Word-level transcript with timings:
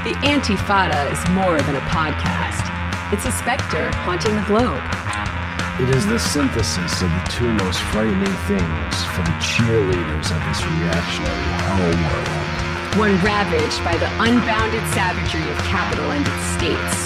The 0.00 0.16
Antifada 0.24 1.12
is 1.12 1.20
more 1.36 1.60
than 1.60 1.76
a 1.76 1.84
podcast. 1.92 2.64
It's 3.12 3.28
a 3.28 3.32
specter 3.36 3.92
haunting 4.00 4.32
the 4.32 4.40
globe. 4.48 4.80
It 5.76 5.92
is 5.92 6.08
the 6.08 6.16
synthesis 6.16 7.04
of 7.04 7.12
the 7.12 7.24
two 7.28 7.52
most 7.60 7.76
frightening 7.92 8.32
things 8.48 8.94
for 9.12 9.20
the 9.28 9.36
cheerleaders 9.44 10.32
of 10.32 10.40
this 10.48 10.64
reactionary 10.64 11.52
hell 11.68 11.92
world. 12.00 12.96
One 12.96 13.12
ravaged 13.20 13.76
by 13.84 13.92
the 14.00 14.08
unbounded 14.24 14.80
savagery 14.96 15.44
of 15.52 15.58
capital 15.68 16.08
and 16.16 16.24
its 16.24 16.48
states. 16.56 16.96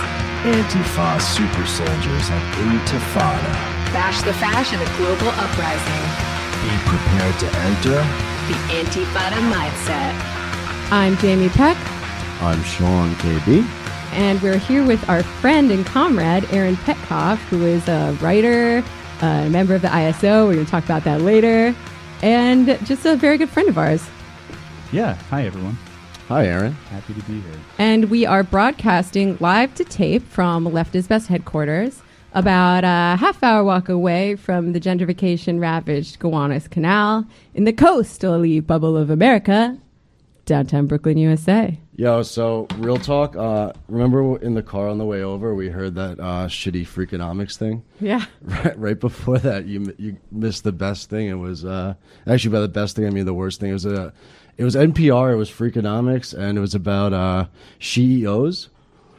Antifa 0.46 1.18
super 1.18 1.66
soldiers 1.66 2.30
of 2.30 2.38
Intifada. 2.62 3.54
Bash 3.90 4.22
the 4.22 4.38
fash 4.38 4.70
of 4.70 4.79
a 4.79 4.90
global 4.95 5.34
uprising. 5.34 6.04
Be 6.62 6.70
prepared 6.86 7.34
to 7.42 7.48
enter. 7.74 7.98
The 8.46 8.58
Antifada 8.70 9.42
mindset. 9.50 10.14
I'm 10.92 11.17
Jamie 11.18 11.48
Peck, 11.48 11.76
I'm 12.44 12.62
Sean 12.64 13.14
KB. 13.14 13.62
and 14.12 14.40
we're 14.43 14.58
here 14.58 14.84
with 14.86 15.08
our 15.08 15.22
friend 15.22 15.71
and 15.71 15.86
comrade, 15.86 16.44
Aaron 16.53 16.76
Petcoff, 16.76 17.39
who 17.48 17.64
is 17.64 17.89
a 17.89 18.12
writer, 18.20 18.84
a 19.22 19.48
member 19.48 19.75
of 19.75 19.80
the 19.80 19.89
ISO. 19.89 20.46
We're 20.46 20.53
going 20.54 20.67
to 20.67 20.70
talk 20.70 20.84
about 20.84 21.04
that 21.04 21.22
later, 21.22 21.75
and 22.22 22.79
just 22.84 23.07
a 23.07 23.17
very 23.17 23.39
good 23.39 23.48
friend 23.48 23.70
of 23.70 23.79
ours. 23.79 24.07
Yeah. 24.93 25.14
Hi, 25.30 25.46
everyone. 25.46 25.79
Hi, 26.29 26.46
Aaron. 26.46 26.72
Happy 26.90 27.14
to 27.14 27.22
be 27.22 27.40
here. 27.40 27.61
And 27.79 28.11
we 28.11 28.26
are 28.26 28.43
broadcasting 28.43 29.39
live 29.40 29.75
to 29.76 29.84
tape 29.84 30.22
from 30.29 30.67
Left 30.67 30.95
is 30.95 31.08
Best 31.08 31.29
headquarters, 31.29 32.03
about 32.34 32.84
a 32.84 33.17
half 33.17 33.42
hour 33.42 33.64
walk 33.64 33.89
away 33.89 34.36
from 34.36 34.75
the 34.75 34.81
gentrification 34.81 35.61
ravaged 35.61 36.19
Gowanus 36.19 36.69
Canal 36.69 37.27
in 37.55 37.64
the 37.64 37.72
coastal 37.72 38.61
bubble 38.61 38.98
of 38.98 39.08
America, 39.08 39.78
downtown 40.44 40.86
Brooklyn, 40.86 41.16
USA. 41.19 41.78
Yo, 41.97 42.23
so 42.23 42.67
real 42.78 42.97
talk. 42.97 43.37
Uh, 43.37 43.73
remember 43.89 44.37
in 44.39 44.55
the 44.55 44.62
car 44.62 44.89
on 44.89 44.98
the 44.98 45.05
way 45.05 45.23
over, 45.23 45.55
we 45.55 45.69
heard 45.69 45.95
that 45.95 46.19
uh, 46.20 46.47
shitty 46.48 46.87
Freakonomics 46.87 47.56
thing. 47.56 47.83
Yeah. 48.00 48.25
Right, 48.42 48.78
right 48.78 49.00
before 49.00 49.39
that, 49.39 49.67
you 49.67 49.95
you 49.98 50.17
missed 50.33 50.65
the 50.65 50.72
best 50.72 51.09
thing. 51.11 51.28
It 51.28 51.34
was 51.34 51.65
uh, 51.65 51.95
actually 52.27 52.50
by 52.53 52.61
the 52.61 52.69
best 52.69 52.97
thing, 52.97 53.06
I 53.06 53.11
mean 53.11 53.27
the 53.27 53.34
worst 53.34 53.61
thing. 53.61 53.70
It 53.70 53.75
was 53.75 53.87
a, 53.87 54.12
it 54.56 54.65
was 54.65 54.75
NPR. 54.75 55.33
It 55.33 55.37
was 55.37 55.50
Freakonomics, 55.50 56.34
and 56.37 56.59
it 56.59 56.61
was 56.61 56.75
about 56.75 57.12
uh, 57.12 57.47
CEOs. 57.81 58.69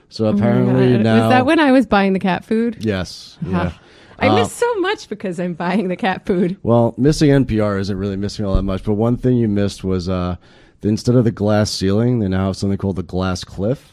So 0.09 0.25
apparently 0.25 0.95
Uh, 0.95 0.97
now, 0.99 1.21
was 1.21 1.29
that 1.31 1.45
when 1.45 1.59
I 1.59 1.71
was 1.71 1.85
buying 1.85 2.13
the 2.13 2.19
cat 2.19 2.45
food? 2.45 2.77
yes, 2.79 3.37
Huh. 3.43 3.49
yeah. 3.51 3.71
I 4.17 4.27
Uh, 4.29 4.35
miss 4.35 4.51
so 4.53 4.73
much 4.75 5.09
because 5.09 5.39
I'm 5.41 5.55
buying 5.55 5.87
the 5.89 5.97
cat 5.97 6.25
food. 6.25 6.55
Well, 6.63 6.93
missing 6.97 7.31
NPR 7.31 7.79
isn't 7.81 7.97
really 7.97 8.15
missing 8.15 8.45
all 8.45 8.55
that 8.55 8.63
much, 8.63 8.83
but 8.83 8.93
one 8.93 9.17
thing 9.17 9.35
you 9.37 9.47
missed 9.49 9.83
was 9.83 10.07
uh, 10.07 10.37
instead 10.83 11.15
of 11.15 11.23
the 11.23 11.31
glass 11.31 11.71
ceiling, 11.71 12.19
they 12.19 12.27
now 12.27 12.47
have 12.47 12.57
something 12.57 12.77
called 12.77 12.95
the 12.97 13.03
glass 13.03 13.43
cliff. 13.43 13.91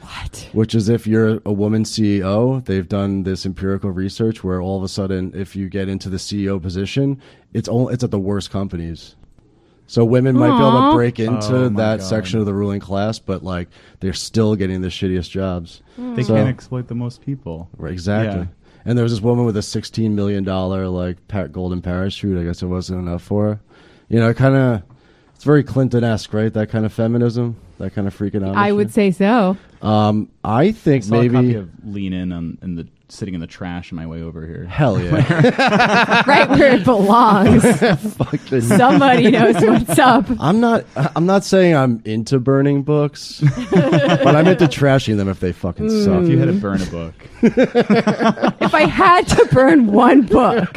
What? 0.00 0.48
which 0.52 0.74
is 0.74 0.88
if 0.88 1.06
you're 1.06 1.40
a 1.46 1.52
woman 1.52 1.84
CEO, 1.84 2.62
they've 2.64 2.88
done 2.88 3.22
this 3.22 3.46
empirical 3.46 3.90
research 3.90 4.42
where 4.42 4.60
all 4.60 4.76
of 4.76 4.82
a 4.82 4.88
sudden, 4.88 5.32
if 5.34 5.54
you 5.56 5.68
get 5.68 5.88
into 5.88 6.08
the 6.10 6.16
CEO 6.16 6.60
position, 6.60 7.20
it's 7.54 7.68
only 7.68 7.94
it's 7.94 8.02
at 8.04 8.10
the 8.10 8.18
worst 8.18 8.50
companies. 8.50 9.14
So 9.86 10.04
women 10.04 10.36
might 10.36 10.50
be 10.50 10.56
able 10.66 10.90
to 10.90 10.94
break 10.96 11.20
oh 11.20 11.24
into 11.24 11.56
Oh, 11.56 11.68
that 11.68 11.98
God. 12.00 12.02
section 12.02 12.40
of 12.40 12.46
the 12.46 12.52
ruling 12.54 12.80
class, 12.80 13.18
but 13.20 13.42
like 13.44 13.68
they're 14.00 14.12
still 14.12 14.56
getting 14.56 14.80
the 14.80 14.88
shittiest 14.88 15.30
jobs. 15.30 15.82
Hmm. 15.96 16.14
They 16.14 16.24
So- 16.24 16.34
can't 16.34 16.48
exploit 16.48 16.88
the 16.88 16.94
most 16.94 17.20
people. 17.20 17.68
Right, 17.76 17.92
exactly. 17.92 18.40
Yeah. 18.40 18.46
And 18.84 18.98
there 18.98 19.04
was 19.04 19.12
this 19.12 19.20
woman 19.22 19.44
with 19.44 19.56
a 19.56 19.62
sixteen 19.62 20.14
million 20.16 20.42
dollar 20.44 20.88
like 20.88 21.18
golden 21.52 21.80
parachute. 21.80 22.36
I 22.38 22.42
guess 22.42 22.60
it 22.62 22.66
wasn't 22.66 23.06
enough 23.06 23.22
for 23.22 23.44
her. 23.46 23.60
You 24.08 24.18
know, 24.18 24.34
kind 24.34 24.56
of. 24.56 24.82
It's 25.42 25.46
very 25.48 25.64
Clinton 25.64 26.04
esque, 26.04 26.32
right? 26.32 26.52
That 26.52 26.68
kind 26.70 26.86
of 26.86 26.92
feminism, 26.92 27.56
that 27.78 27.92
kind 27.96 28.06
of 28.06 28.16
freaking 28.16 28.46
out. 28.48 28.54
I 28.54 28.70
would 28.70 28.92
say 28.92 29.10
so. 29.10 29.56
Um, 29.82 30.28
I 30.44 30.70
think 30.70 31.02
Saw 31.02 31.16
a 31.16 31.26
copy 31.26 31.28
maybe. 31.30 31.54
of 31.56 31.68
Lean 31.84 32.12
In 32.12 32.30
on 32.30 32.58
in 32.62 32.76
the 32.76 32.86
sitting 33.08 33.34
in 33.34 33.40
the 33.40 33.48
trash 33.48 33.90
on 33.92 33.96
my 33.96 34.06
way 34.06 34.22
over 34.22 34.46
here. 34.46 34.64
Hell 34.66 35.02
yeah. 35.02 36.22
right 36.28 36.48
where 36.48 36.76
it 36.76 36.84
belongs. 36.84 37.64
Fucking- 38.18 38.60
Somebody 38.60 39.32
knows 39.32 39.56
what's 39.56 39.98
up. 39.98 40.26
I'm 40.38 40.60
not. 40.60 40.84
I'm 40.94 41.26
not 41.26 41.42
saying 41.42 41.74
I'm 41.74 42.00
into 42.04 42.38
burning 42.38 42.84
books, 42.84 43.40
but 43.72 44.36
I'm 44.36 44.46
into 44.46 44.66
trashing 44.66 45.16
them 45.16 45.28
if 45.28 45.40
they 45.40 45.50
fucking 45.50 45.90
So 45.90 46.04
suck. 46.04 46.22
if 46.22 46.28
you 46.28 46.38
had 46.38 46.46
to 46.46 46.52
burn 46.52 46.80
a 46.82 46.86
book, 46.86 47.14
If 47.42 48.74
I 48.74 48.82
had 48.86 49.26
to 49.26 49.44
burn 49.50 49.88
one 49.88 50.22
book, 50.22 50.70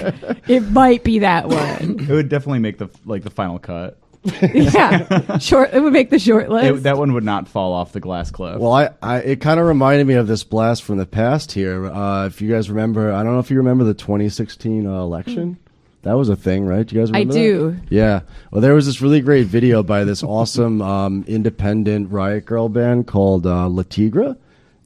it 0.48 0.62
might 0.72 1.04
be 1.04 1.20
that 1.20 1.50
one. 1.50 2.00
it 2.00 2.10
would 2.10 2.30
definitely 2.30 2.58
make 2.60 2.80
the 2.80 2.90
like 3.06 3.22
the 3.22 3.30
final 3.30 3.60
cut. 3.60 4.00
Yeah, 4.54 5.38
short. 5.38 5.74
It 5.74 5.82
would 5.82 5.94
make 5.94 6.10
the 6.10 6.20
short 6.20 6.50
list. 6.50 6.66
It, 6.66 6.84
that 6.84 6.98
one 6.98 7.14
would 7.14 7.24
not 7.24 7.48
fall 7.48 7.74
off 7.74 7.92
the 7.92 8.00
glass 8.00 8.32
cliff. 8.32 8.60
Well, 8.60 8.74
I, 8.74 8.90
I 9.02 9.18
it 9.20 9.42
kind 9.42 9.60
of 9.60 9.68
reminded 9.68 10.08
me 10.08 10.16
of 10.16 10.28
this 10.28 10.44
blast 10.44 10.84
from 10.84 10.98
the 10.98 11.06
past 11.06 11.52
here. 11.52 11.86
Uh, 11.86 12.26
if 12.26 12.42
you 12.42 12.52
guys 12.52 12.70
remember, 12.70 13.12
I 13.12 13.24
don't 13.24 13.34
know 13.34 13.40
if 13.40 13.52
you 13.52 13.58
remember 13.58 13.84
the 13.84 13.94
2016 13.94 14.88
uh, 14.88 14.92
election. 15.02 15.58
That 16.04 16.14
was 16.14 16.30
a 16.30 16.36
thing, 16.36 16.66
right? 16.66 16.90
You 16.92 17.00
guys 17.00 17.10
I 17.12 17.20
remember? 17.20 17.34
that? 17.34 17.40
do. 17.40 17.96
Yeah. 17.96 18.22
Well, 18.52 18.62
there 18.62 18.76
was 18.76 18.86
this 18.86 19.02
really 19.02 19.22
great 19.22 19.48
video 19.48 19.82
by 19.82 20.04
this 20.04 20.22
awesome 20.24 20.82
um, 20.82 21.26
independent 21.28 22.12
riot 22.12 22.46
girl 22.46 22.70
band 22.70 23.08
called 23.08 23.48
uh, 23.48 23.68
Le 23.68 23.84
Tigre. 23.84 24.36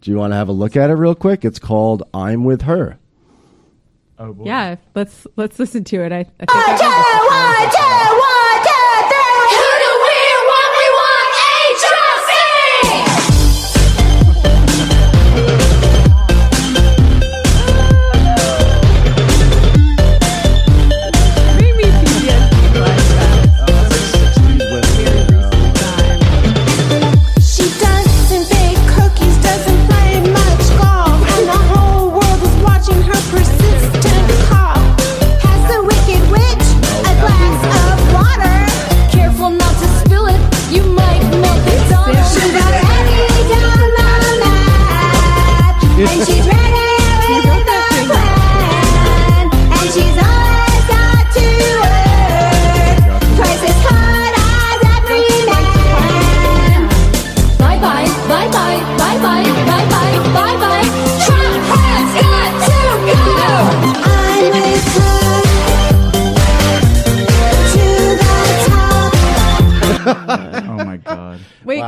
Do 0.02 0.12
you 0.12 0.18
want 0.18 0.32
to 0.32 0.38
have 0.38 0.48
a 0.48 0.54
look 0.54 0.78
at 0.78 0.90
it 0.90 0.94
real 0.94 1.16
quick? 1.16 1.44
It's 1.44 1.60
called 1.60 2.04
"I'm 2.14 2.46
with 2.46 2.62
Her." 2.64 2.98
oh 4.18 4.34
boy. 4.34 4.46
yeah, 4.46 4.76
let's 4.96 5.26
let's 5.36 5.60
listen 5.60 5.84
to 5.86 6.02
it. 6.04 6.12
I, 6.12 6.20
I 6.20 6.24
think 6.24 6.50
I 6.52 6.62
have 6.62 7.72
this. 7.72 8.08
Who 8.09 8.09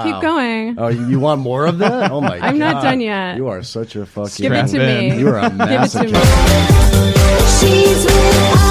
Wow. 0.05 0.11
keep 0.13 0.21
going. 0.21 0.79
Oh, 0.79 0.87
you 0.87 1.07
you 1.07 1.19
want 1.19 1.41
more 1.41 1.65
of 1.65 1.77
that? 1.79 2.11
Oh 2.11 2.21
my 2.21 2.39
god! 2.39 2.41
I'm 2.47 2.57
not 2.59 2.83
done 2.83 3.01
yet. 3.01 3.37
You 3.37 3.47
are 3.47 3.63
such 3.63 3.95
a 3.95 4.05
fucking. 4.05 4.43
Give 4.43 4.51
it 4.53 4.61
to 4.63 4.67
Strap 4.69 4.99
me. 5.01 5.19
You 5.19 5.27
are 5.29 5.37
a 5.37 5.41
Give 5.49 5.51
it 5.51 5.57
to 5.57 5.65
massive. 5.65 6.11
me. 6.11 6.19
She's 7.59 8.05
with 8.05 8.70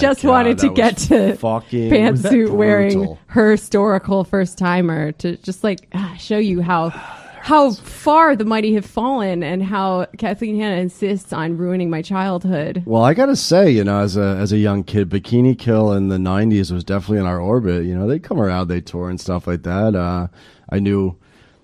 just 0.00 0.22
God, 0.22 0.30
wanted 0.30 0.58
to 0.58 0.72
get 0.72 0.96
to 0.98 1.34
fucking 1.36 1.90
pantsuit 1.90 2.50
wearing 2.50 3.18
her 3.26 3.52
historical 3.52 4.24
first 4.24 4.58
timer 4.58 5.12
to 5.12 5.36
just 5.38 5.64
like 5.64 5.88
ah, 5.94 6.14
show 6.18 6.38
you 6.38 6.62
how 6.62 6.90
how 7.48 7.70
far 7.70 8.36
the 8.36 8.44
mighty 8.44 8.74
have 8.74 8.84
fallen 8.84 9.42
and 9.42 9.62
how 9.62 10.06
Kathleen 10.18 10.58
Hanna 10.58 10.76
insists 10.76 11.32
on 11.32 11.56
ruining 11.56 11.88
my 11.88 12.02
childhood. 12.02 12.82
Well, 12.84 13.02
I 13.02 13.14
gotta 13.14 13.36
say, 13.36 13.70
you 13.70 13.84
know, 13.84 14.00
as 14.00 14.16
a 14.16 14.36
as 14.36 14.52
a 14.52 14.58
young 14.58 14.84
kid, 14.84 15.08
Bikini 15.08 15.58
Kill 15.58 15.92
in 15.92 16.08
the 16.08 16.18
'90s 16.18 16.70
was 16.70 16.84
definitely 16.84 17.18
in 17.20 17.26
our 17.26 17.40
orbit. 17.40 17.86
You 17.86 17.96
know, 17.96 18.06
they 18.06 18.18
come 18.18 18.40
around, 18.40 18.68
they 18.68 18.80
tour 18.80 19.08
and 19.08 19.20
stuff 19.20 19.46
like 19.46 19.62
that. 19.62 19.94
Uh, 19.94 20.28
I 20.68 20.78
knew 20.78 21.16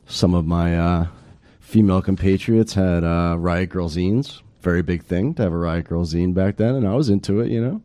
some 0.06 0.34
of 0.34 0.46
my 0.46 0.78
uh, 0.78 1.06
female 1.60 2.00
compatriots 2.00 2.74
had 2.74 3.04
uh, 3.04 3.36
Riot 3.38 3.70
Girl 3.70 3.88
zines. 3.88 4.40
Very 4.62 4.82
big 4.82 5.04
thing 5.04 5.34
to 5.34 5.42
have 5.42 5.52
a 5.52 5.58
Riot 5.58 5.88
Girl 5.88 6.06
zine 6.06 6.32
back 6.32 6.56
then, 6.56 6.74
and 6.74 6.88
I 6.88 6.94
was 6.94 7.10
into 7.10 7.40
it. 7.40 7.50
You 7.50 7.62
know. 7.62 7.82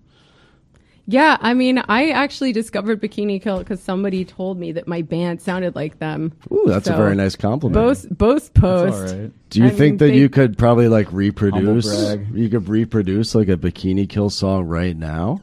Yeah, 1.11 1.37
I 1.41 1.55
mean, 1.55 1.79
I 1.89 2.11
actually 2.11 2.51
discovered 2.53 3.01
Bikini 3.01 3.41
Kill 3.41 3.57
because 3.57 3.79
somebody 3.81 4.25
told 4.25 4.59
me 4.59 4.73
that 4.73 4.87
my 4.87 5.01
band 5.01 5.41
sounded 5.41 5.73
like 5.75 5.97
them. 5.97 6.33
Ooh, 6.51 6.65
that's 6.67 6.87
a 6.87 6.95
very 6.95 7.15
nice 7.15 7.35
compliment. 7.35 7.73
Both 7.73 8.07
both 8.15 8.53
That's 8.53 8.59
post. 8.59 9.13
all 9.15 9.19
right. 9.21 9.31
Do 9.49 9.59
you 9.61 9.65
I 9.65 9.69
think 9.71 9.79
mean, 9.79 9.97
that 9.97 10.05
they- 10.09 10.17
you 10.19 10.29
could 10.29 10.55
probably 10.59 10.87
like 10.87 11.11
reproduce? 11.11 11.87
You 12.31 12.47
could 12.49 12.69
reproduce 12.69 13.33
like 13.33 13.47
a 13.49 13.57
Bikini 13.57 14.07
Kill 14.07 14.29
song 14.29 14.65
right 14.65 14.95
now, 14.95 15.41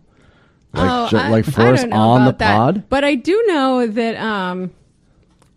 like 0.72 0.88
Oh, 0.88 1.08
ju- 1.08 1.16
I- 1.16 1.30
like 1.30 1.48
I 1.48 1.50
for 1.50 1.62
us 1.62 1.80
don't 1.80 1.90
know 1.90 1.96
on 1.96 2.22
the 2.24 2.28
about 2.30 2.38
that. 2.38 2.56
pod. 2.56 2.84
But 2.88 3.02
I 3.02 3.16
do 3.16 3.42
know 3.48 3.86
that 3.88 4.16
um, 4.22 4.70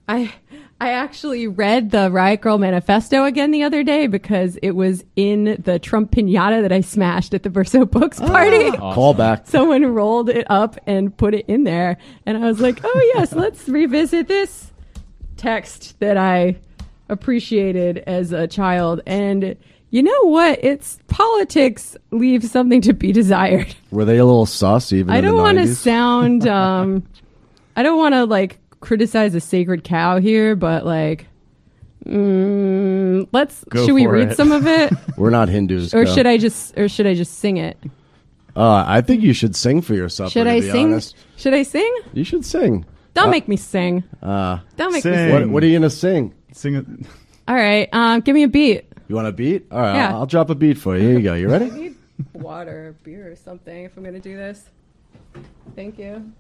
I 0.08 0.34
I 0.82 0.92
actually 0.92 1.46
read 1.46 1.92
the 1.92 2.10
Riot 2.10 2.40
Girl 2.40 2.58
Manifesto 2.58 3.26
again 3.26 3.52
the 3.52 3.64
other 3.64 3.84
day 3.84 4.08
because 4.08 4.58
it 4.64 4.72
was 4.72 5.04
in 5.18 5.62
the 5.62 5.78
Trump 5.78 6.12
pinata 6.12 6.62
that 6.62 6.72
I 6.72 6.80
smashed 6.80 7.34
at 7.34 7.44
the 7.44 7.50
Verso 7.50 7.84
Books 7.84 8.18
party. 8.20 8.72
Call 8.78 9.14
back. 9.14 9.46
Someone 9.46 9.86
rolled 9.86 10.30
it 10.30 10.50
up 10.50 10.78
and 10.88 11.16
put 11.16 11.34
it 11.34 11.46
in 11.50 11.66
there, 11.66 11.98
and 12.26 12.38
I 12.38 12.48
was 12.48 12.62
like, 12.62 12.80
"Oh 12.84 13.12
yes, 13.16 13.34
let's 13.34 13.68
revisit 13.68 14.30
this 14.30 14.72
text 15.36 16.00
that 16.00 16.16
I 16.16 16.58
appreciated 17.10 17.98
as 18.08 18.32
a 18.32 18.48
child." 18.48 19.02
And 19.06 19.58
you 19.90 20.02
know 20.02 20.22
what? 20.22 20.64
Its 20.64 20.98
politics 21.08 21.98
leave 22.12 22.46
something 22.46 22.80
to 22.82 22.94
be 22.94 23.12
desired. 23.12 23.76
Were 23.92 24.06
they 24.06 24.18
a 24.18 24.26
little 24.26 24.46
sus 24.46 24.94
even? 24.94 25.14
I 25.14 25.20
don't 25.20 25.38
want 25.38 25.58
to 25.58 25.76
sound 25.76 26.48
um 26.48 27.04
I 27.76 27.84
don't 27.84 27.98
want 27.98 28.14
to 28.14 28.24
like 28.24 28.60
criticize 28.80 29.36
a 29.36 29.40
sacred 29.40 29.84
cow 29.84 30.20
here, 30.20 30.56
but 30.56 30.86
like 30.86 31.28
mm, 32.06 33.28
let's 33.32 33.64
Go 33.66 33.86
should 33.86 33.94
we 33.94 34.06
for 34.06 34.12
read 34.12 34.32
it. 34.32 34.36
some 34.38 34.52
of 34.52 34.66
it 34.68 34.92
We're 35.18 35.30
not 35.30 35.50
Hindus. 35.50 35.94
or 35.94 36.06
go. 36.06 36.14
should 36.14 36.26
I 36.28 36.38
just 36.38 36.78
or 36.78 36.88
should 36.88 37.08
I 37.08 37.14
just 37.14 37.40
sing 37.40 37.58
it? 37.58 37.78
Uh, 38.56 38.84
I 38.88 39.02
think 39.02 39.22
you 39.24 39.32
should 39.34 39.56
sing 39.56 39.82
for 39.82 39.94
yourself. 39.94 40.32
Should 40.32 40.46
to 40.46 40.50
I 40.50 40.60
be 40.62 40.70
sing? 40.70 40.86
honest. 40.94 41.16
Should 41.38 41.54
I 41.54 41.64
sing? 41.64 41.94
You 42.14 42.24
should 42.24 42.44
sing. 42.46 42.86
Don't 43.14 43.32
make 43.32 43.48
me 43.48 43.56
sing. 43.58 44.04
Uh, 44.22 44.60
Don't 44.78 44.92
make 44.92 45.04
me 45.06 45.12
sing. 45.12 45.14
sing. 45.14 45.32
what, 45.34 45.50
what 45.50 45.64
are 45.64 45.68
you 45.68 45.78
gonna 45.78 45.90
sing? 45.90 46.34
Sing 46.52 46.76
it. 46.76 46.86
All 47.48 47.56
right, 47.56 47.88
um 47.94 48.22
give 48.22 48.34
me 48.36 48.44
a 48.44 48.48
beat. 48.48 48.86
You 49.08 49.16
want 49.16 49.28
a 49.28 49.32
beat? 49.32 49.66
All 49.72 49.80
right, 49.80 49.96
Yeah. 49.96 50.10
I'll, 50.12 50.18
I'll 50.22 50.26
drop 50.26 50.50
a 50.52 50.56
beat 50.56 50.78
for 50.78 50.96
you. 50.96 51.02
Here 51.08 51.18
you 51.18 51.24
go. 51.24 51.34
You 51.34 51.50
ready? 51.50 51.70
need 51.72 51.96
water, 52.34 52.96
beer 53.04 53.32
or 53.32 53.36
something 53.36 53.86
if 53.86 53.98
I'm 53.98 54.04
going 54.04 54.14
to 54.14 54.20
do 54.22 54.36
this. 54.38 54.66
Thank 55.76 55.98
you. 55.98 56.32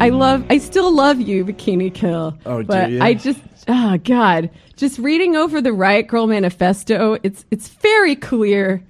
I 0.00 0.08
love. 0.10 0.44
I 0.50 0.58
still 0.58 0.92
love 0.94 1.20
you, 1.20 1.44
Bikini 1.44 1.92
Kill. 1.92 2.36
Oh, 2.46 2.62
do 2.62 2.66
but? 2.66 2.90
I 3.00 3.14
just. 3.14 3.40
Oh 3.68 3.96
God. 3.98 4.50
Just 4.76 4.98
reading 4.98 5.36
over 5.36 5.60
the 5.60 5.72
Riot 5.72 6.06
Girl 6.08 6.26
manifesto, 6.26 7.16
it's 7.22 7.44
it's 7.50 7.68
very 7.68 8.16
clear 8.16 8.82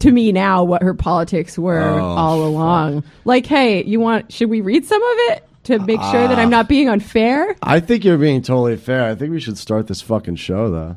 to 0.00 0.10
me 0.12 0.30
now 0.32 0.62
what 0.62 0.82
her 0.82 0.94
politics 0.94 1.58
were 1.58 1.80
Oh, 1.80 2.04
all 2.04 2.44
along. 2.46 3.02
Like, 3.24 3.46
hey, 3.46 3.82
you 3.84 3.98
want? 4.00 4.32
Should 4.32 4.50
we 4.50 4.60
read 4.60 4.84
some 4.84 5.02
of 5.02 5.16
it 5.32 5.44
to 5.64 5.78
make 5.80 6.00
sure 6.00 6.24
Ah. 6.24 6.26
that 6.28 6.38
I'm 6.38 6.50
not 6.50 6.68
being 6.68 6.88
unfair? 6.88 7.56
I 7.62 7.80
think 7.80 8.04
you're 8.04 8.18
being 8.18 8.42
totally 8.42 8.76
fair. 8.76 9.04
I 9.04 9.14
think 9.14 9.32
we 9.32 9.40
should 9.40 9.58
start 9.58 9.86
this 9.88 10.00
fucking 10.00 10.36
show 10.36 10.70
though. 10.70 10.96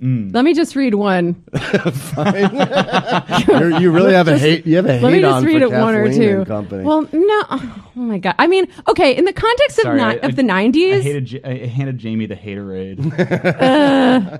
Let 0.00 0.44
me 0.44 0.54
just 0.54 0.76
read 0.76 0.94
one. 0.94 1.42
You're, 3.48 3.80
you 3.80 3.90
really 3.90 4.14
have 4.14 4.28
a 4.28 4.38
hate. 4.38 4.66
You 4.66 4.76
have 4.76 4.86
a 4.86 4.92
hate 4.94 5.02
Let 5.02 5.12
me 5.12 5.20
just 5.20 5.34
on 5.34 5.44
read 5.44 5.58
for 5.62 5.74
it 5.74 5.80
one 5.80 5.94
or 5.94 6.04
Kathleen 6.06 6.20
two. 6.28 6.36
and 6.38 6.46
Company. 6.46 6.84
Well, 6.84 7.02
no. 7.12 7.42
Oh 7.50 7.82
my 7.96 8.18
god. 8.18 8.34
I 8.38 8.46
mean, 8.46 8.68
okay. 8.86 9.16
In 9.16 9.24
the 9.24 9.32
context 9.32 9.78
of 9.78 9.82
Sorry, 9.82 9.98
ni- 9.98 10.04
I- 10.04 10.12
of 10.26 10.36
the 10.36 10.42
I 10.42 10.66
'90s, 10.68 11.00
hated. 11.02 11.32
Ja- 11.32 11.40
I 11.44 11.66
handed 11.66 11.98
Jamie 11.98 12.26
the 12.26 12.36
haterade. 12.36 12.98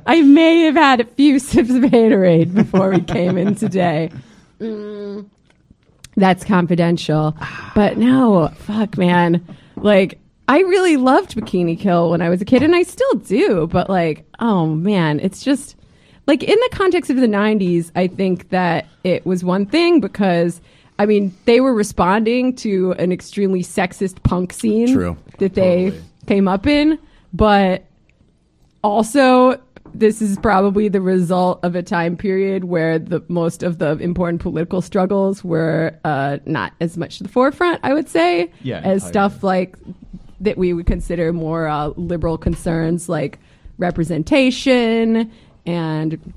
I 0.07 0.23
may 0.23 0.61
have 0.63 0.75
had 0.77 1.01
a 1.01 1.05
few 1.05 1.39
sips 1.41 1.71
of 1.71 1.83
Haterade 1.83 2.55
before 2.55 2.91
we 2.91 3.01
came 3.01 3.37
in 3.37 3.55
today. 3.57 4.11
Mm, 4.61 5.27
that's 6.17 6.45
confidential. 6.45 7.37
But 7.75 7.97
no, 7.99 8.49
fuck, 8.59 8.97
man. 8.97 9.45
Like, 9.77 10.19
I 10.49 10.61
really 10.61 10.97
loved 10.97 11.37
Bikini 11.37 11.79
Kill 11.79 12.11
when 12.11 12.23
I 12.23 12.31
was 12.31 12.41
a 12.41 12.45
kid, 12.45 12.63
and 12.63 12.75
I 12.75 12.83
still 12.83 13.15
do. 13.15 13.67
But 13.67 13.89
like, 13.91 14.25
oh 14.41 14.67
man, 14.67 15.21
it's 15.21 15.43
just 15.45 15.77
like 16.27 16.43
in 16.43 16.57
the 16.57 16.71
context 16.73 17.11
of 17.11 17.19
the 17.19 17.27
90s, 17.27 17.91
I 17.95 18.07
think 18.07 18.49
that 18.51 18.87
it 19.05 19.25
was 19.27 19.45
one 19.45 19.67
thing 19.67 20.01
because 20.01 20.61
I 20.99 21.07
mean, 21.07 21.33
they 21.45 21.61
were 21.61 21.75
responding 21.75 22.57
to 22.57 22.93
an 22.93 23.13
extremely 23.13 23.63
sexist 23.63 24.23
punk 24.25 24.53
scene 24.53 24.93
True. 24.93 25.17
that 25.39 25.55
they 25.55 25.91
Totally. 25.91 26.05
came 26.27 26.49
up 26.49 26.67
in, 26.67 26.99
but 27.33 27.85
also 28.83 29.61
this 29.95 30.21
is 30.21 30.37
probably 30.39 30.89
the 30.89 31.01
result 31.01 31.61
of 31.65 31.75
a 31.75 31.83
time 31.83 32.17
period 32.17 32.65
where 32.65 32.99
the 32.99 33.23
most 33.29 33.63
of 33.63 33.79
the 33.79 33.93
important 33.99 34.41
political 34.43 34.83
struggles 34.83 35.43
were 35.45 35.97
uh, 36.05 36.39
not 36.47 36.73
as 36.81 36.97
much 36.99 37.19
to 37.19 37.23
the 37.23 37.29
forefront, 37.29 37.81
I 37.83 37.95
would 37.95 38.09
say, 38.09 38.51
Yeah, 38.63 38.79
as 38.79 39.05
entirely. 39.05 39.09
stuff 39.11 39.43
like 39.43 39.77
that 40.41 40.59
we 40.59 40.73
would 40.73 40.87
consider 40.87 41.33
more 41.33 41.67
uh, 41.67 41.89
liberal 41.97 42.39
concerns 42.39 43.09
like 43.09 43.39
representation 43.79 45.31
and 45.67 46.35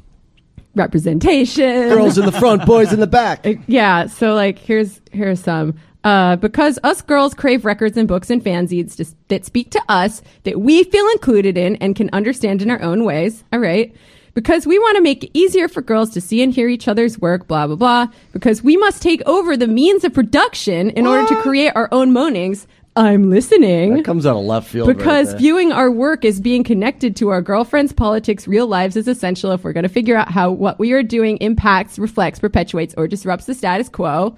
representation. 0.75 1.89
Girls 1.89 2.17
in 2.17 2.25
the 2.25 2.31
front, 2.31 2.65
boys 2.65 2.93
in 2.93 2.99
the 2.99 3.07
back. 3.07 3.45
Yeah, 3.67 4.07
so 4.07 4.33
like 4.33 4.59
here's 4.59 5.01
here's 5.11 5.39
some. 5.41 5.75
Uh, 6.03 6.35
because 6.35 6.79
us 6.83 7.01
girls 7.01 7.33
crave 7.35 7.63
records 7.63 7.95
and 7.95 8.07
books 8.07 8.31
and 8.31 8.43
fanzines 8.43 8.95
to, 8.95 9.05
that 9.27 9.45
speak 9.45 9.69
to 9.69 9.81
us, 9.87 10.23
that 10.43 10.59
we 10.59 10.83
feel 10.83 11.07
included 11.09 11.57
in 11.57 11.75
and 11.75 11.95
can 11.95 12.09
understand 12.11 12.61
in 12.61 12.71
our 12.71 12.81
own 12.81 13.03
ways. 13.05 13.43
All 13.53 13.59
right. 13.59 13.95
Because 14.33 14.65
we 14.65 14.79
want 14.79 14.95
to 14.95 15.03
make 15.03 15.25
it 15.25 15.31
easier 15.33 15.67
for 15.67 15.81
girls 15.81 16.09
to 16.11 16.21
see 16.21 16.41
and 16.41 16.53
hear 16.53 16.69
each 16.69 16.87
other's 16.87 17.19
work, 17.19 17.47
blah, 17.47 17.67
blah, 17.67 17.75
blah. 17.75 18.07
Because 18.31 18.63
we 18.63 18.77
must 18.77 19.01
take 19.01 19.21
over 19.27 19.57
the 19.57 19.67
means 19.67 20.03
of 20.03 20.13
production 20.13 20.89
in 20.91 21.05
order 21.05 21.27
to 21.27 21.41
create 21.41 21.73
our 21.75 21.89
own 21.91 22.13
moanings. 22.13 22.65
I'm 23.01 23.31
listening 23.31 23.95
That 23.95 24.05
comes 24.05 24.27
out 24.27 24.37
of 24.37 24.43
left 24.45 24.67
field. 24.69 24.87
because 24.87 25.29
there. 25.31 25.39
viewing 25.39 25.71
our 25.71 25.89
work 25.89 26.23
as 26.23 26.39
being 26.39 26.63
connected 26.63 27.15
to 27.15 27.29
our 27.29 27.41
girlfriends, 27.41 27.91
politics, 27.91 28.47
real 28.47 28.67
lives 28.67 28.95
is 28.95 29.07
essential 29.07 29.51
if 29.53 29.63
we're 29.63 29.73
going 29.73 29.83
to 29.83 29.89
figure 29.89 30.15
out 30.15 30.29
how 30.29 30.51
what 30.51 30.77
we 30.77 30.91
are 30.91 31.01
doing 31.01 31.37
impacts, 31.37 31.97
reflects, 31.97 32.37
perpetuates, 32.37 32.93
or 32.97 33.07
disrupts 33.07 33.47
the 33.47 33.55
status 33.55 33.89
quo. 33.89 34.35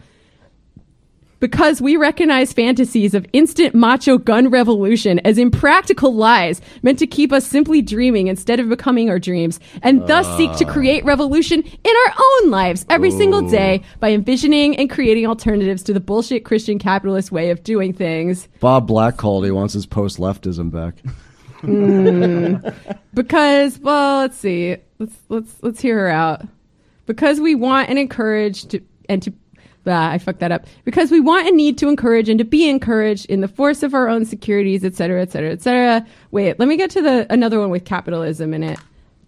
Because 1.43 1.81
we 1.81 1.97
recognize 1.97 2.53
fantasies 2.53 3.13
of 3.13 3.25
instant 3.33 3.75
macho 3.75 4.17
gun 4.17 4.49
revolution 4.49 5.19
as 5.25 5.37
impractical 5.37 6.15
lies 6.15 6.61
meant 6.83 6.99
to 6.99 7.05
keep 7.05 7.33
us 7.33 7.45
simply 7.45 7.81
dreaming 7.81 8.27
instead 8.27 8.61
of 8.61 8.69
becoming 8.69 9.09
our 9.09 9.19
dreams, 9.19 9.59
and 9.81 10.07
thus 10.07 10.25
seek 10.37 10.55
to 10.55 10.65
ah. 10.65 10.71
create 10.71 11.03
revolution 11.03 11.61
in 11.61 11.93
our 12.07 12.13
own 12.17 12.49
lives 12.49 12.85
every 12.89 13.11
single 13.11 13.41
day 13.49 13.83
by 13.99 14.13
envisioning 14.13 14.77
and 14.77 14.89
creating 14.89 15.27
alternatives 15.27 15.83
to 15.83 15.91
the 15.91 15.99
bullshit 15.99 16.45
Christian 16.45 16.79
capitalist 16.79 17.29
way 17.29 17.49
of 17.49 17.61
doing 17.61 17.91
things. 17.91 18.47
Bob 18.61 18.87
Black 18.87 19.17
called. 19.17 19.43
He 19.43 19.51
wants 19.51 19.73
his 19.73 19.85
post 19.85 20.19
leftism 20.19 20.71
back. 20.71 21.01
Hmm. 21.59 22.55
because 23.13 23.79
well 23.79 24.19
let's 24.19 24.37
see 24.37 24.77
let's 24.97 25.15
let's 25.27 25.55
let's 25.61 25.81
hear 25.81 25.99
her 25.99 26.09
out 26.09 26.43
because 27.05 27.41
we 27.41 27.53
want 27.53 27.89
and 27.89 27.99
encourage 27.99 28.63
to 28.67 28.81
and 29.09 29.21
to 29.23 29.33
i 29.85 30.17
fucked 30.17 30.39
that 30.39 30.51
up. 30.51 30.65
Because 30.85 31.11
we 31.11 31.19
want 31.19 31.47
and 31.47 31.57
need 31.57 31.77
to 31.79 31.89
encourage 31.89 32.29
and 32.29 32.39
to 32.39 32.45
be 32.45 32.69
encouraged 32.69 33.25
in 33.27 33.41
the 33.41 33.47
force 33.47 33.83
of 33.83 33.93
our 33.93 34.07
own 34.07 34.25
securities 34.25 34.83
et 34.83 34.95
cetera 34.95 35.21
et 35.21 35.31
cetera 35.31 35.51
et 35.51 35.61
cetera. 35.61 36.05
Wait 36.31 36.59
let 36.59 36.67
me 36.67 36.77
get 36.77 36.89
to 36.91 37.01
the 37.01 37.27
another 37.31 37.59
one 37.59 37.69
with 37.69 37.85
capitalism 37.85 38.53
in 38.53 38.63
it. 38.63 38.79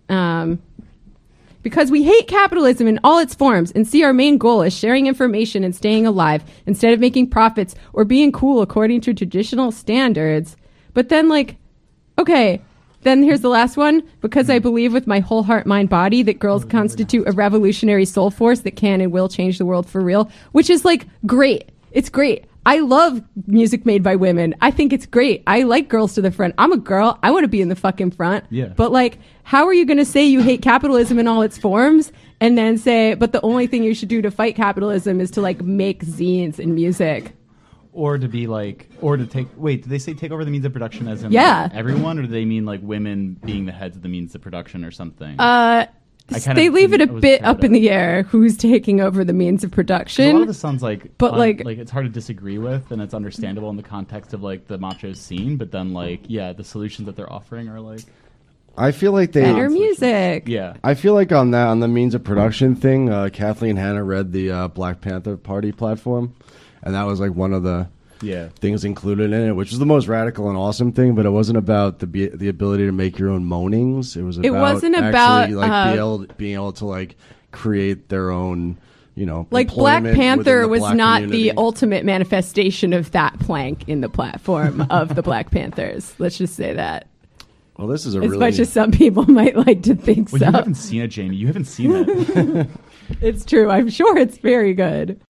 Um 0.10 0.62
because 1.66 1.90
we 1.90 2.04
hate 2.04 2.28
capitalism 2.28 2.86
in 2.86 3.00
all 3.04 3.18
its 3.18 3.34
forms 3.34 3.72
and 3.72 3.88
see 3.88 4.04
our 4.04 4.14
main 4.14 4.38
goal 4.38 4.62
as 4.62 4.72
sharing 4.72 5.08
information 5.08 5.64
and 5.64 5.76
staying 5.76 6.06
alive 6.06 6.44
instead 6.68 6.94
of 6.94 7.00
making 7.00 7.28
profits 7.28 7.74
or 7.92 8.06
being 8.06 8.32
cool 8.32 8.62
according 8.62 9.02
to 9.02 9.16
traditional 9.16 9.72
standards. 9.72 10.56
But 10.94 11.10
then, 11.10 11.28
like, 11.28 11.56
okay, 12.20 12.62
then 13.06 13.24
here's 13.24 13.42
the 13.42 13.50
last 13.50 13.78
one. 13.78 14.04
Because 14.20 14.50
I 14.50 14.58
hmm. 14.58 14.64
believe 14.64 14.92
with 14.92 15.08
my 15.08 15.20
whole 15.20 15.44
heart, 15.44 15.66
mind, 15.66 15.90
body 15.90 16.22
that 16.24 16.40
girls 16.40 16.64
hmm. 16.64 16.70
constitute 16.70 17.28
a 17.28 17.32
revolutionary 17.32 18.06
soul 18.06 18.30
force 18.30 18.60
that 18.62 18.76
can 18.76 19.00
and 19.00 19.14
will 19.14 19.30
change 19.30 19.58
the 19.58 19.66
world 19.66 19.88
for 19.88 20.02
real, 20.02 20.30
which 20.52 20.70
is 20.70 20.84
like 20.84 21.08
great. 21.26 21.72
It's 21.92 22.10
great. 22.10 22.46
I 22.68 22.80
love 22.80 23.22
music 23.46 23.86
made 23.86 24.02
by 24.02 24.16
women. 24.16 24.56
I 24.60 24.72
think 24.72 24.92
it's 24.92 25.06
great. 25.06 25.44
I 25.46 25.64
like 25.64 25.88
girls 25.88 26.16
to 26.16 26.22
the 26.22 26.32
front. 26.32 26.56
I'm 26.58 26.72
a 26.72 26.78
girl. 26.78 27.20
I 27.22 27.30
want 27.30 27.44
to 27.44 27.48
be 27.48 27.62
in 27.62 27.70
the 27.70 27.76
fucking 27.76 28.12
front. 28.12 28.44
Yeah. 28.50 28.70
But 28.70 28.92
like, 28.92 29.20
how 29.44 29.68
are 29.68 29.74
you 29.74 29.86
going 29.86 30.00
to 30.00 30.06
say 30.06 30.26
you 30.26 30.42
hate 30.42 30.64
capitalism 30.64 31.20
in 31.20 31.28
all 31.28 31.44
its 31.44 31.60
forms 31.60 32.12
and 32.42 32.58
then 32.58 32.80
say, 32.80 33.14
but 33.14 33.34
the 33.34 33.42
only 33.42 33.68
thing 33.68 33.84
you 33.84 33.94
should 33.94 34.10
do 34.10 34.22
to 34.24 34.32
fight 34.32 34.56
capitalism 34.56 35.22
is 35.22 35.30
to 35.32 35.42
like 35.42 35.62
make 35.62 36.04
zines 36.04 36.58
and 36.58 36.74
music? 36.74 37.34
Or 37.96 38.18
to 38.18 38.28
be 38.28 38.46
like, 38.46 38.90
or 39.02 39.16
to 39.16 39.26
take. 39.26 39.48
Wait, 39.56 39.84
did 39.84 39.90
they 39.90 40.00
say 40.00 40.14
take 40.14 40.32
over 40.32 40.44
the 40.44 40.52
means 40.52 40.66
of 40.66 40.74
production 40.74 41.08
as 41.08 41.24
in 41.24 41.32
Yeah. 41.32 41.64
like, 41.64 41.74
everyone, 41.76 42.20
or 42.20 42.24
do 42.24 42.28
they 42.28 42.44
mean 42.44 42.66
like 42.66 42.82
women 42.84 43.38
being 43.46 43.66
the 43.66 43.72
heads 43.72 43.96
of 43.96 44.02
the 44.04 44.10
means 44.10 44.36
of 44.36 44.42
production 44.42 44.84
or 44.84 44.92
something? 44.92 45.40
Uh, 45.40 45.86
kinda 46.30 46.56
they 46.56 46.68
leave 46.68 46.92
it 46.92 46.96
a 46.96 47.06
didn't- 47.06 47.10
I 47.12 47.14
was 47.14 47.22
bit 47.22 47.42
kind 47.44 47.58
up 47.58 47.64
in 47.64 47.72
the 47.72 47.90
air 47.90 48.24
who's 48.24 48.58
taking 48.58 49.00
over 49.00 49.24
the 49.24 49.32
means 49.32 49.64
of 49.64 49.72
'Cause 49.72 49.78
a 49.78 49.82
lot 49.82 49.86
production. 49.88 50.36
of 50.42 50.48
this 50.48 50.58
sounds 50.58 50.84
like, 50.84 51.18
But, 51.18 51.34
un- 51.34 51.40
like- 51.40 51.64
like 51.64 51.78
it's 51.78 51.92
hard 51.92 52.06
to 52.06 52.12
disagree 52.12 52.58
with, 52.58 52.92
and 52.92 53.02
it's 53.02 53.14
understandable 53.14 53.70
in 53.70 53.78
the 53.78 53.84
context 53.84 54.34
of 54.34 54.44
like 54.44 54.68
the 54.68 54.78
macho 54.78 55.14
scene. 55.14 55.56
But 55.56 55.72
then, 55.72 55.94
like, 55.94 56.22
yeah, 56.28 56.52
the 56.52 56.66
solutions 56.66 57.06
that 57.06 57.16
they're 57.16 57.32
offering 57.32 57.70
are 57.70 57.80
like, 57.80 58.02
I 58.78 58.92
feel 58.92 59.14
like 59.14 59.32
they. 59.32 59.44
Better 59.44 59.70
music. 59.70 60.50
yeah, 60.50 60.74
I 60.84 60.96
feel 60.96 61.14
like 61.14 61.32
on 61.32 61.52
that 61.52 61.68
on 61.70 61.80
the 61.80 61.88
means 61.88 62.14
of 62.14 62.26
production 62.26 62.76
thing, 62.76 63.10
uh, 63.10 63.30
Kathleen 63.32 63.78
Hanna 63.78 64.04
read 64.04 64.34
the 64.34 64.52
uh, 64.52 64.68
Black 64.68 65.00
Panther 65.00 65.38
Party 65.38 65.72
platform, 65.72 66.34
and 66.86 66.94
that 66.96 67.04
was 67.04 67.20
like 67.20 67.32
one 67.34 67.54
of 67.54 67.64
the 67.64 67.88
yeah. 68.22 68.50
things 68.60 68.86
included 68.86 69.34
in 69.34 69.48
it, 69.48 69.52
which 69.54 69.72
was 69.72 69.80
the 69.80 69.86
most 69.86 70.08
radical 70.08 70.48
and 70.50 70.58
awesome 70.58 70.92
thing. 70.92 71.16
But 71.16 71.26
it 71.26 71.32
wasn't 71.32 71.58
about 71.58 72.00
the 72.00 72.08
be- 72.08 72.28
the 72.30 72.48
ability 72.48 72.86
to 72.86 72.92
make 72.92 73.18
your 73.20 73.30
own 73.30 73.44
moanings. 73.46 74.16
It 74.16 74.24
was 74.24 74.38
about 74.38 74.48
It 74.48 74.52
wasn't 74.52 74.96
about, 74.96 75.50
like 75.50 75.72
uh, 75.72 75.92
be 75.94 75.98
able, 75.98 76.26
being 76.38 76.54
able 76.56 76.74
to 76.74 76.86
like 76.86 77.18
create 77.52 78.10
their 78.10 78.32
own, 78.32 78.78
you 79.16 79.26
know, 79.26 79.48
Like 79.52 79.74
Black 79.74 80.04
Panther 80.04 80.62
the 80.62 80.68
was 80.68 80.80
black 80.82 80.96
not 80.96 81.22
community. 81.22 81.50
the 81.50 81.58
ultimate 81.58 82.06
manifestation 82.06 82.94
of 82.94 83.12
that 83.12 83.40
plank 83.40 83.88
in 83.88 84.02
the 84.02 84.10
platform 84.10 84.82
of 84.90 85.16
the 85.16 85.22
Black 85.22 85.52
Panthers. 85.52 86.14
Let's 86.20 86.38
just 86.38 86.56
say 86.56 86.74
that. 86.74 87.08
Well, 87.78 87.88
this 87.88 88.06
is 88.06 88.16
a 88.16 88.20
As 88.20 88.30
really 88.30 88.38
much 88.38 88.60
as 88.60 88.72
some 88.72 88.92
people 88.92 89.26
might 89.30 89.56
like 89.58 89.84
to 89.84 89.96
think 89.96 90.32
Well, 90.32 90.40
so. 90.40 90.46
you 90.46 90.52
haven't 90.54 90.76
seen 90.76 91.02
it, 91.02 91.08
Jamie. 91.10 91.36
You 91.36 91.48
haven't 91.48 91.66
seen 91.66 91.92
it. 91.94 92.68
It's 93.22 93.46
true. 93.46 93.70
I'm 93.70 93.88
sure 93.90 94.18
it's 94.18 94.40
very 94.40 94.74
good. 94.74 95.22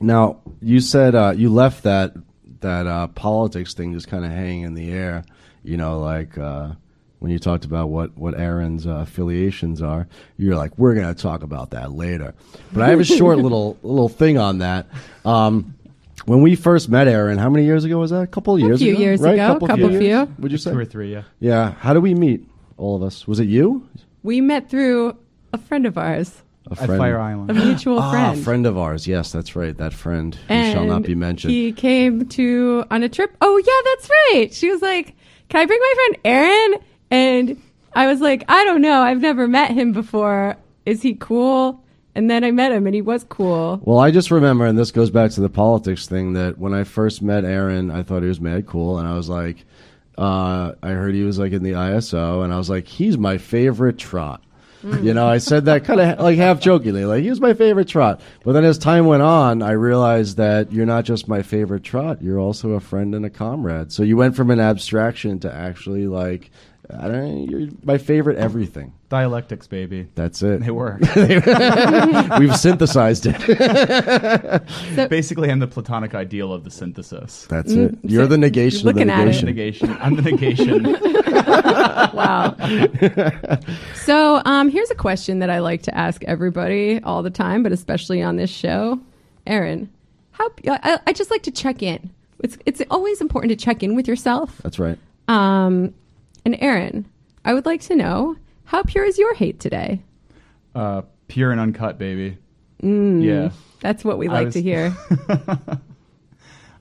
Now, 0.00 0.40
you 0.60 0.80
said 0.80 1.14
uh, 1.14 1.34
you 1.36 1.52
left 1.52 1.82
that 1.84 2.14
that 2.60 2.86
uh, 2.86 3.06
politics 3.08 3.74
thing 3.74 3.92
just 3.94 4.08
kind 4.08 4.24
of 4.24 4.30
hanging 4.30 4.62
in 4.62 4.74
the 4.74 4.90
air. 4.92 5.24
You 5.62 5.76
know, 5.76 5.98
like 6.00 6.38
uh, 6.38 6.70
when 7.18 7.30
you 7.30 7.38
talked 7.38 7.64
about 7.64 7.88
what 7.90 8.16
what 8.16 8.38
Aaron's 8.38 8.86
uh, 8.86 8.90
affiliations 9.06 9.82
are, 9.82 10.08
you're 10.38 10.56
like, 10.56 10.76
we're 10.78 10.94
going 10.94 11.12
to 11.14 11.20
talk 11.20 11.42
about 11.42 11.70
that 11.70 11.92
later. 11.92 12.34
But 12.72 12.82
I 12.82 12.88
have 12.90 13.00
a 13.00 13.04
short 13.04 13.38
little 13.46 13.78
little 13.82 14.08
thing 14.08 14.38
on 14.38 14.58
that. 14.58 14.86
Um, 15.24 15.74
when 16.26 16.42
we 16.42 16.54
first 16.54 16.88
met 16.90 17.08
Aaron, 17.08 17.38
how 17.38 17.48
many 17.50 17.64
years 17.64 17.84
ago 17.84 17.98
was 17.98 18.10
that? 18.10 18.20
A 18.22 18.26
couple 18.26 18.54
of 18.54 18.62
A 18.62 18.64
years 18.66 18.78
few 18.80 18.92
ago, 18.92 19.00
years 19.00 19.20
right? 19.20 19.34
ago, 19.34 19.46
Couple, 19.54 19.68
couple 19.68 19.90
years? 19.90 20.02
few. 20.28 20.34
Would 20.38 20.52
you 20.52 20.58
say? 20.58 20.70
Two 20.70 20.78
or 20.78 20.84
three, 20.84 21.12
yeah. 21.12 21.22
Yeah. 21.40 21.72
How 21.72 21.92
did 21.94 22.02
we 22.02 22.14
meet? 22.14 22.46
All 22.76 22.96
of 22.96 23.02
us. 23.02 23.26
Was 23.26 23.40
it 23.40 23.48
you? 23.48 23.88
We 24.22 24.40
met 24.42 24.68
through 24.70 25.16
a 25.52 25.58
friend 25.58 25.86
of 25.86 25.96
ours, 25.98 26.42
A 26.70 26.82
At 26.82 26.88
Fire 26.88 27.18
Island. 27.18 27.50
a 27.50 27.54
mutual 27.54 27.98
Ah, 27.98 28.10
friend. 28.10 28.42
friend 28.44 28.66
of 28.66 28.78
ours. 28.78 29.06
Yes, 29.06 29.32
that's 29.32 29.56
right. 29.56 29.76
That 29.76 29.92
friend 29.92 30.34
who 30.34 30.54
and 30.54 30.72
shall 30.72 30.84
not 30.86 31.02
be 31.02 31.14
mentioned. 31.14 31.52
He 31.52 31.72
came 31.72 32.26
to 32.28 32.84
on 32.90 33.02
a 33.02 33.08
trip. 33.08 33.36
Oh 33.40 33.56
yeah, 33.58 33.90
that's 33.92 34.10
right. 34.10 34.54
She 34.54 34.70
was 34.70 34.80
like, 34.82 35.14
"Can 35.48 35.60
I 35.60 35.66
bring 35.66 35.80
my 35.80 35.94
friend 35.96 36.16
Aaron?" 36.24 36.80
And 37.10 37.62
I 37.94 38.06
was 38.06 38.20
like, 38.20 38.44
"I 38.48 38.64
don't 38.64 38.82
know. 38.82 39.00
I've 39.02 39.20
never 39.20 39.48
met 39.48 39.72
him 39.72 39.92
before. 39.92 40.56
Is 40.86 41.02
he 41.02 41.14
cool?" 41.14 41.82
And 42.14 42.28
then 42.28 42.42
I 42.44 42.50
met 42.50 42.72
him, 42.72 42.86
and 42.86 42.94
he 42.94 43.02
was 43.02 43.24
cool. 43.28 43.80
Well, 43.84 43.98
I 44.00 44.10
just 44.10 44.30
remember, 44.32 44.66
and 44.66 44.76
this 44.78 44.90
goes 44.90 45.10
back 45.10 45.30
to 45.32 45.40
the 45.40 45.48
politics 45.48 46.06
thing, 46.08 46.32
that 46.32 46.58
when 46.58 46.74
I 46.74 46.82
first 46.82 47.22
met 47.22 47.44
Aaron, 47.44 47.90
I 47.90 48.02
thought 48.02 48.22
he 48.22 48.28
was 48.28 48.40
mad 48.40 48.66
cool, 48.66 48.98
and 48.98 49.06
I 49.08 49.14
was 49.14 49.28
like, 49.28 49.64
uh, 50.18 50.72
I 50.82 50.88
heard 50.90 51.14
he 51.14 51.22
was 51.22 51.38
like 51.38 51.52
in 51.52 51.62
the 51.62 51.72
ISO, 51.72 52.42
and 52.44 52.52
I 52.52 52.58
was 52.58 52.68
like, 52.68 52.88
he's 52.88 53.16
my 53.16 53.38
favorite 53.38 53.96
trot. 53.96 54.42
Mm. 54.82 55.04
You 55.04 55.14
know, 55.14 55.26
I 55.26 55.38
said 55.38 55.66
that 55.66 55.84
kind 55.84 56.00
of 56.00 56.20
like 56.20 56.38
half 56.38 56.60
jokingly, 56.60 57.04
like 57.04 57.22
he 57.22 57.30
was 57.30 57.40
my 57.40 57.54
favorite 57.54 57.88
trot. 57.88 58.20
But 58.44 58.52
then 58.52 58.64
as 58.64 58.78
time 58.78 59.06
went 59.06 59.22
on, 59.22 59.62
I 59.62 59.72
realized 59.72 60.38
that 60.38 60.72
you're 60.72 60.86
not 60.86 61.04
just 61.04 61.28
my 61.28 61.42
favorite 61.42 61.84
trot; 61.84 62.22
you're 62.22 62.38
also 62.38 62.70
a 62.70 62.80
friend 62.80 63.14
and 63.14 63.26
a 63.26 63.30
comrade. 63.30 63.92
So 63.92 64.02
you 64.02 64.16
went 64.16 64.36
from 64.36 64.50
an 64.50 64.60
abstraction 64.60 65.38
to 65.40 65.52
actually 65.52 66.06
like, 66.06 66.50
I 66.88 67.08
don't 67.08 67.12
know, 67.12 67.46
you're 67.50 67.68
my 67.84 67.98
favorite 67.98 68.38
everything. 68.38 68.92
Dialectics, 69.10 69.66
baby. 69.66 70.06
That's 70.14 70.40
it. 70.40 70.60
They 70.60 70.70
work. 70.70 71.00
We've 72.38 72.56
synthesized 72.56 73.26
it. 73.26 73.36
Basically, 75.10 75.50
I'm 75.50 75.58
the 75.58 75.66
platonic 75.66 76.14
ideal 76.14 76.52
of 76.52 76.62
the 76.62 76.70
synthesis. 76.70 77.44
That's 77.50 77.72
it. 77.72 77.98
You're 78.04 78.28
the 78.28 78.38
negation 78.38 78.86
of 78.88 78.94
the 78.94 79.00
looking 79.00 79.10
at 79.10 79.26
it. 79.26 79.42
negation. 79.42 79.88
Negation. 79.88 79.96
I'm 80.00 80.14
the 80.14 80.22
negation. 80.22 80.96
Wow. 82.12 82.54
so, 83.94 84.42
um, 84.44 84.68
here's 84.68 84.90
a 84.90 84.94
question 84.94 85.38
that 85.40 85.48
I 85.50 85.60
like 85.60 85.82
to 85.82 85.96
ask 85.96 86.22
everybody 86.24 87.00
all 87.02 87.22
the 87.22 87.30
time, 87.30 87.62
but 87.62 87.72
especially 87.72 88.20
on 88.20 88.36
this 88.36 88.50
show. 88.50 89.00
Aaron, 89.46 89.90
how 90.32 90.50
I, 90.68 90.98
I 91.06 91.12
just 91.12 91.30
like 91.30 91.42
to 91.44 91.50
check 91.50 91.82
in. 91.82 92.10
It's 92.40 92.58
it's 92.66 92.82
always 92.90 93.20
important 93.20 93.50
to 93.50 93.56
check 93.56 93.82
in 93.82 93.94
with 93.96 94.06
yourself. 94.08 94.58
That's 94.62 94.78
right. 94.78 94.98
Um, 95.28 95.94
and 96.44 96.56
Aaron, 96.60 97.06
I 97.44 97.54
would 97.54 97.64
like 97.66 97.80
to 97.82 97.96
know 97.96 98.36
how 98.70 98.84
pure 98.84 99.04
is 99.04 99.18
your 99.18 99.34
hate 99.34 99.58
today? 99.58 100.00
Uh, 100.76 101.02
pure 101.26 101.50
and 101.50 101.60
uncut, 101.60 101.98
baby. 101.98 102.38
Yeah. 102.80 103.50
That's 103.80 104.04
what 104.04 104.16
we 104.16 104.28
like 104.28 104.46
was- 104.46 104.54
to 104.54 104.62
hear. 104.62 104.96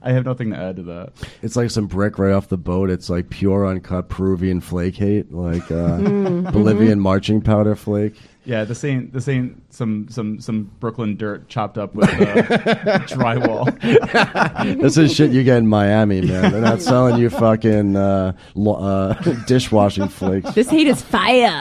I 0.04 0.12
have 0.12 0.24
nothing 0.24 0.52
to 0.52 0.56
add 0.56 0.76
to 0.76 0.84
that. 0.84 1.14
It's 1.42 1.56
like 1.56 1.72
some 1.72 1.88
brick 1.88 2.20
right 2.20 2.32
off 2.32 2.48
the 2.48 2.58
boat. 2.60 2.92
It's 2.92 3.10
like 3.10 3.32
pure 3.32 3.66
uncut 3.66 4.08
Peruvian 4.08 4.62
flake 4.62 4.96
hate, 4.96 5.34
like 5.34 5.70
uh, 5.72 5.98
Bolivian 5.98 7.00
marching 7.00 7.42
powder 7.42 7.76
flake. 7.76 8.16
Yeah, 8.46 8.64
this 8.64 8.84
ain't 8.84 9.12
this 9.14 9.28
ain't 9.28 9.62
some 9.72 10.08
some 10.10 10.40
some 10.40 10.72
Brooklyn 10.80 11.18
dirt 11.18 11.50
chopped 11.50 11.78
up 11.78 11.94
with 11.94 12.10
uh, 12.10 12.14
drywall. 13.08 13.68
This 14.82 14.98
is 14.98 15.14
shit 15.14 15.32
you 15.32 15.44
get 15.44 15.58
in 15.58 15.68
Miami, 15.68 16.22
man. 16.22 16.52
They're 16.52 16.62
not 16.62 16.82
selling 16.82 17.20
you 17.20 17.30
fucking 17.30 17.96
uh, 17.96 18.32
lo- 18.56 18.76
uh, 18.76 19.14
dishwashing 19.48 20.08
flakes. 20.08 20.54
this 20.54 20.70
heat 20.70 20.88
is 20.88 21.02
fire. 21.02 21.60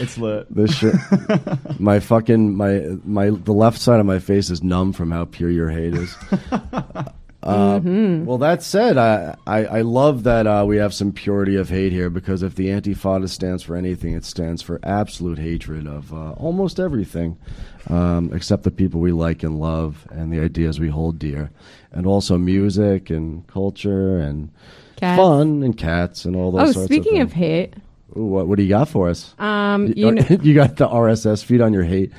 It's 0.00 0.16
lit. 0.18 0.52
This 0.54 0.74
shit, 0.74 0.94
my 1.78 2.00
fucking 2.00 2.56
my 2.56 2.96
my 3.04 3.30
the 3.30 3.52
left 3.52 3.80
side 3.80 4.00
of 4.00 4.06
my 4.06 4.18
face 4.18 4.50
is 4.50 4.62
numb 4.62 4.92
from 4.92 5.10
how 5.10 5.26
pure 5.26 5.50
your 5.50 5.68
hate 5.70 5.94
is. 5.94 6.16
Uh, 7.44 7.80
Well, 8.24 8.38
that 8.38 8.62
said, 8.62 8.96
I, 8.96 9.36
I, 9.46 9.64
I 9.66 9.80
love 9.82 10.22
that 10.24 10.46
uh, 10.46 10.64
we 10.66 10.78
have 10.78 10.94
some 10.94 11.12
purity 11.12 11.56
of 11.56 11.68
hate 11.68 11.92
here 11.92 12.08
because 12.10 12.42
if 12.42 12.54
the 12.54 12.68
Antifada 12.68 13.28
stands 13.28 13.62
for 13.62 13.76
anything, 13.76 14.14
it 14.14 14.24
stands 14.24 14.62
for 14.62 14.80
absolute 14.82 15.38
hatred 15.38 15.86
of 15.86 16.12
uh, 16.12 16.32
almost 16.32 16.80
everything, 16.80 17.36
um, 17.90 18.30
except 18.32 18.62
the 18.62 18.70
people 18.70 19.00
we 19.00 19.12
like 19.12 19.42
and 19.42 19.60
love 19.60 20.06
and 20.10 20.32
the 20.32 20.40
ideas 20.40 20.80
we 20.80 20.88
hold 20.88 21.18
dear, 21.18 21.50
and 21.92 22.06
also 22.06 22.38
music 22.38 23.10
and 23.10 23.46
culture 23.46 24.16
and 24.18 24.50
Cats. 24.96 25.20
fun 25.20 25.62
and 25.62 25.76
cats 25.76 26.24
and 26.24 26.34
all 26.36 26.50
those. 26.50 26.70
Oh, 26.70 26.72
sorts 26.72 26.86
speaking 26.86 27.20
of, 27.20 27.28
of 27.28 27.32
hate, 27.34 27.74
Ooh, 28.16 28.24
what 28.24 28.46
what 28.46 28.56
do 28.56 28.62
you 28.62 28.68
got 28.70 28.88
for 28.88 29.08
us? 29.10 29.34
um, 29.38 29.88
you, 29.88 29.92
you 29.96 30.10
know, 30.12 30.26
you 30.42 30.54
got 30.54 30.76
the 30.76 30.88
RSS 30.88 31.44
feed 31.44 31.60
on 31.60 31.72
your 31.74 31.84
hate. 31.84 32.12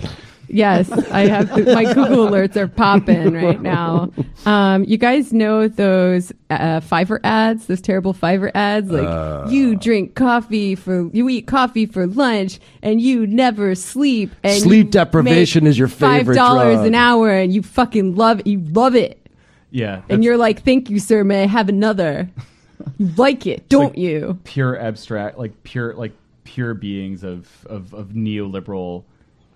Yes, 0.48 0.92
I 0.92 1.28
have. 1.28 1.50
my 1.66 1.86
Google 1.94 2.28
alerts 2.30 2.56
are 2.56 2.68
popping 2.68 3.34
right 3.34 3.62
now. 3.62 4.12
Um, 4.46 4.84
you 4.86 4.98
guys 4.98 5.34
know 5.34 5.68
those 5.68 6.32
uh, 6.50 6.80
Fiverr 6.82 7.20
ads, 7.24 7.66
those 7.68 7.82
terrible 7.82 8.14
Fiverr 8.14 8.52
ads, 8.54 8.90
like 8.92 9.08
Uh. 9.08 9.48
you 9.50 9.76
drink 9.76 10.16
coffee 10.16 10.76
for, 10.76 11.10
you 11.14 11.28
eat 11.30 11.48
coffee 11.48 11.86
for 11.86 12.08
lunch, 12.08 12.60
and 12.82 13.02
you 13.02 13.26
never 13.28 13.76
sleep. 13.76 14.32
And 14.44 14.62
Sleep 14.62 14.92
deprivation 14.92 15.66
is 15.68 15.78
your 15.80 15.88
favorite 15.88 16.26
Five 16.28 16.36
dollars 16.36 16.80
an 16.88 16.96
hour, 16.96 17.30
and 17.32 17.54
you 17.54 17.62
fucking 17.64 18.16
love 18.16 18.40
it. 18.42 18.48
You 18.48 18.60
love 18.60 18.96
it, 18.96 19.20
Yeah, 19.72 20.02
and 20.10 20.24
you're 20.24 20.38
like, 20.38 20.64
"Thank 20.64 20.90
you, 20.90 21.00
sir. 21.00 21.24
May 21.24 21.44
I 21.44 21.48
have 21.48 21.70
another?" 21.70 22.30
You 22.98 23.08
like 23.18 23.48
it, 23.48 23.68
don't 23.68 23.90
like- 23.94 23.98
you? 23.98 24.38
pure 24.44 24.80
abstract, 24.80 25.38
like 25.40 25.64
pure 25.64 25.94
like 25.96 26.12
pure 26.44 26.74
beings 26.76 27.24
of 27.24 27.50
of, 27.68 27.94
of 27.94 28.10
neoliberal 28.10 29.04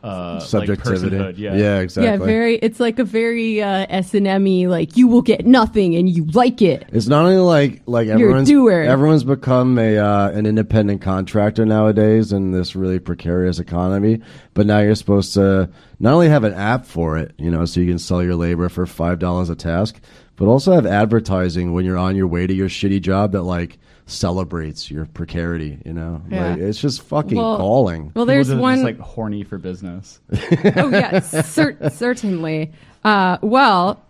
uh, 0.03 0.39
Subjectivity. 0.39 1.18
Like 1.18 1.36
personhood. 1.36 1.38
Yeah, 1.38 1.56
yeah, 1.56 1.79
exactly. 1.79 2.10
Yeah, 2.10 2.18
very. 2.18 2.56
It's 2.58 2.79
like 2.79 3.00
a 3.00 3.03
very 3.03 3.62
uh, 3.62 3.86
S 3.89 4.13
and 4.13 4.27
M 4.27 4.46
like 4.70 4.96
you 4.96 5.08
will 5.08 5.22
get 5.22 5.46
nothing, 5.46 5.96
and 5.96 6.10
you 6.10 6.25
like 6.27 6.62
it. 6.62 6.88
It's 6.94 7.08
not 7.08 7.25
only 7.25 7.38
like 7.38 7.82
like 7.86 8.08
a 8.08 8.12
everyone's 8.12 8.48
doer. 8.48 8.84
everyone's 8.84 9.25
become 9.25 9.77
a 9.77 9.98
uh, 9.98 10.29
an 10.29 10.46
independent 10.46 11.01
contractor 11.01 11.65
nowadays 11.65 12.32
in 12.32 12.51
this 12.51 12.75
really 12.75 13.00
precarious 13.00 13.60
economy. 13.60 14.22
But 14.53 14.65
now 14.65 14.79
you're 14.79 14.96
supposed 14.96 15.34
to 15.34 15.70
not 16.00 16.13
only 16.13 16.29
have 16.29 16.46
an 16.46 16.53
app 16.53 16.86
for 16.86 17.18
it, 17.18 17.34
you 17.38 17.51
know, 17.51 17.65
so 17.65 17.82
you 17.82 17.88
can 17.88 18.00
sell 18.00 18.24
your 18.24 18.36
labor 18.36 18.70
for 18.70 18.86
five 18.86 19.20
dollars 19.20 19.50
a 19.50 19.56
task, 19.56 20.00
but 20.38 20.48
also 20.48 20.72
have 20.72 20.86
advertising 20.86 21.74
when 21.74 21.84
you're 21.84 21.98
on 21.98 22.15
your 22.15 22.27
way 22.27 22.48
to 22.48 22.53
your 22.53 22.70
shitty 22.70 23.01
job 23.01 23.34
that 23.34 23.44
like 23.44 23.77
celebrates 24.10 24.89
your 24.92 25.06
precarity. 25.06 25.78
You 25.86 25.94
know, 25.94 26.22
Yeah. 26.30 26.51
like 26.51 26.60
it's 26.60 26.80
just 26.82 27.01
fucking 27.04 27.38
Well- 27.38 27.58
galling. 27.58 28.12
Well, 28.16 28.25
there's 28.25 28.54
one. 28.54 28.75
just, 28.78 28.84
like 28.86 29.00
horny 29.00 29.44
for 29.44 29.58
business. 29.58 30.20
oh 30.32 30.89
yes, 30.89 31.50
cer- 31.50 31.78
certainly. 31.89 32.72
Uh, 33.04 33.38
well, 33.42 34.01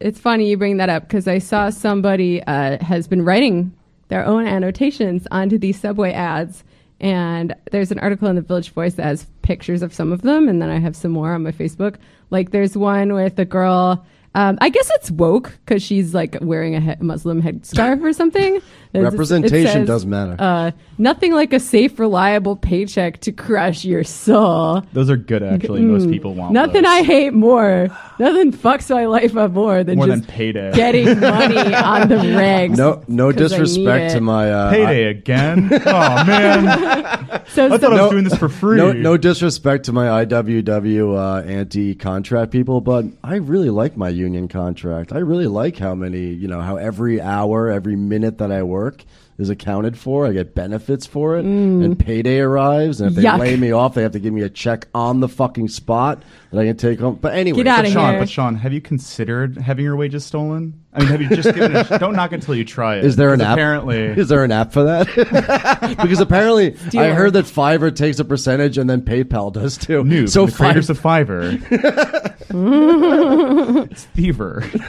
it's 0.00 0.20
funny 0.20 0.48
you 0.48 0.56
bring 0.56 0.76
that 0.76 0.88
up 0.88 1.02
because 1.08 1.26
I 1.26 1.38
saw 1.38 1.70
somebody 1.70 2.42
uh, 2.44 2.82
has 2.84 3.08
been 3.08 3.22
writing 3.24 3.72
their 4.08 4.24
own 4.24 4.46
annotations 4.46 5.26
onto 5.30 5.58
these 5.58 5.78
subway 5.78 6.12
ads, 6.12 6.62
and 7.00 7.54
there's 7.72 7.90
an 7.90 7.98
article 7.98 8.28
in 8.28 8.36
the 8.36 8.42
Village 8.42 8.70
Voice 8.70 8.94
that 8.94 9.02
has 9.04 9.26
pictures 9.42 9.82
of 9.82 9.92
some 9.92 10.12
of 10.12 10.22
them, 10.22 10.48
and 10.48 10.62
then 10.62 10.70
I 10.70 10.78
have 10.78 10.94
some 10.96 11.10
more 11.10 11.32
on 11.34 11.42
my 11.42 11.52
Facebook. 11.52 11.96
Like 12.30 12.50
there's 12.50 12.76
one 12.76 13.12
with 13.12 13.38
a 13.38 13.44
girl. 13.44 14.06
Um, 14.38 14.56
I 14.60 14.68
guess 14.68 14.88
it's 14.94 15.10
woke 15.10 15.52
because 15.64 15.82
she's 15.82 16.14
like 16.14 16.36
wearing 16.40 16.76
a 16.76 16.80
he- 16.80 16.94
Muslim 17.00 17.42
headscarf 17.42 18.02
or 18.02 18.12
something. 18.12 18.60
It's- 18.94 19.02
it 19.02 19.04
Representation 19.04 19.66
says, 19.70 19.86
does 19.86 20.06
matter. 20.06 20.34
Uh, 20.38 20.70
nothing 20.96 21.34
like 21.34 21.52
a 21.52 21.60
safe, 21.60 21.98
reliable 21.98 22.56
paycheck 22.56 23.20
to 23.20 23.32
crush 23.32 23.84
your 23.84 24.02
soul. 24.02 24.80
Those 24.94 25.10
are 25.10 25.16
good, 25.18 25.42
actually. 25.42 25.82
Most 25.82 26.08
people 26.08 26.32
want 26.34 26.52
Mm. 26.52 26.54
Nothing 26.54 26.82
those. 26.84 26.90
I 26.92 27.02
hate 27.02 27.34
more. 27.34 27.88
Nothing 28.18 28.50
fucks 28.50 28.88
my 28.88 29.04
life 29.04 29.36
up 29.36 29.50
more 29.52 29.84
than 29.84 29.98
more 29.98 30.06
just 30.06 30.22
than 30.22 30.30
payday. 30.34 30.72
getting 30.72 31.04
money 31.20 31.74
on 31.74 32.08
the 32.08 32.14
regs. 32.16 32.78
no, 32.78 33.02
no 33.08 33.30
'cause 33.30 33.52
I 33.52 33.58
need 33.58 33.64
disrespect 33.66 34.12
to 34.14 34.20
my 34.22 34.50
uh, 34.50 34.70
Payday 34.70 35.04
again? 35.10 35.68
oh 35.84 36.24
man, 36.24 37.42
So, 37.48 37.66
I 37.66 37.76
thought 37.76 37.92
I 37.92 37.96
so- 37.96 38.02
was 38.04 38.10
doing 38.10 38.24
this 38.24 38.36
for 38.38 38.48
free. 38.48 38.78
No, 38.78 38.92
no 38.92 39.18
disrespect 39.18 39.84
to 39.84 39.92
my 39.92 40.24
IWW 40.24 41.14
uh, 41.14 41.42
anti-contract 41.46 42.52
people, 42.52 42.80
but 42.80 43.04
I 43.22 43.36
really 43.36 43.68
like 43.70 43.98
my 43.98 44.08
union 44.08 44.27
contract. 44.48 45.12
I 45.12 45.18
really 45.18 45.46
like 45.46 45.78
how 45.78 45.94
many, 45.94 46.26
you 46.26 46.48
know, 46.48 46.60
how 46.60 46.76
every 46.76 47.20
hour, 47.20 47.68
every 47.70 47.96
minute 47.96 48.38
that 48.38 48.50
I 48.52 48.62
work 48.62 49.04
is 49.38 49.48
accounted 49.50 49.96
for. 49.96 50.26
I 50.26 50.32
get 50.32 50.54
benefits 50.54 51.06
for 51.06 51.38
it, 51.38 51.44
and 51.44 51.96
payday 51.98 52.40
arrives. 52.40 53.00
And 53.00 53.10
if 53.10 53.16
they 53.16 53.22
Mm. 53.22 53.34
Yuck. 53.36 53.38
lay 53.38 53.56
me 53.56 53.70
off, 53.72 53.94
they 53.94 54.02
have 54.02 54.12
to 54.12 54.18
give 54.18 54.32
me 54.34 54.42
a 54.42 54.48
check 54.50 54.88
on 54.94 55.20
the 55.20 55.28
fucking 55.28 55.68
spot 55.68 56.22
that 56.50 56.58
I 56.60 56.64
can 56.66 56.76
take 56.76 56.98
home. 57.00 57.16
But 57.20 57.34
anyway, 57.34 57.58
Get 57.58 57.66
outta 57.66 57.82
But 57.84 57.92
Sean, 57.92 58.10
here. 58.10 58.18
but 58.20 58.28
Sean, 58.28 58.54
have 58.56 58.72
you 58.72 58.80
considered 58.80 59.58
having 59.58 59.84
your 59.84 59.96
wages 59.96 60.24
stolen? 60.24 60.82
I 60.94 61.00
mean, 61.00 61.08
have 61.08 61.20
you 61.22 61.28
just 61.28 61.54
given 61.54 61.76
it? 61.76 61.88
Don't 62.00 62.16
knock 62.16 62.32
it 62.32 62.40
till 62.42 62.54
you 62.56 62.64
try 62.64 62.96
it. 62.96 63.04
Is 63.04 63.16
there 63.16 63.32
an 63.32 63.40
'Cause 63.40 63.46
app? 63.48 63.52
Apparently, 63.54 63.98
is 63.98 64.28
there 64.28 64.42
an 64.42 64.50
app 64.50 64.72
for 64.72 64.82
that? 64.84 65.96
because 66.02 66.20
apparently, 66.20 66.74
I 66.98 67.10
heard 67.10 67.34
that 67.34 67.44
Fiverr 67.44 67.94
takes 67.94 68.18
a 68.18 68.24
percentage, 68.24 68.78
and 68.78 68.88
then 68.88 69.02
PayPal 69.02 69.52
does 69.52 69.76
too. 69.76 70.02
new. 70.04 70.26
so 70.26 70.46
the 70.46 70.52
creators 70.52 70.88
Fiverr- 70.88 70.90
of 70.90 71.00
Fiverr. 71.68 72.32
it's 73.90 74.06
Thiever. 74.16 74.64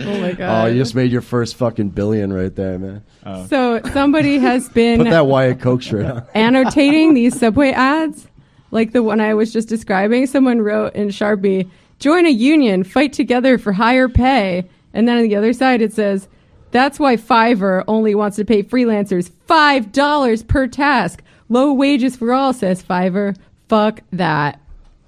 oh 0.00 0.20
my 0.20 0.32
god. 0.32 0.64
Oh, 0.64 0.66
you 0.72 0.78
just 0.78 0.94
made 0.94 1.12
your 1.12 1.20
first 1.20 1.56
fucking 1.56 1.90
billion 1.90 2.32
right 2.32 2.54
there, 2.54 2.78
man. 2.78 3.04
Oh. 3.24 3.46
so 3.46 3.80
somebody 3.92 4.38
has 4.38 4.68
been 4.70 4.98
Put 4.98 5.10
that 5.10 5.26
Wyatt 5.26 5.60
Coke 5.60 5.82
shirt 5.82 6.06
on. 6.06 6.24
annotating 6.34 7.14
these 7.14 7.38
subway 7.38 7.70
ads, 7.70 8.26
like 8.72 8.90
the 8.90 9.02
one 9.04 9.20
I 9.20 9.34
was 9.34 9.52
just 9.52 9.68
describing. 9.68 10.26
Someone 10.26 10.60
wrote 10.60 10.94
in 10.94 11.08
Sharpie, 11.08 11.70
"Join 12.00 12.26
a 12.26 12.30
union, 12.30 12.82
fight 12.82 13.12
together 13.12 13.58
for 13.58 13.72
higher 13.72 14.08
pay." 14.08 14.64
And 14.92 15.06
then 15.06 15.18
on 15.18 15.22
the 15.22 15.36
other 15.36 15.52
side 15.52 15.80
it 15.80 15.92
says, 15.92 16.26
"That's 16.72 16.98
why 16.98 17.16
Fiverr 17.16 17.84
only 17.86 18.14
wants 18.16 18.36
to 18.38 18.44
pay 18.44 18.64
freelancers 18.64 19.30
five 19.46 19.92
dollars 19.92 20.42
per 20.42 20.66
task. 20.66 21.22
Low 21.48 21.72
wages 21.72 22.16
for 22.16 22.32
all," 22.32 22.52
says 22.52 22.82
Fiverr. 22.82 23.36
Fuck 23.68 24.00
that. 24.12 24.60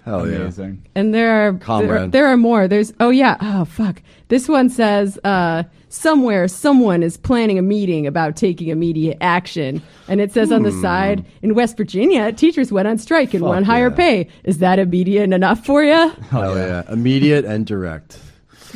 Hell 0.05 0.29
yeah. 0.31 0.51
And 0.95 1.15
there 1.15 1.31
are 1.49 1.53
there, 1.53 1.61
Comrade. 1.61 2.13
there 2.13 2.27
are 2.27 2.37
more. 2.37 2.69
There's 2.69 2.93
oh 3.01 3.11
yeah 3.11 3.37
oh 3.41 3.65
fuck. 3.65 4.03
This 4.29 4.49
one 4.49 4.69
says 4.69 5.19
uh, 5.25 5.63
somewhere 5.89 6.47
someone 6.47 7.03
is 7.03 7.17
planning 7.17 7.59
a 7.59 7.63
meeting 7.63 8.07
about 8.07 8.37
taking 8.37 8.69
immediate 8.69 9.17
action, 9.23 9.81
and 10.09 10.21
it 10.21 10.31
says 10.33 10.53
on 10.53 10.63
the 10.63 10.73
side 10.73 11.25
in 11.43 11.55
West 11.55 11.77
Virginia 11.79 12.33
teachers 12.33 12.71
went 12.71 12.87
on 12.87 12.99
strike 12.99 13.33
and 13.33 13.41
Hmm. 13.43 13.47
Fuck 13.47 13.55
won 13.55 13.65
higher 13.65 13.89
yeah. 13.89 13.97
pay. 13.97 14.29
Is 14.45 14.59
that 14.59 14.79
immediate 14.79 15.33
enough 15.33 15.65
for 15.65 15.83
you? 15.83 16.11
Hell 16.31 16.57
yeah. 16.57 16.83
Immediate 16.91 17.45
and 17.47 17.65
direct. 17.67 18.19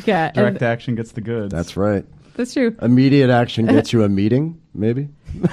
Yeah, 0.07 0.31
Direct 0.31 0.57
and 0.57 0.62
action 0.62 0.95
gets 0.95 1.12
the 1.12 1.21
goods. 1.21 1.53
That's 1.53 1.77
right. 1.77 2.05
That's 2.38 2.55
true. 2.55 2.74
Immediate 2.81 3.29
action 3.29 3.66
gets 3.66 3.92
you 3.92 4.03
a 4.03 4.09
meeting, 4.09 4.59
maybe? 4.72 5.09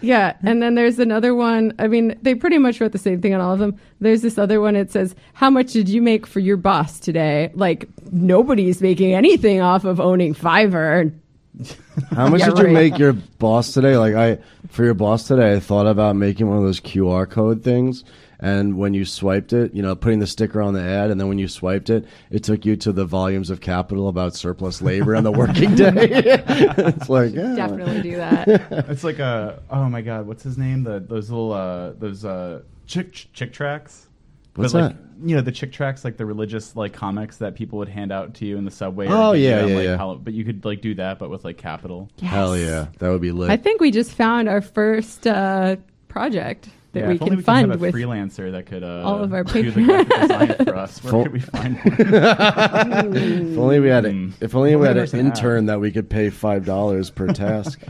Yeah, 0.00 0.34
and 0.42 0.62
then 0.62 0.74
there's 0.74 0.98
another 0.98 1.34
one. 1.34 1.72
I 1.78 1.88
mean, 1.88 2.18
they 2.20 2.34
pretty 2.34 2.58
much 2.58 2.78
wrote 2.80 2.92
the 2.92 2.98
same 2.98 3.22
thing 3.22 3.32
on 3.34 3.40
all 3.40 3.54
of 3.54 3.58
them. 3.58 3.78
There's 4.00 4.20
this 4.20 4.36
other 4.36 4.60
one. 4.60 4.76
It 4.76 4.92
says, 4.92 5.14
"How 5.32 5.48
much 5.48 5.72
did 5.72 5.88
you 5.88 6.02
make 6.02 6.26
for 6.26 6.40
your 6.40 6.58
boss 6.58 7.00
today?" 7.00 7.50
Like 7.54 7.88
nobody's 8.12 8.82
making 8.82 9.14
anything 9.14 9.60
off 9.62 9.84
of 9.84 10.00
owning 10.00 10.34
Fiverr. 10.34 11.10
How 12.10 12.28
much 12.28 12.40
Yeah, 12.40 12.50
did 12.50 12.58
you 12.58 12.64
right. 12.64 12.72
make 12.74 12.98
your 12.98 13.14
boss 13.14 13.72
today? 13.72 13.96
Like 13.96 14.14
I 14.14 14.38
for 14.68 14.84
your 14.84 14.94
boss 14.94 15.26
today, 15.26 15.54
I 15.54 15.60
thought 15.60 15.86
about 15.86 16.16
making 16.16 16.48
one 16.48 16.58
of 16.58 16.64
those 16.64 16.80
QR 16.80 17.28
code 17.28 17.64
things. 17.64 18.04
And 18.44 18.76
when 18.76 18.92
you 18.92 19.06
swiped 19.06 19.54
it, 19.54 19.72
you 19.72 19.80
know, 19.80 19.96
putting 19.96 20.18
the 20.18 20.26
sticker 20.26 20.60
on 20.60 20.74
the 20.74 20.82
ad, 20.82 21.10
and 21.10 21.18
then 21.18 21.28
when 21.28 21.38
you 21.38 21.48
swiped 21.48 21.88
it, 21.88 22.04
it 22.30 22.44
took 22.44 22.66
you 22.66 22.76
to 22.76 22.92
the 22.92 23.06
volumes 23.06 23.48
of 23.48 23.62
capital 23.62 24.06
about 24.06 24.34
surplus 24.34 24.82
labor 24.82 25.14
and 25.14 25.24
the 25.24 25.32
working 25.42 25.74
day. 25.74 25.92
it's 25.96 27.08
like, 27.08 27.32
yeah. 27.32 27.54
Definitely 27.54 28.02
do 28.02 28.16
that. 28.16 28.44
It's 28.94 29.02
like 29.02 29.18
a 29.18 29.62
oh 29.70 29.88
my 29.88 30.02
god, 30.02 30.26
what's 30.26 30.42
his 30.42 30.58
name? 30.58 30.84
The 30.84 31.00
those 31.00 31.30
little 31.30 31.52
uh 31.52 31.92
those 31.92 32.26
uh 32.26 32.60
chick 32.86 33.14
Chick 33.32 33.54
tracts. 33.54 34.08
What's 34.56 34.74
but 34.74 34.82
like, 34.82 34.92
that? 34.92 35.28
You 35.28 35.36
know 35.36 35.42
the 35.42 35.50
Chick 35.50 35.72
tracts, 35.72 36.04
like 36.04 36.18
the 36.18 36.26
religious 36.26 36.76
like 36.76 36.92
comics 36.92 37.38
that 37.38 37.54
people 37.54 37.78
would 37.78 37.88
hand 37.88 38.12
out 38.12 38.34
to 38.34 38.46
you 38.46 38.58
in 38.58 38.66
the 38.66 38.70
subway. 38.70 39.06
Oh, 39.08 39.32
give 39.32 39.42
yeah, 39.42 39.62
on, 39.62 39.68
yeah, 39.68 39.74
like, 39.74 39.84
yeah. 39.84 39.96
Hall- 39.96 40.16
but 40.16 40.34
you 40.34 40.44
could 40.44 40.66
like 40.66 40.82
do 40.82 40.94
that, 40.96 41.18
but 41.18 41.30
with 41.30 41.46
like 41.46 41.56
capital. 41.56 42.10
Hell 42.20 42.58
yeah, 42.58 42.88
that 42.98 43.08
would 43.08 43.22
be 43.22 43.32
lit. 43.32 43.48
I 43.48 43.56
think 43.56 43.80
we 43.80 43.90
just 43.90 44.12
found 44.12 44.50
our 44.50 44.60
first 44.60 45.26
uh, 45.26 45.76
project. 46.08 46.68
That 46.94 47.00
yeah, 47.00 47.08
we 47.08 47.14
if 47.16 47.22
only 47.22 47.30
can 47.30 47.36
we 47.36 47.42
could 47.42 47.44
fund 47.46 47.70
have 47.70 47.78
a 47.80 47.82
with 47.82 47.94
freelancer 47.94 48.50
that 48.52 48.66
could 48.66 48.82
uh, 48.82 49.02
all 49.04 49.22
of 49.22 49.32
our 49.34 49.44
do 49.44 49.70
the 49.70 49.80
Patreon. 49.80 50.08
graphic 50.08 50.20
design 50.56 50.64
for 50.66 50.76
us. 50.84 51.02
Where 51.04 51.10
Full- 51.10 51.22
could 51.24 51.32
we 51.32 51.40
find 51.40 51.76
one? 51.76 51.94
If 53.14 53.58
only 53.58 53.80
we 53.80 53.88
had 53.88 54.04
a, 54.04 54.10
Mm. 54.12 54.32
if 54.40 54.54
only 54.54 54.76
we 54.76 54.86
had 54.86 54.96
an 54.96 55.00
Only 55.02 55.10
there's 55.10 55.14
an 55.14 55.20
intern 55.26 55.66
that 55.66 55.80
we 55.80 55.90
could 55.92 56.08
pay 56.08 56.30
five 56.30 56.64
dollars 56.64 57.10
per 57.10 57.26
task. 57.32 57.80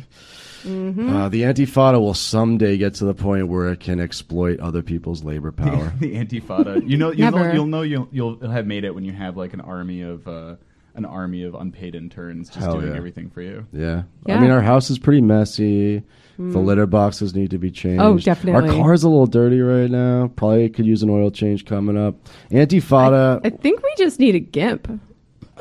Mm-hmm. 0.65 1.15
Uh, 1.15 1.29
the 1.29 1.43
Antifada 1.43 2.01
will 2.01 2.15
someday 2.15 2.79
get 2.79 2.95
to 2.95 3.05
the 3.05 3.13
point 3.15 3.49
where 3.49 3.69
it 3.71 3.81
can 3.81 4.01
exploit 4.01 4.61
other 4.61 4.81
people's 4.81 5.23
labor 5.23 5.53
power. 5.53 5.93
the 6.01 6.15
Antifada. 6.15 6.89
You 6.89 6.97
know, 6.97 7.11
you'll 7.13 7.31
know, 7.33 7.53
you'll 7.53 7.67
know 7.67 7.83
you'll 7.83 8.09
you'll 8.11 8.51
have 8.51 8.67
made 8.67 8.85
it 8.85 8.95
when 8.95 9.05
you 9.05 9.13
have 9.13 9.37
like 9.37 9.53
an 9.53 9.61
army 9.61 10.01
of 10.01 10.27
uh, 10.27 10.57
an 10.95 11.05
army 11.05 11.43
of 11.43 11.55
unpaid 11.55 11.95
interns 11.95 12.49
just 12.49 12.61
Hell 12.61 12.81
doing 12.81 12.93
yeah. 12.93 12.97
everything 12.97 13.29
for 13.29 13.43
you. 13.43 13.67
Yeah. 13.75 14.05
Yeah. 14.27 14.37
I 14.37 14.41
mean, 14.41 14.51
our 14.51 14.63
house 14.63 14.89
is 14.89 14.99
pretty 14.99 15.21
messy. 15.21 16.03
The 16.37 16.59
litter 16.59 16.87
boxes 16.87 17.35
need 17.35 17.51
to 17.51 17.59
be 17.59 17.71
changed. 17.71 18.03
Oh, 18.03 18.19
definitely. 18.19 18.71
Our 18.71 18.83
car's 18.83 19.05
a 19.05 19.09
little 19.09 19.27
dirty 19.27 19.61
right 19.61 19.91
now. 19.91 20.33
Probably 20.35 20.69
could 20.69 20.85
use 20.85 21.03
an 21.03 21.11
oil 21.11 21.31
change 21.31 21.65
coming 21.65 21.97
up. 21.97 22.17
Antifada. 22.51 23.41
I 23.45 23.51
think 23.51 23.83
we 23.83 23.95
just 23.97 24.19
need 24.19 24.35
a 24.35 24.41
gimp. 24.41 25.01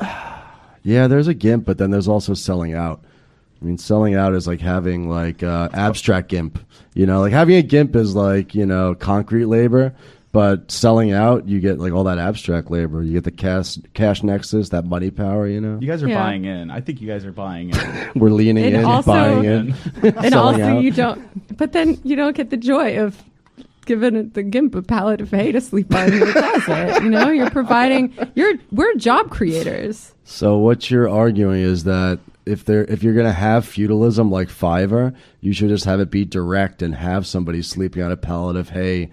yeah, 0.82 1.06
there's 1.06 1.28
a 1.28 1.34
GIMP, 1.34 1.64
but 1.64 1.78
then 1.78 1.90
there's 1.90 2.08
also 2.08 2.34
selling 2.34 2.74
out. 2.74 3.04
I 3.60 3.64
mean, 3.64 3.78
selling 3.78 4.14
out 4.14 4.34
is 4.34 4.46
like 4.46 4.60
having 4.60 5.08
like 5.08 5.42
uh, 5.42 5.68
abstract 5.72 6.28
GIMP. 6.28 6.58
You 6.94 7.06
know, 7.06 7.20
like 7.20 7.32
having 7.32 7.56
a 7.56 7.62
GIMP 7.62 7.94
is 7.96 8.14
like 8.14 8.54
you 8.54 8.66
know 8.66 8.94
concrete 8.94 9.46
labor, 9.46 9.94
but 10.34 10.68
selling 10.70 11.12
out 11.12 11.46
you 11.48 11.60
get 11.60 11.78
like 11.78 11.92
all 11.92 12.04
that 12.04 12.18
abstract 12.18 12.68
labor. 12.70 13.02
You 13.02 13.12
get 13.14 13.24
the 13.24 13.30
cash 13.30 13.78
cash 13.94 14.22
nexus, 14.24 14.68
that 14.70 14.84
money 14.84 15.10
power. 15.10 15.46
You 15.46 15.60
know, 15.60 15.78
You 15.80 15.86
guys 15.86 16.02
are 16.02 16.08
Yeah. 16.08 16.22
buying 16.22 16.44
in. 16.44 16.70
I 16.70 16.80
think 16.80 17.00
you 17.00 17.06
guys 17.08 17.24
are 17.24 17.32
buying 17.32 17.70
in. 17.70 18.10
we're 18.16 18.30
leaning 18.30 18.64
And 18.66 18.74
in, 18.76 18.84
also- 18.84 19.12
buying 19.12 19.44
in, 19.44 19.74
And 20.02 20.14
selling 20.14 20.34
also, 20.34 20.62
out. 20.62 20.82
you 20.82 20.90
don't. 20.90 21.56
But 21.56 21.72
then 21.72 21.98
you 22.04 22.16
don't 22.16 22.36
get 22.36 22.50
the 22.50 22.56
joy 22.56 22.98
of 22.98 23.16
giving 23.86 24.16
it 24.16 24.34
the 24.34 24.42
gimp 24.42 24.74
a 24.74 24.82
pallet 24.82 25.20
of 25.20 25.30
hay 25.30 25.52
to 25.52 25.60
sleep 25.60 25.94
on 25.94 26.12
in 26.12 26.18
your 26.18 26.32
closet. 26.32 27.02
You 27.04 27.10
know, 27.10 27.30
you're 27.30 27.50
providing. 27.50 28.12
You're 28.34 28.54
we're 28.72 28.94
job 28.96 29.30
creators. 29.30 30.12
So 30.24 30.58
what 30.58 30.90
you're 30.90 31.08
arguing 31.08 31.60
is 31.62 31.84
that 31.84 32.18
if 32.44 32.64
there 32.64 32.84
if 32.86 33.02
you're 33.02 33.14
gonna 33.14 33.32
have 33.32 33.64
feudalism 33.66 34.30
like 34.32 34.48
Fiverr, 34.48 35.14
you 35.40 35.52
should 35.52 35.68
just 35.68 35.84
have 35.84 36.00
it 36.00 36.10
be 36.10 36.24
direct 36.24 36.82
and 36.82 36.94
have 36.94 37.26
somebody 37.26 37.62
sleeping 37.62 38.02
on 38.02 38.10
a 38.10 38.16
pallet 38.16 38.56
of 38.56 38.70
hay 38.70 39.10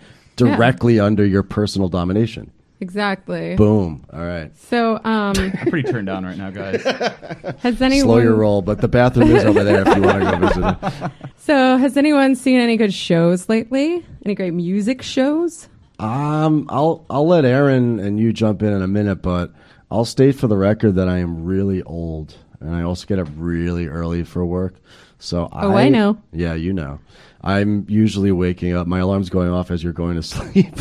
directly 0.49 0.99
under 0.99 1.25
your 1.25 1.43
personal 1.43 1.89
domination. 1.89 2.51
Exactly. 2.79 3.55
Boom. 3.55 4.03
All 4.11 4.25
right. 4.25 4.51
So, 4.57 4.95
um, 5.03 5.33
I'm 5.37 5.51
pretty 5.69 5.91
turned 5.91 6.07
down 6.07 6.25
right 6.25 6.37
now, 6.37 6.49
guys. 6.49 6.81
has 7.59 7.79
anyone 7.79 8.07
Slow 8.07 8.17
your 8.17 8.35
roll, 8.35 8.63
but 8.63 8.81
the 8.81 8.87
bathroom 8.87 9.35
is 9.35 9.45
over 9.45 9.63
there 9.63 9.81
if 9.87 9.95
you 9.95 10.01
want 10.01 10.23
to 10.23 10.31
go 10.31 10.47
visit 10.47 10.77
it. 11.03 11.11
So, 11.37 11.77
has 11.77 11.97
anyone 11.97 12.35
seen 12.35 12.59
any 12.59 12.77
good 12.77 12.93
shows 12.93 13.49
lately? 13.49 14.05
Any 14.25 14.35
great 14.35 14.53
music 14.53 15.01
shows? 15.01 15.67
Um, 15.99 16.67
I'll 16.69 17.05
I'll 17.09 17.27
let 17.27 17.45
Aaron 17.45 17.99
and 17.99 18.19
you 18.19 18.31
jump 18.33 18.61
in 18.63 18.71
in 18.73 18.81
a 18.81 18.87
minute, 18.87 19.21
but 19.23 19.51
I'll 19.89 20.05
state 20.05 20.35
for 20.35 20.47
the 20.47 20.57
record 20.57 20.95
that 20.95 21.07
I 21.09 21.17
am 21.17 21.43
really 21.43 21.81
old, 21.83 22.35
and 22.59 22.75
I 22.75 22.83
also 22.83 23.05
get 23.07 23.19
up 23.19 23.27
really 23.35 23.87
early 23.87 24.23
for 24.23 24.45
work. 24.45 24.75
So 25.19 25.49
Oh, 25.51 25.75
I 25.75 25.89
know. 25.89 26.17
Yeah, 26.31 26.53
you 26.53 26.73
know. 26.73 26.99
I'm 27.43 27.85
usually 27.89 28.31
waking 28.31 28.73
up. 28.73 28.87
My 28.87 28.99
alarm's 28.99 29.29
going 29.29 29.49
off 29.49 29.71
as 29.71 29.83
you're 29.83 29.93
going 29.93 30.15
to 30.15 30.23
sleep. 30.23 30.75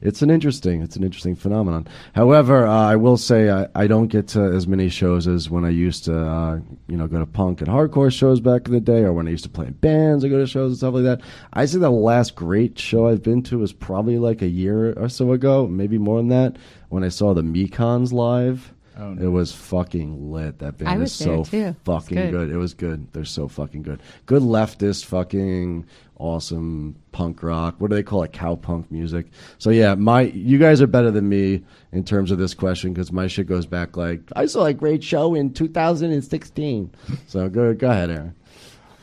it's 0.00 0.22
an 0.22 0.30
interesting, 0.30 0.82
it's 0.82 0.96
an 0.96 1.04
interesting 1.04 1.34
phenomenon. 1.34 1.86
However, 2.14 2.66
uh, 2.66 2.72
I 2.72 2.96
will 2.96 3.16
say 3.16 3.50
I, 3.50 3.68
I 3.74 3.86
don't 3.86 4.08
get 4.08 4.28
to 4.28 4.42
as 4.42 4.66
many 4.66 4.88
shows 4.88 5.28
as 5.28 5.50
when 5.50 5.64
I 5.64 5.68
used 5.68 6.04
to, 6.04 6.18
uh, 6.18 6.58
you 6.88 6.96
know, 6.96 7.06
go 7.06 7.18
to 7.18 7.26
punk 7.26 7.60
and 7.60 7.68
hardcore 7.68 8.12
shows 8.12 8.40
back 8.40 8.66
in 8.66 8.72
the 8.72 8.80
day, 8.80 9.02
or 9.02 9.12
when 9.12 9.28
I 9.28 9.30
used 9.30 9.44
to 9.44 9.50
play 9.50 9.66
in 9.66 9.72
bands. 9.74 10.24
I 10.24 10.28
go 10.28 10.38
to 10.38 10.46
shows 10.46 10.72
and 10.72 10.78
stuff 10.78 10.94
like 10.94 11.04
that. 11.04 11.20
I 11.52 11.66
say 11.66 11.78
the 11.78 11.90
last 11.90 12.34
great 12.34 12.78
show 12.78 13.08
I've 13.08 13.22
been 13.22 13.42
to 13.44 13.58
was 13.58 13.72
probably 13.72 14.18
like 14.18 14.42
a 14.42 14.48
year 14.48 14.94
or 14.94 15.08
so 15.08 15.32
ago, 15.32 15.66
maybe 15.66 15.98
more 15.98 16.18
than 16.18 16.28
that, 16.28 16.56
when 16.88 17.04
I 17.04 17.08
saw 17.08 17.34
the 17.34 17.42
Mekons 17.42 18.12
live. 18.12 18.72
Oh, 18.98 19.12
It 19.12 19.26
was 19.28 19.52
fucking 19.52 20.30
lit. 20.30 20.58
That 20.58 20.78
band 20.78 20.90
I 20.90 21.02
is 21.02 21.12
so 21.12 21.44
too. 21.44 21.74
Fucking 21.84 22.16
good. 22.16 22.30
good. 22.30 22.50
It 22.50 22.56
was 22.56 22.74
good. 22.74 23.12
They're 23.12 23.24
so 23.24 23.48
fucking 23.48 23.82
good. 23.82 24.02
Good 24.26 24.42
leftist, 24.42 25.06
fucking 25.06 25.86
awesome 26.18 26.94
punk 27.10 27.42
rock. 27.42 27.76
What 27.78 27.90
do 27.90 27.96
they 27.96 28.02
call 28.02 28.22
it? 28.22 28.32
Cow 28.32 28.54
punk 28.54 28.90
music. 28.92 29.26
So 29.58 29.70
yeah, 29.70 29.94
my 29.94 30.22
you 30.22 30.58
guys 30.58 30.80
are 30.80 30.86
better 30.86 31.10
than 31.10 31.28
me 31.28 31.62
in 31.92 32.04
terms 32.04 32.30
of 32.30 32.38
this 32.38 32.54
question 32.54 32.92
because 32.92 33.10
my 33.12 33.26
shit 33.26 33.46
goes 33.46 33.66
back 33.66 33.96
like 33.96 34.20
I 34.36 34.46
saw 34.46 34.66
a 34.66 34.74
great 34.74 35.02
show 35.02 35.34
in 35.34 35.52
2016. 35.52 36.90
so 37.26 37.48
go 37.48 37.74
go 37.74 37.90
ahead, 37.90 38.10
Aaron. 38.10 38.34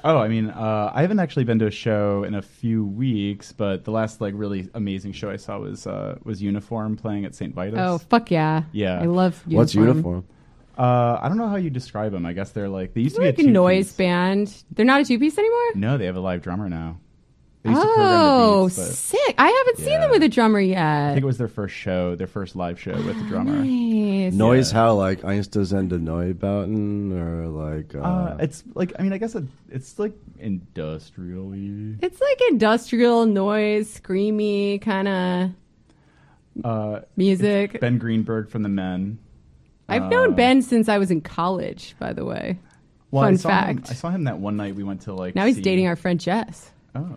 Oh, 0.04 0.18
I 0.18 0.28
mean, 0.30 0.50
uh, 0.50 0.92
I 0.94 1.02
haven't 1.02 1.20
actually 1.20 1.44
been 1.44 1.60
to 1.60 1.68
a 1.68 1.72
show 1.72 2.24
in 2.24 2.34
a 2.36 2.42
few 2.42 2.86
weeks, 2.86 3.52
but 3.52 3.84
the 3.84 3.92
last 3.92 4.22
like 4.22 4.34
really 4.38 4.70
amazing 4.74 5.12
show 5.12 5.30
I 5.30 5.36
saw 5.36 5.60
was 5.60 5.86
uh, 5.86 6.18
was 6.24 6.42
Uniform 6.42 6.96
playing 6.96 7.26
at 7.26 7.36
St. 7.36 7.54
Vitus. 7.54 7.80
Oh, 7.82 7.98
fuck 7.98 8.32
yeah. 8.32 8.64
Yeah. 8.72 9.00
I 9.02 9.06
love 9.06 9.42
uniform. 9.46 9.58
What's 9.58 9.76
uniform? 9.76 10.26
Uh, 10.78 11.20
I 11.22 11.28
don't 11.28 11.38
know 11.38 11.50
how 11.50 11.58
you 11.58 11.70
describe 11.70 12.14
them. 12.14 12.26
I 12.26 12.32
guess 12.32 12.52
they're 12.52 12.70
like 12.70 12.94
they 12.94 13.02
used 13.02 13.18
They're 13.18 13.32
to 13.32 13.38
be 13.38 13.44
like 13.44 13.46
a 13.46 13.48
two 13.48 13.52
noise 13.52 13.88
piece. 13.88 13.98
band. 13.98 14.64
They're 14.72 14.86
not 14.86 15.02
a 15.02 15.06
two 15.06 15.20
piece 15.20 15.38
anymore? 15.38 15.76
No, 15.76 15.98
they 15.98 16.06
have 16.06 16.16
a 16.16 16.22
live 16.22 16.42
drummer 16.42 16.70
now. 16.70 17.00
They 17.59 17.59
used 17.59 17.59
to 17.59 17.59
program 17.59 17.59
Oh, 17.78 18.64
the 18.64 18.68
beats, 18.68 18.78
but 18.78 18.96
sick. 18.96 19.36
I 19.38 19.48
haven't 19.50 19.78
seen 19.86 20.00
them 20.00 20.12
with 20.12 20.24
a 20.24 20.30
drummer 20.30 20.60
yet. 20.60 20.78
I 21.10 21.14
think 21.14 21.24
it 21.24 21.26
was 21.28 21.38
their 21.38 21.48
first 21.48 21.76
show, 21.76 22.16
their 22.16 22.28
first 22.28 22.56
live 22.56 22.80
show 22.80 22.94
with 22.94 23.18
the 23.18 23.26
drummer. 23.28 23.64
Nice. 23.64 24.34
Noise 24.34 24.72
Yeah. 24.72 24.80
how 24.80 24.94
like 24.96 25.22
Einstürzende 25.22 26.00
Neubauten 26.00 27.12
or 27.14 27.48
like 27.48 27.96
uh, 27.96 28.00
Uh, 28.00 28.38
it's 28.40 28.64
like 28.76 28.94
I 29.00 29.04
mean 29.04 29.14
I 29.14 29.18
guess 29.18 29.36
it, 29.36 29.44
it's 29.70 29.98
like 30.00 30.14
industrially. 30.40 31.98
It's 32.02 32.20
like 32.22 32.42
industrial 32.50 33.26
noise, 33.26 34.00
screamy 34.00 34.82
kind 34.82 35.08
of 35.08 35.52
Uh, 36.64 37.02
music. 37.16 37.80
ben 37.80 37.98
Greenberg 37.98 38.50
from 38.50 38.64
the 38.64 38.70
Men. 38.70 39.20
I've 39.88 40.04
uh, 40.04 40.10
known 40.10 40.36
Ben 40.36 40.62
since 40.62 40.88
I 40.90 40.98
was 40.98 41.10
in 41.10 41.22
college, 41.22 41.96
by 42.00 42.14
the 42.14 42.24
way. 42.26 42.60
Well, 43.12 43.24
I 43.24 43.28
Fun 43.28 43.34
him- 43.34 43.40
fact. 43.40 43.90
I 43.90 43.94
saw 43.96 44.10
him 44.12 44.26
that 44.26 44.38
one 44.40 44.56
night 44.56 44.76
we 44.76 44.84
went 44.84 45.02
to 45.02 45.14
like. 45.14 45.34
Now 45.36 45.46
he's 45.46 45.56
see- 45.56 45.62
dating 45.64 45.88
our 45.88 45.96
friend 45.96 46.20
Jess. 46.20 46.70
Oh, 46.96 47.08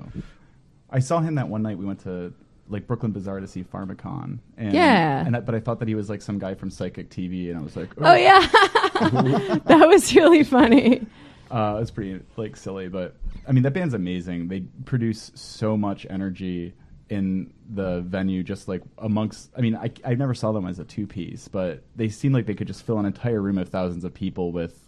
I 0.93 0.99
saw 1.01 1.21
him 1.21 1.35
that 1.37 1.49
one 1.49 1.63
night 1.63 1.79
we 1.79 1.85
went 1.85 2.01
to 2.01 2.33
like 2.69 2.87
Brooklyn 2.87 3.13
Bazaar 3.13 3.41
to 3.41 3.47
see 3.47 3.65
Pharmakon. 3.65 4.39
And, 4.57 4.73
Yeah. 4.73 5.27
And 5.27 5.37
I, 5.37 5.41
but 5.41 5.55
I 5.55 5.61
thought 5.61 5.79
that 5.81 5.89
he 5.89 5.95
was 5.95 6.09
like 6.09 6.23
some 6.23 6.39
guy 6.39 6.55
from 6.55 6.71
Psychic 6.71 7.11
TV, 7.11 7.51
and 7.51 7.59
I 7.59 7.63
was 7.63 7.77
like, 7.77 7.91
Oh, 7.99 8.15
yeah. 8.15 8.41
that 9.67 9.85
was 9.89 10.15
really 10.15 10.45
funny. 10.45 11.07
Uh, 11.51 11.79
it's 11.83 11.91
pretty 11.91 12.19
like 12.37 12.57
silly, 12.57 12.89
but 12.89 13.15
I 13.47 13.53
mean 13.53 13.63
that 13.65 13.75
band's 13.75 13.93
amazing. 13.93 14.49
They 14.49 14.61
produce 14.87 15.31
so 15.35 15.77
much 15.77 16.07
energy 16.09 16.73
in 17.11 17.53
the 17.75 18.01
venue, 18.01 18.43
just 18.43 18.69
like 18.69 18.83
amongst. 18.97 19.51
I 19.55 19.61
mean, 19.61 19.77
I 19.77 19.91
I 20.03 20.15
never 20.15 20.33
saw 20.33 20.53
them 20.53 20.67
as 20.67 20.79
a 20.79 20.85
two 20.85 21.07
piece, 21.07 21.49
but 21.49 21.83
they 21.95 22.09
seem 22.09 22.33
like 22.33 22.47
they 22.47 22.55
could 22.55 22.69
just 22.69 22.87
fill 22.87 22.99
an 22.99 23.05
entire 23.05 23.43
room 23.43 23.59
of 23.59 23.69
thousands 23.69 24.05
of 24.05 24.15
people 24.15 24.51
with 24.51 24.83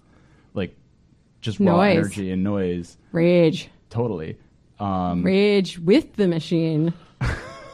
like 0.55 0.75
just 1.43 1.61
raw 1.61 1.77
Noise. 1.77 1.99
energy 1.99 2.31
and 2.31 2.43
noise. 2.43 2.97
Rage. 3.12 3.69
Totally. 3.90 4.38
Um, 4.80 5.22
Rage 5.22 5.78
with 5.78 6.14
the 6.16 6.26
machine. 6.28 6.92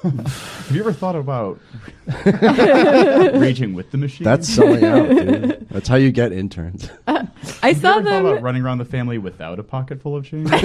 have 0.02 0.68
you 0.70 0.80
ever 0.80 0.92
thought 0.92 1.14
about 1.16 1.58
raging 2.24 3.74
with 3.74 3.90
the 3.90 3.98
machine? 3.98 4.24
that's 4.24 4.48
selling 4.48 4.84
out, 4.84 5.08
dude. 5.08 5.68
That's 5.70 5.88
how 5.88 5.96
you 5.96 6.10
get 6.10 6.32
interns. 6.32 6.88
I 7.06 7.12
Have 7.14 7.28
you 7.64 7.74
saw 7.74 7.96
ever 7.98 8.02
thought 8.04 8.20
about 8.20 8.34
them. 8.36 8.44
running 8.44 8.62
around 8.62 8.78
the 8.78 8.84
family 8.84 9.18
without 9.18 9.58
a 9.58 9.62
pocket 9.62 10.00
full 10.00 10.16
of 10.16 10.24
change. 10.24 10.50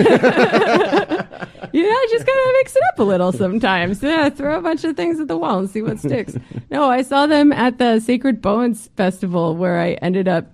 You 1.74 1.84
know, 1.84 1.98
just 2.10 2.26
gotta 2.26 2.54
mix 2.60 2.74
it 2.74 2.82
up 2.94 3.00
a 3.00 3.04
little 3.04 3.34
sometimes. 3.34 4.02
Yeah, 4.02 4.30
throw 4.30 4.58
a 4.58 4.62
bunch 4.62 4.86
of 4.86 4.96
things 4.96 5.20
at 5.20 5.28
the 5.28 5.36
wall 5.38 5.60
and 5.60 5.70
see 5.70 5.82
what 5.82 6.00
sticks. 6.00 6.34
no, 6.72 6.90
I 6.90 7.02
saw 7.02 7.26
them 7.26 7.52
at 7.52 7.80
the 7.80 8.00
Sacred 8.00 8.42
Bones 8.42 8.90
Festival 8.96 9.58
where 9.58 9.82
I 9.82 9.94
ended 9.96 10.30
up 10.30 10.46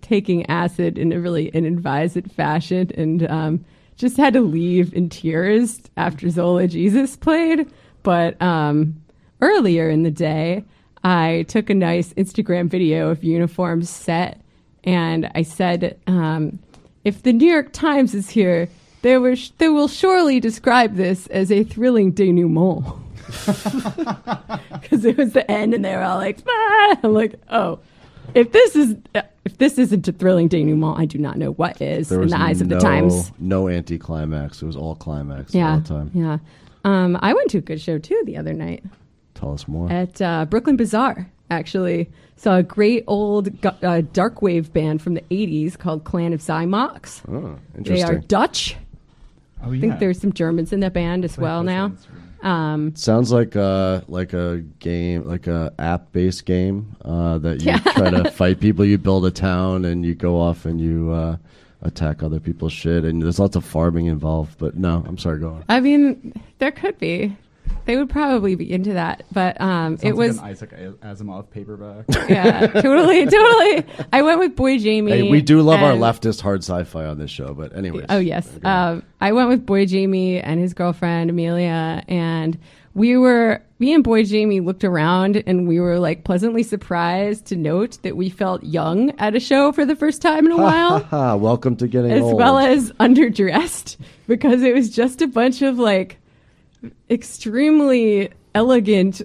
taking 0.00 0.46
acid 0.46 0.96
in 0.96 1.12
a 1.12 1.20
really 1.20 1.50
inadvised 1.54 2.30
fashion 2.32 2.90
and 2.94 3.28
um, 3.30 3.64
just 4.02 4.16
had 4.16 4.34
to 4.34 4.40
leave 4.40 4.92
in 4.94 5.08
tears 5.08 5.80
after 5.96 6.28
Zola 6.28 6.66
Jesus 6.66 7.14
played. 7.14 7.70
But 8.02 8.40
um, 8.42 9.00
earlier 9.40 9.88
in 9.88 10.02
the 10.02 10.10
day, 10.10 10.64
I 11.04 11.44
took 11.46 11.70
a 11.70 11.74
nice 11.74 12.12
Instagram 12.14 12.68
video 12.68 13.10
of 13.10 13.22
uniforms 13.22 13.88
set 13.88 14.40
and 14.82 15.30
I 15.36 15.42
said, 15.42 16.00
um, 16.08 16.58
if 17.04 17.22
the 17.22 17.32
New 17.32 17.48
York 17.48 17.72
Times 17.72 18.12
is 18.12 18.28
here, 18.28 18.68
they, 19.02 19.18
were 19.18 19.36
sh- 19.36 19.52
they 19.58 19.68
will 19.68 19.86
surely 19.86 20.40
describe 20.40 20.96
this 20.96 21.28
as 21.28 21.52
a 21.52 21.62
thrilling 21.62 22.10
denouement. 22.12 22.84
Because 24.82 25.04
it 25.04 25.16
was 25.16 25.32
the 25.32 25.48
end, 25.48 25.74
and 25.74 25.84
they 25.84 25.94
were 25.94 26.02
all 26.02 26.18
like, 26.18 26.38
ah! 26.46 26.98
I'm 27.04 27.14
like, 27.14 27.34
oh, 27.50 27.78
if 28.34 28.52
this 28.52 28.76
is 28.76 28.96
if 29.44 29.58
this 29.58 29.78
isn't 29.78 30.06
a 30.08 30.12
thrilling 30.12 30.48
denouement, 30.48 30.98
I 30.98 31.04
do 31.04 31.18
not 31.18 31.36
know 31.38 31.52
what 31.52 31.80
is 31.80 32.08
There 32.08 32.18
in 32.18 32.24
was 32.24 32.32
the 32.32 32.40
eyes 32.40 32.60
of 32.60 32.68
no, 32.68 32.76
the 32.76 32.80
Times. 32.82 33.32
no 33.38 33.68
anticlimax. 33.68 34.62
It 34.62 34.66
was 34.66 34.76
all 34.76 34.94
climax 34.94 35.54
Yeah, 35.54 35.72
all 35.74 35.80
the 35.80 35.88
time. 35.88 36.10
yeah. 36.14 36.38
Um, 36.84 37.16
I 37.20 37.32
went 37.34 37.50
to 37.50 37.58
a 37.58 37.60
good 37.60 37.80
show 37.80 37.98
too 37.98 38.20
the 38.26 38.36
other 38.36 38.52
night. 38.52 38.82
Tell 39.34 39.52
us 39.52 39.66
more. 39.68 39.90
at 39.90 40.20
uh, 40.22 40.44
Brooklyn 40.46 40.76
Bazaar. 40.76 41.28
Actually, 41.50 42.08
saw 42.36 42.56
a 42.56 42.62
great 42.62 43.04
old 43.06 43.60
gu- 43.60 43.68
uh, 43.82 44.02
dark 44.12 44.40
wave 44.42 44.72
band 44.72 45.02
from 45.02 45.14
the 45.14 45.20
'80s 45.30 45.76
called 45.78 46.04
Clan 46.04 46.32
of 46.32 46.40
Xymox. 46.40 47.22
oh, 47.30 47.58
They 47.74 48.02
are. 48.02 48.16
Dutch. 48.18 48.76
Oh, 49.64 49.70
I 49.72 49.78
think 49.80 49.98
there's 50.00 50.20
some 50.20 50.32
Germans 50.32 50.72
in 50.72 50.80
the 50.80 50.90
band 50.90 51.24
as 51.24 51.36
well 51.38 51.62
now. 51.62 51.88
listens. 51.88 52.06
Um, 52.42 52.94
Sounds 52.96 53.30
like 53.32 53.54
a 53.54 54.04
like 54.08 54.32
a 54.32 54.58
game, 54.80 55.24
like 55.24 55.46
a 55.46 55.72
app 55.78 56.12
based 56.12 56.44
game 56.44 56.96
uh, 57.04 57.38
that 57.38 57.60
you 57.60 57.66
Yeah. 57.68 57.78
try 57.78 58.10
to 58.10 58.30
fight 58.32 58.60
people. 58.60 58.84
You 58.84 58.98
build 58.98 59.24
a 59.26 59.30
town 59.30 59.84
and 59.84 60.04
you 60.04 60.14
go 60.14 60.40
off 60.40 60.64
and 60.66 60.80
you 60.80 61.10
uh, 61.12 61.36
attack 61.82 62.22
other 62.22 62.40
people's 62.40 62.72
shit. 62.72 63.04
And 63.04 63.22
there's 63.22 63.38
lots 63.38 63.54
of 63.56 63.64
farming 63.64 64.06
involved. 64.06 64.58
But 64.58 64.76
no, 64.76 65.04
I'm 65.06 65.18
sorry, 65.18 65.38
go 65.38 65.50
on. 65.50 65.64
I 65.68 65.80
mean, 65.80 66.32
there 66.58 66.72
could 66.72 66.98
be. 66.98 67.36
They 67.84 67.96
would 67.96 68.10
probably 68.10 68.54
be 68.54 68.72
into 68.72 68.92
that, 68.92 69.24
but 69.32 69.60
um, 69.60 69.96
Sounds 69.96 70.04
it 70.04 70.16
was 70.16 70.36
like 70.38 70.46
an 70.46 70.50
Isaac 70.52 71.00
Asimov 71.00 71.50
paperback. 71.50 72.04
yeah, 72.28 72.66
totally, 72.66 73.26
totally. 73.26 73.84
I 74.12 74.22
went 74.22 74.38
with 74.38 74.54
Boy 74.56 74.78
Jamie. 74.78 75.12
Hey, 75.12 75.30
we 75.30 75.40
do 75.42 75.62
love 75.62 75.82
our 75.82 75.92
leftist 75.94 76.40
hard 76.40 76.60
sci-fi 76.62 77.04
on 77.06 77.18
this 77.18 77.30
show. 77.30 77.54
But 77.54 77.74
anyways, 77.76 78.06
Oh 78.08 78.18
yes. 78.18 78.48
Okay. 78.56 78.68
Um, 78.68 79.02
I 79.20 79.32
went 79.32 79.48
with 79.48 79.66
Boy 79.66 79.86
Jamie 79.86 80.40
and 80.40 80.60
his 80.60 80.74
girlfriend 80.74 81.30
Amelia, 81.30 82.02
and 82.08 82.58
we 82.94 83.16
were 83.16 83.62
me 83.78 83.94
and 83.94 84.04
Boy 84.04 84.22
Jamie 84.22 84.60
looked 84.60 84.84
around 84.84 85.42
and 85.46 85.66
we 85.66 85.80
were 85.80 85.98
like 85.98 86.22
pleasantly 86.24 86.62
surprised 86.62 87.46
to 87.46 87.56
note 87.56 87.98
that 88.02 88.16
we 88.16 88.28
felt 88.30 88.62
young 88.62 89.10
at 89.18 89.34
a 89.34 89.40
show 89.40 89.72
for 89.72 89.84
the 89.84 89.96
first 89.96 90.22
time 90.22 90.46
in 90.46 90.52
a 90.52 90.56
while. 90.56 91.36
Welcome 91.38 91.74
to 91.76 91.88
getting 91.88 92.12
as 92.12 92.22
old. 92.22 92.36
well 92.36 92.58
as 92.58 92.92
underdressed 92.92 93.96
because 94.28 94.62
it 94.62 94.72
was 94.74 94.90
just 94.90 95.20
a 95.20 95.26
bunch 95.26 95.62
of 95.62 95.78
like 95.78 96.18
extremely 97.10 98.30
elegant 98.54 99.22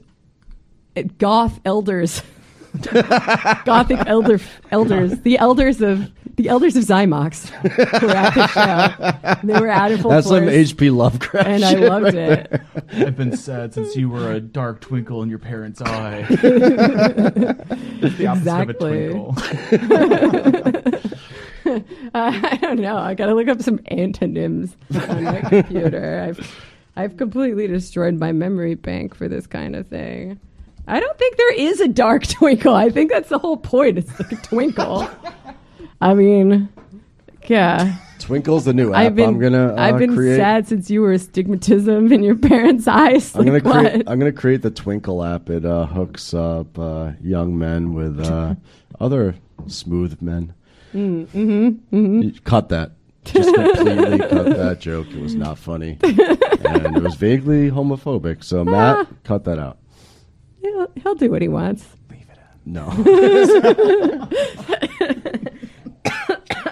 uh, 0.95 1.03
goth 1.17 1.59
elders 1.65 2.21
gothic 3.65 3.97
elder 4.05 4.39
elders 4.71 5.19
the 5.21 5.37
elders 5.39 5.81
of 5.81 6.11
the 6.35 6.49
elders 6.49 6.75
of 6.75 6.83
Xymox 6.83 7.49
were 8.03 8.11
at 8.11 8.33
the 8.35 8.47
show 8.47 9.47
they 9.47 9.59
were 9.59 9.69
out 9.71 9.91
in 9.91 9.99
full 9.99 10.11
That's 10.11 10.27
some 10.27 10.47
H.P. 10.47 10.91
Lovecraft. 10.91 11.47
and 11.47 11.65
I 11.65 11.73
loved 11.73 12.05
right 12.05 12.13
it 12.13 12.49
there. 12.51 13.07
I've 13.07 13.15
been 13.17 13.35
sad 13.35 13.73
since 13.73 13.95
you 13.95 14.07
were 14.09 14.31
a 14.33 14.39
dark 14.39 14.79
twinkle 14.81 15.23
in 15.23 15.29
your 15.29 15.39
parents' 15.39 15.81
eye. 15.81 16.27
It's 17.99 18.15
the 18.17 18.27
opposite 18.27 18.69
Exactly. 18.69 19.07
of 19.07 19.35
a 19.35 20.91
twinkle. 20.91 21.11
Uh, 21.67 21.81
I 22.13 22.57
don't 22.61 22.79
know. 22.79 22.95
I 22.97 23.13
gotta 23.13 23.33
look 23.35 23.49
up 23.49 23.61
some 23.61 23.81
antonyms 23.87 24.77
on 25.09 25.23
my 25.25 25.41
computer. 25.41 26.25
I've 26.29 26.66
I've 26.97 27.15
completely 27.15 27.67
destroyed 27.67 28.19
my 28.19 28.31
memory 28.31 28.75
bank 28.75 29.13
for 29.15 29.27
this 29.27 29.45
kind 29.47 29.75
of 29.75 29.88
thing. 29.88 30.39
I 30.88 30.99
don't 30.99 31.17
think 31.17 31.38
there 31.38 31.53
is 31.53 31.79
a 31.79 31.88
dark 31.88 32.25
twinkle. 32.27 32.73
I 32.73 32.89
think 32.89 33.12
that's 33.12 33.29
the 33.29 33.38
whole 33.38 33.57
point. 33.57 33.97
It's 33.99 34.19
like 34.19 34.31
a 34.31 34.36
twinkle. 34.38 35.07
I 36.01 36.13
mean, 36.13 36.69
yeah. 37.47 37.97
Twinkle's 38.19 38.65
the 38.65 38.73
new 38.73 38.93
app. 38.93 38.99
I've 39.05 39.15
been 39.15 39.29
I'm 39.29 39.39
gonna. 39.39 39.75
Uh, 39.75 39.79
I've 39.81 39.99
been 39.99 40.15
create. 40.15 40.38
sad 40.38 40.67
since 40.67 40.89
you 40.89 41.01
were 41.01 41.12
astigmatism 41.12 42.12
in 42.12 42.23
your 42.23 42.36
parents' 42.36 42.88
eyes. 42.88 43.36
I'm 43.36 43.45
gonna 43.45 43.60
Like, 43.60 43.63
create. 43.91 44.10
I'm 44.10 44.17
gonna 44.19 44.31
create 44.31 44.63
the 44.63 44.71
Twinkle 44.71 45.23
app. 45.23 45.49
It 45.51 45.65
uh, 45.65 45.86
hooks 45.86 46.33
up 46.33 46.77
uh, 46.79 47.12
young 47.21 47.57
men 47.57 47.93
with 47.93 48.19
uh, 48.19 48.55
other 48.99 49.36
smooth 49.67 50.19
men. 50.21 50.53
Mm, 50.93 51.27
mm-hmm, 51.27 52.21
You 52.23 52.31
cut 52.43 52.69
that. 52.69 52.91
Just 53.27 53.53
completely 53.53 54.19
cut 54.29 54.57
that 54.57 54.79
joke. 54.79 55.07
It 55.09 55.21
was 55.21 55.35
not 55.35 55.57
funny, 55.57 55.97
and 56.03 56.97
it 56.97 57.03
was 57.03 57.15
vaguely 57.15 57.69
homophobic. 57.69 58.43
So 58.43 58.63
Matt, 58.63 58.97
ah. 58.97 59.07
cut 59.23 59.43
that 59.45 59.59
out. 59.59 59.77
he'll, 60.61 60.87
he'll 60.95 61.15
do 61.15 61.29
what 61.29 61.41
he 61.41 61.47
wants. 61.47 61.85
Leave 62.09 62.27
it 62.29 62.39
in. 62.65 62.73
No, 62.73 62.89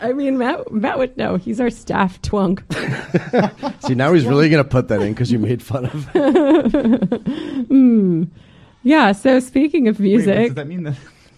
I 0.01 0.13
mean, 0.13 0.37
Matt 0.37 0.71
Matt 0.71 0.97
would 0.97 1.17
know. 1.17 1.37
He's 1.37 1.59
our 1.59 1.69
staff 1.69 2.21
twunk. 2.21 2.61
see 3.83 3.95
now 3.95 4.13
he's 4.13 4.25
really 4.25 4.49
gonna 4.49 4.63
put 4.63 4.87
that 4.89 5.01
in 5.01 5.13
because 5.13 5.31
you 5.31 5.39
made 5.39 5.61
fun 5.61 5.85
of. 5.85 6.05
Hmm. 7.67 8.23
Yeah. 8.83 9.11
So 9.13 9.39
speaking 9.39 9.87
of 9.87 9.99
Wait, 9.99 10.05
music, 10.05 10.47
does 10.47 10.55
that 10.55 10.67
mean 10.67 10.83
that 10.83 10.97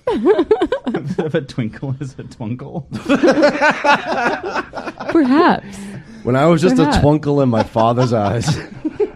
if 1.19 1.33
a 1.33 1.41
twinkle 1.41 1.95
is 1.99 2.15
a 2.17 2.23
twinkle? 2.23 2.87
perhaps. 5.11 5.77
When 6.23 6.35
I 6.35 6.45
was 6.45 6.61
just 6.61 6.75
Perhaps. 6.75 6.97
a 6.97 7.01
twinkle 7.01 7.41
in 7.41 7.49
my 7.49 7.63
father's 7.63 8.13
eyes. 8.13 8.47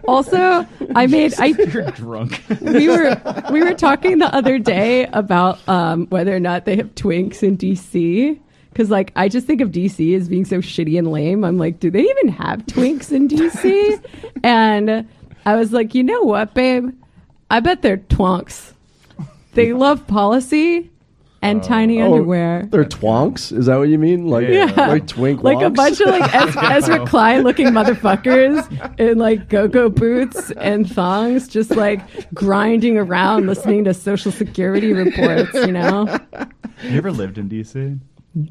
Also, 0.08 0.66
I 0.96 1.06
made 1.06 1.32
I 1.38 1.46
You're 1.46 1.90
drunk. 1.92 2.42
we 2.60 2.88
were 2.88 3.16
we 3.52 3.62
were 3.62 3.72
talking 3.72 4.18
the 4.18 4.34
other 4.34 4.58
day 4.58 5.06
about 5.06 5.60
um, 5.68 6.08
whether 6.08 6.34
or 6.34 6.40
not 6.40 6.64
they 6.64 6.74
have 6.76 6.92
twinks 6.96 7.40
in 7.44 7.56
DC. 7.56 8.36
Because 8.70 8.90
like 8.90 9.12
I 9.14 9.28
just 9.28 9.46
think 9.46 9.60
of 9.60 9.70
DC 9.70 10.16
as 10.16 10.28
being 10.28 10.44
so 10.44 10.58
shitty 10.58 10.98
and 10.98 11.12
lame. 11.12 11.44
I'm 11.44 11.56
like, 11.56 11.78
do 11.78 11.88
they 11.88 12.00
even 12.02 12.28
have 12.28 12.66
twinks 12.66 13.12
in 13.12 13.28
DC? 13.28 14.04
and 14.42 15.08
I 15.46 15.54
was 15.54 15.72
like, 15.72 15.94
you 15.94 16.02
know 16.02 16.22
what, 16.22 16.52
babe? 16.52 16.90
I 17.48 17.60
bet 17.60 17.82
they're 17.82 17.98
twonks. 17.98 18.71
They 19.52 19.72
love 19.72 20.06
policy 20.06 20.90
and 21.42 21.60
oh. 21.60 21.66
tiny 21.66 22.00
Oh, 22.00 22.06
underwear. 22.12 22.68
They're 22.70 22.84
twonks. 22.84 23.56
Is 23.56 23.66
that 23.66 23.76
what 23.76 23.88
you 23.88 23.98
mean? 23.98 24.28
Like, 24.28 24.48
Yeah. 24.48 24.72
like 24.76 25.06
twink 25.06 25.42
like 25.42 25.60
a 25.60 25.70
bunch 25.70 26.00
of 26.00 26.08
like 26.08 26.32
Ez- 26.34 26.56
Ezra 26.84 27.04
Klein 27.06 27.42
looking 27.42 27.68
motherfuckers 27.68 29.00
in 29.00 29.18
like 29.18 29.48
go-go 29.48 29.88
boots 29.88 30.50
and 30.52 30.88
thongs, 30.90 31.48
just 31.48 31.72
like 31.72 32.00
grinding 32.32 32.96
around 32.96 33.46
listening 33.46 33.84
to 33.84 33.94
social 33.94 34.30
security 34.32 34.92
reports. 34.92 35.52
You 35.54 35.72
know, 35.72 36.18
You 36.84 36.96
ever 36.98 37.10
lived 37.12 37.38
in 37.38 37.48
DC? 37.48 37.98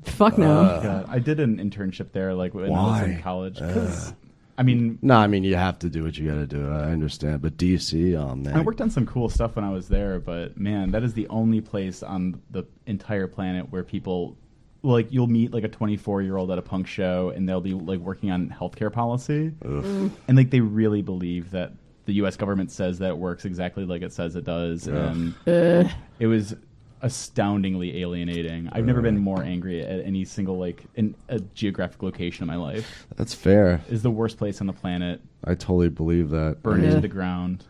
fuck 0.04 0.38
no. 0.38 0.80
God, 0.84 1.06
I 1.10 1.18
did 1.20 1.40
an 1.40 1.58
internship 1.58 2.12
there, 2.12 2.34
like 2.36 2.54
when 2.54 2.66
I 2.66 2.70
was 2.70 3.02
in 3.04 3.16
Why? 3.16 3.22
college. 3.22 3.60
Uh. 3.62 3.74
'cause, 3.74 4.14
I 4.62 4.64
mean, 4.64 5.00
No, 5.02 5.16
I 5.16 5.26
mean 5.26 5.44
you 5.44 5.56
have 5.56 5.80
to 5.80 5.90
do 5.90 6.04
what 6.04 6.20
you 6.20 6.30
got 6.30 6.36
to 6.36 6.46
do. 6.46 6.70
I 6.70 6.92
understand, 6.92 7.42
but 7.42 7.58
DC, 7.58 8.16
oh 8.16 8.36
man, 8.36 8.56
I 8.56 8.62
worked 8.62 8.80
on 8.80 8.92
some 8.92 9.08
cool 9.08 9.28
stuff 9.28 9.56
when 9.56 9.66
I 9.66 9.72
was 9.72 9.88
there, 9.88 10.20
but 10.20 10.56
man, 10.56 10.92
that 10.92 11.02
is 11.02 11.16
the 11.16 11.28
only 11.30 11.62
place 11.62 12.04
on 12.04 12.40
the 12.52 12.66
entire 12.86 13.26
planet 13.26 13.72
where 13.72 13.84
people 13.84 14.38
like 14.84 15.12
you'll 15.12 15.26
meet 15.26 15.52
like 15.52 15.64
a 15.64 15.68
24 15.68 16.22
year 16.22 16.38
old 16.38 16.52
at 16.52 16.60
a 16.60 16.62
punk 16.62 16.86
show 16.86 17.34
and 17.36 17.50
they'll 17.50 17.60
be 17.60 17.74
like 17.74 18.00
working 18.02 18.30
on 18.30 18.50
healthcare 18.50 18.94
policy. 18.94 19.52
Mm. 19.64 20.12
And 20.28 20.38
like 20.38 20.52
they 20.52 20.60
really 20.60 21.02
believe 21.02 21.50
that 21.52 21.74
the 22.06 22.14
US 22.14 22.38
government 22.38 22.72
says 22.72 23.00
that 23.00 23.10
it 23.10 23.18
works 23.18 23.46
exactly 23.46 23.86
like 23.86 24.04
it 24.04 24.14
says 24.14 24.36
it 24.36 24.44
does 24.44 24.88
and 24.88 25.34
Ugh. 25.48 25.90
it 26.20 26.28
was 26.28 26.56
astoundingly 27.02 28.02
alienating. 28.02 28.70
I've 28.72 28.86
never 28.86 29.02
been 29.02 29.18
more 29.18 29.42
angry 29.44 29.82
at 29.82 30.02
any 30.06 30.26
single 30.26 30.58
like 30.58 30.84
in 30.96 31.16
a 31.30 31.40
geographic 31.40 32.02
location 32.04 32.44
in 32.44 32.48
my 32.48 32.56
life. 32.56 33.06
That's 33.16 33.34
fair. 33.34 33.82
Is 33.90 34.04
the 34.04 34.12
worst 34.12 34.38
place 34.38 34.62
on 34.62 34.68
the 34.68 34.74
planet, 34.74 35.22
I 35.44 35.56
totally 35.56 35.90
believe 35.90 36.30
that. 36.32 36.62
burned 36.64 36.84
Yeah. 36.84 36.90
into 36.90 37.02
the 37.02 37.08
ground. 37.08 37.64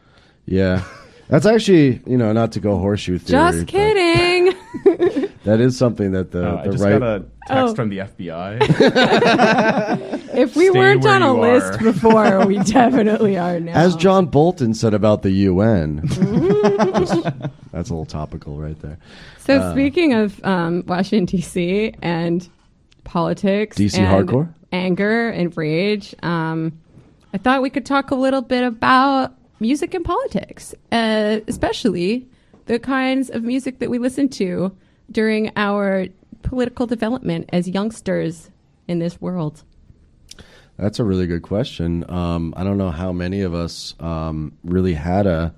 Yeah, 0.46 0.84
that's 1.30 1.46
actually 1.46 2.02
you 2.06 2.18
know 2.18 2.32
not 2.34 2.52
to 2.54 2.60
go 2.60 2.78
horseshoe 2.78 3.18
theory. 3.20 3.40
Just 3.40 3.60
but 3.60 3.68
kidding. 3.68 4.54
That 5.44 5.60
is 5.60 5.76
something 5.78 6.12
that 6.12 6.32
the 6.32 6.48
Oh, 6.52 6.58
I 6.58 6.66
just 6.68 6.84
right. 6.84 7.00
got 7.00 7.04
a 7.04 7.20
text 7.48 7.72
Oh. 7.72 7.76
from 7.76 7.90
the 7.90 7.98
FBI. 8.00 8.60
if 10.36 10.56
we 10.56 10.70
Stay 10.70 10.78
weren't 10.80 11.06
on 11.06 11.24
a 11.24 11.34
you 11.34 11.42
list 11.42 11.74
are. 11.82 11.84
before, 11.84 12.46
we 12.46 12.60
definitely 12.64 13.38
are 13.38 13.60
now. 13.60 13.74
as 13.74 13.96
John 13.96 14.28
Bolton 14.28 14.74
said 14.76 14.94
about 14.94 15.24
the 15.24 15.32
UN. 15.32 16.02
That's 16.06 17.90
a 17.90 17.94
little 17.94 18.06
topical 18.06 18.58
right 18.60 18.80
there. 18.82 18.98
So 19.40 19.58
Uh, 19.60 19.72
speaking 19.74 20.14
of 20.14 20.44
um, 20.46 20.84
Washington 20.88 21.26
D.C. 21.26 21.96
and 22.02 22.48
politics, 23.04 23.78
DC 23.78 23.98
and 23.98 24.08
hardcore? 24.30 24.54
anger 24.72 25.30
and 25.30 25.56
rage, 25.58 26.14
um, 26.24 26.74
I 27.34 27.38
thought 27.38 27.62
we 27.62 27.70
could 27.70 27.86
talk 27.86 28.12
a 28.12 28.16
little 28.16 28.42
bit 28.42 28.64
about 28.64 29.34
music 29.60 29.94
and 29.94 30.04
politics, 30.06 30.76
uh, 30.92 31.40
especially 31.48 32.28
the 32.68 32.78
kinds 32.78 33.30
of 33.30 33.44
music 33.44 33.80
that 33.80 33.90
we 33.90 33.98
listen 33.98 34.30
to 34.30 34.72
during 35.12 35.52
our 35.56 36.08
political 36.42 36.88
development 36.88 37.50
as 37.52 37.68
youngsters 37.68 38.50
in 38.88 39.00
this 39.00 39.20
world. 39.22 39.64
That's 40.78 41.00
a 41.00 41.04
really 41.04 41.28
good 41.28 41.44
question. 41.44 42.10
Um, 42.10 42.54
I 42.58 42.64
don't 42.64 42.78
know 42.78 42.90
how 42.92 43.12
many 43.12 43.42
of 43.42 43.54
us 43.54 43.94
um, 44.00 44.58
really 44.64 44.94
had 44.94 45.28
a 45.28 45.54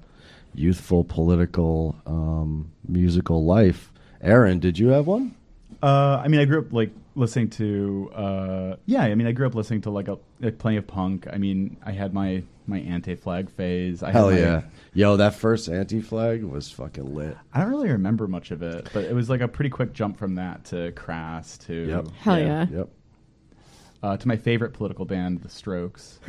youthful 0.53 1.03
political 1.03 1.95
um, 2.05 2.71
musical 2.87 3.45
life. 3.45 3.91
Aaron, 4.21 4.59
did 4.59 4.77
you 4.77 4.89
have 4.89 5.07
one? 5.07 5.35
uh, 5.81 6.21
I 6.23 6.29
mean, 6.29 6.39
I 6.39 6.45
grew 6.45 6.59
up 6.59 6.71
like 6.71 6.91
listening 7.15 7.49
to. 7.51 8.11
Uh, 8.15 8.75
yeah, 8.85 9.01
I 9.03 9.15
mean, 9.15 9.27
I 9.27 9.31
grew 9.31 9.45
up 9.47 9.55
listening 9.55 9.81
to 9.81 9.89
like, 9.89 10.07
a, 10.07 10.17
like 10.39 10.57
plenty 10.57 10.77
of 10.77 10.87
punk. 10.87 11.27
I 11.31 11.37
mean, 11.37 11.77
I 11.85 11.91
had 11.91 12.13
my 12.13 12.43
my 12.65 12.79
anti-flag 12.79 13.49
phase. 13.49 14.01
I 14.03 14.07
had 14.07 14.15
Hell 14.15 14.31
my- 14.31 14.37
yeah. 14.39 14.61
Yo, 14.93 15.17
that 15.17 15.35
first 15.35 15.67
anti 15.67 16.01
flag 16.01 16.43
was 16.43 16.71
fucking 16.71 17.13
lit. 17.13 17.35
I 17.53 17.59
don't 17.61 17.69
really 17.69 17.89
remember 17.91 18.27
much 18.27 18.51
of 18.51 18.61
it, 18.63 18.89
but 18.93 19.03
it 19.03 19.13
was 19.13 19.29
like 19.29 19.41
a 19.41 19.47
pretty 19.47 19.69
quick 19.69 19.93
jump 19.93 20.17
from 20.17 20.35
that 20.35 20.63
to 20.65 20.91
Crass 20.93 21.57
to 21.59 21.73
Yep. 21.73 22.07
Hell 22.21 22.39
yeah. 22.39 22.67
Yep. 22.71 22.89
Uh, 24.03 24.17
to 24.17 24.27
my 24.27 24.35
favorite 24.35 24.73
political 24.73 25.05
band, 25.05 25.41
The 25.41 25.49
Strokes. 25.49 26.19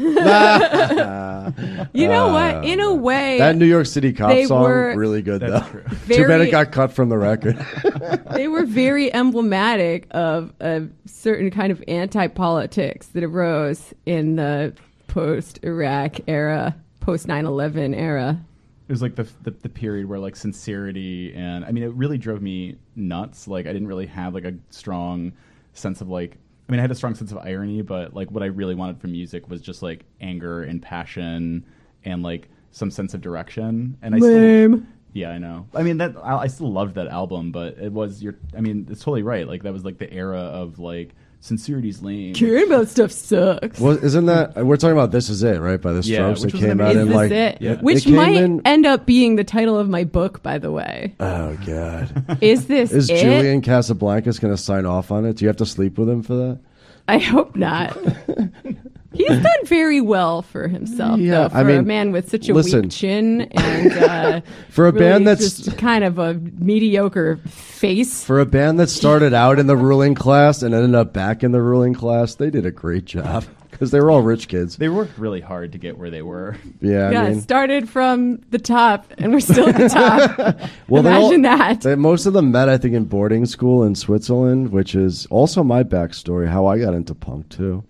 You 1.92 2.08
know 2.08 2.28
what? 2.32 2.64
In 2.64 2.80
a 2.80 2.94
way, 2.94 3.38
That 3.38 3.56
New 3.56 3.66
York 3.66 3.87
City 3.87 4.12
cop 4.12 4.30
They 4.30 4.46
song, 4.46 4.62
were- 4.62 4.94
really 4.96 5.22
good 5.22 5.40
That's 5.42 5.64
though. 5.66 5.70
true. 5.70 5.82
Too 6.08 6.22
bad 6.22 6.26
Very- 6.28 6.48
it 6.48 6.50
got 6.50 6.72
cut 6.72 6.92
from 6.92 7.08
the 7.08 7.18
record. 7.18 7.56
they 8.32 8.48
were 8.48 8.64
very 8.64 9.12
emblematic 9.12 10.06
of 10.12 10.52
a 10.60 10.87
certain 11.06 11.50
kind 11.50 11.70
of 11.72 11.82
anti-politics 11.88 13.08
that 13.08 13.22
arose 13.24 13.92
in 14.06 14.37
the 14.37 14.74
post 15.08 15.60
Iraq 15.62 16.16
era, 16.26 16.74
post 17.00 17.28
9 17.28 17.44
11 17.46 17.94
era. 17.94 18.40
it 18.88 18.92
was 18.92 19.02
like 19.02 19.14
the, 19.16 19.24
the 19.42 19.50
the 19.50 19.68
period 19.68 20.06
where 20.06 20.18
like 20.18 20.34
sincerity 20.37 21.32
and 21.34 21.64
I 21.64 21.70
mean 21.72 21.84
it 21.84 21.92
really 21.94 22.18
drove 22.18 22.42
me 22.42 22.76
nuts. 22.96 23.46
Like 23.46 23.66
I 23.66 23.72
didn't 23.72 23.88
really 23.88 24.06
have 24.06 24.34
like 24.34 24.44
a 24.44 24.54
strong 24.70 25.32
sense 25.74 26.00
of 26.00 26.08
like 26.08 26.37
I 26.68 26.72
mean 26.72 26.79
I 26.79 26.83
had 26.83 26.90
a 26.90 26.94
strong 26.94 27.14
sense 27.14 27.31
of 27.33 27.38
irony, 27.38 27.83
but 27.83 28.14
like 28.14 28.31
what 28.31 28.42
I 28.42 28.46
really 28.46 28.74
wanted 28.74 29.00
from 29.00 29.12
music 29.12 29.48
was 29.48 29.61
just 29.61 29.83
like 29.83 30.05
anger 30.20 30.62
and 30.62 30.81
passion 30.81 31.64
and 32.05 32.22
like 32.22 32.48
some 32.70 32.90
sense 32.90 33.14
of 33.14 33.20
direction. 33.20 33.96
And 34.03 34.14
I 34.14 34.18
still, 34.18 34.31
Lame. 34.31 34.88
yeah, 35.12 35.31
I 35.31 35.38
know. 35.38 35.66
I 35.74 35.83
mean 35.83 35.98
that 35.98 36.16
I, 36.22 36.38
I 36.38 36.46
still 36.46 36.72
loved 36.72 36.94
that 36.96 37.09
album, 37.09 37.53
but 37.53 37.79
it 37.79 37.92
was 37.92 38.22
your. 38.22 38.37
I 38.57 38.61
mean 38.61 38.87
it's 38.90 39.00
totally 39.00 39.22
right. 39.22 39.46
Like 39.46 39.62
that 39.62 39.72
was 39.72 39.85
like 39.85 39.98
the 39.98 40.12
era 40.12 40.40
of 40.40 40.79
like 40.79 41.14
sincerity's 41.44 42.00
lame. 42.02 42.33
Caring 42.35 42.66
about 42.66 42.88
stuff 42.88 43.12
sucks. 43.12 43.78
Well, 43.78 44.02
isn't 44.02 44.26
that 44.26 44.57
we're 44.64 44.76
talking 44.78 44.92
about? 44.96 45.11
This 45.11 45.28
is 45.28 45.42
it, 45.42 45.61
right? 45.61 45.80
By 45.80 45.92
the 45.92 46.00
Yeah, 46.00 46.16
Strokes 46.35 46.40
which 46.42 46.52
that 46.52 46.59
was 46.61 46.66
came 46.66 46.80
out 46.80 46.90
Is 46.92 47.02
in 47.02 47.07
this 47.09 47.14
like 47.14 47.30
it? 47.33 47.59
Yeah. 47.61 47.74
Which 47.80 47.98
It 47.98 48.04
came 48.04 48.16
might 48.16 48.37
in- 48.37 48.62
end 48.66 48.87
up 48.87 49.04
being 49.04 49.37
the 49.37 49.44
title 49.44 49.78
of 49.78 49.88
my 49.88 50.04
book, 50.04 50.42
by 50.42 50.59
the 50.59 50.72
way. 50.72 51.14
Oh 51.20 51.57
god, 51.66 52.38
Is 52.42 52.66
this 52.66 52.92
is 52.92 53.11
it? 53.11 53.20
Julian 53.22 53.61
Casablancas 53.61 54.40
going 54.40 54.54
to 54.54 54.61
sign 54.61 54.87
off 54.87 55.11
on 55.11 55.26
it? 55.26 55.37
Do 55.37 55.44
you 55.44 55.48
have 55.48 55.59
to 55.59 55.66
sleep 55.66 55.98
with 55.98 56.09
him 56.09 56.22
for 56.22 56.35
that? 56.35 56.61
I 57.07 57.18
hope 57.18 57.54
not. 57.54 57.96
He's 59.14 59.29
done 59.29 59.64
very 59.66 60.00
well 60.00 60.42
for 60.42 60.68
himself, 60.68 61.20
Yeah, 61.20 61.42
though, 61.44 61.48
for 61.50 61.57
I 61.57 61.61
a 61.61 61.64
mean, 61.64 61.87
man 61.87 62.12
with 62.12 62.29
such 62.31 62.48
a 62.48 62.55
listen. 62.55 62.83
weak 62.83 62.90
chin 62.90 63.40
and 63.53 63.92
uh, 63.92 64.40
For 64.70 64.87
a 64.88 64.92
really 64.92 65.05
band 65.07 65.27
that's 65.27 65.40
just 65.62 65.79
kind 65.79 66.05
of 66.05 66.18
a 66.18 66.35
mediocre 66.35 67.37
face. 67.48 68.24
for 68.24 68.40
a 68.40 68.46
band 68.46 68.81
that 68.81 68.88
started 68.88 69.33
out 69.35 69.59
in 69.59 69.66
the 69.66 69.77
ruling 69.77 70.14
class 70.14 70.62
and 70.62 70.74
ended 70.74 70.94
up 70.94 71.12
back 71.12 71.42
in 71.44 71.53
the 71.53 71.62
ruling 71.62 71.94
class, 71.94 72.35
they 72.35 72.50
did 72.50 72.66
a 72.66 72.70
great 72.70 73.05
job 73.05 73.44
because 73.70 73.90
they 73.90 73.98
were 74.00 74.11
all 74.11 74.22
rich 74.22 74.46
kids. 74.48 74.77
They 74.77 74.88
worked 74.88 75.18
really 75.18 75.40
hard 75.40 75.72
to 75.72 75.79
get 75.79 75.98
where 75.98 76.09
they 76.11 76.22
were. 76.22 76.57
Yeah, 76.81 77.11
yeah, 77.11 77.22
I 77.22 77.31
mean, 77.31 77.40
started 77.40 77.88
from 77.88 78.37
the 78.50 78.59
top, 78.61 79.12
and 79.18 79.33
we're 79.33 79.40
still 79.40 79.68
at 79.68 79.77
the 79.77 79.88
top. 79.88 80.38
well, 80.88 81.03
they 81.03 81.11
all- 81.12 81.27
Imagine 81.33 81.42
that. 81.42 81.81
they- 81.83 81.94
most 81.96 82.27
of 82.27 82.33
them 82.35 82.53
met, 82.53 82.68
I 82.68 82.79
think, 82.79 82.94
in 82.94 83.05
boarding 83.05 83.46
school 83.46 83.83
in 83.83 83.94
Switzerland, 83.96 84.70
which 84.70 84.94
is 84.94 85.27
also 85.27 85.62
my 85.64 85.83
backstory. 85.83 86.48
How 86.48 86.66
I 86.66 86.79
got 86.79 86.94
into 86.94 87.14
punk 87.14 87.48
too. 87.48 87.83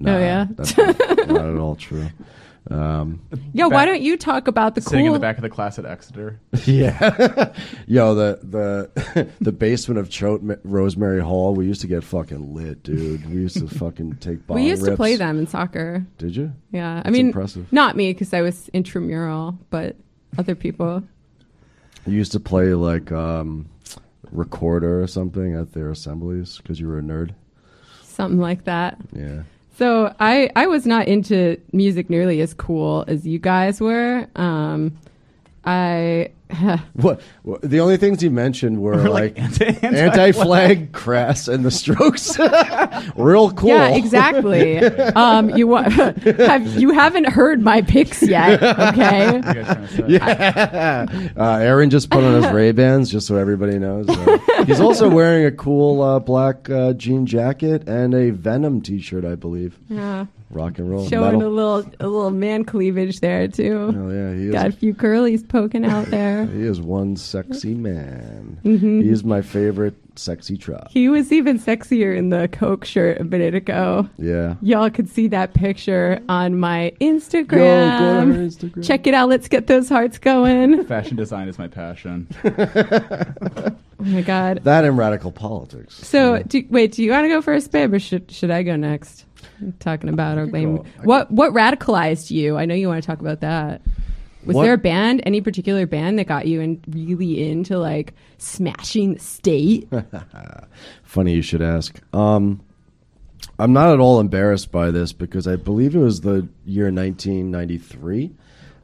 Nah, 0.00 0.16
Oh, 0.16 0.18
yeah? 0.18 0.46
that's 0.50 0.76
not, 0.76 0.98
not 1.28 1.46
at 1.50 1.56
all 1.56 1.76
true. 1.76 2.08
Um, 2.70 3.20
yeah, 3.52 3.66
why 3.66 3.84
don't 3.84 4.02
you 4.02 4.16
talk 4.16 4.46
about 4.46 4.74
the 4.74 4.80
Sitting 4.80 5.06
in 5.06 5.12
the 5.12 5.18
back 5.18 5.36
of 5.36 5.42
the 5.42 5.48
class 5.48 5.78
at 5.78 5.86
Exeter. 5.86 6.38
Yeah, 6.66 7.52
yo, 7.86 8.14
the 8.14 8.38
the 8.42 9.30
the 9.40 9.50
basement 9.52 9.98
of 9.98 10.10
Choate 10.10 10.60
Rosemary 10.62 11.20
Hall. 11.20 11.54
We 11.54 11.66
used 11.66 11.80
to 11.80 11.86
get 11.86 12.04
fucking 12.04 12.54
lit, 12.54 12.82
dude. 12.82 13.28
We 13.30 13.40
used 13.40 13.56
to 13.58 13.66
fucking 13.66 14.16
take. 14.16 14.46
Bong 14.46 14.56
we 14.56 14.68
used 14.68 14.84
to 14.84 14.94
play 14.94 15.16
them 15.16 15.38
in 15.38 15.46
soccer. 15.46 16.04
Did 16.18 16.36
you? 16.36 16.52
Yeah, 16.70 17.02
I 17.04 17.10
mean, 17.10 17.28
impressive. 17.28 17.72
not 17.72 17.96
me 17.96 18.12
because 18.12 18.32
I 18.34 18.42
was 18.42 18.68
intramural, 18.68 19.58
but 19.70 19.96
other 20.38 20.54
people. 20.54 21.02
You 22.06 22.14
used 22.14 22.32
to 22.32 22.40
play 22.40 22.74
like 22.74 23.10
um, 23.10 23.68
recorder 24.30 25.02
or 25.02 25.06
something 25.06 25.54
at 25.54 25.72
their 25.72 25.90
assemblies 25.90 26.58
because 26.58 26.78
you 26.78 26.88
were 26.88 26.98
a 26.98 27.02
nerd. 27.02 27.34
Something 28.02 28.38
like 28.38 28.64
that. 28.64 28.98
Yeah. 29.12 29.42
So 29.80 30.14
I 30.20 30.50
I 30.56 30.66
was 30.66 30.84
not 30.84 31.08
into 31.08 31.58
music 31.72 32.10
nearly 32.10 32.42
as 32.42 32.52
cool 32.52 33.02
as 33.08 33.26
you 33.26 33.38
guys 33.38 33.80
were. 33.80 34.28
Um, 34.36 34.98
I 35.64 36.32
What, 36.94 37.20
what? 37.42 37.62
The 37.62 37.80
only 37.80 37.96
things 37.96 38.22
you 38.22 38.30
mentioned 38.30 38.80
were 38.80 39.08
like, 39.08 39.38
anti- 39.38 39.78
anti-flag, 39.86 40.92
crass, 40.92 41.48
and 41.48 41.64
the 41.64 41.70
Strokes. 41.70 42.38
Real 43.16 43.50
cool. 43.52 43.68
yeah 43.70 43.88
exactly. 43.94 44.78
um, 44.78 45.50
you 45.50 45.66
wa- 45.66 45.88
have 45.88 46.66
you 46.66 46.90
haven't 46.90 47.28
heard 47.28 47.60
my 47.62 47.82
picks 47.82 48.22
yet? 48.22 48.62
Okay. 48.62 49.36
You 49.36 49.42
guys 49.42 49.64
trying 49.66 49.86
to 49.86 51.28
say? 51.28 51.30
Uh, 51.36 51.56
Aaron 51.58 51.90
just 51.90 52.10
put 52.10 52.24
on 52.24 52.42
his 52.42 52.52
Ray 52.52 52.72
Bans, 52.72 53.10
just 53.10 53.26
so 53.26 53.36
everybody 53.36 53.78
knows. 53.78 54.08
Uh, 54.08 54.64
he's 54.66 54.80
also 54.80 55.08
wearing 55.08 55.46
a 55.46 55.52
cool 55.52 56.02
uh, 56.02 56.18
black 56.18 56.68
uh, 56.70 56.92
jean 56.94 57.26
jacket 57.26 57.88
and 57.88 58.14
a 58.14 58.30
Venom 58.30 58.80
T-shirt, 58.80 59.24
I 59.24 59.34
believe. 59.34 59.78
Yeah. 59.88 60.26
Rock 60.50 60.78
and 60.80 60.90
roll. 60.90 61.08
Showing 61.08 61.38
metal. 61.38 61.48
a 61.48 61.54
little 61.54 61.78
a 62.00 62.08
little 62.08 62.30
man 62.32 62.64
cleavage 62.64 63.20
there 63.20 63.46
too. 63.46 63.94
Oh 63.96 64.10
yeah, 64.10 64.34
he 64.34 64.46
is. 64.48 64.52
Got 64.52 64.66
a 64.66 64.72
few 64.72 64.92
curlies 64.94 65.46
poking 65.48 65.84
out 65.84 66.06
there. 66.06 66.39
He 66.46 66.62
is 66.62 66.80
one 66.80 67.16
sexy 67.16 67.74
man. 67.74 68.60
Mm-hmm. 68.64 69.00
He 69.00 69.08
is 69.08 69.24
my 69.24 69.42
favorite 69.42 69.94
sexy 70.16 70.56
trot. 70.56 70.88
He 70.90 71.08
was 71.08 71.32
even 71.32 71.58
sexier 71.58 72.16
in 72.16 72.30
the 72.30 72.48
Coke 72.48 72.84
shirt 72.84 73.20
a 73.20 73.24
minute 73.24 73.54
ago. 73.54 74.08
Yeah. 74.18 74.56
Y'all 74.60 74.90
could 74.90 75.08
see 75.08 75.28
that 75.28 75.54
picture 75.54 76.20
on 76.28 76.58
my 76.58 76.92
Instagram. 77.00 77.50
Yo, 77.50 78.26
go 78.26 78.32
to 78.32 78.38
Instagram. 78.38 78.86
Check 78.86 79.06
it 79.06 79.14
out. 79.14 79.28
Let's 79.28 79.48
get 79.48 79.66
those 79.66 79.88
hearts 79.88 80.18
going. 80.18 80.84
Fashion 80.84 81.16
design 81.16 81.48
is 81.48 81.58
my 81.58 81.68
passion. 81.68 82.28
Oh 84.00 84.04
my 84.04 84.22
god. 84.22 84.60
That 84.64 84.84
and 84.84 84.96
radical 84.96 85.30
politics. 85.30 85.94
So, 85.94 86.42
do, 86.44 86.64
wait, 86.70 86.92
do 86.92 87.02
you 87.02 87.10
want 87.10 87.24
to 87.24 87.28
go 87.28 87.42
first, 87.42 87.70
babe, 87.70 87.92
or 87.92 87.98
should 87.98 88.30
should 88.30 88.50
I 88.50 88.62
go 88.62 88.74
next? 88.74 89.26
I'm 89.60 89.74
talking 89.74 90.08
about 90.08 90.38
our 90.38 90.44
could 90.44 90.54
lame. 90.54 90.76
go. 90.78 90.84
What 91.02 91.30
what 91.30 91.52
radicalized 91.52 92.30
you? 92.30 92.56
I 92.56 92.64
know 92.64 92.74
you 92.74 92.88
want 92.88 93.02
to 93.02 93.06
talk 93.06 93.20
about 93.20 93.40
that. 93.40 93.82
Was 94.44 94.56
What- 94.56 94.62
there 94.64 94.74
a 94.74 94.78
band, 94.78 95.22
any 95.26 95.40
particular 95.40 95.86
band 95.86 96.18
that 96.18 96.26
got 96.26 96.46
you 96.46 96.60
in 96.60 96.80
really 96.88 97.50
into 97.50 97.78
like 97.78 98.14
smashing 98.38 99.14
the 99.14 99.20
state? 99.20 99.88
Funny 101.02 101.34
you 101.34 101.42
should 101.42 101.62
ask. 101.62 102.00
Um, 102.14 102.60
I'm 103.58 103.72
not 103.72 103.92
at 103.92 104.00
all 104.00 104.18
embarrassed 104.20 104.72
by 104.72 104.90
this 104.90 105.12
because 105.12 105.46
I 105.46 105.56
believe 105.56 105.94
it 105.94 105.98
was 106.00 106.22
the 106.22 106.48
year 106.64 106.90
1993, 106.90 108.30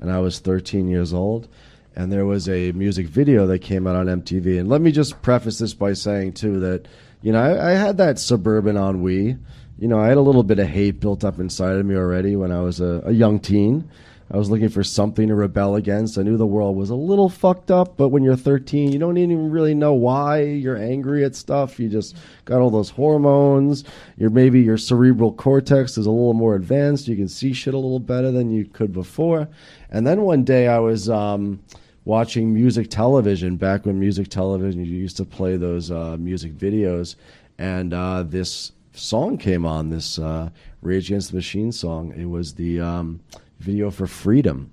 and 0.01 0.11
I 0.11 0.19
was 0.19 0.39
13 0.39 0.89
years 0.89 1.15
old, 1.15 1.49
and 1.95 2.13
there 2.13 2.27
was 2.27 2.49
a 2.49 2.73
music 2.73 3.07
video 3.07 3.47
that 3.47 3.61
came 3.61 3.87
out 3.87 3.97
on 3.97 4.07
MTV. 4.07 4.59
And 4.61 4.69
let 4.69 4.81
me 4.81 4.93
just 4.93 5.23
preface 5.23 5.59
this 5.59 5.73
by 5.75 5.95
saying 5.95 6.35
too 6.35 6.61
that 6.61 6.87
you 7.23 7.33
know 7.33 7.41
I, 7.43 7.71
I 7.71 7.75
had 7.75 7.97
that 7.99 8.19
suburban 8.19 8.77
ennui. 8.77 9.37
You 9.79 9.89
know, 9.89 9.99
I 9.99 10.09
had 10.09 10.17
a 10.17 10.23
little 10.23 10.43
bit 10.43 10.59
of 10.59 10.69
hate 10.69 11.01
built 11.01 11.23
up 11.25 11.39
inside 11.39 11.77
of 11.77 11.85
me 11.85 11.95
already 11.97 12.35
when 12.35 12.51
I 12.51 12.61
was 12.61 12.81
a, 12.81 13.03
a 13.05 13.13
young 13.13 13.39
teen. 13.41 13.89
I 14.29 14.37
was 14.37 14.51
looking 14.51 14.69
for 14.69 14.83
something 14.83 15.29
to 15.29 15.37
rebel 15.37 15.77
against. 15.77 16.19
I 16.19 16.23
knew 16.23 16.37
the 16.37 16.47
world 16.47 16.77
was 16.77 16.91
a 16.91 16.97
little 16.97 17.29
fucked 17.29 17.71
up, 17.71 17.97
but 17.97 18.09
when 18.09 18.25
you're 18.25 18.35
13, 18.35 18.91
you 18.91 18.99
don't 18.99 19.19
even 19.19 19.51
really 19.51 19.75
know 19.75 19.93
why 19.93 20.43
you're 20.43 20.77
angry 20.77 21.25
at 21.25 21.37
stuff. 21.37 21.79
You 21.79 21.89
just 21.89 22.17
got 22.45 22.61
all 22.61 22.71
those 22.71 22.91
hormones. 22.91 23.85
Your 24.17 24.31
maybe 24.31 24.61
your 24.61 24.79
cerebral 24.79 25.33
cortex 25.33 25.97
is 25.97 26.07
a 26.07 26.11
little 26.11 26.35
more 26.35 26.57
advanced. 26.57 27.07
You 27.07 27.15
can 27.15 27.29
see 27.29 27.53
shit 27.53 27.75
a 27.75 27.79
little 27.79 28.01
better 28.01 28.33
than 28.33 28.51
you 28.51 28.65
could 28.65 28.93
before. 28.93 29.49
And 29.91 30.05
then 30.05 30.23
one 30.23 30.43
day 30.43 30.67
I 30.67 30.81
was 30.81 31.09
um, 31.09 31.61
watching 32.05 32.53
music 32.53 32.91
television 32.91 33.57
back 33.57 33.87
when 33.87 34.01
music 34.01 34.29
television 34.29 34.85
you 34.85 34.97
used 34.97 35.17
to 35.19 35.25
play 35.25 35.57
those 35.57 35.93
uh, 35.93 36.17
music 36.19 36.53
videos, 36.53 37.15
and 37.59 37.95
uh, 37.95 38.25
this 38.25 38.73
song 38.93 39.39
came 39.39 39.65
on. 39.65 39.91
This 39.91 40.19
uh, 40.19 40.51
Rage 40.83 41.11
Against 41.11 41.31
the 41.31 41.37
Machine 41.37 41.71
song. 41.71 42.13
It 42.17 42.27
was 42.27 42.55
the 42.55 42.81
um, 42.81 43.21
video 43.59 43.91
for 43.91 44.07
Freedom, 44.07 44.71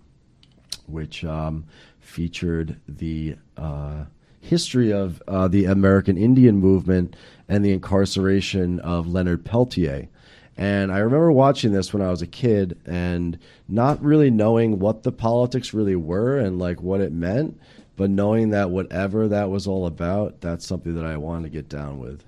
which 0.87 1.23
um, 1.23 1.65
featured 1.99 2.79
the 2.87 3.35
uh, 3.57 4.05
history 4.41 4.91
of 4.91 5.21
uh, 5.27 5.47
the 5.47 5.65
American 5.65 6.17
Indian 6.17 6.57
movement 6.57 7.15
and 7.47 7.63
the 7.63 7.71
incarceration 7.71 8.79
of 8.81 9.07
Leonard 9.07 9.45
Peltier. 9.45 10.09
And 10.55 10.91
I 10.91 10.99
remember 10.99 11.31
watching 11.31 11.71
this 11.71 11.93
when 11.93 12.01
I 12.03 12.11
was 12.11 12.21
a 12.21 12.27
kid 12.27 12.77
and 12.85 13.39
not 13.67 14.03
really 14.03 14.29
knowing 14.29 14.77
what 14.79 15.03
the 15.03 15.11
politics 15.11 15.73
really 15.73 15.95
were 15.95 16.37
and 16.37 16.59
like 16.59 16.81
what 16.81 17.01
it 17.01 17.11
meant, 17.11 17.59
but 17.95 18.09
knowing 18.09 18.51
that 18.51 18.69
whatever 18.69 19.27
that 19.27 19.49
was 19.49 19.65
all 19.65 19.87
about, 19.87 20.41
that's 20.41 20.67
something 20.67 20.93
that 20.95 21.05
I 21.05 21.17
wanted 21.17 21.43
to 21.43 21.49
get 21.49 21.69
down 21.69 21.99
with. 21.99 22.23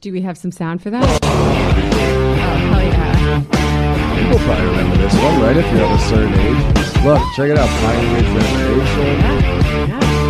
Do 0.00 0.12
we 0.12 0.22
have 0.22 0.36
some 0.36 0.52
sound 0.52 0.82
for 0.82 0.90
that? 0.90 2.58
People 4.32 4.46
probably 4.46 4.64
remember 4.64 4.96
this 4.96 5.12
one, 5.12 5.42
right? 5.42 5.56
If 5.58 5.70
you're 5.72 5.84
of 5.84 5.90
a 5.90 5.98
certain 6.08 6.32
age. 6.32 6.56
Look, 7.04 7.20
check 7.36 7.50
it 7.50 7.58
out. 7.58 7.68
Pine 7.68 8.14
Ridge 8.14 8.24
Reservation. 8.32 9.20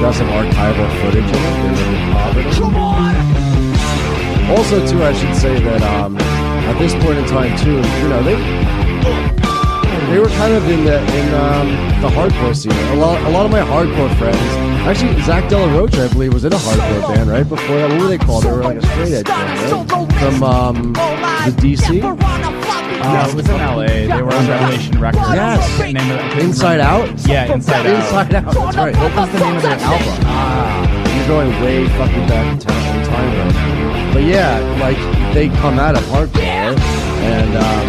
Got 0.03 0.15
some 0.17 0.27
archival 0.27 0.91
footage 1.01 1.23
in 1.23 1.31
it. 1.31 1.37
Live 2.35 2.43
in. 2.43 2.51
Also, 4.51 4.85
too, 4.89 5.05
I 5.05 5.13
should 5.13 5.37
say 5.37 5.61
that 5.61 5.83
um, 5.83 6.19
at 6.19 6.77
this 6.81 6.93
point 6.95 7.19
in 7.19 7.27
time, 7.27 7.57
too, 7.57 7.77
you 7.77 8.09
know, 8.09 8.25
they 8.25 8.35
they 10.11 10.19
were 10.19 10.31
kind 10.31 10.53
of 10.53 10.69
in 10.69 10.85
the 10.85 10.99
in 10.99 11.35
um, 11.35 11.69
the 12.03 12.09
hardcore 12.09 12.57
scene. 12.57 12.73
A 12.73 12.97
lot, 12.97 13.23
a 13.23 13.29
lot 13.31 13.47
of 13.47 13.53
my 13.53 13.61
hardcore 13.61 14.13
friends. 14.19 14.37
Actually, 14.83 15.23
Zack 15.23 15.49
de 15.49 15.57
la 15.57 15.73
Rocha, 15.73 16.07
I 16.07 16.09
believe, 16.09 16.35
was 16.35 16.45
in 16.45 16.53
a 16.53 16.57
hardcore 16.57 17.15
band 17.15 17.31
right 17.31 17.49
before 17.49 17.77
that. 17.77 17.89
What 17.89 18.01
were 18.01 18.09
they 18.09 18.19
called? 18.19 18.43
They 18.43 18.51
were 18.51 18.65
like 18.65 18.79
a 18.79 18.83
straight 18.83 19.13
edge 19.13 19.27
band, 19.27 19.93
right? 19.93 20.11
From 20.19 20.43
um, 20.43 20.93
the 20.93 21.53
DC. 21.57 22.03
Uh, 23.05 23.27
it 23.29 23.35
was 23.35 23.49
in 23.49 23.61
L.A. 23.61 24.07
They 24.07 24.23
were 24.23 24.33
on 24.33 24.47
Revelation 24.47 25.01
Records. 25.01 25.27
Yes. 25.35 25.81
Name 25.81 25.97
of 25.97 26.07
that? 26.07 26.39
Inside. 26.39 26.81
Out. 26.81 27.09
Yeah, 27.27 27.53
Inside 27.53 27.87
Out. 27.87 27.97
Inside 27.99 28.35
Out. 28.35 28.55
That's 28.55 28.77
right. 28.77 28.97
What 28.97 29.17
was 29.17 29.29
the 29.33 29.39
name 29.41 29.57
of 29.57 29.63
their 29.63 29.79
album? 29.79 30.15
Ah, 30.27 31.17
you're 31.19 31.27
going 31.29 31.51
way 31.63 31.89
fucking 31.99 32.27
back 32.29 32.47
in 32.53 32.59
time, 32.61 32.97
in 32.97 33.07
time 33.07 33.29
right 33.39 33.55
now. 33.55 34.13
But 34.15 34.23
yeah, 34.23 34.59
like 34.81 34.99
they 35.35 35.49
come 35.49 35.79
out 35.79 35.97
of 35.97 36.05
hardcore, 36.05 36.79
and 37.27 37.57
um, 37.59 37.87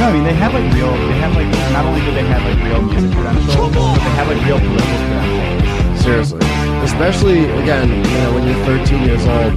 no, 0.00 0.06
I 0.08 0.12
mean 0.12 0.24
they 0.24 0.34
have 0.34 0.54
like 0.54 0.72
real. 0.72 0.92
They 0.92 1.18
have 1.20 1.34
like 1.36 1.48
not 1.72 1.84
only 1.84 2.00
do 2.00 2.12
they 2.12 2.24
have 2.24 2.42
like 2.48 2.56
real 2.64 2.80
music 2.82 3.12
credentials, 3.12 3.56
but 3.74 3.94
they 4.00 4.12
have 4.16 4.28
like 4.28 4.40
real 4.46 4.58
political 4.58 4.96
credentials. 4.96 6.00
Seriously, 6.02 6.40
especially 6.88 7.44
again, 7.60 7.88
you 7.90 8.18
know, 8.24 8.32
when 8.32 8.46
you're 8.48 8.64
13 8.64 9.02
years 9.02 9.26
old, 9.26 9.52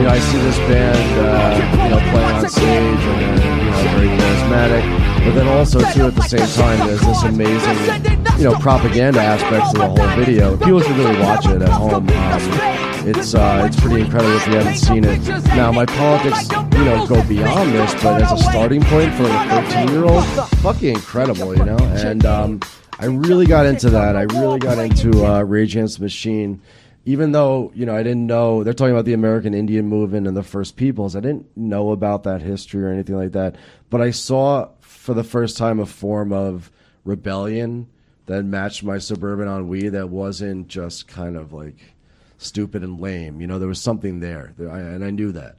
you 0.00 0.06
know, 0.06 0.12
I 0.12 0.18
see 0.18 0.38
this 0.38 0.56
band, 0.60 0.96
uh, 1.20 1.84
you 1.84 1.90
know, 1.90 2.00
playing 2.10 2.32
on 2.32 2.48
stage 2.48 2.64
and 2.64 3.38
they're, 3.38 3.58
you 3.58 3.70
know, 3.70 3.82
very 3.92 4.08
charismatic. 4.08 5.24
But 5.26 5.34
then 5.34 5.48
also 5.48 5.80
too, 5.92 6.06
at 6.06 6.14
the 6.14 6.22
same 6.22 6.48
time, 6.56 6.86
there's 6.86 7.02
this 7.02 7.22
amazing, 7.22 8.38
you 8.38 8.44
know, 8.44 8.54
propaganda 8.60 9.20
aspect 9.20 9.72
to 9.72 9.78
the 9.78 9.86
whole 9.86 10.16
video. 10.16 10.54
If 10.54 10.60
People 10.60 10.80
should 10.80 10.96
really 10.96 11.20
watch 11.20 11.44
it 11.44 11.60
at 11.60 11.68
home. 11.68 12.08
Um, 12.08 12.80
it's 13.06 13.34
uh, 13.34 13.64
it's 13.66 13.78
pretty 13.78 14.00
incredible 14.00 14.34
if 14.36 14.46
you 14.46 14.54
haven't 14.54 14.76
seen 14.76 15.04
it. 15.04 15.20
Now, 15.48 15.70
my 15.70 15.84
politics, 15.84 16.50
you 16.50 16.84
know, 16.84 17.06
go 17.06 17.22
beyond 17.28 17.72
this, 17.72 17.92
but 18.02 18.22
as 18.22 18.32
a 18.32 18.38
starting 18.38 18.82
point 18.82 19.12
for 19.14 19.24
a 19.24 19.62
13 19.68 19.88
year 19.88 20.04
old, 20.04 20.24
fucking 20.62 20.94
incredible, 20.94 21.54
you 21.54 21.64
know. 21.64 21.78
And 21.78 22.24
um, 22.24 22.60
I 22.98 23.04
really 23.06 23.44
got 23.44 23.66
into 23.66 23.90
that. 23.90 24.16
I 24.16 24.22
really 24.22 24.58
got 24.60 24.78
into 24.78 25.26
uh, 25.26 25.42
Rage 25.42 25.76
Against 25.76 25.98
the 25.98 26.04
Machine. 26.04 26.62
Even 27.04 27.32
though 27.32 27.72
you 27.74 27.86
know 27.86 27.96
I 27.96 28.02
didn't 28.02 28.26
know 28.26 28.62
they're 28.62 28.74
talking 28.74 28.92
about 28.92 29.06
the 29.06 29.14
American 29.14 29.54
Indian 29.54 29.86
movement 29.86 30.26
and 30.26 30.36
the 30.36 30.42
First 30.42 30.76
Peoples, 30.76 31.16
I 31.16 31.20
didn't 31.20 31.56
know 31.56 31.92
about 31.92 32.24
that 32.24 32.42
history 32.42 32.84
or 32.84 32.88
anything 32.88 33.16
like 33.16 33.32
that. 33.32 33.56
But 33.88 34.00
I 34.00 34.10
saw 34.10 34.68
for 34.80 35.14
the 35.14 35.24
first 35.24 35.56
time 35.56 35.80
a 35.80 35.86
form 35.86 36.32
of 36.32 36.70
rebellion 37.04 37.88
that 38.26 38.44
matched 38.44 38.84
my 38.84 38.98
suburban 38.98 39.48
ennui 39.48 39.88
that 39.88 40.08
wasn't 40.08 40.68
just 40.68 41.08
kind 41.08 41.36
of 41.36 41.52
like 41.52 41.94
stupid 42.38 42.82
and 42.82 43.00
lame. 43.00 43.40
You 43.40 43.46
know, 43.46 43.58
there 43.58 43.68
was 43.68 43.80
something 43.80 44.20
there, 44.20 44.54
and 44.58 45.04
I 45.04 45.10
knew 45.10 45.32
that. 45.32 45.56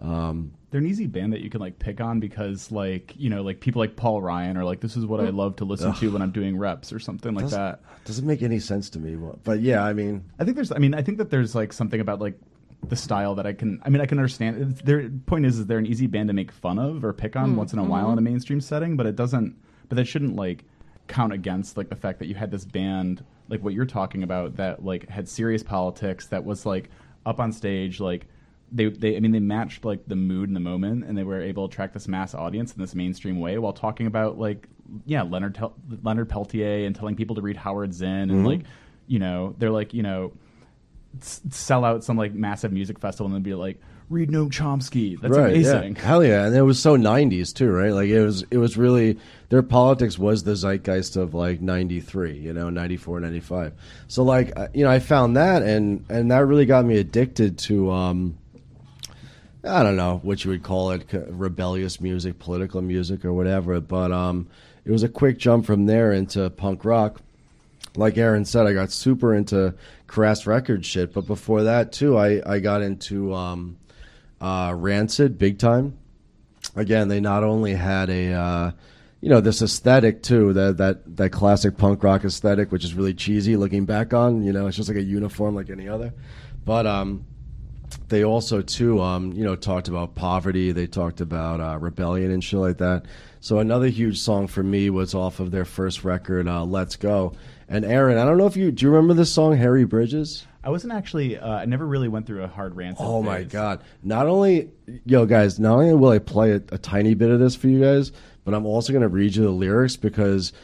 Um, 0.00 0.52
They're 0.74 0.80
an 0.80 0.88
easy 0.88 1.06
band 1.06 1.32
that 1.32 1.40
you 1.40 1.50
can 1.50 1.60
like 1.60 1.78
pick 1.78 2.00
on 2.00 2.18
because 2.18 2.72
like 2.72 3.14
you 3.16 3.30
know 3.30 3.44
like 3.44 3.60
people 3.60 3.78
like 3.78 3.94
Paul 3.94 4.20
Ryan 4.20 4.56
are 4.56 4.64
like 4.64 4.80
this 4.80 4.96
is 4.96 5.06
what 5.06 5.20
I 5.20 5.26
mm. 5.26 5.36
love 5.36 5.54
to 5.58 5.64
listen 5.64 5.94
to 5.94 6.10
when 6.10 6.20
I'm 6.20 6.32
doing 6.32 6.58
reps 6.58 6.92
or 6.92 6.98
something 6.98 7.32
like 7.32 7.44
doesn't- 7.44 7.60
that. 7.60 7.80
doesn't 8.04 8.26
make 8.26 8.42
any 8.42 8.58
sense 8.58 8.90
to 8.90 8.98
me. 8.98 9.14
But 9.44 9.60
yeah, 9.60 9.84
I 9.84 9.92
mean, 9.92 10.24
I 10.40 10.44
think 10.44 10.56
there's. 10.56 10.72
I 10.72 10.78
mean, 10.78 10.92
I 10.92 11.00
think 11.00 11.18
that 11.18 11.30
there's 11.30 11.54
like 11.54 11.72
something 11.72 12.00
about 12.00 12.20
like 12.20 12.36
the 12.88 12.96
style 12.96 13.36
that 13.36 13.46
I 13.46 13.52
can. 13.52 13.80
I 13.84 13.88
mean, 13.88 14.00
I 14.00 14.06
can 14.06 14.18
understand. 14.18 14.78
Their 14.78 15.10
point 15.26 15.46
is, 15.46 15.60
is 15.60 15.66
they're 15.66 15.78
an 15.78 15.86
easy 15.86 16.08
band 16.08 16.26
to 16.26 16.32
make 16.32 16.50
fun 16.50 16.80
of 16.80 17.04
or 17.04 17.12
pick 17.12 17.36
on 17.36 17.52
mm. 17.52 17.54
once 17.54 17.72
in 17.72 17.78
a 17.78 17.84
while 17.84 18.06
mm-hmm. 18.06 18.14
in 18.14 18.18
a 18.18 18.22
mainstream 18.22 18.60
setting, 18.60 18.96
but 18.96 19.06
it 19.06 19.14
doesn't. 19.14 19.54
But 19.88 19.94
that 19.94 20.06
shouldn't 20.06 20.34
like 20.34 20.64
count 21.06 21.32
against 21.32 21.76
like 21.76 21.88
the 21.88 21.94
fact 21.94 22.18
that 22.18 22.26
you 22.26 22.34
had 22.34 22.50
this 22.50 22.64
band 22.64 23.24
like 23.48 23.62
what 23.62 23.74
you're 23.74 23.86
talking 23.86 24.24
about 24.24 24.56
that 24.56 24.84
like 24.84 25.08
had 25.08 25.28
serious 25.28 25.62
politics 25.62 26.26
that 26.26 26.44
was 26.44 26.66
like 26.66 26.90
up 27.24 27.38
on 27.38 27.52
stage 27.52 28.00
like. 28.00 28.26
They, 28.72 28.86
they, 28.86 29.16
I 29.16 29.20
mean, 29.20 29.30
they 29.32 29.40
matched 29.40 29.84
like 29.84 30.06
the 30.08 30.16
mood 30.16 30.48
and 30.48 30.56
the 30.56 30.60
moment, 30.60 31.04
and 31.04 31.16
they 31.16 31.22
were 31.22 31.40
able 31.40 31.68
to 31.68 31.72
attract 31.72 31.94
this 31.94 32.08
mass 32.08 32.34
audience 32.34 32.72
in 32.72 32.80
this 32.80 32.94
mainstream 32.94 33.38
way 33.38 33.56
while 33.58 33.72
talking 33.72 34.06
about 34.06 34.38
like, 34.38 34.68
yeah, 35.06 35.22
Leonard 35.22 35.54
Tel- 35.54 35.74
Leonard 36.02 36.28
Peltier 36.28 36.86
and 36.86 36.94
telling 36.96 37.14
people 37.14 37.36
to 37.36 37.42
read 37.42 37.56
Howard 37.56 37.94
Zinn, 37.94 38.30
and 38.30 38.46
like, 38.46 38.60
you 39.06 39.18
know, 39.18 39.54
they're 39.58 39.70
like, 39.70 39.94
you 39.94 40.02
know, 40.02 40.32
s- 41.20 41.40
sell 41.50 41.84
out 41.84 42.02
some 42.04 42.16
like 42.16 42.34
massive 42.34 42.72
music 42.72 42.98
festival 42.98 43.26
and 43.26 43.34
then 43.34 43.42
be 43.42 43.54
like, 43.54 43.80
read 44.10 44.28
Noam 44.28 44.50
Chomsky. 44.50 45.18
That's 45.20 45.36
right? 45.36 45.52
amazing. 45.52 45.94
Yeah. 45.96 46.02
Hell 46.02 46.24
yeah! 46.24 46.46
And 46.46 46.56
it 46.56 46.62
was 46.62 46.80
so 46.80 46.96
'90s 46.96 47.54
too, 47.54 47.70
right? 47.70 47.92
Like 47.92 48.08
it 48.08 48.22
was, 48.24 48.44
it 48.50 48.58
was 48.58 48.76
really 48.76 49.18
their 49.50 49.62
politics 49.62 50.18
was 50.18 50.42
the 50.42 50.56
zeitgeist 50.56 51.16
of 51.16 51.32
like 51.32 51.60
'93, 51.60 52.38
you 52.38 52.52
know, 52.52 52.70
'94, 52.70 53.20
'95. 53.20 53.72
So 54.08 54.22
like, 54.24 54.52
you 54.74 54.84
know, 54.84 54.90
I 54.90 54.98
found 54.98 55.36
that, 55.36 55.62
and 55.62 56.04
and 56.08 56.30
that 56.30 56.44
really 56.46 56.66
got 56.66 56.84
me 56.84 56.98
addicted 56.98 57.58
to. 57.58 57.90
um 57.92 58.38
I 59.66 59.82
don't 59.82 59.96
know 59.96 60.20
what 60.22 60.44
you 60.44 60.50
would 60.50 60.62
call 60.62 60.90
it, 60.90 61.06
rebellious 61.28 62.00
music, 62.00 62.38
political 62.38 62.82
music, 62.82 63.24
or 63.24 63.32
whatever. 63.32 63.80
But 63.80 64.12
um, 64.12 64.48
it 64.84 64.90
was 64.90 65.02
a 65.02 65.08
quick 65.08 65.38
jump 65.38 65.64
from 65.64 65.86
there 65.86 66.12
into 66.12 66.50
punk 66.50 66.84
rock. 66.84 67.20
Like 67.96 68.18
Aaron 68.18 68.44
said, 68.44 68.66
I 68.66 68.72
got 68.72 68.90
super 68.90 69.34
into 69.34 69.74
crass 70.06 70.46
record 70.46 70.84
shit. 70.84 71.14
But 71.14 71.26
before 71.26 71.62
that, 71.62 71.92
too, 71.92 72.18
I, 72.18 72.42
I 72.44 72.58
got 72.58 72.82
into 72.82 73.32
um, 73.32 73.78
uh, 74.40 74.74
Rancid 74.76 75.38
big 75.38 75.58
time. 75.58 75.96
Again, 76.76 77.08
they 77.08 77.20
not 77.20 77.44
only 77.44 77.74
had 77.74 78.10
a 78.10 78.32
uh, 78.32 78.72
you 79.20 79.30
know 79.30 79.40
this 79.40 79.62
aesthetic 79.62 80.22
too 80.22 80.52
that 80.52 80.76
that 80.78 81.16
that 81.16 81.30
classic 81.30 81.78
punk 81.78 82.02
rock 82.02 82.24
aesthetic, 82.24 82.72
which 82.72 82.84
is 82.84 82.94
really 82.94 83.14
cheesy 83.14 83.56
looking 83.56 83.86
back 83.86 84.12
on. 84.12 84.42
You 84.42 84.52
know, 84.52 84.66
it's 84.66 84.76
just 84.76 84.88
like 84.88 84.98
a 84.98 85.02
uniform 85.02 85.54
like 85.54 85.70
any 85.70 85.88
other. 85.88 86.12
But 86.64 86.86
um, 86.86 87.24
they 88.08 88.24
also 88.24 88.62
too 88.62 89.00
um, 89.00 89.32
you 89.32 89.44
know 89.44 89.56
talked 89.56 89.88
about 89.88 90.14
poverty 90.14 90.72
they 90.72 90.86
talked 90.86 91.20
about 91.20 91.60
uh, 91.60 91.78
rebellion 91.78 92.30
and 92.30 92.42
shit 92.42 92.58
like 92.60 92.78
that 92.78 93.04
so 93.40 93.58
another 93.58 93.88
huge 93.88 94.18
song 94.18 94.46
for 94.46 94.62
me 94.62 94.90
was 94.90 95.14
off 95.14 95.40
of 95.40 95.50
their 95.50 95.64
first 95.64 96.04
record 96.04 96.48
uh, 96.48 96.64
let's 96.64 96.96
go 96.96 97.32
and 97.68 97.84
aaron 97.84 98.18
i 98.18 98.24
don't 98.24 98.38
know 98.38 98.46
if 98.46 98.56
you 98.56 98.70
do 98.70 98.86
you 98.86 98.90
remember 98.90 99.14
this 99.14 99.32
song 99.32 99.56
harry 99.56 99.84
bridges 99.84 100.46
I 100.66 100.70
wasn't 100.70 100.94
actually. 100.94 101.36
Uh, 101.36 101.56
I 101.56 101.66
never 101.66 101.86
really 101.86 102.08
went 102.08 102.26
through 102.26 102.42
a 102.42 102.48
hard 102.48 102.74
rancid. 102.74 103.04
oh 103.04 103.20
my 103.22 103.42
god 103.42 103.82
not 104.02 104.26
only 104.26 104.70
yo 105.04 105.26
guys 105.26 105.58
not 105.58 105.74
only 105.74 105.92
will 105.92 106.08
i 106.08 106.18
play 106.18 106.52
a, 106.52 106.62
a 106.72 106.78
tiny 106.78 107.12
bit 107.14 107.30
of 107.30 107.38
this 107.38 107.54
for 107.54 107.68
you 107.68 107.80
guys 107.82 108.12
but 108.44 108.54
i'm 108.54 108.64
also 108.64 108.90
going 108.90 109.02
to 109.02 109.08
read 109.08 109.36
you 109.36 109.42
the 109.42 109.50
lyrics 109.50 109.96
because 109.96 110.54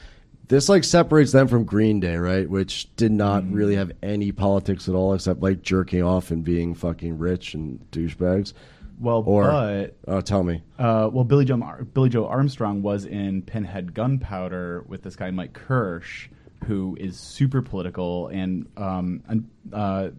this 0.51 0.69
like 0.69 0.85
separates 0.85 1.33
them 1.33 1.49
from 1.49 1.65
green 1.65 1.99
day 2.01 2.17
right 2.17 2.49
which 2.51 2.95
did 2.97 3.11
not 3.13 3.51
really 3.51 3.77
have 3.77 3.91
any 4.03 4.31
politics 4.33 4.89
at 4.89 4.95
all 4.95 5.15
except 5.15 5.41
like 5.41 5.63
jerking 5.63 6.03
off 6.03 6.31
and 6.31 6.45
being 6.45 6.75
fucking 6.75 7.17
rich 7.19 7.55
and 7.55 7.81
douchebags 7.91 8.53
Well, 9.01 9.23
Or- 9.27 9.45
but 9.45 9.97
Oh, 10.07 10.21
tell 10.21 10.43
me. 10.45 10.63
uh, 10.79 11.09
well, 11.11 11.25
Billie 11.25 11.47
Joe 11.47 11.59
Ar- 11.63 11.85
Billie 11.85 12.11
Joe 12.11 12.27
Armstrong 12.27 12.83
was 12.83 13.07
in 13.07 13.41
Pinhead 13.41 13.95
Gunpowder 13.95 14.85
with 14.87 15.03
this 15.03 15.17
guy 15.17 15.31
Mike 15.31 15.55
Kirsch, 15.55 16.29
who 16.67 16.99
is 17.01 17.17
super 17.19 17.63
political, 17.63 18.29
and 18.29 18.67
um, 18.77 19.23
and 19.29 19.49
uh, 19.73 20.11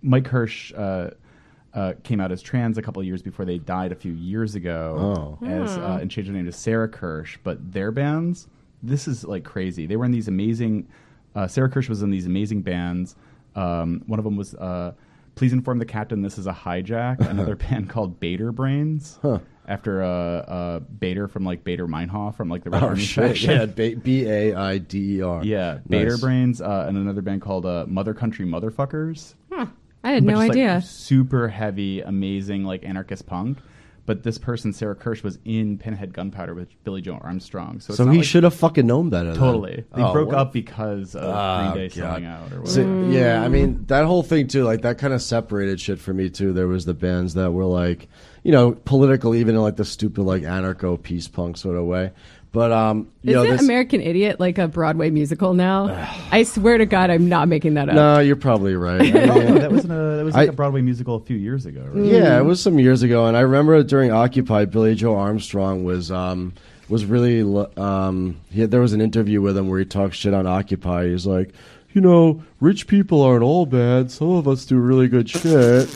Mike 0.00 0.24
Kirsch. 0.24 0.72
Uh, 0.72 1.10
uh, 1.72 1.92
came 2.02 2.18
out 2.20 2.32
as 2.32 2.42
trans 2.42 2.78
a 2.78 2.82
couple 2.82 2.98
of 3.00 3.06
years 3.06 3.22
before 3.22 3.44
they 3.44 3.56
died 3.58 3.92
a 3.92 3.94
few 3.94 4.10
years 4.12 4.56
ago, 4.56 5.38
Oh. 5.40 5.46
as 5.46 5.76
uh, 5.78 5.98
and 6.00 6.10
changed 6.10 6.28
their 6.28 6.34
name 6.36 6.46
to 6.46 6.52
Sarah 6.52 6.88
Kirsch. 6.88 7.38
But 7.44 7.72
their 7.72 7.92
bands, 7.92 8.48
this 8.82 9.06
is 9.08 9.24
like 9.24 9.44
crazy. 9.44 9.86
They 9.86 9.96
were 9.96 10.04
in 10.04 10.12
these 10.12 10.28
amazing. 10.28 10.88
Uh, 11.34 11.46
Sarah 11.46 11.68
Kirsch 11.70 11.88
was 11.88 12.02
in 12.02 12.10
these 12.10 12.26
amazing 12.26 12.62
bands. 12.62 13.14
Um, 13.54 14.02
one 14.06 14.18
of 14.18 14.24
them 14.24 14.36
was 14.36 14.54
uh, 14.54 14.92
"Please 15.34 15.52
Inform 15.52 15.78
the 15.78 15.84
Captain 15.86 16.22
This 16.22 16.38
Is 16.38 16.46
a 16.46 16.52
Hijack." 16.52 17.20
Another 17.30 17.56
band 17.56 17.88
called 17.88 18.18
Bader 18.20 18.52
Brains, 18.52 19.18
after 19.68 20.02
uh, 20.02 20.08
uh, 20.08 20.78
Bader 20.80 21.28
from 21.28 21.44
like 21.44 21.62
Baader 21.64 21.86
Meinhof 21.88 22.34
from 22.36 22.48
like 22.48 22.64
the 22.64 22.70
Red 22.70 22.82
Oh 22.82 22.86
Army 22.88 23.00
shit! 23.02 23.36
section. 23.36 23.50
Yeah, 23.76 23.94
B 23.94 24.26
A 24.26 24.54
I 24.54 24.78
D 24.78 25.18
E 25.18 25.22
R. 25.22 25.44
Yeah, 25.44 25.78
Bader 25.88 26.10
Nice. 26.10 26.20
Brains, 26.20 26.60
uh, 26.60 26.86
and 26.88 26.96
another 26.96 27.22
band 27.22 27.42
called 27.42 27.66
uh, 27.66 27.84
Mother 27.88 28.14
Country 28.14 28.46
Motherfuckers. 28.46 29.34
I 30.02 30.12
had 30.12 30.24
But 30.24 30.32
no 30.32 30.38
just, 30.38 30.48
like, 30.48 30.50
idea. 30.52 30.80
super 30.80 31.48
heavy, 31.48 32.00
amazing, 32.00 32.64
like 32.64 32.84
anarchist 32.84 33.26
punk. 33.26 33.58
But 34.10 34.24
this 34.24 34.38
person, 34.38 34.72
Sarah 34.72 34.96
Kirsch, 34.96 35.22
was 35.22 35.38
in 35.44 35.78
Pinhead 35.78 36.12
Gunpowder 36.12 36.52
with 36.52 36.68
Billie 36.82 37.00
Joe 37.00 37.20
Armstrong. 37.22 37.78
So, 37.78 37.92
it's 37.92 37.96
So 37.98 38.08
he 38.08 38.16
like- 38.18 38.26
should 38.26 38.42
have 38.42 38.54
fucking 38.54 38.84
known 38.84 39.08
better. 39.08 39.28
then. 39.30 39.38
totally. 39.38 39.84
They 39.94 40.02
Oh, 40.02 40.12
broke 40.12 40.30
what- 40.30 40.38
up 40.38 40.52
because 40.52 41.14
of 41.14 41.22
Oh, 41.22 41.70
Green 41.72 41.74
Day 41.88 41.88
God. 41.94 41.94
selling 41.94 42.24
out 42.24 42.52
or 42.52 42.66
So, 42.66 43.04
yeah, 43.08 43.40
I 43.40 43.46
mean 43.46 43.84
that 43.86 44.06
whole 44.06 44.24
thing 44.24 44.48
too. 44.48 44.64
Like 44.64 44.82
that 44.82 44.98
kind 44.98 45.14
of 45.14 45.22
separated 45.22 45.78
shit 45.78 46.00
for 46.00 46.12
me 46.12 46.28
too. 46.28 46.52
There 46.52 46.66
was 46.66 46.86
the 46.86 46.92
bands 46.94 47.34
that 47.34 47.52
were 47.52 47.64
like, 47.66 48.08
you 48.42 48.50
know, 48.50 48.72
political, 48.84 49.32
even 49.32 49.54
in 49.54 49.60
like 49.60 49.76
the 49.76 49.84
stupid 49.84 50.22
like 50.24 50.42
anarcho 50.42 51.00
peace 51.00 51.28
punk 51.28 51.56
sort 51.56 51.76
of 51.76 51.84
way. 51.84 52.10
But 52.52 52.72
um, 52.72 53.12
you 53.22 53.34
know, 53.34 53.44
Isn't 53.44 53.58
this, 53.58 53.62
American 53.64 54.00
Idiot 54.00 54.40
like 54.40 54.58
a 54.58 54.66
Broadway 54.66 55.10
musical 55.10 55.54
now? 55.54 55.86
I 56.32 56.42
swear 56.42 56.78
to 56.78 56.86
God, 56.86 57.10
I'm 57.10 57.28
not 57.28 57.46
making 57.46 57.74
that 57.74 57.88
up. 57.88 57.94
no, 57.94 58.18
you're 58.18 58.34
probably 58.34 58.74
right. 58.74 59.00
I 59.02 59.04
mean, 59.04 59.54
that 59.54 59.70
was 59.70 59.84
in 59.84 59.90
a 59.92 60.16
that 60.16 60.24
was 60.24 60.34
like 60.34 60.48
I- 60.48 60.52
a 60.52 60.54
Broadway 60.54 60.80
musical 60.80 61.14
a 61.14 61.20
few 61.20 61.36
years 61.36 61.64
ago. 61.66 61.88
Right? 61.92 62.04
Yeah, 62.06 62.38
it 62.38 62.44
was 62.44 62.60
some 62.60 62.78
years 62.78 63.02
ago, 63.02 63.26
and 63.26 63.36
I 63.36 63.40
remember 63.40 63.80
during 63.84 64.10
Occupy, 64.10 64.64
Billie 64.64 64.96
Joe 64.96 65.14
Armstrong 65.16 65.84
was 65.84 66.10
um, 66.10 66.52
was 66.88 67.04
really 67.04 67.42
um, 67.76 68.40
he 68.50 68.62
had, 68.62 68.72
there 68.72 68.80
was 68.80 68.94
an 68.94 69.00
interview 69.00 69.40
with 69.40 69.56
him 69.56 69.68
where 69.68 69.78
he 69.78 69.84
talked 69.84 70.16
shit 70.16 70.34
on 70.34 70.46
Occupy. 70.48 71.08
He's 71.08 71.26
like, 71.26 71.52
you 71.92 72.00
know, 72.00 72.42
rich 72.58 72.88
people 72.88 73.22
aren't 73.22 73.44
all 73.44 73.64
bad. 73.64 74.10
Some 74.10 74.30
of 74.30 74.48
us 74.48 74.64
do 74.64 74.76
really 74.76 75.06
good 75.06 75.30
shit. 75.30 75.88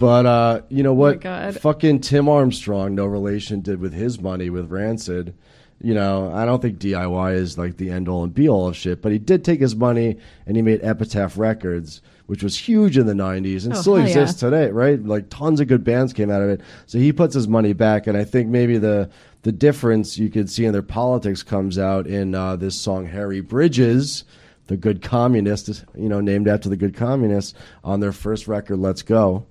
But 0.00 0.26
uh, 0.26 0.62
you 0.70 0.82
know 0.82 0.94
what? 0.94 1.20
God. 1.20 1.60
Fucking 1.60 2.00
Tim 2.00 2.28
Armstrong, 2.28 2.94
no 2.96 3.04
relation, 3.06 3.60
did 3.60 3.80
with 3.80 3.92
his 3.92 4.20
money 4.20 4.48
with 4.50 4.70
Rancid. 4.72 5.34
You 5.82 5.94
know, 5.94 6.30
I 6.32 6.44
don't 6.44 6.60
think 6.60 6.78
DIY 6.78 7.34
is 7.36 7.56
like 7.56 7.78
the 7.78 7.90
end 7.90 8.06
all 8.08 8.22
and 8.22 8.34
be 8.34 8.48
all 8.48 8.68
of 8.68 8.76
shit, 8.76 9.00
but 9.00 9.12
he 9.12 9.18
did 9.18 9.44
take 9.44 9.60
his 9.60 9.74
money 9.74 10.18
and 10.46 10.54
he 10.56 10.62
made 10.62 10.80
Epitaph 10.82 11.38
Records, 11.38 12.02
which 12.26 12.42
was 12.42 12.56
huge 12.58 12.98
in 12.98 13.06
the 13.06 13.14
90s 13.14 13.64
and 13.64 13.72
Oh, 13.72 13.80
still 13.80 13.94
hell 13.96 14.02
yeah. 14.06 14.08
exists 14.18 14.40
today, 14.40 14.70
right? 14.70 15.02
Like 15.02 15.30
tons 15.30 15.58
of 15.58 15.68
good 15.68 15.82
bands 15.82 16.12
came 16.12 16.30
out 16.30 16.42
of 16.42 16.50
it. 16.50 16.60
So 16.84 16.98
he 16.98 17.12
puts 17.14 17.34
his 17.34 17.48
money 17.48 17.72
back, 17.72 18.06
and 18.06 18.16
I 18.16 18.24
think 18.24 18.48
maybe 18.48 18.76
the 18.78 19.08
the 19.42 19.52
difference 19.52 20.18
you 20.18 20.28
could 20.28 20.50
see 20.50 20.66
in 20.66 20.72
their 20.74 20.82
politics 20.82 21.42
comes 21.42 21.78
out 21.78 22.06
in 22.06 22.34
uh, 22.34 22.56
this 22.56 22.74
song 22.78 23.06
"Harry 23.06 23.40
Bridges," 23.40 24.24
the 24.66 24.76
good 24.76 25.00
communist, 25.00 25.82
you 25.96 26.10
know, 26.10 26.20
named 26.20 26.46
after 26.46 26.68
the 26.68 26.76
good 26.76 26.94
communist 26.94 27.56
on 27.82 28.00
their 28.00 28.12
first 28.12 28.46
record, 28.46 28.76
"Let's 28.80 29.00
Go." 29.00 29.46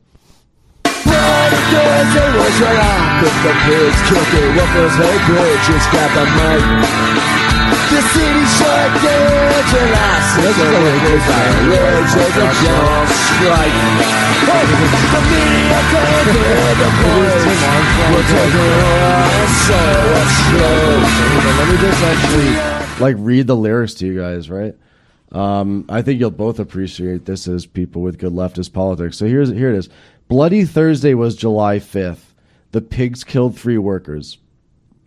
Blood 1.50 1.66
Thursday 1.74 2.30
was 2.38 2.58
right 2.62 3.22
with 3.26 3.38
the 3.41 3.54
pigs 3.66 4.00
kicking. 4.06 4.54
Workers, 4.54 4.95
hey 5.02 5.18
bitches, 5.26 5.86
got 5.89 6.10
the 6.14 6.26
mic. 6.38 6.62
The 7.89 8.02
city 8.14 8.45
shut 8.54 8.89
down 9.02 9.64
July 9.74 10.14
6th. 10.30 10.62
The 10.62 10.78
workers 10.78 11.26
got 11.26 11.50
legs 11.74 12.14
of 12.22 12.32
the 12.38 12.47
jump 12.62 13.10
strike. 13.10 13.78
Hey, 14.45 14.64
the 14.70 15.22
media 15.26 15.80
can't 15.89 16.30
the 16.78 16.89
voice. 17.02 17.45
We're 18.14 18.30
taking 18.30 18.74
on 18.86 19.47
so 19.66 19.82
slow. 20.45 21.02
Let 21.58 21.66
me 21.66 21.78
just 21.82 22.02
actually 22.04 23.02
like 23.02 23.16
read 23.18 23.47
the 23.47 23.56
lyrics 23.56 23.95
to 23.95 24.06
you 24.06 24.20
guys, 24.20 24.52
right? 24.52 24.76
Um, 25.32 25.86
I 25.89 26.02
think 26.02 26.20
you'll 26.20 26.32
both 26.32 26.60
appreciate 26.60 27.26
this 27.26 27.47
as 27.47 27.66
people 27.66 28.02
with 28.02 28.18
good 28.18 28.34
leftist 28.34 28.74
politics. 28.74 29.18
So 29.18 29.26
here's 29.26 29.50
here 29.50 29.70
it 29.70 29.78
is. 29.78 29.89
Bloody 30.30 30.63
Thursday 30.63 31.15
was 31.15 31.36
July 31.36 31.77
5th. 31.80 32.36
The 32.71 32.82
pigs 32.82 33.23
killed 33.23 33.57
three 33.57 33.80
workers. 33.80 34.38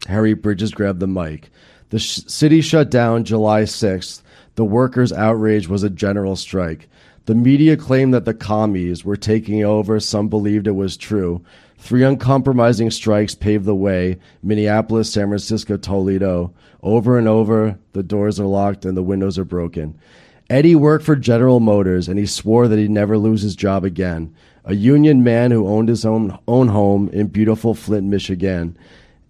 Harry 0.08 0.34
Bridges 0.34 0.72
grabbed 0.72 0.98
the 0.98 1.06
mic. 1.06 1.48
The 1.90 2.00
sh- 2.00 2.22
city 2.26 2.60
shut 2.60 2.90
down 2.90 3.22
July 3.22 3.62
6th. 3.62 4.22
The 4.56 4.64
workers' 4.64 5.12
outrage 5.12 5.68
was 5.68 5.84
a 5.84 5.90
general 5.90 6.34
strike. 6.34 6.88
The 7.26 7.36
media 7.36 7.76
claimed 7.76 8.12
that 8.14 8.24
the 8.24 8.34
commies 8.34 9.04
were 9.04 9.16
taking 9.16 9.62
over. 9.64 10.00
Some 10.00 10.28
believed 10.28 10.66
it 10.66 10.72
was 10.72 10.96
true. 10.96 11.40
Three 11.78 12.02
uncompromising 12.02 12.90
strikes 12.90 13.36
paved 13.36 13.64
the 13.64 13.76
way 13.76 14.18
Minneapolis, 14.42 15.12
San 15.12 15.28
Francisco, 15.28 15.76
Toledo. 15.76 16.52
Over 16.82 17.16
and 17.16 17.28
over, 17.28 17.78
the 17.92 18.02
doors 18.02 18.40
are 18.40 18.46
locked 18.46 18.84
and 18.84 18.96
the 18.96 19.04
windows 19.04 19.38
are 19.38 19.44
broken. 19.44 19.96
Eddie 20.50 20.74
worked 20.74 21.04
for 21.04 21.14
General 21.14 21.60
Motors 21.60 22.08
and 22.08 22.18
he 22.18 22.26
swore 22.26 22.66
that 22.66 22.78
he'd 22.80 22.90
never 22.90 23.16
lose 23.16 23.42
his 23.42 23.54
job 23.54 23.84
again. 23.84 24.34
A 24.64 24.74
union 24.74 25.24
man 25.24 25.50
who 25.50 25.66
owned 25.66 25.88
his 25.88 26.04
own, 26.04 26.38
own 26.46 26.68
home 26.68 27.08
in 27.08 27.26
beautiful 27.28 27.74
Flint, 27.74 28.06
Michigan. 28.06 28.76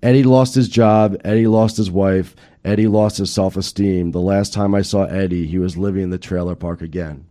Eddie 0.02 0.24
lost 0.24 0.54
his 0.54 0.68
job. 0.68 1.16
Eddie 1.24 1.46
lost 1.46 1.76
his 1.76 1.90
wife. 1.90 2.36
Eddie 2.64 2.88
lost 2.88 3.18
his 3.18 3.32
self 3.32 3.56
esteem. 3.56 4.10
The 4.10 4.20
last 4.20 4.52
time 4.52 4.74
I 4.74 4.82
saw 4.82 5.04
Eddie, 5.04 5.46
he 5.46 5.58
was 5.58 5.76
living 5.76 6.02
in 6.02 6.10
the 6.10 6.18
trailer 6.18 6.54
park 6.54 6.82
again. 6.82 7.24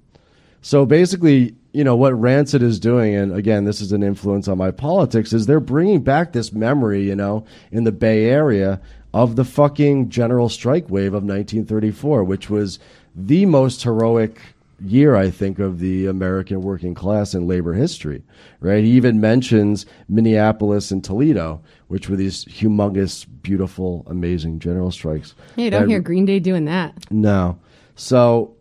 So 0.62 0.86
basically, 0.86 1.56
you 1.74 1.84
know, 1.84 1.96
what 1.96 2.20
Rancid 2.20 2.62
is 2.62 2.80
doing, 2.80 3.16
and 3.16 3.34
again, 3.34 3.66
this 3.66 3.82
is 3.82 3.92
an 3.92 4.04
influence 4.04 4.48
on 4.48 4.58
my 4.58 4.72
politics, 4.72 5.34
is 5.34 5.46
they're 5.46 5.60
bringing 5.60 6.02
back 6.02 6.34
this 6.34 6.52
memory, 6.52 7.04
you 7.04 7.16
know, 7.16 7.46
in 7.72 7.84
the 7.84 7.92
Bay 7.92 8.26
Area 8.26 8.82
of 9.14 9.36
the 9.36 9.46
fucking 9.46 10.10
general 10.10 10.50
strike 10.50 10.90
wave 10.90 11.14
of 11.14 11.24
1934, 11.24 12.24
which 12.24 12.50
was 12.50 12.80
the 13.16 13.46
most 13.46 13.84
heroic 13.84 14.40
year, 14.84 15.16
I 15.16 15.30
think, 15.30 15.60
of 15.60 15.80
the 15.80 16.08
American 16.08 16.62
working 16.62 16.94
class 16.94 17.34
in 17.34 17.48
labor 17.48 17.74
history, 17.74 18.24
right? 18.60 18.84
He 18.84 18.92
even 18.92 19.22
mentions 19.22 19.86
Minneapolis 20.10 20.92
and 20.92 21.04
Toledo, 21.04 21.62
which 21.88 22.10
were 22.10 22.16
these 22.16 22.46
humongous, 22.46 23.26
beautiful, 23.42 24.06
amazing 24.08 24.60
general 24.60 24.92
strikes. 24.92 25.36
Hey, 25.56 25.70
don't 25.70 25.84
that- 25.84 25.90
hear 25.90 26.00
Green 26.00 26.26
Day 26.26 26.40
doing 26.40 26.66
that. 26.66 26.94
no. 27.10 27.60
So 27.96 28.56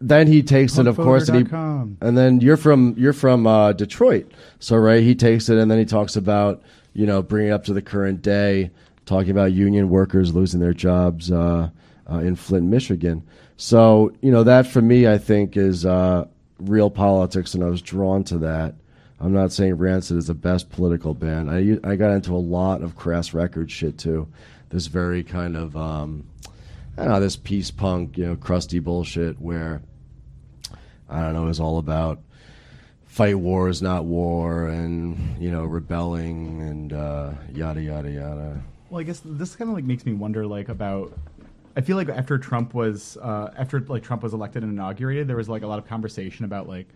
then 0.00 0.26
he 0.26 0.42
takes 0.42 0.78
it, 0.78 0.86
of 0.86 0.96
course, 0.96 1.28
and, 1.28 1.46
he, 1.48 1.54
and 1.54 2.16
then 2.16 2.40
you're 2.40 2.56
from 2.56 2.94
you're 2.96 3.12
from 3.12 3.46
uh, 3.46 3.72
Detroit, 3.72 4.32
so 4.58 4.76
right, 4.76 5.02
he 5.02 5.14
takes 5.14 5.48
it, 5.48 5.58
and 5.58 5.70
then 5.70 5.78
he 5.78 5.84
talks 5.84 6.16
about 6.16 6.62
you 6.92 7.04
know 7.06 7.22
bringing 7.22 7.50
it 7.50 7.52
up 7.52 7.64
to 7.64 7.72
the 7.72 7.82
current 7.82 8.22
day, 8.22 8.70
talking 9.06 9.30
about 9.30 9.52
union 9.52 9.88
workers 9.88 10.34
losing 10.34 10.60
their 10.60 10.72
jobs 10.72 11.30
uh, 11.30 11.68
uh, 12.10 12.18
in 12.18 12.36
Flint, 12.36 12.66
Michigan. 12.66 13.22
So 13.56 14.12
you 14.20 14.30
know 14.30 14.44
that 14.44 14.66
for 14.66 14.82
me, 14.82 15.06
I 15.06 15.18
think 15.18 15.56
is 15.56 15.86
uh, 15.86 16.26
real 16.58 16.90
politics, 16.90 17.54
and 17.54 17.62
I 17.62 17.68
was 17.68 17.82
drawn 17.82 18.24
to 18.24 18.38
that. 18.38 18.74
I'm 19.20 19.32
not 19.32 19.52
saying 19.52 19.74
Rancid 19.74 20.16
is 20.16 20.26
the 20.26 20.34
best 20.34 20.70
political 20.70 21.14
band. 21.14 21.50
I, 21.50 21.78
I 21.88 21.96
got 21.96 22.10
into 22.10 22.32
a 22.32 22.36
lot 22.36 22.82
of 22.82 22.96
crass 22.96 23.32
record 23.32 23.70
shit 23.70 23.96
too. 23.96 24.28
This 24.70 24.86
very 24.86 25.22
kind 25.22 25.56
of 25.56 25.76
um, 25.76 26.24
I 26.96 27.02
don't 27.02 27.12
know 27.12 27.20
this 27.20 27.36
peace 27.36 27.70
punk, 27.70 28.18
you 28.18 28.26
know, 28.26 28.36
crusty 28.36 28.80
bullshit 28.80 29.40
where 29.40 29.82
I 31.08 31.20
don't 31.22 31.32
know 31.34 31.48
is 31.48 31.60
all 31.60 31.78
about 31.78 32.20
fight 33.06 33.38
wars, 33.38 33.80
not 33.80 34.04
war, 34.04 34.68
and 34.68 35.40
you 35.40 35.50
know, 35.50 35.64
rebelling 35.64 36.60
and 36.62 36.92
uh, 36.92 37.32
yada 37.52 37.80
yada 37.80 38.10
yada. 38.10 38.62
Well, 38.90 39.00
I 39.00 39.04
guess 39.04 39.20
this 39.24 39.56
kind 39.56 39.70
of 39.70 39.74
like 39.74 39.84
makes 39.84 40.04
me 40.04 40.12
wonder, 40.12 40.46
like 40.46 40.68
about. 40.68 41.12
I 41.76 41.80
feel 41.80 41.96
like 41.96 42.08
after 42.08 42.38
Trump 42.38 42.74
was 42.74 43.16
uh, 43.16 43.52
after 43.56 43.80
like 43.80 44.02
Trump 44.02 44.22
was 44.22 44.32
elected 44.32 44.62
and 44.62 44.72
inaugurated, 44.72 45.28
there 45.28 45.36
was 45.36 45.48
like 45.48 45.62
a 45.62 45.66
lot 45.66 45.78
of 45.78 45.86
conversation 45.86 46.44
about 46.44 46.68
like, 46.68 46.88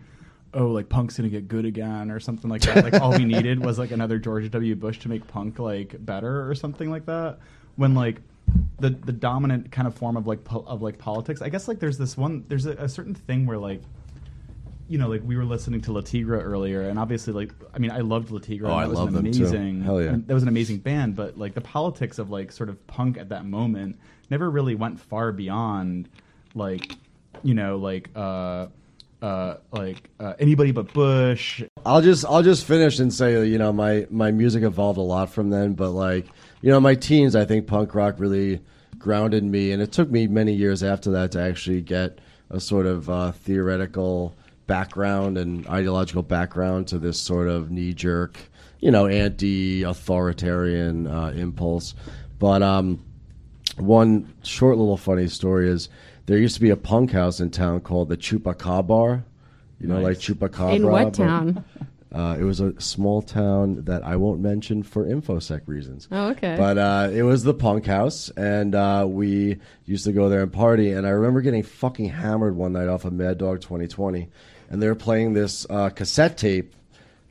oh, 0.53 0.67
like 0.67 0.87
punk's 0.89 1.17
gonna 1.17 1.29
get 1.29 1.47
good 1.47 1.65
again 1.65 2.09
or 2.11 2.19
something 2.19 2.49
like 2.49 2.61
that. 2.61 2.83
like 2.83 3.01
all 3.01 3.11
we 3.11 3.25
needed 3.25 3.63
was 3.63 3.77
like 3.77 3.91
another 3.91 4.17
George 4.17 4.49
W. 4.51 4.75
Bush 4.75 4.99
to 4.99 5.09
make 5.09 5.27
punk 5.27 5.59
like 5.59 6.03
better 6.05 6.49
or 6.49 6.55
something 6.55 6.89
like 6.89 7.05
that. 7.07 7.39
When 7.75 7.93
like 7.93 8.21
the 8.79 8.91
the 8.91 9.11
dominant 9.11 9.71
kind 9.71 9.87
of 9.87 9.95
form 9.95 10.15
of 10.15 10.27
like 10.27 10.43
po- 10.43 10.65
of 10.65 10.81
like 10.81 10.97
politics, 10.97 11.41
I 11.41 11.49
guess 11.49 11.67
like 11.67 11.79
there's 11.79 11.97
this 11.97 12.15
one 12.15 12.45
there's 12.47 12.65
a, 12.65 12.71
a 12.73 12.89
certain 12.89 13.15
thing 13.15 13.45
where 13.45 13.57
like 13.57 13.81
you 14.87 14.97
know, 14.97 15.07
like 15.07 15.21
we 15.23 15.37
were 15.37 15.45
listening 15.45 15.81
to 15.81 15.91
Le 15.91 16.01
Tigre 16.01 16.41
earlier, 16.41 16.81
and 16.89 16.97
obviously, 16.97 17.31
like, 17.31 17.51
I 17.75 17.77
mean, 17.77 17.91
I 17.91 17.99
loved 17.99 18.31
Le 18.31 18.41
Tigre. 18.41 18.65
Oh, 18.65 18.73
I 18.73 18.85
that 18.85 18.89
was 18.89 18.97
love 18.97 19.09
an 19.09 19.13
them 19.13 19.31
too. 19.31 19.43
amazing, 19.43 19.83
Hell 19.83 20.01
yeah. 20.01 20.15
That 20.25 20.33
was 20.33 20.41
an 20.41 20.49
amazing 20.49 20.79
band, 20.79 21.15
but 21.15 21.37
like 21.37 21.53
the 21.53 21.61
politics 21.61 22.17
of 22.17 22.31
like 22.31 22.51
sort 22.51 22.69
of 22.69 22.87
punk 22.87 23.19
at 23.19 23.29
that 23.29 23.45
moment 23.45 23.99
never 24.29 24.49
really 24.49 24.75
went 24.75 24.99
far 24.99 25.31
beyond, 25.31 26.09
like, 26.53 26.95
you 27.43 27.53
know, 27.53 27.77
like, 27.77 28.09
uh, 28.15 28.67
uh, 29.21 29.55
like 29.71 30.09
uh, 30.19 30.33
anybody 30.39 30.71
but 30.71 30.93
Bush. 30.93 31.63
I'll 31.85 32.01
just 32.01 32.25
I'll 32.25 32.43
just 32.43 32.65
finish 32.65 32.99
and 32.99 33.13
say 33.13 33.45
you 33.45 33.57
know 33.57 33.73
my 33.73 34.07
my 34.09 34.31
music 34.31 34.63
evolved 34.63 34.97
a 34.97 35.01
lot 35.01 35.29
from 35.29 35.49
then, 35.49 35.73
but 35.73 35.91
like 35.91 36.27
you 36.61 36.69
know 36.69 36.79
my 36.79 36.95
teens, 36.95 37.35
I 37.35 37.45
think 37.45 37.67
punk 37.67 37.93
rock 37.93 38.15
really 38.17 38.61
grounded 38.97 39.43
me, 39.43 39.71
and 39.71 39.81
it 39.81 39.91
took 39.91 40.09
me 40.09 40.27
many 40.27 40.53
years 40.53 40.83
after 40.83 41.11
that 41.11 41.31
to 41.33 41.41
actually 41.41 41.81
get 41.81 42.19
a 42.49 42.59
sort 42.59 42.85
of 42.85 43.09
uh, 43.09 43.31
theoretical 43.31 44.35
background 44.67 45.37
and 45.37 45.67
ideological 45.67 46.23
background 46.23 46.87
to 46.87 46.99
this 46.99 47.19
sort 47.19 47.47
of 47.47 47.71
knee 47.71 47.93
jerk, 47.93 48.37
you 48.79 48.91
know, 48.91 49.07
anti-authoritarian 49.07 51.07
uh, 51.07 51.33
impulse. 51.35 51.95
But 52.37 52.61
um, 52.61 53.03
one 53.81 54.33
short 54.43 54.77
little 54.77 54.97
funny 54.97 55.27
story 55.27 55.69
is 55.69 55.89
there 56.25 56.37
used 56.37 56.55
to 56.55 56.61
be 56.61 56.69
a 56.69 56.77
punk 56.77 57.11
house 57.11 57.39
in 57.39 57.49
town 57.49 57.81
called 57.81 58.09
the 58.09 58.17
Chupacabra 58.17 58.87
Bar. 58.87 59.23
You 59.79 59.87
know, 59.87 60.01
like 60.01 60.17
Chupacabra. 60.17 60.75
In 60.75 60.87
what 60.87 61.05
but- 61.05 61.13
town? 61.13 61.65
uh, 62.13 62.37
it 62.39 62.43
was 62.43 62.59
a 62.59 62.79
small 62.81 63.21
town 63.21 63.83
that 63.85 64.03
I 64.03 64.15
won't 64.15 64.39
mention 64.39 64.81
for 64.83 65.05
infosec 65.05 65.61
reasons. 65.67 66.07
Oh, 66.11 66.29
okay. 66.29 66.55
But 66.57 66.77
uh, 66.77 67.09
it 67.13 67.21
was 67.21 67.43
the 67.43 67.53
punk 67.53 67.85
house, 67.85 68.29
and 68.31 68.73
uh, 68.73 69.05
we 69.07 69.57
used 69.85 70.05
to 70.05 70.11
go 70.11 70.27
there 70.27 70.41
and 70.41 70.51
party. 70.51 70.91
And 70.91 71.05
I 71.05 71.11
remember 71.11 71.41
getting 71.41 71.63
fucking 71.63 72.09
hammered 72.09 72.55
one 72.55 72.73
night 72.73 72.87
off 72.87 73.05
of 73.05 73.13
Mad 73.13 73.37
Dog 73.37 73.61
2020, 73.61 74.27
and 74.69 74.81
they 74.81 74.87
were 74.87 74.95
playing 74.95 75.33
this 75.33 75.67
uh, 75.69 75.89
cassette 75.89 76.37
tape, 76.37 76.73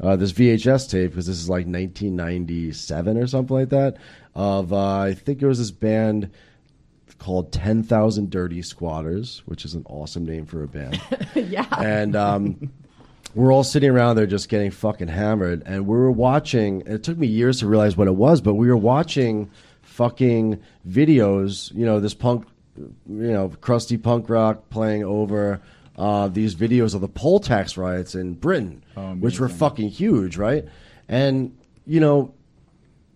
uh, 0.00 0.14
this 0.14 0.32
VHS 0.32 0.88
tape, 0.88 1.10
because 1.10 1.26
this 1.26 1.38
is 1.38 1.48
like 1.48 1.66
1997 1.66 3.18
or 3.18 3.26
something 3.26 3.56
like 3.56 3.70
that. 3.70 3.96
Of 4.38 4.72
uh, 4.72 5.00
I 5.00 5.14
think 5.14 5.42
it 5.42 5.46
was 5.46 5.58
this 5.58 5.72
band 5.72 6.30
called 7.18 7.50
10,000 7.50 8.30
Dirty 8.30 8.62
Squatters, 8.62 9.42
which 9.46 9.64
is 9.64 9.74
an 9.74 9.84
awesome 9.88 10.24
name 10.24 10.46
for 10.46 10.62
a 10.62 10.68
band. 10.68 11.00
yeah. 11.34 11.66
and 11.76 12.14
um, 12.14 12.70
we're 13.34 13.52
all 13.52 13.64
sitting 13.64 13.90
around 13.90 14.14
there 14.14 14.26
just 14.26 14.48
getting 14.48 14.70
fucking 14.70 15.08
hammered. 15.08 15.64
And 15.66 15.88
we 15.88 15.96
were 15.96 16.12
watching, 16.12 16.82
and 16.82 16.94
it 16.94 17.02
took 17.02 17.18
me 17.18 17.26
years 17.26 17.58
to 17.58 17.66
realize 17.66 17.96
what 17.96 18.06
it 18.06 18.14
was, 18.14 18.40
but 18.40 18.54
we 18.54 18.68
were 18.68 18.76
watching 18.76 19.50
fucking 19.82 20.62
videos, 20.88 21.74
you 21.74 21.84
know, 21.84 21.98
this 21.98 22.14
punk, 22.14 22.46
you 22.76 22.92
know, 23.08 23.48
crusty 23.60 23.96
punk 23.96 24.30
rock 24.30 24.70
playing 24.70 25.02
over 25.02 25.60
uh, 25.96 26.28
these 26.28 26.54
videos 26.54 26.94
of 26.94 27.00
the 27.00 27.08
poll 27.08 27.40
tax 27.40 27.76
riots 27.76 28.14
in 28.14 28.34
Britain, 28.34 28.84
which 29.18 29.40
were 29.40 29.48
fucking 29.48 29.88
huge, 29.88 30.36
right? 30.36 30.64
And, 31.08 31.58
you 31.86 31.98
know, 31.98 32.34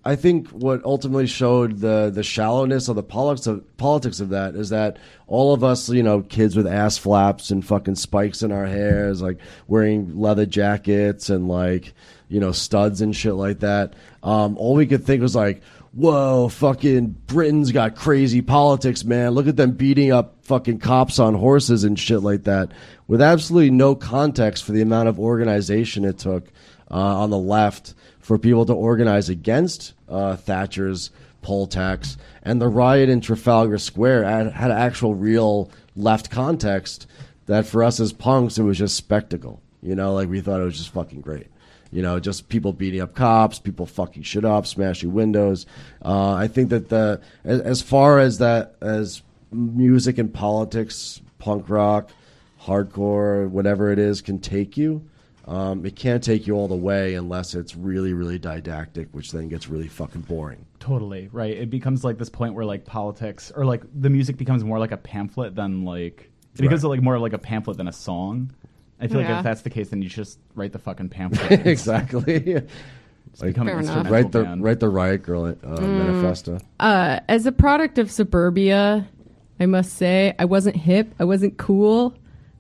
I 0.05 0.16
think 0.16 0.48
what 0.48 0.84
ultimately 0.84 1.28
showed 1.28 1.78
the 1.78 2.11
the 2.12 2.24
shallowness 2.24 2.88
of 2.88 2.96
the 2.96 3.05
politics 3.05 3.46
of 3.46 3.76
politics 3.76 4.18
of 4.18 4.30
that 4.30 4.57
is 4.57 4.70
that 4.70 4.98
all 5.28 5.55
of 5.55 5.62
us, 5.62 5.88
you 5.88 6.03
know, 6.03 6.22
kids 6.22 6.57
with 6.57 6.66
ass 6.66 6.98
flaps 6.98 7.50
and 7.50 7.64
fucking 7.64 7.94
spikes 7.94 8.42
in 8.42 8.50
our 8.50 8.66
hairs, 8.66 9.22
like 9.22 9.38
wearing 9.68 10.18
leather 10.18 10.44
jackets 10.44 11.30
and 11.30 11.48
like 11.48 11.94
you 12.28 12.40
know 12.40 12.50
studs 12.50 13.00
and 13.00 13.14
shit 13.14 13.34
like 13.34 13.61
that. 13.61 13.94
Um, 14.24 14.57
all 14.59 14.74
we 14.74 14.86
could 14.86 15.05
think 15.05 15.22
was 15.22 15.36
like, 15.36 15.62
"Whoa, 15.92 16.48
fucking 16.48 17.14
Britain's 17.28 17.70
got 17.70 17.94
crazy 17.94 18.42
politics, 18.42 19.05
man! 19.05 19.30
Look 19.32 19.46
at 19.46 19.57
them 19.57 19.72
beating 19.72 20.11
up 20.11 20.34
fucking 20.42 20.80
cops 20.80 21.20
on 21.20 21.34
horses 21.34 21.84
and 21.84 21.96
shit 21.96 22.22
like 22.24 22.42
that," 22.44 22.72
with 23.07 23.22
absolutely 23.22 23.70
no 23.70 23.94
context 23.94 24.64
for 24.64 24.72
the 24.72 24.82
amount 24.82 25.09
of 25.09 25.20
organization 25.20 26.05
it 26.05 26.18
took 26.18 26.48
uh, 26.90 26.96
on 26.96 27.30
the 27.30 27.38
left 27.38 27.94
for 28.22 28.38
people 28.38 28.64
to 28.64 28.72
organize 28.72 29.28
against 29.28 29.92
uh, 30.08 30.36
Thatcher's 30.36 31.10
poll 31.42 31.66
tax, 31.66 32.16
and 32.42 32.62
the 32.62 32.68
riot 32.68 33.08
in 33.08 33.20
Trafalgar 33.20 33.78
Square 33.78 34.24
had, 34.24 34.52
had 34.52 34.70
actual 34.70 35.14
real 35.14 35.70
left 35.94 36.30
context. 36.30 37.06
That 37.46 37.66
for 37.66 37.82
us 37.82 37.98
as 37.98 38.12
punks, 38.12 38.56
it 38.56 38.62
was 38.62 38.78
just 38.78 38.96
spectacle. 38.96 39.60
You 39.82 39.96
know, 39.96 40.14
like 40.14 40.28
we 40.28 40.40
thought 40.40 40.60
it 40.60 40.64
was 40.64 40.78
just 40.78 40.90
fucking 40.90 41.20
great. 41.20 41.48
You 41.90 42.00
know, 42.00 42.20
just 42.20 42.48
people 42.48 42.72
beating 42.72 43.00
up 43.00 43.14
cops, 43.14 43.58
people 43.58 43.84
fucking 43.84 44.22
shit 44.22 44.44
up, 44.44 44.66
smashing 44.66 45.12
windows. 45.12 45.66
Uh, 46.02 46.32
I 46.32 46.46
think 46.46 46.70
that 46.70 46.88
the 46.88 47.20
as, 47.44 47.60
as 47.60 47.82
far 47.82 48.20
as 48.20 48.38
that 48.38 48.76
as 48.80 49.22
music 49.50 50.16
and 50.18 50.32
politics, 50.32 51.20
punk 51.38 51.68
rock, 51.68 52.10
hardcore, 52.62 53.48
whatever 53.48 53.90
it 53.90 53.98
is, 53.98 54.22
can 54.22 54.38
take 54.38 54.76
you. 54.76 55.04
Um, 55.45 55.84
it 55.84 55.97
can't 55.97 56.22
take 56.22 56.47
you 56.47 56.55
all 56.55 56.68
the 56.68 56.76
way 56.76 57.14
unless 57.14 57.55
it's 57.55 57.74
really, 57.76 58.12
really 58.12 58.38
didactic, 58.38 59.09
which 59.12 59.32
then 59.32 59.49
gets 59.49 59.68
really 59.68 59.88
fucking 59.88 60.22
boring. 60.22 60.64
Totally 60.78 61.28
right. 61.32 61.57
It 61.57 61.68
becomes 61.70 62.05
like 62.05 62.18
this 62.18 62.28
point 62.28 62.55
where 62.55 62.64
like 62.64 62.84
politics 62.84 63.51
or 63.55 63.64
like 63.64 63.82
the 63.93 64.09
music 64.11 64.36
becomes 64.36 64.62
more 64.62 64.78
like 64.78 64.93
a 64.93 64.97
pamphlet 64.97 65.55
than 65.57 65.84
like 65.84 66.30
it 66.55 66.61
becomes 66.62 66.84
Right. 66.84 66.90
like 66.90 67.03
more 67.03 67.18
like 67.18 67.32
a 67.32 67.38
pamphlet 67.38 67.76
than 67.76 67.88
a 67.88 67.93
song. 67.93 68.53
I 69.01 69.09
feel 69.09 69.18
like 69.18 69.28
Yeah. 69.28 69.38
if 69.38 69.45
that's 69.45 69.62
the 69.62 69.70
case, 69.70 69.88
then 69.88 70.01
you 70.01 70.09
should 70.09 70.24
just 70.24 70.38
write 70.55 70.72
the 70.72 70.78
fucking 70.78 71.09
pamphlet. 71.11 71.66
exactly. 71.66 72.38
Just 73.32 73.43
become 73.43 73.66
an 73.68 73.72
Fair 73.74 73.80
enough. 73.80 73.97
instrumental 73.97 74.12
write 74.12 74.32
the 74.32 74.43
band. 74.45 74.62
write 74.62 74.80
the 74.80 74.88
riot 74.88 75.22
grrrl 75.24 75.57
uh, 75.64 75.80
manifesto. 75.80 76.59
Uh, 76.78 77.18
as 77.28 77.47
a 77.47 77.53
product 77.53 77.99
of 77.99 78.11
suburbia, 78.11 79.09
I 79.59 79.66
must 79.66 79.95
say 79.95 80.34
I 80.38 80.45
wasn't 80.45 80.76
hip. 80.76 81.14
I 81.18 81.24
wasn't 81.24 81.57
cool. 81.59 82.14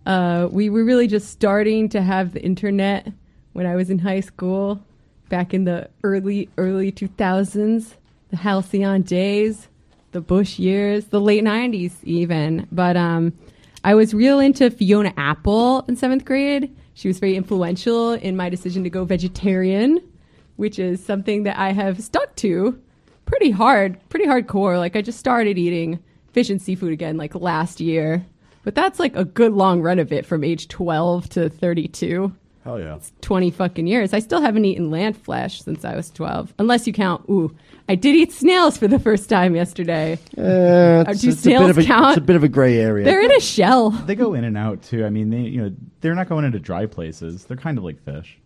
Uh, 0.04 0.48
we 0.50 0.68
were 0.68 0.84
really 0.84 1.06
just 1.06 1.30
starting 1.30 1.88
to 1.90 2.02
have 2.02 2.32
the 2.32 2.42
internet 2.42 3.12
when 3.52 3.66
I 3.66 3.76
was 3.76 3.90
in 3.90 3.98
high 3.98 4.20
school, 4.20 4.82
back 5.28 5.54
in 5.54 5.64
the 5.64 5.88
early 6.02 6.48
early 6.56 6.90
two 6.90 7.08
thousands, 7.08 7.94
the 8.30 8.36
halcyon 8.36 9.02
days, 9.02 9.68
the 10.12 10.20
Bush 10.20 10.58
years, 10.58 11.06
the 11.06 11.20
late 11.20 11.44
nineties 11.44 11.96
even. 12.02 12.66
But 12.72 12.96
um, 12.96 13.32
I 13.84 13.94
was 13.94 14.14
real 14.14 14.40
into 14.40 14.70
Fiona 14.70 15.12
Apple 15.16 15.84
in 15.88 15.96
seventh 15.96 16.24
grade. 16.24 16.74
She 16.94 17.08
was 17.08 17.18
very 17.18 17.36
influential 17.36 18.12
in 18.12 18.36
my 18.36 18.48
decision 18.48 18.84
to 18.84 18.90
go 18.90 19.04
vegetarian, 19.04 20.00
which 20.56 20.78
is 20.78 21.04
something 21.04 21.44
that 21.44 21.58
I 21.58 21.72
have 21.72 22.02
stuck 22.02 22.34
to 22.36 22.80
pretty 23.24 23.50
hard, 23.50 23.98
pretty 24.08 24.26
hardcore. 24.26 24.78
Like 24.78 24.96
I 24.96 25.02
just 25.02 25.18
started 25.18 25.56
eating 25.56 26.02
fish 26.32 26.50
and 26.50 26.60
seafood 26.60 26.92
again 26.92 27.16
like 27.16 27.34
last 27.34 27.80
year. 27.80 28.24
But 28.64 28.74
that's 28.74 28.98
like 28.98 29.16
a 29.16 29.24
good 29.24 29.52
long 29.52 29.82
run 29.82 29.98
of 29.98 30.12
it 30.12 30.26
from 30.26 30.44
age 30.44 30.68
12 30.68 31.28
to 31.30 31.48
32. 31.48 32.32
Hell 32.64 32.78
yeah. 32.78 32.94
It's 32.96 33.12
20 33.22 33.50
fucking 33.50 33.88
years. 33.88 34.14
I 34.14 34.20
still 34.20 34.40
haven't 34.40 34.64
eaten 34.64 34.90
land 34.90 35.16
flesh 35.16 35.62
since 35.62 35.84
I 35.84 35.96
was 35.96 36.10
12. 36.10 36.54
Unless 36.60 36.86
you 36.86 36.92
count, 36.92 37.24
ooh, 37.28 37.54
I 37.88 37.96
did 37.96 38.14
eat 38.14 38.30
snails 38.32 38.78
for 38.78 38.86
the 38.86 39.00
first 39.00 39.28
time 39.28 39.56
yesterday. 39.56 40.14
Uh, 40.38 41.04
it's, 41.08 41.22
do 41.22 41.30
it's 41.30 41.44
a 41.44 41.48
bit 41.48 41.56
snails 41.56 41.70
of 41.70 41.78
a, 41.78 41.84
count? 41.84 42.16
It's 42.16 42.18
a 42.18 42.26
bit 42.26 42.36
of 42.36 42.44
a 42.44 42.48
gray 42.48 42.78
area. 42.78 43.04
They're 43.04 43.20
in 43.20 43.32
a 43.32 43.40
shell. 43.40 43.90
They 43.90 44.14
go 44.14 44.34
in 44.34 44.44
and 44.44 44.56
out 44.56 44.82
too. 44.82 45.04
I 45.04 45.10
mean, 45.10 45.30
they 45.30 45.40
you 45.40 45.60
know 45.60 45.74
they're 46.00 46.14
not 46.14 46.28
going 46.28 46.44
into 46.44 46.60
dry 46.60 46.86
places. 46.86 47.44
They're 47.44 47.56
kind 47.56 47.78
of 47.78 47.84
like 47.84 48.02
fish. 48.04 48.38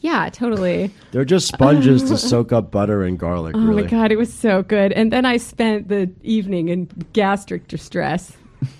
Yeah, 0.00 0.28
totally. 0.28 0.90
They're 1.12 1.24
just 1.24 1.48
sponges 1.48 2.02
to 2.04 2.18
soak 2.18 2.52
up 2.52 2.70
butter 2.70 3.02
and 3.02 3.18
garlic. 3.18 3.56
Oh 3.56 3.60
really. 3.60 3.84
my 3.84 3.88
god, 3.88 4.12
it 4.12 4.16
was 4.16 4.32
so 4.32 4.62
good. 4.62 4.92
And 4.92 5.10
then 5.10 5.24
I 5.24 5.38
spent 5.38 5.88
the 5.88 6.12
evening 6.22 6.68
in 6.68 6.90
gastric 7.14 7.68
distress, 7.68 8.32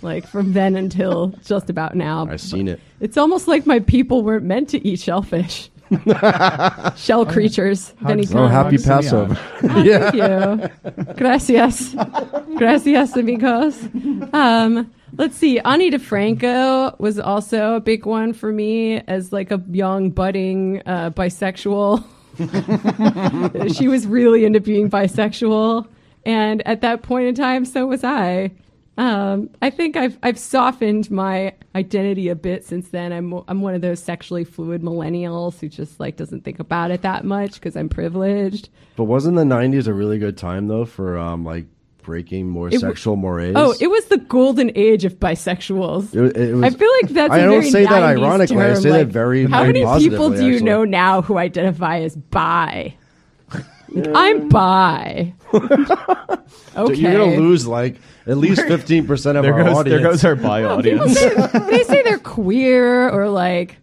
like 0.03 0.27
from 0.27 0.53
then 0.53 0.77
until 0.77 1.29
just 1.45 1.71
about 1.71 1.95
now. 1.95 2.27
I've 2.29 2.41
seen 2.41 2.69
it. 2.69 2.81
It's 3.01 3.17
almost 3.17 3.49
like 3.49 3.67
my 3.67 3.81
people 3.81 4.23
weren't 4.23 4.45
meant 4.45 4.69
to 4.71 4.87
eat 4.87 5.01
shellfish. 5.01 5.71
Shell 6.97 7.27
creatures 7.27 7.93
of 8.01 8.11
any 8.11 8.27
kind. 8.27 8.39
Oh, 8.39 8.47
happy 8.49 8.77
Hugs 8.77 8.87
and 8.87 9.03
Passover. 9.03 9.39
Oh, 9.63 9.83
Thank 9.85 10.15
you. 10.15 11.15
Gracias. 11.17 11.95
Gracias, 12.57 13.17
amigos. 13.17 13.89
Um, 14.33 14.93
let's 15.17 15.37
see. 15.37 15.61
Ani 15.61 15.91
DiFranco 15.91 16.99
was 16.99 17.19
also 17.19 17.77
a 17.77 17.81
big 17.81 18.05
one 18.05 18.33
for 18.33 18.53
me 18.53 18.99
as 19.07 19.33
like 19.33 19.51
a 19.51 19.63
young, 19.71 20.11
budding 20.11 20.83
uh, 20.87 21.11
bisexual. 21.11 22.05
she 23.77 23.89
was 23.89 24.07
really 24.07 24.45
into 24.45 24.61
being 24.61 24.91
bisexual. 24.91 25.87
And 26.25 26.67
at 26.67 26.81
that 26.81 27.03
point 27.03 27.29
in 27.29 27.35
time, 27.37 27.65
so 27.65 27.87
was 27.87 28.03
I. 28.03 28.51
Um, 28.99 29.51
I 29.61 29.69
think 29.71 29.97
I've 29.97 30.19
I've 30.23 30.39
softened 30.39 31.11
my 31.11 31.53
identity 31.75 32.29
a 32.29 32.35
bit 32.35 32.65
since 32.65 32.89
then. 32.89 33.13
I'm 33.13 33.33
I'm 33.47 33.61
one 33.61 33.75
of 33.75 33.83
those 33.83 34.03
sexually 34.03 34.45
fluid 34.45 34.83
millennials 34.83 35.61
who 35.61 35.69
just 35.69 36.01
like 36.01 36.17
doesn't 36.17 36.45
think 36.45 36.61
about 36.61 36.91
it 36.91 37.03
that 37.03 37.25
much 37.25 37.55
because 37.55 37.77
I'm 37.77 37.89
privileged. 37.91 38.71
But 38.97 39.05
wasn't 39.05 39.37
the 39.37 39.45
'90s 39.45 39.87
a 39.87 39.93
really 39.93 40.19
good 40.19 40.37
time 40.39 40.69
though 40.69 40.87
for 40.87 41.19
um 41.19 41.45
like 41.45 41.67
breaking 42.03 42.49
more 42.49 42.71
w- 42.71 42.79
sexual 42.81 43.17
mores? 43.17 43.53
Oh, 43.55 43.75
it 43.81 43.89
was 43.89 44.07
the 44.07 44.19
golden 44.19 44.71
age 44.77 45.05
of 45.05 45.19
bisexuals. 45.19 46.15
It, 46.15 46.37
it 46.37 46.55
was, 46.55 46.65
I 46.65 46.71
feel 46.79 46.91
like 47.03 47.11
that's. 47.11 47.33
I 47.33 47.39
a 47.39 47.43
don't 47.43 47.51
very 47.61 47.71
say 47.71 47.83
that 47.85 47.91
90s 47.91 48.19
ironically. 48.23 48.57
I 48.57 48.61
term, 48.61 48.77
say 48.83 48.91
that 48.91 49.09
very, 49.09 49.45
How 49.45 49.63
very 49.65 49.85
many 49.85 50.09
people 50.09 50.31
do 50.31 50.47
you 50.47 50.55
actually. 50.55 50.63
know 50.65 50.85
now 50.85 51.21
who 51.21 51.37
identify 51.37 51.99
as 52.01 52.17
bi? 52.17 52.95
I'm 53.95 54.43
um, 54.43 54.49
bi. 54.49 55.33
okay. 55.55 56.95
You're 56.95 57.13
gonna 57.13 57.37
lose 57.37 57.67
like 57.67 57.97
at 58.27 58.37
least 58.37 58.63
fifteen 58.63 59.07
percent 59.07 59.39
of 59.39 59.45
There 59.45 59.55
our 59.55 59.65
goes 59.65 59.77
audience. 59.77 60.03
there 60.03 60.11
goes 60.11 60.25
our 60.25 60.35
bi 60.35 60.61
People 60.63 60.77
audience. 60.77 61.15
say, 61.19 61.35
they 61.71 61.83
say 61.85 62.03
they're 62.03 62.19
queer 62.19 63.09
or 63.11 63.29
like 63.29 63.77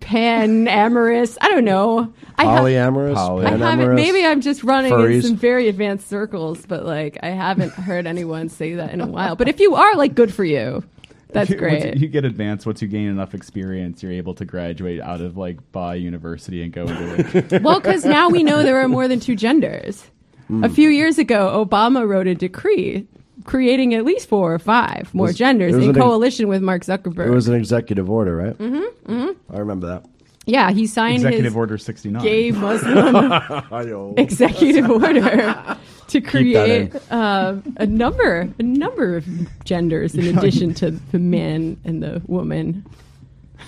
pan 0.00 0.68
amorous. 0.68 1.38
I 1.40 1.48
don't 1.50 1.64
know. 1.64 2.12
I 2.36 2.44
have, 2.44 2.64
polyamorous. 2.64 3.14
Poly- 3.14 3.46
I 3.46 3.56
haven't. 3.56 3.94
Maybe 3.94 4.24
I'm 4.24 4.40
just 4.40 4.64
running 4.64 4.92
furries. 4.92 5.16
in 5.16 5.22
some 5.22 5.36
very 5.36 5.68
advanced 5.68 6.08
circles, 6.08 6.66
but 6.66 6.84
like 6.84 7.18
I 7.22 7.28
haven't 7.30 7.72
heard 7.72 8.06
anyone 8.06 8.48
say 8.48 8.74
that 8.74 8.92
in 8.92 9.00
a 9.00 9.06
while. 9.06 9.36
But 9.36 9.48
if 9.48 9.60
you 9.60 9.74
are, 9.76 9.94
like, 9.94 10.14
good 10.14 10.34
for 10.34 10.44
you. 10.44 10.84
That's 11.34 11.50
Once 11.50 11.60
great. 11.60 11.96
you 11.98 12.08
get 12.08 12.24
advanced, 12.24 12.64
once 12.64 12.80
you 12.80 12.88
gain 12.88 13.08
enough 13.08 13.34
experience, 13.34 14.02
you're 14.02 14.12
able 14.12 14.34
to 14.34 14.44
graduate 14.44 15.00
out 15.00 15.20
of 15.20 15.36
like 15.36 15.58
bi 15.72 15.96
university 15.96 16.62
and 16.62 16.72
go 16.72 16.86
into 16.86 17.50
like 17.50 17.62
Well, 17.62 17.80
because 17.80 18.04
now 18.04 18.30
we 18.30 18.42
know 18.42 18.62
there 18.62 18.80
are 18.80 18.88
more 18.88 19.08
than 19.08 19.20
two 19.20 19.36
genders. 19.36 20.04
A 20.62 20.68
few 20.68 20.90
years 20.90 21.18
ago, 21.18 21.64
Obama 21.64 22.06
wrote 22.06 22.26
a 22.26 22.34
decree 22.34 23.06
creating 23.44 23.94
at 23.94 24.04
least 24.04 24.28
four 24.28 24.54
or 24.54 24.58
five 24.58 25.12
more 25.12 25.26
Was- 25.28 25.36
genders 25.36 25.74
in 25.74 25.82
an 25.82 25.90
ex- 25.90 25.98
coalition 25.98 26.48
with 26.48 26.62
Mark 26.62 26.82
Zuckerberg. 26.82 27.26
It 27.26 27.30
was 27.30 27.48
an 27.48 27.54
executive 27.54 28.08
order, 28.08 28.36
right? 28.36 28.56
Mm-hmm. 28.56 29.12
mm-hmm. 29.12 29.54
I 29.54 29.58
remember 29.58 29.86
that. 29.88 30.04
Yeah, 30.46 30.70
he 30.70 30.86
signed 30.86 31.16
Executive 31.16 31.44
his 31.44 31.56
Order 31.56 31.78
69. 31.78 32.22
gay 32.22 32.50
Muslim 32.52 34.14
executive 34.18 34.90
order 34.90 35.76
to 36.08 36.20
create 36.20 36.94
uh, 37.10 37.56
a 37.78 37.86
number 37.86 38.48
a 38.58 38.62
number 38.62 39.16
of 39.16 39.26
genders 39.64 40.14
in 40.14 40.26
addition 40.38 40.74
to 40.74 40.90
the 40.90 41.18
man 41.18 41.76
and 41.84 42.02
the 42.02 42.20
woman. 42.26 42.84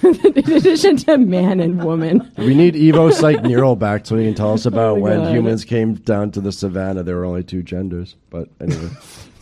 in 0.03 0.17
addition 0.37 0.97
to 0.99 1.17
man 1.17 1.59
and 1.61 1.83
woman. 1.83 2.31
We 2.37 2.55
need 2.55 2.75
Evo 2.75 3.11
Psych 3.13 3.43
Neural 3.43 3.77
back 3.77 4.05
so 4.05 4.17
he 4.17 4.27
can 4.27 4.35
tell 4.35 4.53
us 4.53 4.67
about 4.67 4.99
Oh 4.99 5.01
when 5.01 5.21
God. 5.21 5.35
humans 5.35 5.65
came 5.65 5.95
down 5.95 6.33
to 6.33 6.41
the 6.43 6.53
savannah. 6.53 7.03
There 7.03 7.17
were 7.17 7.25
only 7.25 7.43
two 7.45 7.63
genders. 7.63 8.15
But 8.29 8.51
anyway, 8.61 8.91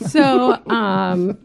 So, 0.07 0.53
um, 0.69 1.37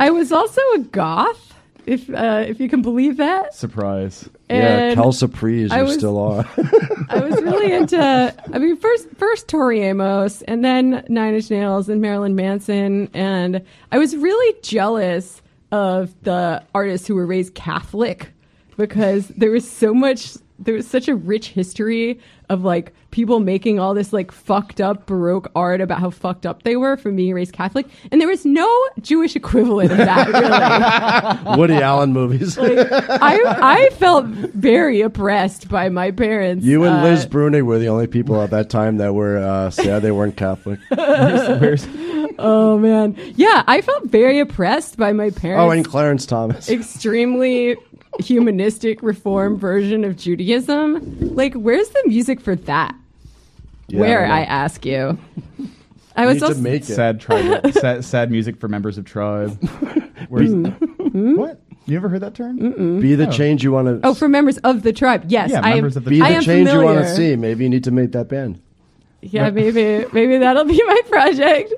I 0.00 0.10
was 0.10 0.32
also 0.32 0.60
a 0.74 0.78
goth, 0.80 1.51
if 1.86 2.08
uh, 2.10 2.44
if 2.46 2.60
you 2.60 2.68
can 2.68 2.82
believe 2.82 3.16
that. 3.18 3.54
Surprise. 3.54 4.28
yeah, 4.48 4.78
And 4.78 4.94
Kel 4.94 5.12
Surprise, 5.12 5.70
you 5.72 5.82
was- 5.84 5.94
still 5.94 6.18
are. 6.18 6.48
I 7.08 7.20
was 7.20 7.40
really 7.42 7.72
into. 7.72 8.34
I 8.52 8.58
mean, 8.58 8.76
first 8.76 9.08
first 9.16 9.48
Tori 9.48 9.80
Amos, 9.82 10.42
and 10.42 10.64
then 10.64 11.04
Nine 11.08 11.34
Inch 11.34 11.50
Nails 11.50 11.88
and 11.88 12.00
Marilyn 12.00 12.34
Manson, 12.34 13.08
and 13.14 13.62
I 13.90 13.98
was 13.98 14.16
really 14.16 14.56
jealous 14.62 15.42
of 15.70 16.14
the 16.22 16.62
artists 16.74 17.06
who 17.06 17.14
were 17.14 17.26
raised 17.26 17.54
Catholic 17.54 18.30
because 18.76 19.28
there 19.28 19.50
was 19.50 19.68
so 19.70 19.92
much. 19.94 20.36
There 20.62 20.74
was 20.74 20.86
such 20.86 21.08
a 21.08 21.14
rich 21.14 21.48
history 21.48 22.20
of 22.48 22.64
like 22.64 22.92
people 23.10 23.40
making 23.40 23.78
all 23.78 23.94
this 23.94 24.12
like 24.12 24.30
fucked 24.32 24.80
up 24.80 25.06
Baroque 25.06 25.50
art 25.54 25.80
about 25.80 26.00
how 26.00 26.10
fucked 26.10 26.46
up 26.46 26.62
they 26.62 26.76
were 26.76 26.96
from 26.96 27.16
being 27.16 27.34
raised 27.34 27.52
Catholic, 27.52 27.86
and 28.10 28.20
there 28.20 28.28
was 28.28 28.44
no 28.44 28.68
Jewish 29.00 29.36
equivalent 29.36 29.90
of 29.92 29.98
that 29.98 31.44
really. 31.44 31.56
Woody 31.58 31.74
Allen 31.82 32.12
movies. 32.12 32.56
Like, 32.58 32.88
I 32.90 33.38
I 33.44 33.90
felt 33.90 34.26
very 34.26 35.00
oppressed 35.00 35.68
by 35.68 35.88
my 35.88 36.10
parents. 36.10 36.64
you 36.64 36.84
and 36.84 36.96
uh, 36.96 37.02
Liz 37.02 37.26
Bruenig 37.26 37.64
were 37.64 37.78
the 37.78 37.88
only 37.88 38.06
people 38.06 38.40
at 38.40 38.50
that 38.50 38.70
time 38.70 38.98
that 38.98 39.14
were 39.14 39.38
uh, 39.38 39.70
sad 39.70 40.02
they 40.02 40.12
weren't 40.12 40.36
Catholic. 40.36 40.80
Where's, 40.90 41.86
Oh 42.38 42.78
man, 42.78 43.16
yeah, 43.36 43.62
I 43.66 43.82
felt 43.82 44.04
very 44.04 44.40
oppressed 44.40 44.96
by 44.96 45.12
my 45.12 45.30
parents. 45.30 45.62
Oh, 45.62 45.70
and 45.70 45.84
Clarence 45.84 46.26
Thomas. 46.26 46.70
extremely 46.70 47.76
humanistic 48.20 49.02
reform 49.02 49.56
version 49.58 50.04
of 50.04 50.16
Judaism. 50.16 51.34
Like, 51.34 51.54
where's 51.54 51.88
the 51.88 52.02
music 52.06 52.40
for 52.40 52.54
that? 52.56 52.94
Yeah, 53.88 54.00
Where 54.00 54.26
I 54.26 54.40
I 54.40 54.44
ask 54.44 54.84
you. 54.86 55.18
I 56.16 56.22
You 56.22 56.28
was 56.28 56.34
need 56.34 56.40
to 56.40 56.46
also 56.46 56.60
make 56.60 56.82
it. 56.82 56.86
sad 56.86 57.20
tribe 57.20 57.72
sad, 57.72 58.04
sad 58.04 58.30
music 58.30 58.58
for 58.58 58.68
members 58.68 58.98
of 58.98 59.04
tribe. 59.06 59.58
Where's 60.28 60.50
Hmm? 60.52 61.36
what? 61.36 61.60
You 61.86 61.96
ever 61.96 62.08
heard 62.08 62.20
that 62.20 62.34
term? 62.34 63.00
Be 63.00 63.14
the 63.16 63.26
Oh. 63.26 63.30
change 63.30 63.64
you 63.64 63.72
want 63.72 63.88
to. 64.02 64.06
oh 64.06 64.14
for 64.14 64.28
members 64.28 64.56
of 64.58 64.82
the 64.82 64.92
tribe. 64.92 65.24
Yes, 65.28 65.50
Yeah, 65.50 65.60
I 65.64 65.70
am. 65.70 65.74
members 65.76 65.96
of 65.96 66.04
the 66.04 66.10
be 66.10 66.20
I 66.22 66.28
the 66.30 66.34
am 66.36 66.42
change 66.42 66.68
you 66.70 66.82
want 66.82 66.98
to 67.00 67.08
see. 67.16 67.34
Maybe 67.34 67.64
you 67.64 67.70
need 67.70 67.84
to 67.84 67.90
make 67.90 68.12
that 68.12 68.28
band. 68.28 68.60
Yeah, 69.22 69.50
maybe 69.50 70.04
maybe 70.12 70.36
that'll 70.38 70.64
be 70.64 70.80
my 70.86 71.00
project. 71.08 71.72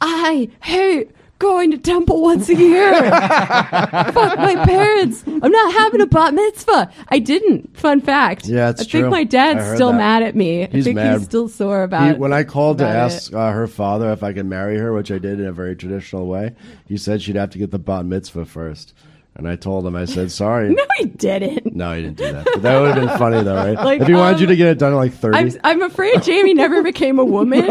I 0.00 0.48
hate 0.62 1.10
going 1.40 1.72
to 1.72 1.78
temple 1.78 2.22
once 2.22 2.48
a 2.48 2.54
year. 2.54 2.92
Fuck 3.10 4.38
my 4.38 4.62
parents. 4.64 5.24
I'm 5.26 5.50
not 5.50 5.72
having 5.72 6.00
a 6.00 6.06
bat 6.06 6.32
mitzvah. 6.34 6.92
I 7.08 7.18
didn't. 7.18 7.76
Fun 7.76 8.00
fact. 8.00 8.46
Yeah, 8.46 8.70
it's 8.70 8.82
I 8.82 8.84
think 8.84 9.02
true. 9.02 9.10
my 9.10 9.24
dad's 9.24 9.74
still 9.74 9.90
that. 9.90 9.98
mad 9.98 10.22
at 10.22 10.36
me. 10.36 10.62
I 10.62 10.66
He's 10.68 10.84
think 10.84 10.94
mad. 10.96 11.18
he's 11.18 11.24
still 11.26 11.48
sore 11.48 11.82
about 11.82 12.18
when 12.18 12.32
I 12.32 12.44
called 12.44 12.78
to 12.78 12.86
ask 12.86 13.34
uh, 13.34 13.50
her 13.50 13.66
father 13.66 14.12
if 14.12 14.22
I 14.22 14.32
could 14.32 14.46
marry 14.46 14.76
her, 14.78 14.92
which 14.92 15.10
I 15.10 15.18
did 15.18 15.40
in 15.40 15.46
a 15.46 15.52
very 15.52 15.74
traditional 15.74 16.26
way, 16.26 16.54
he 16.86 16.96
said 16.96 17.22
she'd 17.22 17.36
have 17.36 17.50
to 17.50 17.58
get 17.58 17.70
the 17.72 17.78
bat 17.78 18.04
mitzvah 18.04 18.44
first. 18.44 18.94
And 19.40 19.48
I 19.48 19.56
told 19.56 19.86
him, 19.86 19.96
I 19.96 20.04
said, 20.04 20.30
sorry. 20.42 20.68
No, 20.74 20.84
he 20.98 21.06
didn't. 21.06 21.74
No, 21.74 21.94
he 21.94 22.02
didn't 22.02 22.18
do 22.18 22.30
that. 22.30 22.44
But 22.44 22.62
that 22.62 22.78
would 22.78 22.94
have 22.94 23.08
been 23.08 23.18
funny, 23.18 23.42
though, 23.42 23.54
right? 23.56 23.74
Like, 23.90 24.02
if 24.02 24.06
he 24.06 24.12
wanted 24.12 24.40
you 24.40 24.46
um, 24.46 24.50
to 24.50 24.56
get 24.56 24.66
it 24.68 24.78
done 24.78 24.92
at 24.92 24.96
like 24.96 25.14
30, 25.14 25.36
I'm, 25.38 25.50
I'm 25.64 25.82
afraid 25.82 26.22
Jamie 26.22 26.52
never 26.52 26.82
became 26.92 27.18
a 27.18 27.24
woman. 27.24 27.64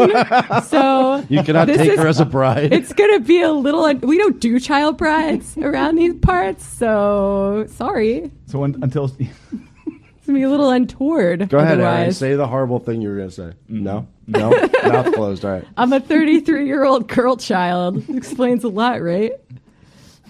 So 0.64 1.24
you 1.28 1.42
cannot 1.44 1.68
take 1.68 1.92
is- 1.92 1.98
her 1.98 2.08
as 2.08 2.18
a 2.18 2.24
bride. 2.24 2.72
It's 2.72 2.92
gonna 2.92 3.20
be 3.20 3.40
a 3.42 3.52
little. 3.52 3.86
We 4.06 4.18
don't 4.18 4.40
do 4.40 4.58
child 4.58 4.98
brides 4.98 5.56
around 5.58 5.94
these 5.94 6.14
parts, 6.16 6.64
so 6.66 7.66
sorry. 7.68 8.30
So 8.46 8.64
un- 8.64 8.78
until 8.82 9.04
It's 9.04 10.26
gonna 10.26 10.38
be 10.38 10.42
a 10.42 10.50
little 10.50 10.70
untoward. 10.70 11.48
Go 11.48 11.58
ahead, 11.58 11.78
Aaron. 11.78 11.86
otherwise. 11.86 12.18
Say 12.18 12.34
the 12.34 12.46
horrible 12.48 12.80
thing 12.80 13.00
you 13.00 13.08
were 13.10 13.16
going 13.16 13.28
to 13.28 13.34
say. 13.34 13.42
Mm-hmm. 13.70 13.82
No? 13.84 14.08
No? 14.26 14.50
Mouth 14.50 15.14
closed. 15.14 15.44
All 15.44 15.52
right. 15.52 15.64
I'm 15.76 15.92
a 15.92 16.00
33 16.00 16.66
year 16.66 16.84
old 16.84 17.08
girl 17.08 17.36
child. 17.36 18.08
Explains 18.10 18.64
a 18.64 18.68
lot, 18.68 19.00
right? 19.02 19.32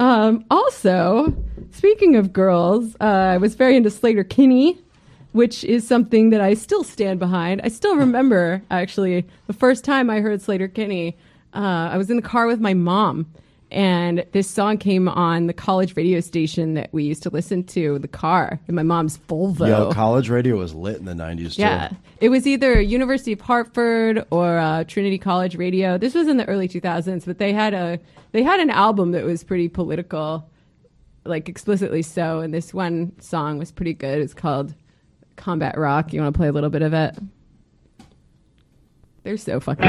Um, 0.00 0.46
also, 0.50 1.36
speaking 1.72 2.16
of 2.16 2.32
girls, 2.32 2.96
uh, 3.02 3.04
I 3.04 3.36
was 3.36 3.54
very 3.54 3.76
into 3.76 3.90
Sleater-Kinney, 3.90 4.78
which 5.32 5.62
is 5.62 5.86
something 5.86 6.30
that 6.30 6.40
I 6.40 6.54
still 6.54 6.82
stand 6.82 7.20
behind. 7.20 7.60
I 7.62 7.68
still 7.68 7.96
remember, 7.96 8.62
actually, 8.70 9.26
the 9.46 9.52
first 9.52 9.84
time 9.84 10.08
I 10.08 10.20
heard 10.20 10.40
Sleater-Kinney, 10.40 11.18
uh, 11.52 11.90
I 11.92 11.98
was 11.98 12.08
in 12.08 12.16
the 12.16 12.22
car 12.22 12.46
with 12.46 12.60
my 12.60 12.72
mom. 12.72 13.26
And 13.70 14.24
this 14.32 14.50
song 14.50 14.78
came 14.78 15.08
on 15.08 15.46
the 15.46 15.52
college 15.52 15.96
radio 15.96 16.18
station 16.20 16.74
that 16.74 16.92
we 16.92 17.04
used 17.04 17.22
to 17.22 17.30
listen 17.30 17.62
to 17.64 17.94
in 17.96 18.02
the 18.02 18.08
car 18.08 18.58
in 18.66 18.74
my 18.74 18.82
mom's 18.82 19.18
Volvo. 19.18 19.68
Yo, 19.68 19.92
college 19.92 20.28
radio 20.28 20.56
was 20.56 20.74
lit 20.74 20.96
in 20.98 21.04
the 21.04 21.12
90s, 21.12 21.54
too. 21.54 21.62
Yeah, 21.62 21.92
it 22.20 22.30
was 22.30 22.46
either 22.48 22.80
University 22.80 23.32
of 23.32 23.40
Hartford 23.40 24.26
or 24.30 24.58
uh, 24.58 24.82
Trinity 24.84 25.18
College 25.18 25.54
Radio. 25.56 25.98
This 25.98 26.14
was 26.14 26.26
in 26.26 26.36
the 26.36 26.46
early 26.46 26.68
2000s, 26.68 27.24
but 27.24 27.38
they 27.38 27.52
had 27.52 27.72
a 27.72 28.00
they 28.32 28.42
had 28.42 28.58
an 28.60 28.70
album 28.70 29.12
that 29.12 29.24
was 29.24 29.44
pretty 29.44 29.68
political, 29.68 30.48
like 31.24 31.48
explicitly 31.48 32.02
so. 32.02 32.40
And 32.40 32.52
this 32.52 32.74
one 32.74 33.12
song 33.20 33.58
was 33.58 33.70
pretty 33.70 33.94
good. 33.94 34.20
It's 34.20 34.34
called 34.34 34.74
Combat 35.36 35.78
Rock. 35.78 36.12
You 36.12 36.20
want 36.22 36.34
to 36.34 36.38
play 36.38 36.48
a 36.48 36.52
little 36.52 36.70
bit 36.70 36.82
of 36.82 36.92
it? 36.92 37.16
They're 39.22 39.36
so 39.36 39.60
fucking. 39.60 39.84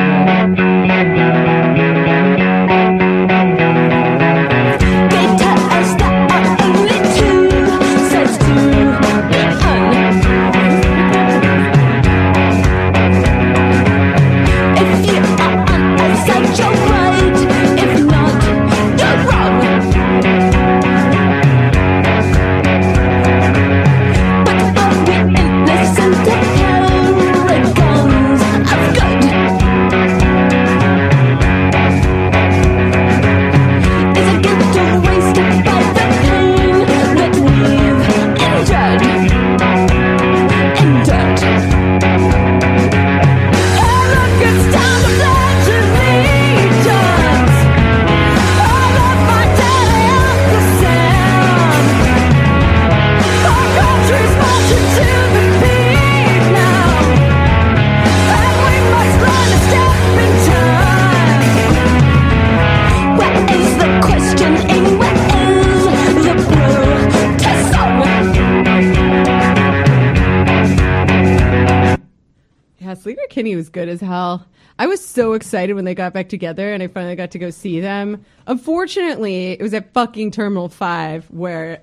They 75.91 75.95
got 75.95 76.13
back 76.13 76.29
together 76.29 76.73
and 76.73 76.81
I 76.81 76.87
finally 76.87 77.17
got 77.17 77.31
to 77.31 77.39
go 77.39 77.49
see 77.49 77.81
them. 77.81 78.23
Unfortunately, 78.47 79.51
it 79.51 79.61
was 79.61 79.73
at 79.73 79.91
fucking 79.91 80.31
Terminal 80.31 80.69
5 80.69 81.25
where 81.31 81.81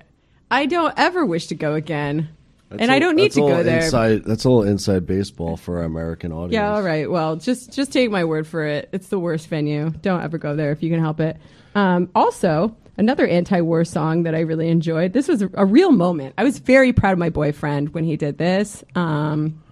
I 0.49 0.65
don't 0.65 0.93
ever 0.97 1.25
wish 1.27 1.45
to 1.47 1.55
go 1.55 1.75
again. 1.75 2.27
That's 2.69 2.81
and 2.81 2.91
I 2.91 2.97
don't 2.97 3.15
need 3.15 3.31
to 3.33 3.41
go 3.41 3.61
there. 3.61 3.83
Inside, 3.83 4.23
that's 4.23 4.45
a 4.45 4.49
little 4.49 4.63
inside 4.63 5.05
baseball 5.05 5.57
for 5.57 5.77
our 5.77 5.83
American 5.83 6.31
audience. 6.31 6.53
Yeah, 6.53 6.73
all 6.73 6.81
right. 6.81 7.09
Well, 7.09 7.35
just 7.35 7.71
just 7.71 7.91
take 7.91 8.11
my 8.11 8.25
word 8.25 8.45
for 8.45 8.63
it. 8.63 8.89
It's 8.91 9.07
the 9.07 9.19
worst 9.19 9.47
venue. 9.47 9.89
Don't 9.89 10.21
ever 10.21 10.37
go 10.37 10.55
there 10.55 10.71
if 10.71 10.83
you 10.83 10.91
can 10.91 10.99
help 10.99 11.19
it. 11.19 11.37
Um, 11.73 12.11
also, 12.13 12.75
another 12.97 13.25
anti-war 13.25 13.85
song 13.85 14.23
that 14.23 14.35
I 14.35 14.41
really 14.41 14.69
enjoyed. 14.69 15.13
This 15.13 15.27
was 15.27 15.41
a, 15.41 15.49
a 15.55 15.65
real 15.65 15.91
moment. 15.91 16.35
I 16.37 16.43
was 16.43 16.59
very 16.59 16.93
proud 16.93 17.13
of 17.13 17.17
my 17.17 17.29
boyfriend 17.29 17.95
when 17.95 18.03
he 18.03 18.17
did 18.17 18.37
this. 18.37 18.83
Um, 18.93 19.63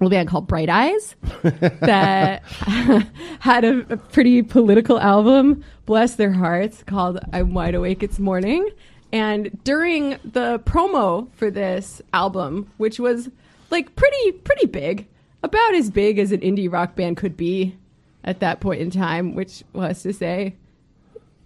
a 0.00 0.08
band 0.08 0.28
called 0.28 0.46
Bright 0.46 0.68
Eyes 0.68 1.14
that 1.42 2.42
had 3.40 3.64
a, 3.64 3.92
a 3.92 3.96
pretty 3.96 4.42
political 4.42 5.00
album. 5.00 5.64
Bless 5.86 6.16
their 6.16 6.32
hearts, 6.32 6.82
called 6.82 7.18
"I'm 7.32 7.54
Wide 7.54 7.74
Awake 7.74 8.02
It's 8.02 8.18
Morning." 8.18 8.68
And 9.12 9.62
during 9.64 10.18
the 10.24 10.60
promo 10.64 11.28
for 11.32 11.50
this 11.50 12.02
album, 12.12 12.70
which 12.76 12.98
was 12.98 13.30
like 13.70 13.96
pretty 13.96 14.32
pretty 14.32 14.66
big, 14.66 15.08
about 15.42 15.74
as 15.74 15.90
big 15.90 16.18
as 16.18 16.32
an 16.32 16.40
indie 16.40 16.70
rock 16.70 16.94
band 16.94 17.16
could 17.16 17.36
be 17.36 17.76
at 18.24 18.40
that 18.40 18.60
point 18.60 18.80
in 18.80 18.90
time, 18.90 19.34
which 19.34 19.62
was 19.72 20.02
to 20.02 20.12
say, 20.12 20.56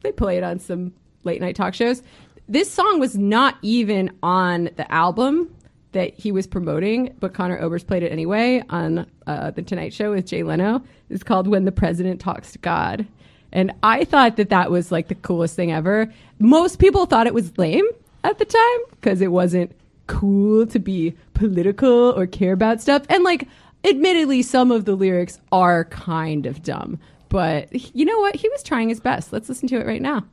they 0.02 0.12
played 0.12 0.42
on 0.42 0.58
some 0.58 0.92
late 1.24 1.40
night 1.40 1.54
talk 1.54 1.74
shows. 1.74 2.02
This 2.48 2.70
song 2.70 2.98
was 2.98 3.16
not 3.16 3.56
even 3.62 4.10
on 4.22 4.70
the 4.76 4.90
album 4.90 5.54
that 5.92 6.14
he 6.14 6.32
was 6.32 6.46
promoting, 6.46 7.14
but 7.20 7.34
Conor 7.34 7.58
Oberst 7.60 7.86
played 7.86 8.02
it 8.02 8.12
anyway 8.12 8.62
on 8.70 9.06
uh, 9.26 9.50
the 9.50 9.62
Tonight 9.62 9.92
Show 9.92 10.12
with 10.12 10.26
Jay 10.26 10.42
Leno. 10.42 10.82
It's 11.08 11.22
called 11.22 11.48
"When 11.48 11.64
the 11.64 11.72
President 11.72 12.20
Talks 12.20 12.52
to 12.52 12.58
God," 12.58 13.06
and 13.52 13.72
I 13.82 14.04
thought 14.04 14.36
that 14.36 14.50
that 14.50 14.70
was 14.70 14.92
like 14.92 15.08
the 15.08 15.14
coolest 15.16 15.56
thing 15.56 15.72
ever. 15.72 16.12
Most 16.38 16.78
people 16.78 17.06
thought 17.06 17.26
it 17.26 17.34
was 17.34 17.56
lame 17.58 17.86
at 18.22 18.38
the 18.38 18.44
time 18.44 18.78
because 18.90 19.20
it 19.20 19.32
wasn't 19.32 19.72
cool 20.06 20.66
to 20.66 20.78
be 20.78 21.14
political 21.34 22.12
or 22.16 22.26
care 22.26 22.52
about 22.52 22.80
stuff, 22.80 23.02
and 23.08 23.24
like, 23.24 23.48
admittedly, 23.84 24.42
some 24.42 24.70
of 24.70 24.84
the 24.84 24.94
lyrics 24.94 25.40
are 25.50 25.84
kind 25.86 26.46
of 26.46 26.62
dumb. 26.62 26.98
But 27.28 27.94
you 27.94 28.04
know 28.04 28.18
what? 28.18 28.36
He 28.36 28.48
was 28.48 28.62
trying 28.62 28.88
his 28.88 29.00
best. 29.00 29.32
Let's 29.32 29.48
listen 29.48 29.68
to 29.68 29.80
it 29.80 29.86
right 29.86 30.02
now. 30.02 30.24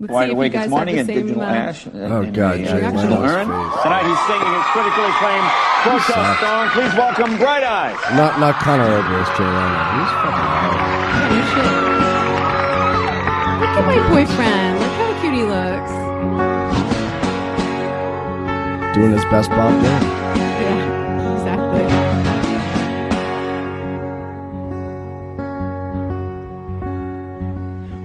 Let's 0.00 0.10
see 0.10 0.14
Wide 0.14 0.24
if 0.24 0.30
you 0.30 0.34
awake 0.34 0.52
guys 0.52 0.58
this 0.58 0.64
have 0.64 0.70
morning 0.74 0.94
the 0.96 1.00
at 1.00 1.06
same, 1.06 1.22
Digital 1.22 1.42
uh, 1.42 1.54
Ash. 1.54 1.86
Oh, 1.86 2.22
in 2.22 2.32
God, 2.32 2.58
the, 2.58 2.64
Jay 2.64 2.66
uh, 2.66 2.74
Leno's 2.74 2.98
Digital 2.98 3.22
Urn. 3.24 3.46
Tonight 3.46 4.06
he's 4.10 4.18
singing 4.26 4.52
his 4.58 4.66
critically 4.74 5.06
acclaimed 5.06 5.50
protest 5.86 6.34
song. 6.42 6.66
Please 6.74 6.94
welcome 6.98 7.38
Bright 7.38 7.62
Eyes. 7.62 7.94
Not 8.18 8.40
not 8.42 8.58
Conor 8.58 8.90
Oberst, 8.90 9.30
Jay 9.38 9.46
Leno. 9.46 9.82
He's 9.94 10.10
fucking 10.18 10.50
hard. 10.50 10.74
Oh, 11.30 11.46
shit. 11.54 11.70
Look 13.62 13.70
at 13.70 13.86
my 13.86 14.02
boyfriend. 14.10 14.82
Look 14.82 14.94
how 14.98 15.14
cute 15.22 15.34
he 15.34 15.44
looks. 15.46 15.92
Doing 18.96 19.12
his 19.12 19.24
best 19.30 19.50
Bob 19.50 19.72
Dylan. 19.78 20.02
Yeah, 20.58 21.38
exactly. 21.38 21.86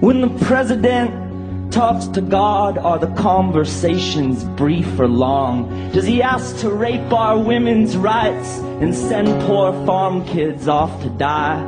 When 0.06 0.20
the 0.20 0.30
president 0.46 1.29
talks 1.70 2.06
to 2.08 2.20
God, 2.20 2.78
are 2.78 2.98
the 2.98 3.06
conversations 3.14 4.44
brief 4.44 4.98
or 4.98 5.06
long? 5.08 5.90
Does 5.92 6.04
he 6.04 6.20
ask 6.22 6.58
to 6.60 6.70
rape 6.70 7.12
our 7.12 7.38
women's 7.38 7.96
rights 7.96 8.58
and 8.80 8.94
send 8.94 9.28
poor 9.46 9.72
farm 9.86 10.24
kids 10.26 10.66
off 10.68 11.00
to 11.02 11.10
die? 11.10 11.62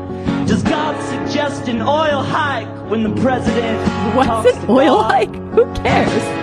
Does 0.46 0.62
God 0.64 1.00
suggest 1.04 1.68
an 1.68 1.82
oil 1.82 2.22
hike 2.22 2.68
when 2.90 3.02
the 3.04 3.20
president 3.22 3.78
What's 4.16 4.28
talks 4.28 4.54
an 4.56 4.66
to 4.66 4.72
oil 4.72 4.96
God? 5.02 5.10
hike? 5.12 5.34
Who 5.54 5.72
cares? 5.74 6.42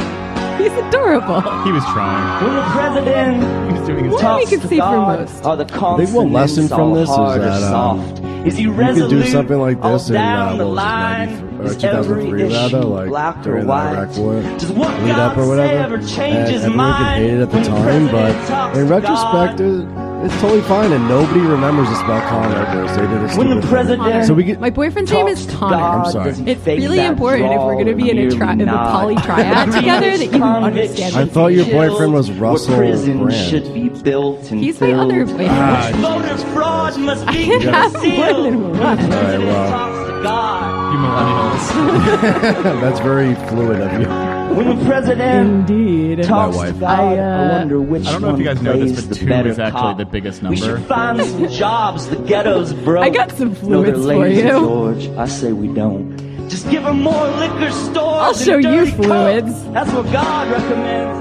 He's 0.59 0.73
adorable. 0.73 1.41
He 1.63 1.71
was 1.71 1.83
trying. 1.85 2.45
When 2.45 2.55
the 2.55 2.61
president 2.71 3.71
He 3.73 3.79
was 3.79 3.87
doing 3.87 4.03
his 4.05 4.13
What? 4.13 4.21
talks 4.21 4.45
we 4.45 4.49
can 4.51 4.59
to 4.61 4.67
see 4.67 4.75
for 4.77 4.81
God, 4.81 5.19
most. 5.21 5.45
are 5.45 5.55
the 5.57 5.65
think 5.65 6.09
one 6.13 6.31
lesson 6.33 6.67
consonants 6.67 6.73
from 6.75 6.93
this 6.93 7.09
is 7.09 7.15
hard 7.15 7.39
or 7.41 7.43
that, 7.45 7.63
um, 7.63 7.99
soft? 7.99 8.18
Is 8.45 8.55
he 8.57 8.63
You 8.63 8.71
resolute? 8.71 9.09
could 9.09 9.23
do 9.23 9.29
something 9.29 9.57
like 9.59 9.81
this 9.81 10.09
in 10.09 10.15
uh, 10.15 10.55
the 10.55 10.65
line? 10.65 11.29
93, 11.57 11.59
or 11.59 11.63
Is 11.65 11.77
2003 11.77 12.43
every 12.43 12.53
rather, 12.53 12.79
like 12.85 13.09
black 13.09 13.37
or 13.39 13.43
during 13.43 13.61
the 13.63 13.67
white? 13.67 13.93
Iraq 13.93 14.17
War, 14.17 14.33
lead 14.35 15.11
up 15.11 15.37
or 15.37 15.47
whatever. 15.47 15.73
ever 15.95 15.97
change 15.99 16.49
and 16.49 16.63
everyone 16.63 16.93
could 16.97 17.05
hate 17.17 17.33
it 17.33 17.41
at 17.41 17.51
the 17.51 17.61
time, 17.63 18.07
but 18.07 18.77
in 18.77 18.87
retrospect, 18.87 19.59
it, 19.59 20.08
it's 20.25 20.33
totally 20.41 20.61
fine, 20.61 20.91
and 20.91 21.07
nobody 21.07 21.39
remembers 21.39 21.87
this 21.89 21.99
about 22.01 22.27
Conor 22.29 22.61
Oberst. 22.67 22.95
They 22.95 23.01
did 23.01 23.11
a 23.11 23.19
When 23.19 23.21
the 23.27 23.29
stupid 23.31 23.61
thing. 23.61 23.69
president 23.69 24.25
So 24.27 24.33
we 24.33 24.43
get 24.43 24.59
My 24.59 24.69
boyfriend's 24.69 25.11
name 25.11 25.27
is 25.27 25.45
talks 25.45 25.59
Connor. 25.59 25.77
God, 25.77 26.05
I'm 26.05 26.11
sorry. 26.35 26.51
It's 26.51 26.65
really 26.65 26.99
important 27.05 27.51
if 27.53 27.59
we're 27.61 27.73
going 27.75 27.87
to 27.87 27.95
be 27.95 28.09
in 28.09 28.17
a, 28.19 28.27
or 28.27 28.31
tri- 28.31 28.53
in 28.53 28.67
a 28.67 28.73
poly 28.73 29.15
triad 29.17 29.71
together 29.71 30.17
that 30.17 30.31
you 30.33 30.43
understand. 30.43 31.15
I 31.15 31.25
thought 31.25 31.47
your 31.47 31.65
boyfriend 31.65 32.13
was 32.13 32.29
where 32.31 32.39
Russell 32.51 32.75
prison 32.77 33.19
Brand. 33.23 33.49
should 33.49 33.73
be 33.73 33.89
built 33.89 34.51
and 34.51 34.59
He's 34.59 34.79
my 34.81 34.87
filled. 34.87 35.11
other 35.11 35.25
boyfriend. 35.25 35.49
Ah, 35.51 35.91
Voter 35.95 36.37
fraud 36.53 36.99
must 36.99 37.25
be 37.27 37.33
can 37.45 37.61
have 37.61 37.91
more 37.93 38.01
concealed. 38.01 38.45
than 38.45 38.69
one. 38.71 38.75
All 38.81 38.85
right, 38.85 39.39
well. 39.39 39.69
talks 39.69 40.09
to 40.09 40.23
God. 40.23 40.93
You 40.93 40.99
millennials. 40.99 42.81
That's 42.81 42.99
very 42.99 43.35
fluid 43.47 43.79
of 43.81 44.01
you. 44.01 44.28
When 44.59 44.77
the 44.77 44.85
president 44.85 45.69
Indeed. 45.69 46.23
talks 46.23 46.57
wife. 46.57 46.73
to 46.73 46.79
God, 46.81 46.99
I, 46.99 47.15
I, 47.15 47.17
uh, 47.17 47.57
wonder 47.59 47.79
which 47.79 48.05
I 48.07 48.11
don't 48.11 48.21
know 48.21 48.27
if 48.27 48.31
one 48.33 48.39
you 48.41 48.45
guys 48.45 48.61
know 48.61 48.77
this, 48.77 48.91
but 48.99 49.09
the 49.09 49.15
two 49.15 49.25
better 49.27 49.49
is 49.49 49.57
actually 49.57 49.79
cop. 49.81 49.97
the 49.97 50.05
biggest 50.05 50.43
We 50.43 50.57
should 50.57 50.67
number. 50.67 50.87
find 50.87 51.21
some 51.23 51.47
jobs. 51.47 52.07
The 52.09 52.17
ghetto's 52.17 52.73
broke. 52.73 53.05
I 53.05 53.09
got 53.09 53.31
some 53.31 53.55
fluids 53.55 53.69
No, 53.69 53.81
they're 53.83 53.93
fluids 53.95 54.41
for 54.41 54.45
you. 54.45 54.51
George. 54.51 55.07
I 55.17 55.27
say 55.27 55.53
we 55.53 55.67
don't. 55.73 56.17
Just 56.49 56.69
give 56.69 56.83
them 56.83 57.01
more 57.03 57.27
liquor 57.37 57.71
stores. 57.71 57.97
I'll 57.97 58.33
show 58.33 58.57
you 58.57 58.63
dirty 58.63 58.91
coke. 58.91 59.05
fluids. 59.05 59.63
That's 59.71 59.91
what 59.93 60.11
God 60.11 60.51
recommends. 60.51 61.19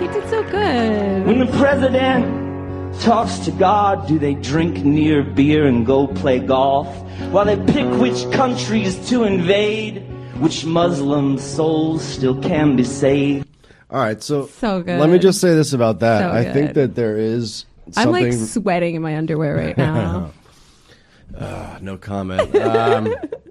He 0.00 0.06
did 0.08 0.28
so 0.30 0.42
good. 0.50 1.26
When 1.26 1.38
the 1.38 1.46
president 1.58 2.37
talks 3.00 3.38
to 3.40 3.50
God, 3.52 4.06
do 4.08 4.18
they 4.18 4.34
drink 4.34 4.84
near 4.84 5.22
beer 5.22 5.66
and 5.66 5.86
go 5.86 6.06
play 6.06 6.38
golf? 6.38 6.86
While 7.30 7.44
they 7.46 7.56
pick 7.72 7.86
which 8.00 8.30
countries 8.32 9.08
to 9.08 9.24
invade, 9.24 10.02
which 10.38 10.64
Muslim 10.64 11.38
souls 11.38 12.02
still 12.02 12.40
can 12.40 12.76
be 12.76 12.84
saved. 12.84 13.46
All 13.90 14.00
right, 14.00 14.22
so 14.22 14.46
So 14.46 14.82
good. 14.82 15.00
let 15.00 15.10
me 15.10 15.18
just 15.18 15.40
say 15.40 15.54
this 15.54 15.72
about 15.72 16.00
that. 16.00 16.20
So 16.20 16.30
I 16.30 16.44
good. 16.44 16.52
think 16.54 16.74
that 16.74 16.94
there 16.94 17.16
is 17.16 17.64
I'm 17.96 18.10
like 18.10 18.32
sweating 18.32 18.94
in 18.94 19.02
my 19.02 19.16
underwear 19.16 19.56
right 19.56 19.76
now. 19.76 20.32
Uh, 21.36 21.78
no 21.82 21.96
comment. 21.98 22.56
Um, 22.56 23.14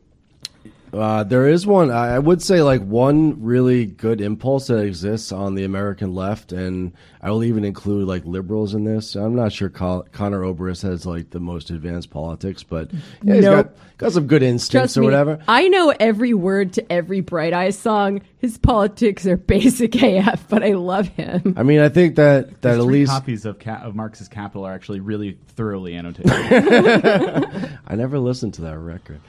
uh, 0.93 1.23
there 1.23 1.47
is 1.47 1.67
one. 1.67 1.91
I 1.91 2.15
I 2.15 2.19
would 2.19 2.41
say 2.41 2.61
like 2.61 2.81
one 2.81 3.43
really 3.43 3.85
good 3.85 4.21
impulse 4.21 4.67
that 4.67 4.79
exists 4.79 5.31
on 5.31 5.55
the 5.55 5.63
American 5.63 6.13
left, 6.15 6.51
and 6.51 6.93
I 7.21 7.29
will 7.31 7.43
even 7.43 7.65
include 7.65 8.07
like 8.07 8.25
liberals 8.25 8.73
in 8.73 8.83
this. 8.85 9.15
I'm 9.15 9.35
not 9.35 9.51
sure 9.51 9.69
Col- 9.69 10.07
Conor 10.11 10.43
Oberst 10.43 10.81
has 10.83 11.05
like 11.05 11.29
the 11.31 11.39
most 11.39 11.69
advanced 11.69 12.09
politics, 12.09 12.63
but 12.63 12.91
yeah, 13.23 13.33
he's 13.35 13.43
Nope. 13.43 13.65
got 13.67 13.75
got 13.97 14.11
some 14.13 14.27
good 14.27 14.43
instincts 14.43 14.93
Trust 14.93 14.97
or 14.97 15.01
me, 15.01 15.05
whatever. 15.07 15.39
I 15.47 15.67
know 15.67 15.93
every 15.99 16.33
word 16.33 16.73
to 16.73 16.91
every 16.91 17.19
Bright 17.21 17.53
Eyes 17.53 17.77
song. 17.77 18.21
His 18.39 18.57
politics 18.57 19.25
are 19.25 19.37
basic 19.57 19.95
AF, 20.01 20.47
but 20.47 20.63
I 20.63 20.73
love 20.73 21.07
him. 21.09 21.53
I 21.57 21.63
mean, 21.63 21.79
I 21.79 21.89
think 21.89 22.15
that 22.15 22.61
that 22.61 22.75
His 22.75 22.79
at 22.79 22.85
least 22.85 23.11
copies 23.11 23.45
of, 23.45 23.59
Ca- 23.59 23.81
of 23.83 23.95
Marx's 23.95 24.27
Capital 24.29 24.65
are 24.65 24.73
actually 24.73 24.99
really 25.01 25.37
thoroughly 25.49 25.95
annotated. 25.95 26.31
I 27.87 27.95
never 27.95 28.19
listened 28.19 28.53
to 28.55 28.61
that 28.61 28.77
record. 28.77 29.19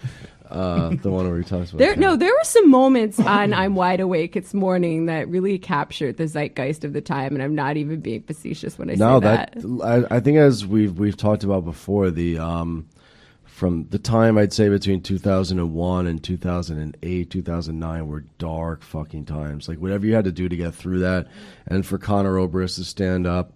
Uh, 0.50 0.90
the 1.02 1.10
one 1.10 1.28
where 1.28 1.38
he 1.38 1.44
talks 1.44 1.70
about 1.70 1.78
There, 1.78 1.94
that. 1.94 2.00
no, 2.00 2.16
there 2.16 2.32
were 2.32 2.44
some 2.44 2.70
moments 2.70 3.18
on 3.20 3.52
"I'm 3.52 3.74
Wide 3.74 4.00
Awake." 4.00 4.36
It's 4.36 4.54
morning 4.54 5.06
that 5.06 5.28
really 5.28 5.58
captured 5.58 6.16
the 6.16 6.26
zeitgeist 6.26 6.84
of 6.84 6.92
the 6.92 7.00
time, 7.00 7.34
and 7.34 7.42
I'm 7.42 7.54
not 7.54 7.76
even 7.76 8.00
being 8.00 8.22
facetious 8.22 8.78
when 8.78 8.90
I 8.90 8.94
No, 8.94 9.20
say 9.20 9.24
that. 9.26 9.52
that, 9.56 10.06
I, 10.10 10.16
I 10.16 10.20
think 10.20 10.38
as 10.38 10.66
we've 10.66 10.98
we've 10.98 11.16
talked 11.16 11.44
about 11.44 11.64
before, 11.64 12.10
the 12.10 12.38
um, 12.38 12.86
from 13.44 13.86
the 13.90 13.98
time 13.98 14.38
I'd 14.38 14.52
say 14.52 14.68
between 14.68 15.00
2001 15.02 16.06
and 16.06 16.22
2008, 16.22 17.30
2009 17.30 18.06
were 18.06 18.24
dark 18.38 18.82
fucking 18.82 19.24
times. 19.24 19.68
Like 19.68 19.78
whatever 19.78 20.06
you 20.06 20.14
had 20.14 20.24
to 20.24 20.32
do 20.32 20.48
to 20.48 20.56
get 20.56 20.74
through 20.74 21.00
that, 21.00 21.26
and 21.66 21.84
for 21.84 21.98
Conor 21.98 22.38
Oberst 22.38 22.76
to 22.76 22.84
stand 22.84 23.26
up 23.26 23.52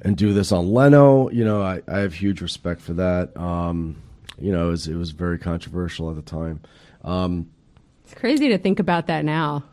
and 0.00 0.16
do 0.16 0.32
this 0.32 0.50
on 0.52 0.72
Leno, 0.72 1.30
you 1.30 1.44
know, 1.44 1.62
I, 1.62 1.80
I 1.86 1.98
have 1.98 2.14
huge 2.14 2.40
respect 2.40 2.80
for 2.80 2.94
that. 2.94 3.36
Um, 3.36 3.96
you 4.38 4.52
know, 4.52 4.68
it 4.68 4.70
was, 4.70 4.88
it 4.88 4.94
was 4.96 5.10
very 5.10 5.38
controversial 5.38 6.10
at 6.10 6.16
the 6.16 6.22
time. 6.22 6.60
Um, 7.02 7.50
It's 8.04 8.14
crazy 8.14 8.48
to 8.48 8.58
think 8.58 8.78
about 8.80 9.06
that 9.08 9.24
now. 9.24 9.64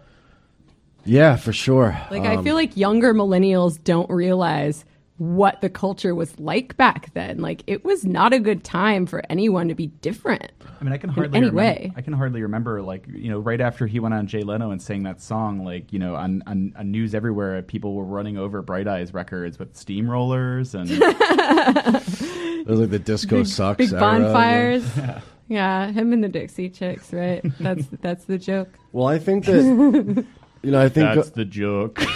yeah, 1.05 1.35
for 1.35 1.53
sure. 1.53 1.97
Like 2.11 2.23
I 2.23 2.41
feel 2.43 2.55
like 2.55 2.77
younger 2.77 3.13
millennials 3.13 3.83
don't 3.83 4.09
realize 4.09 4.85
what 5.21 5.61
the 5.61 5.69
culture 5.69 6.15
was 6.15 6.39
like 6.39 6.75
back 6.77 7.13
then. 7.13 7.37
Like 7.37 7.61
it 7.67 7.85
was 7.85 8.03
not 8.03 8.33
a 8.33 8.39
good 8.39 8.63
time 8.63 9.05
for 9.05 9.21
anyone 9.29 9.67
to 9.67 9.75
be 9.75 9.85
different. 9.85 10.51
I 10.79 10.83
mean, 10.83 10.93
I 10.93 10.97
can 10.97 11.11
hardly 11.11 11.37
any 11.37 11.51
remem- 11.51 11.53
way. 11.53 11.93
I 11.95 12.01
can 12.01 12.13
hardly 12.13 12.41
remember, 12.41 12.81
like 12.81 13.05
you 13.07 13.29
know, 13.29 13.37
right 13.37 13.61
after 13.61 13.85
he 13.85 13.99
went 13.99 14.15
on 14.15 14.25
Jay 14.25 14.41
Leno 14.41 14.71
and 14.71 14.81
sang 14.81 15.03
that 15.03 15.21
song, 15.21 15.63
like 15.63 15.93
you 15.93 15.99
know, 15.99 16.15
on, 16.15 16.41
on, 16.47 16.73
on 16.75 16.89
news 16.89 17.13
everywhere, 17.13 17.61
people 17.61 17.93
were 17.93 18.03
running 18.03 18.39
over 18.39 18.63
Bright 18.63 18.87
Eyes 18.87 19.13
records 19.13 19.59
with 19.59 19.75
steamrollers 19.75 20.73
and 20.73 20.89
it 20.89 22.67
was 22.67 22.79
like 22.79 22.89
the 22.89 22.97
disco 22.97 23.43
sucks. 23.43 23.77
Big 23.77 23.91
era. 23.93 23.99
bonfires. 23.99 24.83
Yeah, 25.47 25.91
him 25.91 26.13
and 26.13 26.23
the 26.23 26.29
Dixie 26.29 26.69
Chicks, 26.69 27.11
right? 27.11 27.41
That's 27.59 27.85
that's 27.99 28.23
the 28.23 28.37
joke. 28.37 28.69
Well, 28.93 29.07
I 29.07 29.19
think 29.19 29.43
that 29.45 30.25
you 30.63 30.71
know, 30.71 30.81
I 30.81 30.89
think 30.89 31.15
that's 31.15 31.29
uh, 31.29 31.31
the 31.35 31.45
joke. 31.45 32.01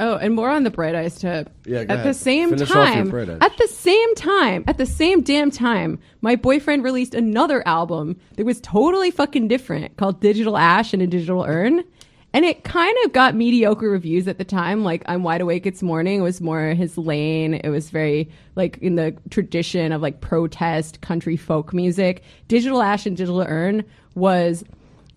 Oh, 0.00 0.16
and 0.16 0.34
more 0.34 0.50
on 0.50 0.64
the 0.64 0.70
Bright 0.70 0.94
Eyes 0.96 1.18
tip. 1.18 1.50
Yeah, 1.64 1.84
go 1.84 1.94
at 1.94 2.00
ahead. 2.00 2.06
the 2.06 2.14
same 2.14 2.50
Finish 2.50 2.68
off 2.70 2.76
your 2.76 2.84
time, 2.86 3.08
Bright 3.10 3.30
Eyes. 3.30 3.38
at 3.40 3.56
the 3.58 3.68
same 3.68 4.14
time, 4.16 4.64
at 4.66 4.76
the 4.76 4.86
same 4.86 5.20
damn 5.20 5.52
time, 5.52 6.00
my 6.20 6.34
boyfriend 6.34 6.82
released 6.82 7.14
another 7.14 7.66
album 7.66 8.16
that 8.36 8.44
was 8.44 8.60
totally 8.60 9.12
fucking 9.12 9.46
different 9.46 9.96
called 9.96 10.20
Digital 10.20 10.56
Ash 10.56 10.92
and 10.92 11.00
a 11.00 11.06
Digital 11.06 11.44
Urn. 11.44 11.84
And 12.32 12.44
it 12.44 12.64
kind 12.64 12.96
of 13.04 13.12
got 13.12 13.36
mediocre 13.36 13.88
reviews 13.88 14.26
at 14.26 14.38
the 14.38 14.44
time. 14.44 14.82
Like, 14.82 15.04
I'm 15.06 15.22
Wide 15.22 15.40
Awake 15.40 15.66
It's 15.66 15.84
Morning 15.84 16.18
It 16.18 16.22
was 16.22 16.40
more 16.40 16.70
his 16.70 16.98
lane. 16.98 17.54
It 17.54 17.68
was 17.68 17.90
very, 17.90 18.28
like, 18.56 18.78
in 18.78 18.96
the 18.96 19.16
tradition 19.30 19.92
of, 19.92 20.02
like, 20.02 20.20
protest 20.20 21.00
country 21.00 21.36
folk 21.36 21.72
music. 21.72 22.24
Digital 22.48 22.82
Ash 22.82 23.06
and 23.06 23.16
Digital 23.16 23.42
Urn 23.42 23.84
was, 24.16 24.64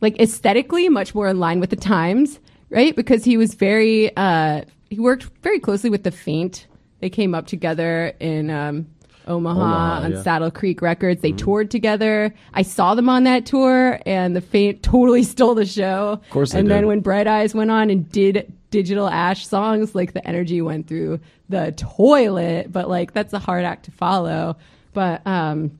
like, 0.01 0.19
aesthetically 0.19 0.89
much 0.89 1.15
more 1.15 1.27
in 1.27 1.39
line 1.39 1.59
with 1.59 1.69
the 1.69 1.75
times, 1.75 2.39
right? 2.69 2.95
Because 2.95 3.23
he 3.23 3.37
was 3.37 3.55
very, 3.55 4.15
uh, 4.15 4.61
he 4.89 4.99
worked 4.99 5.29
very 5.41 5.59
closely 5.59 5.89
with 5.89 6.03
The 6.03 6.11
Faint. 6.11 6.67
They 6.99 7.09
came 7.09 7.35
up 7.35 7.47
together 7.47 8.13
in, 8.19 8.49
um, 8.49 8.87
Omaha, 9.27 9.59
Omaha, 9.59 10.05
on 10.05 10.11
yeah. 10.13 10.21
Saddle 10.21 10.51
Creek 10.51 10.81
Records. 10.81 11.21
They 11.21 11.33
toured 11.33 11.69
together. 11.69 12.33
I 12.53 12.61
saw 12.61 12.95
them 12.95 13.09
on 13.09 13.25
that 13.25 13.45
tour, 13.45 13.99
and 14.05 14.35
the 14.35 14.41
Faint 14.41 14.83
totally 14.83 15.23
stole 15.23 15.55
the 15.55 15.65
show. 15.65 16.19
Of 16.23 16.29
course 16.29 16.53
And 16.53 16.69
then 16.69 16.87
when 16.87 17.01
Bright 17.01 17.27
Eyes 17.27 17.53
went 17.53 17.71
on 17.71 17.89
and 17.89 18.09
did 18.09 18.51
Digital 18.71 19.07
Ash 19.07 19.47
songs, 19.47 19.95
like 19.95 20.13
the 20.13 20.25
energy 20.27 20.61
went 20.61 20.87
through 20.87 21.19
the 21.49 21.73
toilet. 21.77 22.71
But 22.71 22.89
like 22.89 23.13
that's 23.13 23.33
a 23.33 23.39
hard 23.39 23.65
act 23.65 23.85
to 23.85 23.91
follow. 23.91 24.57
But 24.93 25.25
um, 25.25 25.79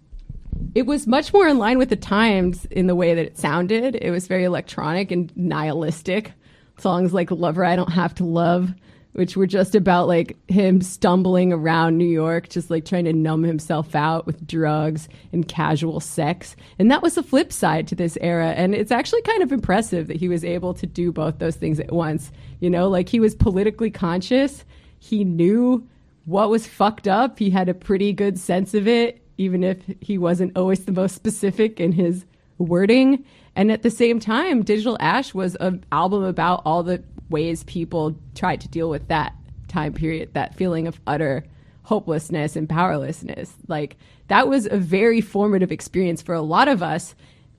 it 0.76 0.86
was 0.86 1.08
much 1.08 1.34
more 1.34 1.48
in 1.48 1.58
line 1.58 1.78
with 1.78 1.90
the 1.90 1.96
times 1.96 2.66
in 2.66 2.88
the 2.88 2.96
way 2.96 3.16
that 3.16 3.26
it 3.26 3.38
sounded. 3.38 3.96
It 3.96 4.12
was 4.12 4.28
very 4.28 4.44
electronic 4.44 5.12
and 5.12 5.36
nihilistic. 5.36 6.34
Songs 6.78 7.14
like 7.14 7.32
Lover 7.32 7.66
I 7.66 7.76
Don't 7.76 7.92
Have 7.92 8.14
to 8.16 8.24
Love, 8.24 8.74
which 9.14 9.36
were 9.36 9.48
just 9.48 9.74
about 9.74 10.08
like 10.08 10.38
him 10.48 10.82
stumbling 10.82 11.52
around 11.52 11.98
New 11.98 12.08
York, 12.08 12.50
just 12.50 12.70
like 12.70 12.86
trying 12.86 13.06
to 13.06 13.14
numb 13.14 13.42
himself 13.44 13.96
out 13.96 14.28
with 14.28 14.46
drugs 14.46 15.10
and 15.34 15.48
casual 15.48 16.00
sex. 16.00 16.56
And 16.78 16.92
that 16.92 17.02
was 17.02 17.16
the 17.16 17.24
flip 17.24 17.52
side 17.52 17.88
to 17.88 17.96
this 17.96 18.18
era. 18.22 18.50
And 18.50 18.76
it's 18.76 18.92
actually 18.92 19.24
kind 19.24 19.42
of 19.42 19.52
impressive 19.52 20.08
that 20.08 20.18
he 20.18 20.30
was 20.30 20.46
able 20.46 20.76
to 20.76 20.86
do 20.86 21.12
both 21.12 21.40
those 21.40 21.56
things 21.56 21.80
at 21.80 21.92
once. 21.92 22.32
You 22.60 22.70
know, 22.70 22.88
like 22.88 23.10
he 23.10 23.20
was 23.20 23.34
politically 23.34 23.90
conscious, 23.90 24.64
he 25.00 25.24
knew 25.24 25.88
what 26.26 26.50
was 26.50 26.68
fucked 26.68 27.08
up, 27.08 27.40
he 27.40 27.50
had 27.50 27.70
a 27.70 27.74
pretty 27.74 28.14
good 28.14 28.38
sense 28.38 28.76
of 28.76 28.88
it 28.88 29.24
even 29.38 29.64
if 29.64 29.78
he 30.02 30.18
wasn't 30.18 30.58
always 30.58 30.86
the 30.86 30.92
most 30.92 31.16
specific 31.16 31.80
in 31.80 31.92
his 31.92 32.26
wording. 32.58 33.24
And 33.56 33.72
at 33.72 33.84
the 33.84 33.90
same 33.90 34.20
time, 34.20 34.64
Digital 34.64 34.98
Ash 35.00 35.34
was 35.34 35.56
an 35.56 35.84
album 35.92 36.24
about 36.24 36.62
all 36.66 36.84
the 36.84 37.04
ways 37.30 37.64
people 37.64 38.16
tried 38.36 38.62
to 38.62 38.68
deal 38.68 38.90
with 38.90 39.08
that 39.10 39.34
time 39.68 39.94
period, 39.94 40.34
that 40.34 40.56
feeling 40.56 40.88
of 40.88 41.00
utter 41.08 41.44
hopelessness 41.84 42.56
and 42.56 42.68
powerlessness. 42.68 43.54
Like 43.68 43.98
that 44.28 44.48
was 44.48 44.66
a 44.66 44.78
very 44.78 45.22
formative 45.22 45.72
experience 45.72 46.22
for 46.22 46.36
a 46.36 46.42
lot 46.42 46.68
of 46.68 46.84
us 46.84 47.16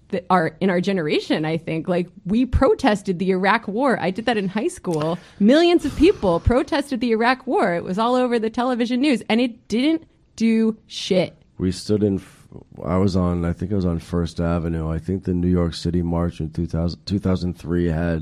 that 0.08 0.26
are 0.30 0.56
in 0.60 0.70
our 0.70 0.80
generation, 0.80 1.44
I 1.44 1.56
think. 1.56 1.88
Like 1.88 2.08
we 2.24 2.46
protested 2.46 3.18
the 3.18 3.30
Iraq 3.30 3.68
war. 3.68 3.98
I 4.00 4.10
did 4.10 4.26
that 4.26 4.36
in 4.36 4.48
high 4.48 4.68
school. 4.68 5.18
Millions 5.38 5.84
of 5.84 5.96
people 5.96 6.40
protested 6.40 7.00
the 7.00 7.12
Iraq 7.12 7.46
war. 7.46 7.74
It 7.74 7.84
was 7.84 7.98
all 7.98 8.14
over 8.14 8.38
the 8.38 8.50
television 8.50 9.00
news 9.00 9.22
and 9.28 9.40
it 9.40 9.68
didn't 9.68 10.06
do 10.36 10.76
shit. 10.86 11.34
We 11.58 11.72
stood 11.72 12.02
in. 12.02 12.22
I 12.84 12.96
was 12.96 13.16
on. 13.16 13.44
I 13.44 13.52
think 13.52 13.72
I 13.72 13.74
was 13.74 13.84
on 13.84 13.98
First 13.98 14.40
Avenue. 14.40 14.90
I 14.90 14.98
think 14.98 15.24
the 15.24 15.34
New 15.34 15.48
York 15.48 15.74
City 15.74 16.02
March 16.02 16.40
in 16.40 16.50
2000, 16.50 17.04
2003 17.04 17.86
had 17.86 17.96
I 17.98 18.14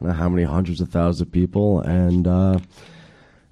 don't 0.00 0.08
know 0.08 0.12
how 0.12 0.28
many 0.28 0.42
hundreds 0.42 0.80
of 0.80 0.88
thousands 0.90 1.22
of 1.22 1.32
people, 1.32 1.80
and 1.80 2.26
uh, 2.26 2.58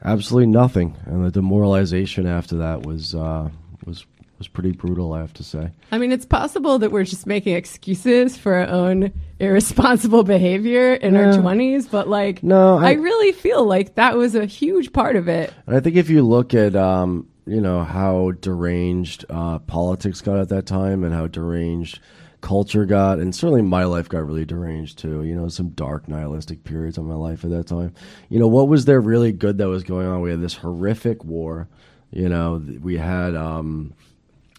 absolutely 0.05 0.49
nothing, 0.51 0.97
and 1.07 1.25
the 1.25 1.31
demoralization 1.31 2.27
after 2.27 2.57
that 2.59 2.85
was 2.85 3.15
uh, 3.15 3.49
was 3.87 4.05
was 4.39 4.49
pretty 4.49 4.73
brutal. 4.73 5.13
I 5.13 5.21
have 5.21 5.33
to 5.35 5.45
say. 5.45 5.71
I 5.93 5.99
mean, 5.99 6.11
it's 6.11 6.27
possible 6.27 6.79
that 6.81 6.91
we're 6.91 7.05
just 7.05 7.27
making 7.27 7.55
excuses 7.55 8.37
for 8.37 8.55
our 8.55 8.67
own 8.69 9.13
irresponsible 9.39 10.25
behavior 10.25 10.95
in 10.95 11.15
our 11.17 11.33
20s, 11.35 11.89
but 11.91 12.09
like, 12.09 12.43
No, 12.43 12.77
I, 12.79 12.91
I- 12.91 12.93
really 12.95 13.33
feel 13.33 13.65
like 13.65 13.95
that 13.95 14.17
was 14.17 14.35
a 14.35 14.45
huge 14.47 14.93
part 14.93 15.15
of 15.17 15.29
it. 15.29 15.53
And 15.67 15.77
I 15.77 15.81
think 15.81 15.95
if 15.97 16.11
you 16.11 16.23
look 16.23 16.55
at 16.55 16.75
um, 16.75 17.29
you 17.47 17.61
know 17.61 17.85
how 17.85 18.33
deranged 18.33 19.25
uh, 19.31 19.59
politics 19.61 20.21
got 20.21 20.39
at 20.39 20.49
that 20.51 20.67
time, 20.67 21.05
and 21.05 21.15
how 21.15 21.27
deranged 21.27 22.01
culture 22.41 22.85
got, 22.85 23.19
and 23.19 23.35
certainly 23.35 23.63
my 23.63 23.85
life 23.85 24.09
got 24.09 24.27
really 24.27 24.45
deranged 24.45 24.99
too. 24.99 25.23
You 25.23 25.35
know, 25.35 25.49
some 25.49 25.71
dark 25.71 26.09
nihilistic 26.09 26.65
periods 26.65 26.99
of 26.99 27.05
my 27.05 27.15
life 27.15 27.45
at 27.45 27.51
that 27.51 27.67
time. 27.67 27.95
You 28.29 28.39
know, 28.39 28.49
what 28.49 28.69
was 28.69 28.85
there 28.85 29.01
really 29.01 29.33
good 29.33 29.59
that 29.59 29.69
was 29.69 29.85
going 29.85 30.07
on? 30.07 30.21
We 30.21 30.31
had 30.31 30.43
this 30.43 30.55
horrific 30.55 31.25
war. 31.25 31.69
You 32.11 32.29
know, 32.29 32.63
we 32.83 32.99
had 32.99 33.35
um, 33.35 33.95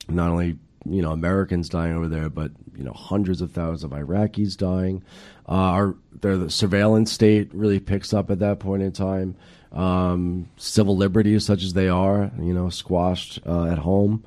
not 0.10 0.32
only 0.32 0.58
you 0.86 1.02
know 1.02 1.12
Americans 1.12 1.70
dying 1.70 1.94
over 1.94 2.08
there, 2.08 2.30
but 2.30 2.52
you 2.76 2.84
know 2.84 2.94
hundreds 2.94 3.42
of 3.42 3.52
thousands 3.52 3.84
of 3.84 3.92
Iraqis 3.92 4.58
dying. 4.58 5.04
Uh, 5.48 5.52
our 5.52 5.96
the 6.22 6.50
surveillance 6.50 7.12
state 7.12 7.54
really 7.54 7.80
picks 7.80 8.14
up 8.14 8.32
at 8.32 8.40
that 8.40 8.60
point 8.60 8.82
in 8.82 8.92
time. 8.92 9.36
Um, 9.74 10.50
civil 10.58 10.96
liberties, 10.96 11.46
such 11.46 11.64
as 11.64 11.74
they 11.74 11.90
are, 11.90 12.32
you 12.40 12.54
know, 12.54 12.70
squashed 12.70 13.40
uh, 13.46 13.66
at 13.66 13.80
home. 13.80 14.24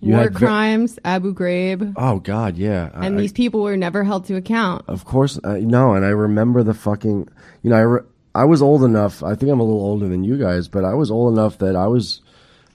You 0.00 0.14
War 0.14 0.22
had 0.22 0.32
ve- 0.32 0.38
crimes, 0.46 0.98
Abu 1.04 1.34
Ghraib, 1.34 1.92
oh 1.96 2.18
God, 2.20 2.56
yeah. 2.56 2.90
and 2.94 3.16
I- 3.16 3.20
these 3.20 3.32
people 3.32 3.62
were 3.62 3.76
never 3.76 4.02
held 4.02 4.24
to 4.26 4.34
account. 4.36 4.84
of 4.88 5.04
course, 5.04 5.38
uh, 5.44 5.58
no, 5.60 5.92
and 5.94 6.04
I 6.04 6.08
remember 6.08 6.62
the 6.62 6.74
fucking. 6.74 7.28
You 7.62 7.70
know, 7.70 7.76
I 7.76 7.80
re- 7.80 8.00
I 8.34 8.44
was 8.46 8.62
old 8.62 8.82
enough. 8.82 9.22
I 9.22 9.34
think 9.34 9.52
I'm 9.52 9.60
a 9.60 9.64
little 9.64 9.82
older 9.82 10.08
than 10.08 10.24
you 10.24 10.38
guys, 10.38 10.68
but 10.68 10.84
I 10.84 10.94
was 10.94 11.10
old 11.10 11.32
enough 11.34 11.58
that 11.58 11.76
I 11.76 11.86
was, 11.86 12.22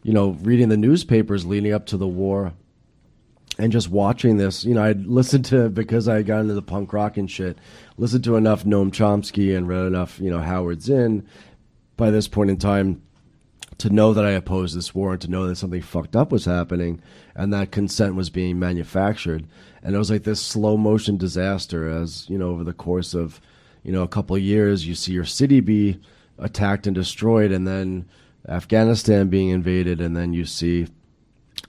you 0.03 0.13
know, 0.13 0.37
reading 0.43 0.69
the 0.69 0.77
newspapers 0.77 1.45
leading 1.45 1.73
up 1.73 1.87
to 1.87 1.97
the 1.97 2.07
war, 2.07 2.53
and 3.57 3.71
just 3.71 3.89
watching 3.89 4.37
this. 4.37 4.63
You 4.63 4.75
know, 4.75 4.83
I'd 4.83 5.05
listened 5.07 5.45
to 5.45 5.69
because 5.69 6.07
I 6.07 6.21
got 6.21 6.41
into 6.41 6.53
the 6.53 6.61
punk 6.61 6.93
rock 6.93 7.17
and 7.17 7.29
shit. 7.29 7.57
Listened 7.97 8.23
to 8.25 8.35
enough 8.35 8.63
Noam 8.65 8.91
Chomsky 8.91 9.57
and 9.57 9.67
read 9.67 9.85
enough, 9.87 10.19
you 10.19 10.29
know, 10.29 10.39
Howard 10.41 10.81
Zinn. 10.83 11.25
By 11.97 12.11
this 12.11 12.27
point 12.27 12.49
in 12.49 12.57
time, 12.57 13.01
to 13.77 13.89
know 13.89 14.13
that 14.13 14.25
I 14.25 14.31
opposed 14.31 14.75
this 14.75 14.95
war 14.95 15.13
and 15.13 15.21
to 15.21 15.29
know 15.29 15.47
that 15.47 15.57
something 15.57 15.81
fucked 15.81 16.15
up 16.15 16.31
was 16.31 16.45
happening 16.45 17.01
and 17.35 17.53
that 17.53 17.71
consent 17.71 18.15
was 18.15 18.29
being 18.29 18.57
manufactured. 18.57 19.45
And 19.83 19.95
it 19.95 19.97
was 19.97 20.09
like 20.09 20.23
this 20.23 20.41
slow 20.41 20.77
motion 20.77 21.17
disaster 21.17 21.89
as, 21.89 22.29
you 22.29 22.37
know, 22.37 22.49
over 22.49 22.63
the 22.63 22.73
course 22.73 23.13
of, 23.13 23.41
you 23.83 23.91
know, 23.91 24.03
a 24.03 24.07
couple 24.07 24.37
years, 24.37 24.87
you 24.87 24.95
see 24.95 25.11
your 25.11 25.25
city 25.25 25.59
be 25.59 25.99
attacked 26.37 26.87
and 26.87 26.95
destroyed 26.95 27.51
and 27.51 27.67
then 27.67 28.05
Afghanistan 28.47 29.27
being 29.29 29.49
invaded 29.49 29.99
and 29.99 30.15
then 30.15 30.33
you 30.33 30.45
see 30.45 30.87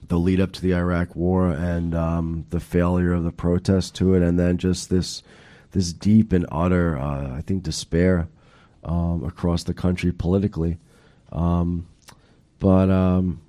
the 0.07 0.17
lead 0.17 0.39
up 0.39 0.51
to 0.53 0.61
the 0.61 0.73
Iraq 0.73 1.15
war 1.15 1.49
and 1.49 1.93
um, 1.95 2.45
the 2.49 2.59
failure 2.59 3.13
of 3.13 3.23
the 3.23 3.31
protest 3.31 3.95
to 3.95 4.13
it 4.13 4.21
and 4.21 4.39
then 4.39 4.57
just 4.57 4.89
this 4.89 5.23
this 5.71 5.91
deep 5.91 6.31
and 6.31 6.45
utter, 6.49 6.97
uh, 6.97 7.35
I 7.35 7.41
think, 7.41 7.63
despair 7.63 8.29
um, 8.87 9.23
across 9.23 9.63
the 9.63 9.73
country 9.73 10.11
politically. 10.11 10.77
Um, 11.31 11.85
but 12.59 12.89
um, 12.89 13.41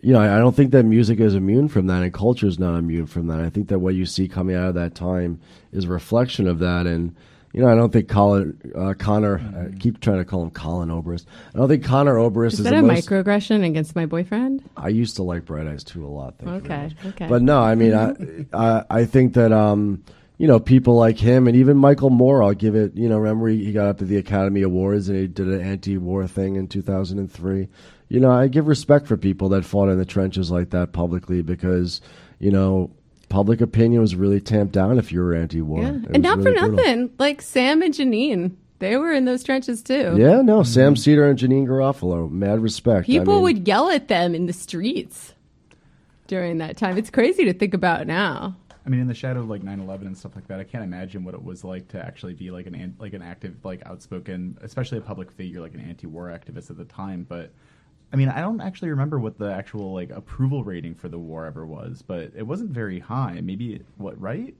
you 0.00 0.12
know, 0.12 0.20
I, 0.20 0.36
I 0.36 0.38
don't 0.38 0.54
think 0.54 0.70
that 0.72 0.84
music 0.84 1.20
is 1.20 1.34
immune 1.34 1.68
from 1.68 1.86
that, 1.88 2.02
and 2.02 2.12
culture 2.12 2.46
is 2.46 2.58
not 2.58 2.78
immune 2.78 3.06
from 3.06 3.26
that. 3.26 3.40
I 3.40 3.50
think 3.50 3.68
that 3.68 3.80
what 3.80 3.94
you 3.94 4.06
see 4.06 4.28
coming 4.28 4.56
out 4.56 4.68
of 4.68 4.74
that 4.74 4.94
time 4.94 5.40
is 5.72 5.84
a 5.84 5.88
reflection 5.88 6.46
of 6.46 6.60
that, 6.60 6.86
and 6.86 7.14
you 7.52 7.60
know, 7.60 7.68
I 7.68 7.76
don't 7.76 7.92
think 7.92 8.08
Colin, 8.08 8.72
uh, 8.76 8.94
Conor. 8.98 9.40
I 9.56 9.78
keep 9.78 10.00
trying 10.00 10.18
to 10.18 10.24
call 10.24 10.42
him 10.42 10.50
Colin 10.50 10.90
Oberst. 10.90 11.26
I 11.54 11.58
don't 11.58 11.68
think 11.68 11.84
Conor 11.84 12.18
Oberst 12.18 12.54
Is 12.54 12.60
is, 12.60 12.64
that 12.64 12.74
a 12.74 12.82
most. 12.82 13.08
microaggression 13.08 13.64
against 13.64 13.94
my 13.94 14.06
boyfriend? 14.06 14.68
I 14.76 14.88
used 14.88 15.16
to 15.16 15.22
like 15.22 15.44
Bright 15.44 15.66
Eyes 15.66 15.84
too 15.84 16.04
a 16.04 16.08
lot. 16.08 16.34
Thank 16.38 16.64
you 16.64 16.68
very 16.68 16.84
Okay, 16.86 17.08
okay. 17.10 17.26
But 17.28 17.42
no, 17.42 17.60
I 17.60 17.74
mean, 17.74 17.94
I, 17.94 18.14
I 18.52 18.84
I 18.90 19.04
think 19.04 19.34
that 19.34 19.52
um, 19.52 20.02
you 20.38 20.46
know, 20.46 20.58
people 20.58 20.94
like 20.96 21.18
him 21.18 21.46
and 21.46 21.56
even 21.56 21.76
Michael 21.76 22.10
Moore. 22.10 22.42
I'll 22.42 22.54
give 22.54 22.74
it. 22.74 22.96
You 22.96 23.08
know, 23.08 23.18
remember 23.18 23.48
he, 23.48 23.64
he 23.64 23.72
got 23.72 23.86
up 23.88 24.02
at 24.02 24.08
the 24.08 24.16
Academy 24.16 24.62
Awards 24.62 25.08
and 25.08 25.18
he 25.18 25.26
did 25.26 25.46
an 25.46 25.60
anti-war 25.60 26.26
thing 26.26 26.56
in 26.56 26.66
2003. 26.68 27.68
You 28.08 28.20
know, 28.20 28.30
I 28.30 28.48
give 28.48 28.66
respect 28.66 29.06
for 29.06 29.16
people 29.16 29.48
that 29.50 29.64
fought 29.64 29.88
in 29.88 29.98
the 29.98 30.04
trenches 30.04 30.50
like 30.50 30.70
that 30.70 30.92
publicly 30.92 31.42
because 31.42 32.00
you 32.38 32.50
know. 32.50 32.90
Public 33.30 33.60
opinion 33.62 34.00
was 34.00 34.14
really 34.14 34.40
tamped 34.40 34.74
down 34.74 34.96
if 34.96 35.10
you 35.10 35.18
were 35.18 35.34
anti-war. 35.34 35.82
Yeah. 35.82 35.88
It 35.88 36.10
And 36.12 36.22
not 36.22 36.38
really 36.38 36.52
for 36.52 36.60
brutal. 36.68 36.76
nothing. 36.76 37.10
Like 37.18 37.42
Sam 37.42 37.82
and 37.82 37.92
Janeane, 37.92 38.54
they 38.78 38.96
were 38.96 39.10
in 39.12 39.24
those 39.24 39.42
trenches 39.42 39.82
too. 39.82 40.14
Yeah, 40.16 40.42
no, 40.42 40.60
mm-hmm. 40.60 40.62
Sam 40.70 40.94
Seder 40.94 41.26
and 41.28 41.36
Janeane 41.36 41.66
Garofalo, 41.66 42.30
mad 42.30 42.60
respect. 42.60 43.04
I 43.04 43.06
People 43.06 43.34
mean- 43.36 43.42
would 43.42 43.66
yell 43.66 43.88
at 43.88 44.06
them 44.06 44.36
in 44.36 44.46
the 44.46 44.52
streets 44.52 45.32
during 46.28 46.58
that 46.58 46.76
time. 46.76 46.96
It's 46.96 47.10
crazy 47.10 47.44
to 47.46 47.52
think 47.54 47.74
about 47.74 48.06
now. 48.06 48.56
I 48.86 48.90
mean, 48.90 49.00
in 49.00 49.06
the 49.06 49.14
shadow 49.14 49.40
of 49.40 49.48
like 49.48 49.62
9/11 49.62 50.02
and 50.02 50.16
stuff 50.16 50.36
like 50.36 50.46
that, 50.48 50.60
I 50.60 50.64
can't 50.64 50.84
imagine 50.84 51.24
what 51.24 51.34
it 51.34 51.42
was 51.42 51.64
like 51.64 51.88
to 51.88 52.04
actually 52.04 52.34
be 52.34 52.50
like 52.50 52.66
an 52.66 52.96
like 52.98 53.14
an 53.14 53.22
active, 53.22 53.56
like 53.64 53.82
outspoken, 53.86 54.58
especially 54.60 54.98
a 54.98 55.00
public 55.00 55.30
figure, 55.32 55.60
like 55.60 55.74
an 55.74 55.80
anti-war 55.80 56.28
activist 56.28 56.70
at 56.70 56.76
the 56.76 56.84
time. 56.84 57.24
But 57.28 57.50
I 58.12 58.16
mean, 58.16 58.28
I 58.28 58.40
don't 58.40 58.60
actually 58.60 58.90
remember 58.90 59.18
what 59.18 59.38
the 59.38 59.50
actual 59.52 59.94
like 59.94 60.10
approval 60.10 60.64
rating 60.64 60.94
for 60.94 61.08
the 61.08 61.18
war 61.18 61.46
ever 61.46 61.64
was, 61.64 62.02
but 62.02 62.32
it 62.36 62.46
wasn't 62.46 62.70
very 62.70 63.00
high. 63.00 63.40
Maybe 63.42 63.82
what 63.96 64.20
right? 64.20 64.54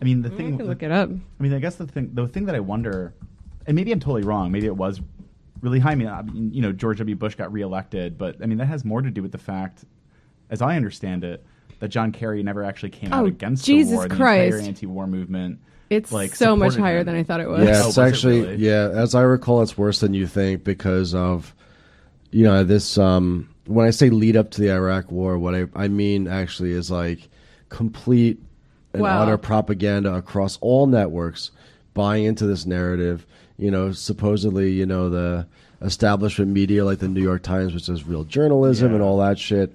I 0.00 0.04
mean, 0.04 0.22
the 0.22 0.32
I 0.32 0.36
thing. 0.36 0.58
can 0.58 0.66
look 0.66 0.82
it 0.82 0.90
up. 0.90 1.08
I 1.10 1.42
mean, 1.42 1.52
I 1.52 1.58
guess 1.58 1.76
the 1.76 1.86
thing, 1.86 2.10
the 2.14 2.26
thing 2.26 2.46
that 2.46 2.54
I 2.54 2.60
wonder, 2.60 3.14
and 3.66 3.76
maybe 3.76 3.92
I'm 3.92 4.00
totally 4.00 4.22
wrong. 4.22 4.50
Maybe 4.50 4.66
it 4.66 4.76
was 4.76 5.00
really 5.60 5.78
high. 5.78 5.92
I 5.92 5.94
mean, 5.94 6.08
I 6.08 6.22
mean, 6.22 6.52
you 6.52 6.62
know, 6.62 6.72
George 6.72 6.98
W. 6.98 7.14
Bush 7.14 7.34
got 7.34 7.52
reelected, 7.52 8.18
but 8.18 8.42
I 8.42 8.46
mean, 8.46 8.58
that 8.58 8.66
has 8.66 8.84
more 8.84 9.02
to 9.02 9.10
do 9.10 9.22
with 9.22 9.32
the 9.32 9.38
fact, 9.38 9.84
as 10.50 10.60
I 10.62 10.76
understand 10.76 11.24
it, 11.24 11.44
that 11.80 11.88
John 11.88 12.12
Kerry 12.12 12.42
never 12.42 12.62
actually 12.64 12.90
came 12.90 13.12
out 13.12 13.24
Oh, 13.24 13.26
against 13.26 13.64
Jesus 13.64 13.90
the 13.90 13.96
war. 13.96 14.08
The 14.08 14.14
Christ. 14.16 14.54
entire 14.54 14.68
anti-war 14.68 15.06
movement. 15.06 15.58
It's 15.90 16.10
like, 16.10 16.34
so 16.34 16.56
much 16.56 16.74
higher 16.74 17.00
him. 17.00 17.06
than 17.06 17.14
I 17.16 17.22
thought 17.22 17.40
it 17.40 17.48
was. 17.48 17.60
Yeah, 17.64 17.74
Oh, 17.84 17.88
it's 17.88 17.96
was 17.96 17.98
it 17.98 18.02
actually 18.02 18.40
really? 18.40 18.56
yeah. 18.56 18.90
As 18.92 19.14
I 19.14 19.22
recall, 19.22 19.62
it's 19.62 19.78
worse 19.78 20.00
than 20.00 20.14
you 20.14 20.26
think 20.26 20.64
because 20.64 21.14
of 21.14 21.54
you 22.32 22.42
know 22.44 22.64
this. 22.64 22.98
Um, 22.98 23.48
when 23.66 23.86
I 23.86 23.90
say 23.90 24.10
lead 24.10 24.36
up 24.36 24.50
to 24.52 24.60
the 24.60 24.70
Iraq 24.72 25.10
War, 25.12 25.38
what 25.38 25.54
I 25.54 25.66
I 25.76 25.86
mean 25.88 26.26
actually 26.26 26.72
is 26.72 26.90
like 26.90 27.28
complete 27.68 28.40
and 28.92 29.02
Wow. 29.02 29.22
utter 29.22 29.36
propaganda 29.38 30.14
across 30.14 30.56
all 30.60 30.86
networks, 30.86 31.50
buying 31.94 32.24
into 32.24 32.46
this 32.46 32.66
narrative. 32.66 33.24
You 33.58 33.70
know, 33.70 33.92
supposedly, 33.92 34.72
you 34.72 34.86
know 34.86 35.08
the 35.08 35.46
establishment 35.82 36.50
media 36.50 36.84
like 36.84 36.98
the 36.98 37.08
New 37.08 37.22
York 37.22 37.42
Times, 37.42 37.74
which 37.74 37.88
is 37.88 38.06
real 38.06 38.24
journalism 38.24 38.92
and 38.92 39.02
all 39.02 39.18
that 39.18 39.38
shit. 39.38 39.72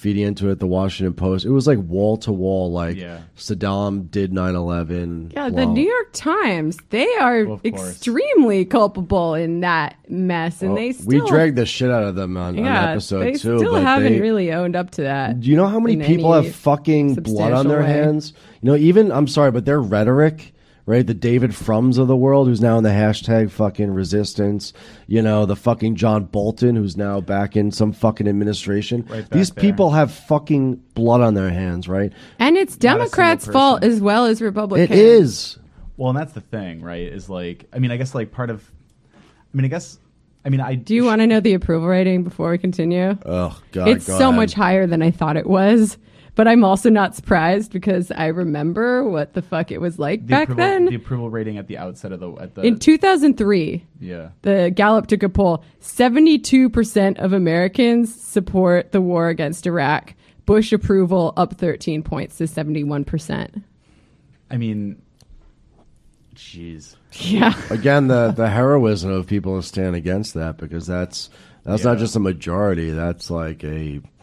Feeding 0.00 0.26
into 0.26 0.48
it, 0.48 0.58
the 0.60 0.66
Washington 0.66 1.12
Post. 1.12 1.44
It 1.44 1.50
was 1.50 1.66
like 1.66 1.78
wall 1.78 2.16
to 2.18 2.32
wall, 2.32 2.72
like 2.72 2.96
Yeah. 2.96 3.18
Saddam 3.36 4.10
did 4.10 4.32
9-11. 4.32 5.34
Yeah, 5.34 5.50
the. 5.50 5.66
New 5.66 5.86
York 5.86 6.08
Times, 6.14 6.78
they 6.88 7.06
are 7.16 7.44
Well, 7.44 7.60
extremely 7.66 8.64
culpable 8.64 9.34
in 9.34 9.60
that 9.60 9.96
mess, 10.08 10.62
and 10.62 10.72
Oh, 10.72 10.74
they 10.74 10.92
still 10.92 11.06
we 11.06 11.28
dragged 11.28 11.56
the 11.56 11.66
shit 11.66 11.90
out 11.90 12.02
of 12.04 12.14
them 12.14 12.38
on, 12.38 12.58
on 12.58 12.64
yeah, 12.64 12.92
episode 12.92 13.20
they 13.24 13.32
two. 13.32 13.58
still 13.58 13.72
but 13.72 13.82
haven't 13.82 14.14
they, 14.14 14.20
really 14.22 14.50
owned 14.52 14.74
up 14.74 14.90
to 14.92 15.02
that. 15.02 15.38
Do 15.40 15.50
you 15.50 15.56
know 15.56 15.66
how 15.66 15.78
many 15.80 16.02
people 16.02 16.32
have 16.32 16.54
fucking 16.54 17.16
blood 17.16 17.52
on 17.52 17.68
their 17.68 17.80
way. 17.80 17.86
hands? 17.88 18.32
You 18.62 18.70
know, 18.70 18.76
even 18.76 19.12
I'm 19.12 19.26
sorry, 19.26 19.50
but 19.50 19.66
their 19.66 19.82
rhetoric, 19.82 20.54
right? 20.90 21.06
The 21.06 21.14
David 21.14 21.54
Frums 21.54 21.96
of 21.98 22.08
the 22.08 22.16
world, 22.16 22.48
who's 22.48 22.60
now 22.60 22.76
in 22.76 22.82
the 22.84 22.90
hashtag 22.90 23.50
fucking 23.52 23.92
resistance. 23.92 24.72
You 25.06 25.22
know, 25.22 25.46
the 25.46 25.54
fucking 25.54 25.94
John 25.94 26.24
Bolton, 26.24 26.74
who's 26.74 26.96
now 26.96 27.20
back 27.20 27.56
in 27.56 27.70
some 27.70 27.92
fucking 27.92 28.26
administration. 28.26 29.06
Right 29.08 29.30
These 29.30 29.50
there. 29.52 29.62
people 29.62 29.90
have 29.90 30.10
fucking 30.12 30.82
blood 30.94 31.20
on 31.20 31.34
their 31.34 31.50
hands, 31.50 31.88
right? 31.88 32.12
And 32.40 32.56
it's 32.56 32.74
Not 32.74 32.80
Democrats' 32.80 33.46
fault 33.46 33.84
as 33.84 34.00
well 34.00 34.26
as 34.26 34.42
Republicans. 34.42 34.90
is. 34.90 35.58
Well, 35.96 36.10
and 36.10 36.18
that's 36.18 36.32
the 36.32 36.40
thing, 36.40 36.82
right? 36.82 37.02
Is 37.06 37.30
like, 37.30 37.66
I 37.72 37.78
mean, 37.78 37.90
I 37.92 37.96
guess 37.96 38.14
like 38.14 38.32
part 38.32 38.50
of, 38.50 38.68
I 39.14 39.56
mean, 39.56 39.64
I 39.66 39.68
guess, 39.68 39.98
I 40.44 40.48
mean, 40.48 40.60
I 40.60 40.74
Do 40.74 40.94
you 40.94 41.04
want 41.04 41.20
to 41.20 41.26
know 41.26 41.38
the 41.40 41.54
approval 41.54 41.86
rating 41.86 42.24
before 42.24 42.50
we 42.50 42.58
continue? 42.58 43.16
Oh 43.24 43.60
God, 43.72 43.88
it's 43.88 44.06
go 44.06 44.18
so 44.18 44.28
ahead. 44.30 44.36
much 44.36 44.54
higher 44.54 44.86
than 44.86 45.02
I 45.02 45.10
thought 45.10 45.36
it 45.36 45.46
was. 45.46 45.98
But 46.34 46.48
I'm 46.48 46.64
also 46.64 46.90
not 46.90 47.14
surprised 47.14 47.72
because 47.72 48.10
I 48.10 48.26
remember 48.26 49.04
what 49.04 49.34
the 49.34 49.42
fuck 49.42 49.70
it 49.70 49.80
was 49.80 49.98
like 49.98 50.22
the 50.22 50.28
back 50.28 50.44
approval, 50.44 50.64
then. 50.64 50.84
the 50.86 50.94
approval 50.94 51.30
rating 51.30 51.58
at 51.58 51.66
the 51.66 51.78
outset 51.78 52.12
of 52.12 52.20
the 52.20 52.32
at 52.34 52.54
the 52.54 52.62
In 52.62 52.78
2003, 52.78 53.84
yeah. 54.00 54.30
the 54.42 54.70
Gallup 54.74 55.06
took 55.06 55.22
a 55.22 55.28
poll. 55.28 55.64
72% 55.80 57.18
of 57.18 57.32
Americans 57.32 58.14
support 58.14 58.92
the 58.92 59.00
war 59.00 59.28
against 59.28 59.66
Iraq. 59.66 60.14
Bush 60.46 60.72
approval 60.72 61.32
up 61.36 61.58
13 61.58 62.02
points 62.02 62.38
to 62.38 62.44
71%. 62.44 63.62
I 64.50 64.56
mean, 64.56 65.00
jeez. 66.34 66.96
Yeah. 67.12 67.54
Again, 67.70 68.08
the 68.08 68.32
the 68.32 68.48
heroism 68.48 69.10
of 69.10 69.26
people 69.26 69.54
who 69.54 69.62
stand 69.62 69.94
against 69.96 70.34
that 70.34 70.56
because 70.56 70.86
that's 70.86 71.30
that's 71.64 71.84
not 71.84 71.98
just 71.98 72.16
a 72.16 72.20
majority. 72.20 72.90
That's 72.90 73.30
like 73.30 73.62
a 73.64 74.00
It's 74.00 74.19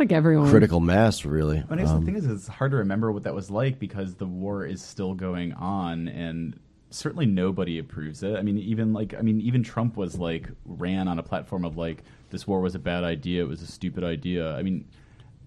like 0.00 0.12
everyone. 0.12 0.50
critical 0.50 0.80
mass, 0.80 1.24
really. 1.24 1.62
I 1.70 1.76
guess 1.76 1.90
Um, 1.90 2.00
the 2.00 2.06
thing 2.06 2.16
is, 2.16 2.26
it's 2.26 2.48
hard 2.48 2.72
to 2.72 2.78
remember 2.78 3.12
what 3.12 3.22
that 3.22 3.34
was 3.34 3.50
like 3.50 3.78
because 3.78 4.14
the 4.14 4.26
war 4.26 4.64
is 4.66 4.82
still 4.82 5.14
going 5.14 5.52
on, 5.52 6.08
and 6.08 6.58
certainly 6.90 7.26
nobody 7.26 7.78
approves 7.78 8.22
it. 8.22 8.36
I 8.36 8.42
mean, 8.42 8.58
even 8.58 8.92
like 8.92 9.14
I 9.14 9.22
mean, 9.22 9.40
even 9.40 9.62
Trump 9.62 9.96
was 9.96 10.18
like 10.18 10.48
ran 10.64 11.06
on 11.06 11.18
a 11.18 11.22
platform 11.22 11.64
of 11.64 11.76
like 11.76 12.02
this 12.30 12.46
war 12.46 12.60
was 12.60 12.74
a 12.74 12.78
bad 12.78 13.04
idea. 13.04 13.42
It 13.42 13.48
was 13.48 13.62
a 13.62 13.66
stupid 13.66 14.02
idea. 14.02 14.54
I 14.56 14.62
mean, 14.62 14.86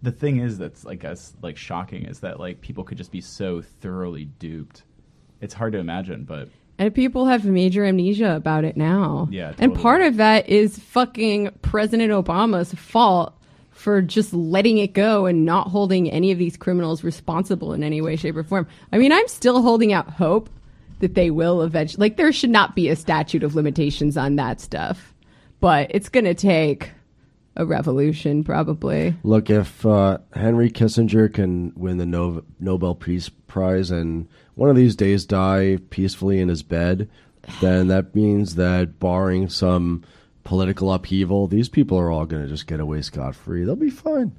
the 0.01 0.11
thing 0.11 0.37
is 0.37 0.57
that's 0.57 0.85
like 0.85 1.03
us 1.03 1.33
like 1.41 1.57
shocking 1.57 2.05
is 2.05 2.19
that 2.21 2.39
like 2.39 2.61
people 2.61 2.83
could 2.83 2.97
just 2.97 3.11
be 3.11 3.21
so 3.21 3.61
thoroughly 3.61 4.25
duped. 4.25 4.83
It's 5.41 5.53
hard 5.53 5.73
to 5.73 5.79
imagine, 5.79 6.23
but 6.23 6.49
And 6.77 6.93
people 6.93 7.25
have 7.25 7.45
major 7.45 7.85
amnesia 7.85 8.35
about 8.35 8.63
it 8.63 8.77
now. 8.77 9.27
Yeah, 9.31 9.53
And 9.59 9.75
part 9.75 10.01
of 10.01 10.17
that 10.17 10.47
is 10.47 10.79
fucking 10.79 11.51
President 11.61 12.11
Obama's 12.11 12.73
fault 12.73 13.33
for 13.83 14.01
just 14.01 14.33
letting 14.33 14.77
it 14.77 14.93
go 14.93 15.25
and 15.25 15.43
not 15.43 15.67
holding 15.67 16.09
any 16.09 16.31
of 16.31 16.37
these 16.37 16.55
criminals 16.55 17.03
responsible 17.03 17.73
in 17.73 17.83
any 17.83 17.99
way, 17.99 18.15
shape, 18.15 18.37
or 18.37 18.43
form. 18.43 18.65
I 18.93 18.97
mean, 18.97 19.11
I'm 19.11 19.27
still 19.27 19.61
holding 19.61 19.91
out 19.91 20.09
hope 20.09 20.49
that 20.99 21.15
they 21.15 21.29
will 21.29 21.61
eventually. 21.61 21.99
Like, 21.99 22.15
there 22.15 22.31
should 22.31 22.49
not 22.49 22.77
be 22.77 22.87
a 22.87 22.95
statute 22.95 23.43
of 23.43 23.55
limitations 23.55 24.15
on 24.15 24.37
that 24.37 24.61
stuff. 24.61 25.13
But 25.59 25.87
it's 25.89 26.07
going 26.07 26.23
to 26.23 26.33
take 26.33 26.91
a 27.57 27.65
revolution, 27.65 28.45
probably. 28.45 29.15
Look, 29.23 29.49
if 29.49 29.85
uh, 29.85 30.19
Henry 30.33 30.71
Kissinger 30.71 31.31
can 31.33 31.73
win 31.75 31.97
the 31.97 32.05
no- 32.05 32.45
Nobel 32.61 32.95
Peace 32.95 33.27
Prize 33.27 33.91
and 33.91 34.29
one 34.55 34.69
of 34.69 34.77
these 34.77 34.95
days 34.95 35.25
die 35.25 35.77
peacefully 35.89 36.39
in 36.39 36.47
his 36.47 36.63
bed, 36.63 37.09
then 37.59 37.89
that 37.89 38.15
means 38.15 38.55
that 38.55 38.97
barring 38.97 39.49
some 39.49 40.05
political 40.43 40.91
upheaval, 40.91 41.47
these 41.47 41.69
people 41.69 41.97
are 41.97 42.11
all 42.11 42.25
going 42.25 42.43
to 42.43 42.49
just 42.49 42.67
get 42.67 42.79
away 42.79 43.01
scot 43.01 43.35
free. 43.35 43.63
They'll 43.63 43.75
be 43.75 43.89
fine. 43.89 44.33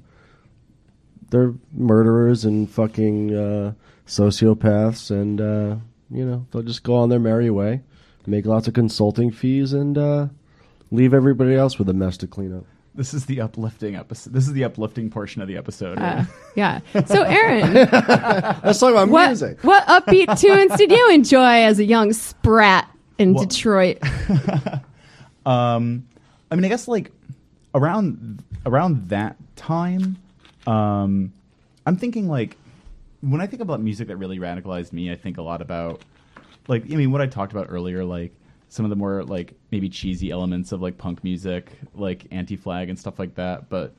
They're 1.31 1.53
murderers 1.73 2.45
and 2.45 2.69
fucking 2.69 3.35
uh, 3.35 3.73
sociopaths, 4.07 5.09
and 5.11 5.41
uh, 5.41 5.75
you 6.11 6.25
know 6.25 6.45
they'll 6.51 6.61
just 6.61 6.83
go 6.83 6.95
on 6.95 7.09
their 7.09 7.19
merry 7.19 7.49
way, 7.49 7.81
make 8.27 8.45
lots 8.45 8.67
of 8.67 8.73
consulting 8.75 9.31
fees, 9.31 9.73
and 9.73 9.97
uh, 9.97 10.27
leave 10.91 11.13
everybody 11.13 11.55
else 11.55 11.79
with 11.79 11.89
a 11.89 11.93
mess 11.93 12.17
to 12.17 12.27
clean 12.27 12.55
up. 12.55 12.63
this 12.93 13.13
is 13.13 13.25
the 13.25 13.41
uplifting 13.41 13.95
episode. 13.95 14.33
This 14.33 14.47
is 14.47 14.53
the 14.53 14.63
uplifting 14.63 15.09
portion 15.09 15.41
of 15.41 15.47
the 15.47 15.57
episode. 15.57 15.99
right? 15.99 16.19
Uh, 16.19 16.23
yeah. 16.55 16.79
So, 17.07 17.23
Aaron, 17.23 17.73
Let's 17.73 18.79
talk 18.79 18.91
about 18.91 19.09
what, 19.09 19.27
music. 19.29 19.63
what 19.63 19.85
upbeat 19.87 20.39
tunes 20.39 20.77
did 20.77 20.91
you 20.91 21.09
enjoy 21.11 21.63
as 21.63 21.79
a 21.79 21.83
young 21.85 22.13
sprat 22.13 22.87
in 23.17 23.33
Well- 23.33 23.45
Detroit? 23.45 23.97
Um, 25.45 26.07
I 26.49 26.55
mean, 26.55 26.65
I 26.65 26.69
guess 26.69 26.87
like 26.87 27.11
around 27.73 28.43
around 28.65 29.09
that 29.09 29.37
time, 29.55 30.17
um, 30.67 31.33
I'm 31.85 31.97
thinking 31.97 32.27
like 32.27 32.57
when 33.21 33.41
I 33.41 33.47
think 33.47 33.61
about 33.61 33.81
music 33.81 34.07
that 34.07 34.17
really 34.17 34.39
radicalized 34.39 34.93
me, 34.93 35.11
I 35.11 35.15
think 35.15 35.37
a 35.37 35.41
lot 35.41 35.61
about 35.61 36.01
like 36.67 36.83
I 36.91 36.95
mean 36.95 37.11
what 37.11 37.21
I 37.21 37.27
talked 37.27 37.51
about 37.51 37.67
earlier, 37.69 38.03
like 38.03 38.33
some 38.69 38.85
of 38.85 38.89
the 38.89 38.95
more 38.95 39.23
like 39.23 39.53
maybe 39.71 39.89
cheesy 39.89 40.31
elements 40.31 40.71
of 40.71 40.81
like 40.81 40.97
punk 40.97 41.23
music, 41.23 41.71
like 41.93 42.25
Anti 42.31 42.55
Flag 42.55 42.89
and 42.89 42.99
stuff 42.99 43.19
like 43.19 43.35
that. 43.35 43.69
But 43.69 43.95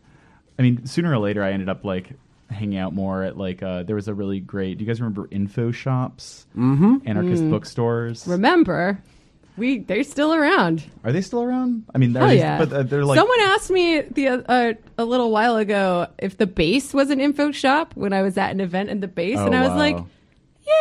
I 0.59 0.63
mean, 0.63 0.87
sooner 0.87 1.13
or 1.13 1.19
later, 1.19 1.43
I 1.43 1.53
ended 1.53 1.69
up 1.69 1.85
like 1.85 2.11
hanging 2.51 2.79
out 2.79 2.93
more 2.95 3.23
at 3.23 3.37
like 3.37 3.63
uh, 3.63 3.83
there 3.83 3.97
was 3.97 4.09
a 4.09 4.15
really 4.15 4.41
great. 4.41 4.79
Do 4.79 4.85
you 4.85 4.89
guys 4.89 5.01
remember 5.01 5.29
info 5.31 5.71
shops, 5.71 6.47
mm-hmm. 6.57 6.97
anarchist 7.07 7.49
bookstores? 7.51 8.27
Remember, 8.27 9.01
we 9.57 9.79
they're 9.81 10.05
still 10.05 10.35
around. 10.35 10.85
Are 11.05 11.13
they 11.13 11.21
still 11.23 11.43
around? 11.43 11.85
I 11.95 11.99
mean, 11.99 12.17
are 12.17 12.21
Hell 12.21 12.29
they- 12.29 12.39
yeah! 12.39 12.59
but 12.59 12.73
uh, 12.73 12.83
they're 12.83 13.05
like 13.05 13.19
Someone 13.19 13.41
asked 13.41 13.71
me 13.71 14.01
the 14.03 14.29
uh, 14.29 14.75
a 14.99 15.05
little 15.05 15.31
while 15.31 15.57
ago 15.57 16.09
if 16.19 16.37
the 16.39 16.47
base 16.47 16.93
was 16.95 17.11
an 17.11 17.21
info 17.21 17.53
shop 17.53 17.93
when 17.95 18.13
I 18.13 18.23
was 18.23 18.37
at 18.39 18.51
an 18.51 18.61
event 18.61 18.91
in 18.91 19.01
the 19.01 19.09
base, 19.09 19.39
Oh, 19.39 19.47
and 19.47 19.55
I 19.55 19.61
was 19.63 19.71
wow. 19.71 19.77
like, 19.77 19.97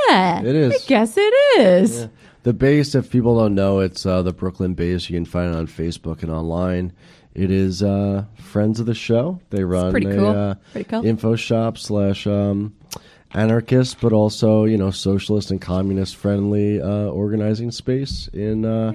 "Yeah, 0.07 0.41
It 0.41 0.55
is. 0.55 0.73
I 0.83 0.87
guess 0.87 1.15
it 1.17 1.33
is." 1.59 2.07
The 2.43 2.53
base, 2.53 2.93
if 2.93 3.09
people 3.09 3.39
don't 3.39 3.55
know, 3.55 3.79
it's 3.79 4.05
uh, 4.05 4.21
the 4.21 4.31
Brooklyn 4.33 4.75
base. 4.75 5.09
You 5.09 5.15
can 5.17 5.25
find 5.25 5.53
it 5.53 5.57
on 5.57 5.65
Facebook 5.67 6.21
and 6.21 6.31
online. 6.31 6.93
It 7.33 7.49
is 7.51 7.81
uh, 7.83 8.25
friends 8.35 8.79
of 8.79 8.85
the 8.85 8.93
show. 8.93 9.39
They 9.49 9.63
run 9.63 9.91
pretty 9.91 10.07
a 10.07 10.15
cool. 10.15 10.27
uh, 10.27 10.55
Pretty 10.71 10.87
cool. 10.89 11.05
info 11.05 11.35
shop 11.35 11.77
slash 11.77 12.27
um, 12.27 12.75
anarchist, 13.35 13.99
but 14.01 14.13
also 14.13 14.63
you 14.65 14.77
know 14.77 14.91
socialist 14.91 15.51
and 15.51 15.61
communist 15.61 16.15
friendly 16.15 16.81
uh, 16.81 17.07
organizing 17.09 17.71
space 17.71 18.27
in 18.33 18.65
uh, 18.65 18.93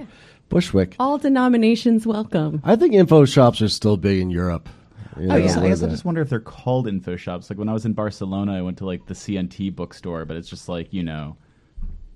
Bushwick. 0.49 0.97
All 0.99 1.19
denominations 1.19 2.07
welcome. 2.07 2.61
I 2.65 2.77
think 2.77 2.95
info 2.95 3.25
shops 3.25 3.63
are 3.63 3.69
still 3.69 3.97
big 3.97 4.21
in 4.21 4.31
Europe. 4.31 4.69
You 5.19 5.27
know, 5.27 5.35
Oh, 5.35 5.39
yeah. 5.39 5.61
I 5.61 5.69
guess 5.69 5.83
I 5.83 5.89
just 5.89 6.05
wonder 6.05 6.23
if 6.23 6.31
they're 6.31 6.41
called 6.41 6.87
info 6.89 7.17
shops. 7.17 7.51
Like 7.51 7.59
when 7.59 7.69
I 7.69 7.73
was 7.73 7.85
in 7.85 7.93
Barcelona, 7.93 8.57
I 8.57 8.63
went 8.63 8.79
to 8.79 8.87
like 8.87 9.07
the 9.07 9.15
CNT 9.15 9.75
bookstore, 9.75 10.25
but 10.25 10.37
it's 10.37 10.49
just 10.49 10.69
like 10.69 10.93
you 10.93 11.03
know, 11.03 11.37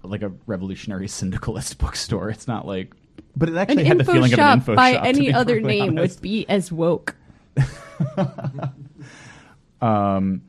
like 0.03 0.23
a 0.23 0.33
revolutionary 0.47 1.09
syndicalist 1.19 1.79
bookstore. 1.79 2.31
It's 2.31 2.49
not 2.49 2.67
like, 2.67 2.95
but 3.37 3.49
it 3.49 3.53
An 3.53 3.59
actually 3.59 3.85
had 3.85 3.99
the 3.99 4.01
info 4.03 4.13
feeling 4.13 4.33
of 4.33 4.39
an 4.39 4.45
shop 4.45 4.59
info 4.59 4.77
by 4.77 4.93
shop. 4.93 5.03
to 5.03 5.09
any 5.09 5.33
other 5.33 5.61
name 5.61 5.99
honest. 5.99 6.17
would 6.17 6.23
be 6.23 6.49
as 6.49 6.73
woke. 6.73 7.15
Um, 9.83 10.41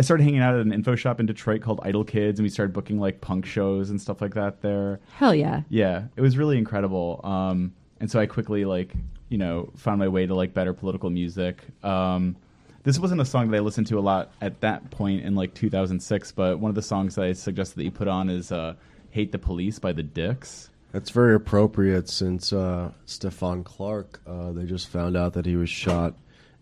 I 0.00 0.02
started 0.02 0.24
hanging 0.24 0.40
out 0.40 0.54
at 0.54 0.62
an 0.62 0.72
info 0.72 0.96
shop 0.96 1.20
in 1.20 1.26
Detroit 1.26 1.60
called 1.60 1.78
Idle 1.82 2.04
Kids, 2.04 2.40
and 2.40 2.44
we 2.44 2.48
started 2.48 2.72
booking 2.72 2.98
like 2.98 3.20
punk 3.20 3.44
shows 3.44 3.90
and 3.90 4.00
stuff 4.00 4.22
like 4.22 4.32
that 4.32 4.62
there. 4.62 4.98
Hell 5.16 5.34
yeah! 5.34 5.60
Yeah, 5.68 6.04
it 6.16 6.22
was 6.22 6.38
really 6.38 6.56
incredible. 6.56 7.20
Um, 7.22 7.74
and 8.00 8.10
so 8.10 8.18
I 8.18 8.24
quickly 8.24 8.64
like 8.64 8.94
you 9.28 9.36
know 9.36 9.70
found 9.76 9.98
my 9.98 10.08
way 10.08 10.26
to 10.26 10.34
like 10.34 10.54
better 10.54 10.72
political 10.72 11.10
music. 11.10 11.62
Um, 11.84 12.36
this 12.82 12.98
wasn't 12.98 13.20
a 13.20 13.26
song 13.26 13.50
that 13.50 13.58
I 13.58 13.60
listened 13.60 13.88
to 13.88 13.98
a 13.98 14.00
lot 14.00 14.32
at 14.40 14.62
that 14.62 14.90
point 14.90 15.22
in 15.22 15.34
like 15.34 15.52
2006, 15.52 16.32
but 16.32 16.58
one 16.58 16.70
of 16.70 16.76
the 16.76 16.80
songs 16.80 17.16
that 17.16 17.26
I 17.26 17.34
suggested 17.34 17.76
that 17.76 17.84
you 17.84 17.90
put 17.90 18.08
on 18.08 18.30
is 18.30 18.50
uh, 18.50 18.76
"Hate 19.10 19.32
the 19.32 19.38
Police" 19.38 19.78
by 19.78 19.92
the 19.92 20.02
Dicks. 20.02 20.70
That's 20.92 21.10
very 21.10 21.34
appropriate 21.34 22.08
since 22.08 22.54
uh, 22.54 22.92
Stephon 23.06 23.64
Clark, 23.64 24.22
uh, 24.26 24.52
they 24.52 24.64
just 24.64 24.88
found 24.88 25.14
out 25.14 25.34
that 25.34 25.44
he 25.44 25.56
was 25.56 25.68
shot 25.68 26.14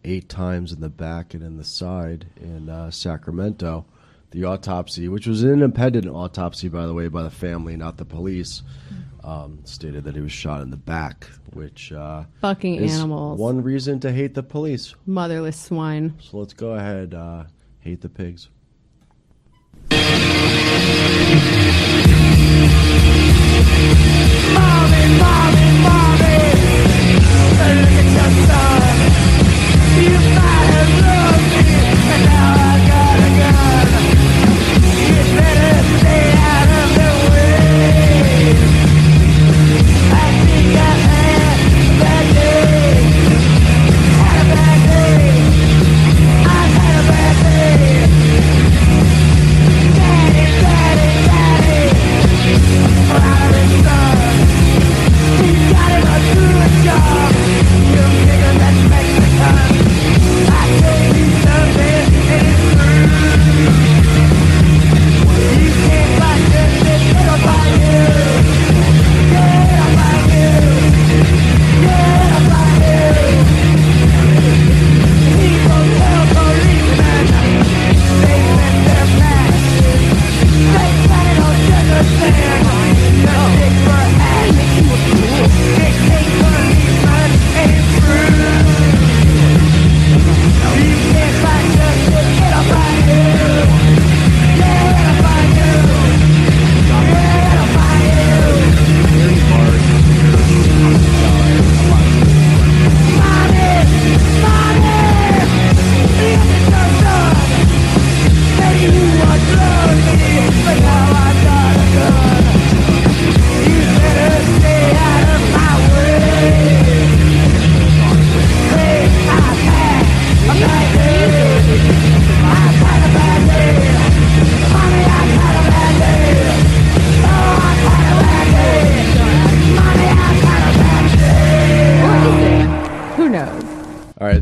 eight 0.04 0.28
times 0.28 0.72
in 0.72 0.80
the 0.80 0.88
back 0.88 1.34
and 1.34 1.42
in 1.42 1.56
the 1.56 1.64
side 1.64 2.26
in 2.40 2.68
uh, 2.68 2.90
Sacramento. 2.90 3.84
The 4.30 4.44
autopsy, 4.44 5.08
which 5.08 5.26
was 5.26 5.42
an 5.42 5.50
independent 5.50 6.06
autopsy, 6.06 6.68
by 6.68 6.84
the 6.84 6.92
way, 6.92 7.08
by 7.08 7.22
the 7.22 7.30
family, 7.30 7.76
not 7.76 7.96
the 7.96 8.04
police, 8.04 8.62
um, 9.24 9.60
stated 9.64 10.04
that 10.04 10.14
he 10.14 10.20
was 10.20 10.32
shot 10.32 10.60
in 10.60 10.68
the 10.68 10.76
back, 10.76 11.26
which 11.54 11.92
uh, 11.92 12.24
Fucking 12.42 12.74
is 12.76 12.94
animals, 12.98 13.40
one 13.40 13.62
reason 13.62 14.00
to 14.00 14.12
hate 14.12 14.34
the 14.34 14.42
police. 14.42 14.94
motherless 15.06 15.58
swine. 15.58 16.12
So 16.20 16.36
let's 16.38 16.52
go 16.52 16.72
ahead, 16.74 17.14
uh, 17.14 17.44
hate 17.80 18.02
the 18.02 18.10
pigs. 18.10 18.50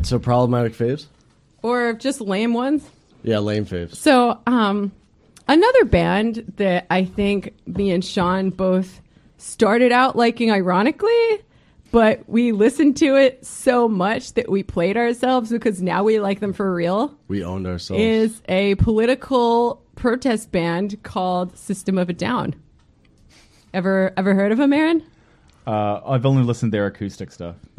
So 0.07 0.19
problematic 0.19 0.73
faves. 0.73 1.07
or 1.63 1.93
just 1.95 2.21
lame 2.21 2.55
ones. 2.55 2.89
Yeah, 3.23 3.39
lame 3.39 3.67
faves. 3.67 3.97
So, 3.97 4.39
um, 4.47 4.93
another 5.49 5.85
band 5.85 6.53
that 6.57 6.87
I 6.91 7.05
think 7.05 7.55
me 7.67 7.91
and 7.91 8.05
Sean 8.05 8.51
both 8.51 9.01
started 9.39 9.91
out 9.91 10.15
liking 10.17 10.51
ironically, 10.53 11.43
but 11.91 12.23
we 12.29 12.53
listened 12.53 12.97
to 12.99 13.17
it 13.17 13.45
so 13.45 13.89
much 13.89 14.35
that 14.35 14.49
we 14.49 14.63
played 14.63 14.97
ourselves 14.97 15.51
because 15.51 15.83
now 15.83 16.05
we 16.05 16.21
like 16.21 16.41
them 16.41 16.53
for 16.53 16.73
real. 16.73 17.17
We 17.29 17.43
owned 17.43 17.67
ourselves. 17.67 18.01
Is 18.03 18.43
a 18.49 18.77
political 18.77 19.83
protest 19.97 20.53
band 20.53 21.03
called 21.03 21.57
System 21.57 21.99
of 21.99 22.09
a 22.09 22.13
Down. 22.13 22.55
Ever 23.75 24.13
ever 24.17 24.35
heard 24.35 24.53
of 24.53 24.59
them, 24.59 24.73
Aaron? 24.73 25.03
Uh, 25.67 26.01
I've 26.07 26.25
only 26.25 26.45
listened 26.45 26.71
to 26.73 26.77
their 26.77 26.87
acoustic 26.87 27.33
stuff. 27.33 27.57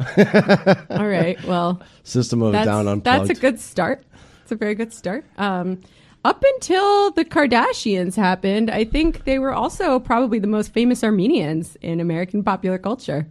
All 0.90 1.06
right. 1.06 1.42
Well, 1.44 1.80
System 2.02 2.42
of 2.42 2.50
a 2.50 2.52
that's, 2.52 2.66
Down 2.66 2.86
unplugged. 2.86 3.04
that's 3.04 3.38
a 3.38 3.40
good 3.40 3.58
start. 3.58 4.04
It's 4.42 4.52
a 4.52 4.56
very 4.56 4.74
good 4.74 4.92
start. 4.92 5.24
Um, 5.38 5.80
up 6.24 6.44
until 6.54 7.12
the 7.12 7.24
Kardashians 7.24 8.14
happened, 8.16 8.70
I 8.70 8.84
think 8.84 9.24
they 9.24 9.38
were 9.38 9.54
also 9.54 9.98
probably 9.98 10.38
the 10.38 10.46
most 10.46 10.72
famous 10.72 11.02
Armenians 11.02 11.76
in 11.80 12.00
American 12.00 12.42
popular 12.42 12.76
culture. 12.76 13.26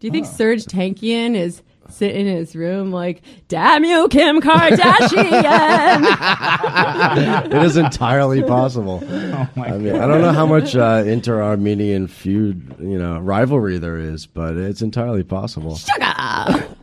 Do 0.00 0.06
you 0.08 0.10
think 0.10 0.26
Serj 0.26 0.66
Tankian 0.66 1.36
is 1.36 1.62
sitting 1.88 2.26
in 2.26 2.36
his 2.36 2.54
room 2.56 2.90
like, 2.92 3.22
"Damn 3.48 3.84
you, 3.84 4.08
Kim 4.08 4.40
Kardashian"? 4.40 6.02
it 7.52 7.62
is 7.62 7.76
entirely 7.76 8.42
possible. 8.42 9.02
Oh 9.02 9.48
my 9.56 9.66
I 9.68 9.78
mean, 9.78 9.96
I 9.96 10.06
don't 10.06 10.20
know 10.20 10.32
how 10.32 10.46
much 10.46 10.74
uh, 10.76 11.02
inter-Armenian 11.06 12.06
feud, 12.06 12.76
you 12.80 12.98
know, 12.98 13.18
rivalry 13.18 13.78
there 13.78 13.98
is, 13.98 14.26
but 14.26 14.56
it's 14.56 14.82
entirely 14.82 15.22
possible. 15.22 15.78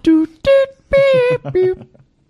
Doot, 0.04 0.44
doot, 0.44 0.70
beep, 0.90 1.54
beep, 1.54 1.78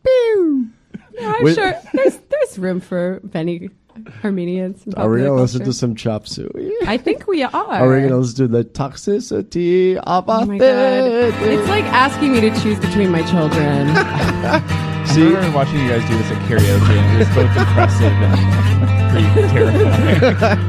beep. 0.03 0.67
Yeah, 1.13 1.33
I'm 1.37 1.43
Wait- 1.43 1.55
sure 1.55 1.73
there's 1.93 2.17
there's 2.29 2.57
room 2.59 2.79
for 2.79 3.19
many 3.33 3.69
Armenians. 4.23 4.85
in 4.85 4.93
Are 4.95 5.09
we 5.09 5.19
gonna 5.21 5.33
listen 5.33 5.63
to 5.65 5.73
some 5.73 5.95
chop 5.95 6.27
suey? 6.27 6.71
I 6.87 6.97
think 6.97 7.27
we 7.27 7.43
are. 7.43 7.53
Are 7.53 7.89
we 7.89 8.01
gonna 8.01 8.17
listen 8.17 8.47
to 8.47 8.47
the 8.47 8.63
toxicity 8.63 9.95
of 9.97 10.25
Oh 10.27 10.45
my 10.45 10.57
god! 10.57 11.33
It's 11.43 11.69
like 11.69 11.85
asking 11.85 12.33
me 12.33 12.41
to 12.41 12.51
choose 12.61 12.79
between 12.79 13.11
my 13.11 13.21
children. 13.23 13.87
See, 15.09 15.23
I 15.23 15.25
remember 15.25 15.57
watching 15.57 15.79
you 15.79 15.89
guys 15.89 16.07
do 16.07 16.17
this 16.17 16.29
at 16.31 16.37
karaoke, 16.47 16.93
and 16.97 17.15
it 17.15 17.19
was 17.25 17.35
both 17.35 17.57
impressive 17.57 18.13
and 18.13 18.39
pretty 19.09 19.47
terrifying. 19.49 20.59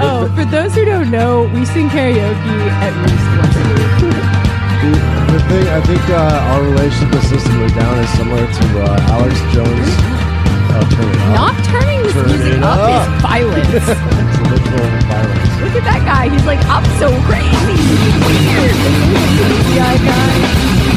oh, 0.00 0.32
for 0.34 0.44
those 0.46 0.74
who 0.74 0.84
don't 0.86 1.10
know, 1.10 1.42
we 1.52 1.64
sing 1.66 1.88
karaoke 1.88 2.70
at 2.80 2.92
least 3.04 3.26
once 3.36 3.56
a 3.56 3.64
week. 3.68 3.90
The, 4.80 4.88
the 5.32 5.40
thing, 5.48 5.68
I 5.68 5.80
think 5.82 6.00
uh, 6.08 6.50
our 6.54 6.62
relationship 6.62 7.12
with 7.12 7.26
System 7.28 7.62
of 7.62 7.74
Down 7.74 7.98
is 7.98 8.08
similar 8.16 8.46
to 8.46 8.82
uh, 8.82 9.12
Alex 9.12 9.36
Jones. 9.52 10.19
Oh, 10.70 10.86
turn 10.90 11.10
it 11.10 11.18
up. 11.18 11.34
Not 11.34 11.56
turning 11.66 11.98
this 12.06 12.14
Turn 12.14 12.26
music 12.30 12.54
it 12.54 12.62
up, 12.62 12.78
up. 12.78 13.02
is 13.02 13.22
violence. 13.22 13.70
It's 13.74 13.90
literal 14.50 14.90
violence. 15.10 15.50
Look 15.60 15.74
at 15.76 15.84
that 15.90 16.02
guy. 16.06 16.28
He's 16.30 16.46
like, 16.46 16.62
I'm 16.70 16.86
so 17.02 17.10
crazy. 17.26 17.76
Weird. 18.22 18.76
Yeah, 19.74 19.94
guy. 19.98 20.34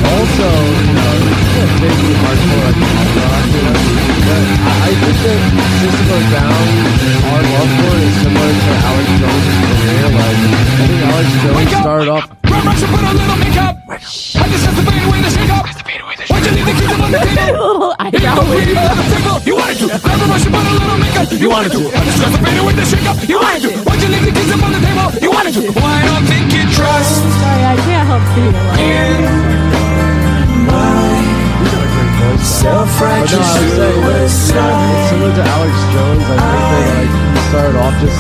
Also, 0.04 0.48
you 0.84 0.94
know, 0.94 1.16
it's 1.64 1.76
basically 1.80 2.18
hardcore 2.22 2.62
like 2.70 2.78
pop 2.78 3.10
rock, 3.18 3.46
you 3.50 3.62
know. 3.64 3.78
But 4.24 4.44
I, 4.62 4.74
I 4.84 4.92
think 4.94 5.18
that 5.26 5.42
System 5.84 6.08
of 6.12 6.22
a 6.22 6.30
Down, 6.34 6.68
our 7.34 7.42
love 7.44 7.72
for 7.82 7.92
it 7.98 8.04
is 8.04 8.16
similar 8.22 8.52
to 8.54 8.72
Alex 8.84 9.08
Jones' 9.20 9.48
career. 9.64 10.06
Like, 10.14 10.40
I 10.54 10.84
think 10.86 11.02
Alex 11.08 11.28
oh 11.34 11.42
Jones 11.44 11.72
oh 11.74 11.82
started 11.82 12.10
off. 12.14 12.43
Little 17.74 17.96
eyebrow 18.00 18.40
wave. 18.50 18.68
You 18.68 18.76
leave 18.76 18.80
the 18.80 18.80
makeup 18.80 18.98
on 18.98 19.04
the 19.04 19.10
table? 19.12 19.38
You 19.44 19.56
wanted 19.56 19.78
to. 19.84 19.88
Grab 20.00 20.22
a 20.22 20.26
brush 20.26 20.46
and 20.46 20.54
put 20.54 20.64
a 20.64 20.72
little 20.72 20.98
makeup. 20.98 21.28
You 21.32 21.50
wanted 21.50 21.72
to. 21.74 21.82
I 21.92 22.04
discussed 22.06 22.36
the 22.38 22.42
painting 22.44 22.66
with 22.66 22.78
the 22.78 22.86
shake 22.86 23.08
up. 23.08 23.18
You 23.28 23.38
wanted 23.40 23.62
to. 23.64 23.70
Why'd 23.84 24.00
you 24.02 24.10
leave 24.10 24.26
the 24.26 24.34
up 24.54 24.64
on 24.64 24.72
the 24.72 24.80
table? 24.80 25.08
You 25.22 25.32
wanted 25.32 25.54
to. 25.60 25.62
Why 25.80 26.06
don't 26.08 26.26
think 26.26 26.54
you 26.54 26.64
trust 26.72 27.24
Sorry, 27.44 27.64
I 27.64 27.76
can't 27.84 28.08
help 28.08 28.24
along. 28.48 28.80
in 28.80 29.20
my 30.68 31.04
I 32.24 32.40
self-righteous 32.44 33.38
was 33.38 33.48
saying, 33.76 34.04
it's, 34.04 34.24
it's 34.24 34.34
suicide? 34.34 35.10
similar 35.10 35.34
to 35.36 35.44
Alex 35.44 35.76
Jones. 35.94 36.26
I 36.28 36.58
think 36.72 37.12
that 37.12 37.36
like 37.36 37.44
started 37.50 37.76
off 37.78 37.96
just 38.02 38.18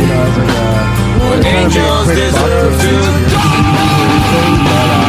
you 0.00 0.06
know 0.06 0.22
as 0.26 0.36
like 0.36 0.54
a 0.54 0.74
When 1.30 1.40
kind 1.42 1.66
of 1.66 1.76
a 1.76 1.86
angels 1.86 2.06
deserve 2.14 2.74
to 2.82 2.92
to 3.32 3.55
thing, 4.26 4.66
uh, 4.66 5.06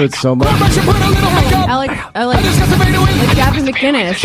it 0.00 0.14
so 0.14 0.34
much. 0.34 0.48
I 0.48 1.76
like, 1.76 1.90
I 2.16 2.24
like, 2.24 2.42
Gavin 3.34 3.64
McInnes. 3.64 4.24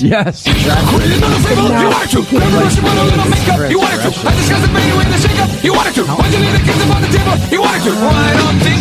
Yes, 0.00 0.46
exactly. 0.46 1.04
You 1.10 1.88
wanted 1.88 2.10
to. 2.10 2.20
You 5.62 5.72
to. 5.94 6.02
You 7.50 7.60
to. 7.84 7.90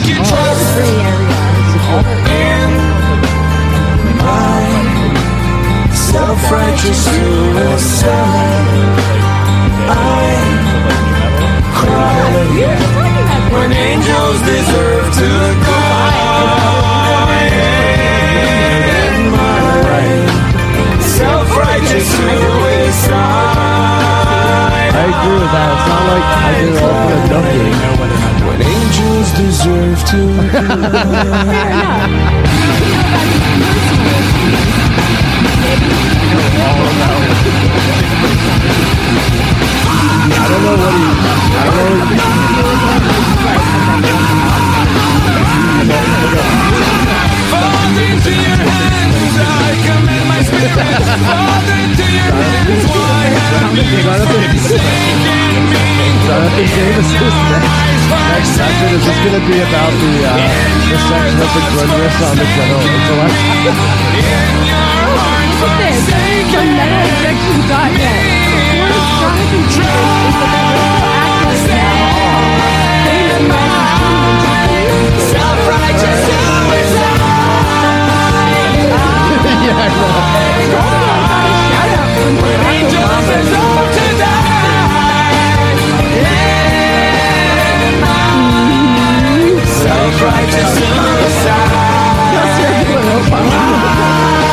You 0.08 0.24
to. 2.84 2.89
Self-righteous 6.12 7.00
suicide? 7.06 8.16
I 9.90 10.34
cry 11.78 12.30
when 13.54 13.72
angels 13.72 14.40
deserve 14.42 15.06
to 15.20 15.30
die. 15.70 16.50
In 18.42 19.14
my 19.38 20.10
self-righteous 21.18 22.08
suicide. 22.18 23.14
I 24.98 25.04
agree 25.14 25.40
with 25.44 25.54
that. 25.56 25.70
It's 25.78 25.88
not 25.92 26.04
like 26.10 26.28
I 26.42 26.50
did 26.58 26.74
it 26.74 26.82
all 26.90 27.00
for 27.06 27.22
nothing. 27.34 27.74
When 28.48 28.60
angels 28.76 29.30
deserve 29.44 30.00
to 30.12 30.22
I 35.72 35.76
don't 40.50 40.64
know 40.64 40.76
what 40.78 40.94
he. 40.94 41.04
I 41.54 41.66
don't 41.66 42.00
know. 47.34 47.39
Father, 47.50 48.06
into 48.14 48.32
your 48.32 48.62
hands 48.62 49.36
I 49.40 49.74
commit 49.86 50.24
my 50.30 50.40
spirit. 50.46 50.72
Father, 51.26 51.78
into 51.84 52.06
your 52.06 52.32
hands, 52.34 52.86
why 52.94 53.26
have 53.30 53.74
you 53.74 53.86
forsaken 54.06 55.18
me? 55.26 55.40
Jonathan 56.30 56.70
Davis 56.70 57.10
is 57.10 57.36
next. 57.50 58.06
Next 58.10 58.54
is 58.94 59.02
just 59.06 59.20
going 59.26 59.34
to 59.34 59.44
be 59.50 59.58
about 59.66 59.94
the 59.98 60.14
uh, 60.30 60.38
the 60.90 60.98
section 61.10 61.42
of 61.42 61.50
the 61.50 61.62
goodness 61.74 62.22
on 62.22 62.38
the 62.38 62.46
general 62.54 62.86
intellect. 62.86 63.34
Look 65.60 65.74
at 65.74 65.82
this. 65.82 66.06
Jonathan 66.54 67.10
Davis 67.20 67.44
is 67.50 67.66
the 67.66 67.82
self-righteous 75.30 76.39
yeah, 79.66 79.84
I 79.84 79.88
know. 79.90 80.10
Shout 81.70 81.90
out 82.00 82.10
from 82.16 82.34
Barack 82.40 82.74
Angels 82.80 83.04
Obama. 83.04 83.30
deserve 83.30 83.90
to 83.96 84.06
die. 84.20 84.60
In 87.80 87.96
my 88.04 89.64
self-righteous 89.66 90.70
suicide. 90.80 92.00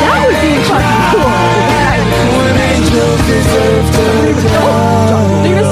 That 0.02 0.18
would 0.26 0.40
be 0.44 0.52
fucking 0.68 1.04
cool. 1.12 1.40
When 2.36 2.54
angels 2.70 3.20
deserve 3.30 3.86
to 3.96 4.06
die. 4.54 5.42
Davis, 5.44 5.70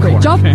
great 0.00 0.20
job. 0.22 0.38
oh 0.44 0.46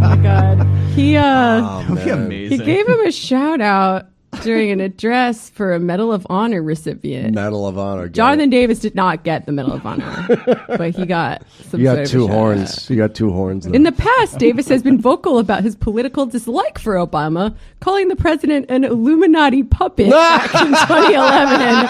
my 0.00 0.16
god. 0.22 0.56
He 0.94 1.06
uh 1.16 1.22
That 1.60 1.90
would 1.90 2.04
be 2.04 2.10
amazing. 2.10 2.58
he 2.60 2.64
gave 2.64 2.86
him 2.88 3.00
a 3.00 3.12
shout 3.12 3.60
out 3.60 4.06
during 4.46 4.70
an 4.70 4.80
address 4.80 5.50
for 5.50 5.74
a 5.74 5.78
Medal 5.80 6.12
of 6.12 6.26
Honor 6.30 6.62
recipient. 6.62 7.34
Medal 7.34 7.66
of 7.66 7.76
Honor. 7.78 8.08
Jonathan 8.08 8.48
it. 8.48 8.50
Davis 8.50 8.78
did 8.78 8.94
not 8.94 9.24
get 9.24 9.44
the 9.46 9.52
Medal 9.52 9.72
of 9.74 9.84
Honor, 9.84 10.26
but 10.68 10.94
he 10.94 11.04
got 11.04 11.42
some 11.68 11.80
You 11.80 11.86
got 11.86 12.06
two 12.06 12.26
horns. 12.28 12.88
You 12.88 12.96
got 12.96 13.14
two 13.14 13.30
horns. 13.32 13.66
In 13.66 13.82
the 13.82 13.92
past, 13.92 14.38
Davis 14.38 14.68
has 14.68 14.82
been 14.82 15.00
vocal 15.00 15.38
about 15.38 15.62
his 15.62 15.74
political 15.76 16.24
dislike 16.26 16.78
for 16.78 16.94
Obama, 16.94 17.54
calling 17.80 18.08
the 18.08 18.16
president 18.16 18.70
an 18.70 18.84
Illuminati 18.84 19.62
puppet 19.62 20.10
back 20.10 20.54
in 20.54 20.68
2011. 20.68 21.86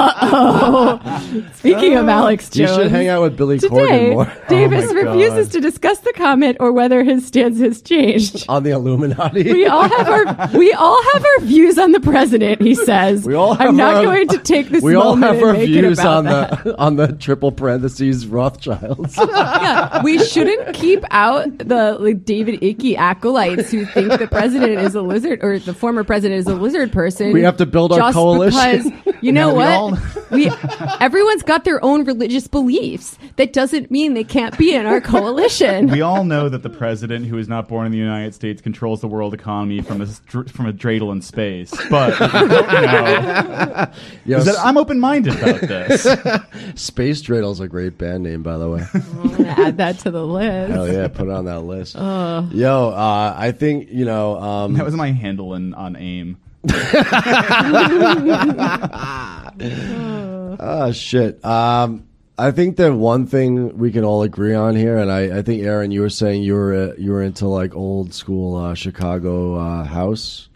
Uh-oh. 0.00 1.50
Speaking 1.54 1.96
of 1.96 2.08
Alex 2.08 2.48
Jones, 2.50 2.70
you 2.70 2.76
should 2.76 2.90
hang 2.90 3.08
out 3.08 3.22
with 3.22 3.36
Billy 3.36 3.58
today, 3.58 3.74
Corgan 3.76 4.12
more 4.12 4.32
oh 4.36 4.48
Davis 4.48 4.86
Oh 4.90 4.94
refuses 4.94 5.46
God. 5.48 5.52
to 5.52 5.60
discuss 5.60 5.98
the 6.00 6.12
comment 6.14 6.56
or 6.60 6.72
whether 6.72 7.04
his 7.04 7.26
stance 7.26 7.58
has 7.60 7.82
changed. 7.82 8.44
on 8.48 8.62
the 8.62 8.70
Illuminati. 8.70 9.44
We 9.52 9.66
all 9.66 9.88
have 9.88 10.08
our 10.08 10.58
we 10.58 10.72
all 10.72 11.02
have 11.12 11.24
our 11.24 11.40
views 11.44 11.78
on 11.78 11.89
the 11.92 12.00
president. 12.00 12.60
He 12.60 12.74
says. 12.86 13.24
We 13.24 13.34
all 13.34 13.56
I'm 13.60 13.76
not 13.76 13.96
our- 13.96 14.02
going 14.02 14.28
to 14.28 14.38
take 14.38 14.68
this. 14.68 14.82
we 14.82 14.94
all 14.94 15.16
moment 15.16 15.40
have 15.40 15.48
and 15.48 15.58
our 15.60 15.64
views 15.66 15.98
on 15.98 16.24
that. 16.24 16.64
the 16.64 16.78
on 16.78 16.96
the 16.96 17.12
triple 17.12 17.52
parentheses 17.52 18.26
Rothschilds. 18.26 19.16
yeah, 19.18 20.02
we 20.02 20.18
shouldn't 20.24 20.74
keep 20.74 21.04
out 21.10 21.58
the 21.58 21.96
like 22.00 22.24
David 22.24 22.60
Icke 22.60 22.96
acolytes 22.96 23.70
who 23.70 23.84
think 23.86 24.18
the 24.18 24.28
president 24.28 24.78
is 24.80 24.94
a 24.94 25.02
lizard 25.02 25.40
or 25.42 25.58
the 25.58 25.74
former 25.74 26.04
president 26.04 26.38
is 26.40 26.46
a 26.46 26.54
lizard 26.54 26.92
person. 26.92 27.32
We 27.32 27.42
have 27.42 27.56
to 27.58 27.66
build 27.66 27.92
our 27.92 27.98
just 27.98 28.14
coalition. 28.14 28.90
because 28.90 29.14
you 29.22 29.32
know 29.32 29.48
Yeah, 29.48 29.52
we 29.52 29.58
what? 29.58 29.68
all- 29.72 29.98
we 30.30 30.50
everyone's 31.00 31.42
got 31.42 31.64
their 31.64 31.82
own 31.84 32.04
religious 32.04 32.46
beliefs. 32.46 33.18
That 33.36 33.52
doesn't 33.52 33.90
mean 33.90 34.14
they 34.14 34.24
can't 34.24 34.56
be 34.56 34.74
in 34.74 34.86
our 34.86 35.00
coalition. 35.00 35.88
We 35.88 36.02
all 36.02 36.24
know 36.24 36.48
that 36.48 36.62
the 36.62 36.70
president, 36.70 37.26
who 37.26 37.36
is 37.38 37.48
not 37.48 37.68
born 37.68 37.86
in 37.86 37.92
the 37.92 37.98
United 37.98 38.34
States, 38.34 38.60
controls 38.62 39.00
the 39.00 39.08
world 39.08 39.34
economy 39.34 39.80
from 39.82 40.00
a 40.00 40.06
from 40.06 40.66
a 40.66 40.72
dreidel 40.72 41.10
in 41.12 41.20
space. 41.22 41.72
But 41.90 42.18
what 42.20 42.30
know 42.30 43.86
Yo, 44.24 44.38
is 44.38 44.44
that 44.44 44.56
I'm 44.58 44.76
open 44.76 45.00
minded 45.00 45.34
about 45.40 45.60
this. 45.60 46.06
Space 46.80 47.20
Dreidel's 47.20 47.60
a 47.60 47.68
great 47.68 47.98
band 47.98 48.22
name, 48.22 48.42
by 48.42 48.58
the 48.58 48.68
way. 48.68 48.84
I'm 48.94 49.30
gonna 49.36 49.48
add 49.48 49.76
that 49.78 49.98
to 50.00 50.10
the 50.10 50.24
list. 50.24 50.72
Hell 50.72 50.92
yeah, 50.92 51.08
put 51.08 51.28
it 51.28 51.32
on 51.32 51.46
that 51.46 51.60
list. 51.60 51.94
Yo, 51.94 52.90
uh, 52.90 53.34
I 53.36 53.52
think 53.52 53.88
you 53.90 54.04
know. 54.04 54.38
Um, 54.40 54.74
That 54.74 54.84
was 54.84 54.94
my 54.94 55.12
handle 55.12 55.54
in, 55.54 55.74
on 55.74 55.96
AIM. 55.96 56.36
Oh 60.62 60.92
shit. 60.92 61.42
Um, 61.44 62.06
I 62.38 62.50
think 62.52 62.76
that 62.76 62.94
one 62.94 63.26
thing 63.26 63.76
we 63.78 63.92
can 63.92 64.04
all 64.04 64.22
agree 64.22 64.54
on 64.54 64.74
here, 64.74 64.96
and 64.96 65.10
I, 65.12 65.38
I 65.38 65.42
think 65.42 65.62
Aaron, 65.62 65.90
you 65.90 66.00
were 66.00 66.08
saying 66.10 66.42
you 66.42 66.54
were 66.54 66.74
uh, 66.74 66.92
you 66.96 67.12
were 67.12 67.22
into 67.22 67.46
like 67.46 67.74
old 67.74 68.14
school 68.14 68.56
uh, 68.56 68.74
Chicago 68.74 69.56
uh, 69.56 69.84
house. 69.84 70.48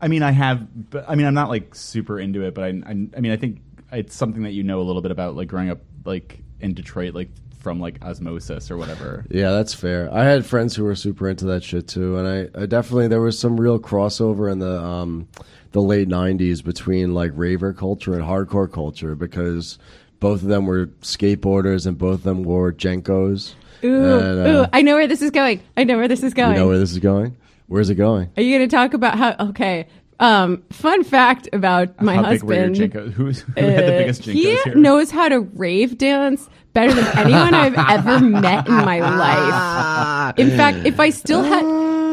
I 0.00 0.08
mean, 0.08 0.22
I 0.22 0.32
have, 0.32 0.90
but 0.90 1.04
I 1.08 1.14
mean, 1.14 1.26
I'm 1.26 1.34
not 1.34 1.48
like 1.48 1.74
super 1.74 2.18
into 2.20 2.42
it, 2.42 2.54
but 2.54 2.64
I, 2.64 2.68
I, 2.68 2.90
I 3.16 3.20
mean, 3.20 3.32
I 3.32 3.36
think 3.36 3.60
it's 3.92 4.14
something 4.14 4.42
that 4.42 4.52
you 4.52 4.62
know 4.62 4.80
a 4.80 4.84
little 4.84 5.02
bit 5.02 5.10
about, 5.10 5.36
like 5.36 5.48
growing 5.48 5.70
up, 5.70 5.80
like 6.04 6.40
in 6.60 6.74
Detroit, 6.74 7.14
like 7.14 7.30
from 7.60 7.80
like 7.80 8.02
osmosis 8.04 8.70
or 8.70 8.76
whatever. 8.76 9.24
Yeah, 9.30 9.50
that's 9.52 9.72
fair. 9.72 10.12
I 10.12 10.24
had 10.24 10.44
friends 10.44 10.76
who 10.76 10.84
were 10.84 10.94
super 10.94 11.28
into 11.28 11.46
that 11.46 11.64
shit 11.64 11.88
too, 11.88 12.18
and 12.18 12.28
I, 12.56 12.62
I 12.62 12.66
definitely 12.66 13.08
there 13.08 13.22
was 13.22 13.38
some 13.38 13.58
real 13.58 13.78
crossover 13.78 14.52
in 14.52 14.58
the 14.58 14.80
um, 14.82 15.28
the 15.72 15.80
late 15.80 16.08
'90s 16.08 16.62
between 16.62 17.14
like 17.14 17.32
raver 17.34 17.72
culture 17.72 18.14
and 18.14 18.22
hardcore 18.22 18.70
culture 18.70 19.14
because 19.14 19.78
both 20.20 20.42
of 20.42 20.48
them 20.48 20.66
were 20.66 20.86
skateboarders 21.00 21.86
and 21.86 21.96
both 21.98 22.16
of 22.16 22.22
them 22.22 22.42
wore 22.44 22.72
JNCOs. 22.72 23.54
Ooh, 23.82 24.18
And, 24.18 24.46
uh, 24.46 24.50
ooh! 24.50 24.66
I 24.72 24.82
know 24.82 24.94
where 24.94 25.06
this 25.06 25.22
is 25.22 25.30
going. 25.30 25.62
I 25.76 25.84
know 25.84 25.96
where 25.96 26.08
this 26.08 26.22
is 26.22 26.34
going. 26.34 26.52
You 26.52 26.60
know 26.60 26.68
where 26.68 26.78
this 26.78 26.92
is 26.92 26.98
going? 26.98 27.36
Where's 27.66 27.90
it 27.90 27.94
going? 27.96 28.30
Are 28.36 28.42
you 28.42 28.56
going 28.58 28.68
to 28.68 28.74
talk 28.76 28.94
about 28.94 29.16
how? 29.18 29.34
Okay. 29.48 29.86
Um, 30.20 30.62
fun 30.70 31.02
fact 31.02 31.48
about 31.52 32.00
my 32.00 32.14
How 32.16 32.30
big 32.30 32.42
were 32.44 32.54
your 32.54 32.68
husband. 32.68 32.92
JNCOs? 32.92 33.12
Who's, 33.14 33.40
who 33.56 33.60
had 33.60 33.64
the 33.84 33.94
Uh, 33.94 33.98
biggest 33.98 34.22
JNCOs 34.22 34.32
he 34.32 34.42
here? 34.62 34.74
knows 34.76 35.10
how 35.10 35.28
to 35.28 35.40
rave 35.40 35.98
dance 35.98 36.48
better 36.72 36.92
than 36.94 37.06
anyone 37.18 37.52
I've 37.54 37.74
ever 37.76 38.20
met 38.20 38.66
in 38.68 38.74
my 38.74 39.00
life. 39.00 40.34
In 40.38 40.50
fact, 40.56 40.86
if 40.86 41.00
I 41.00 41.10
still 41.10 41.42
had, 41.42 41.64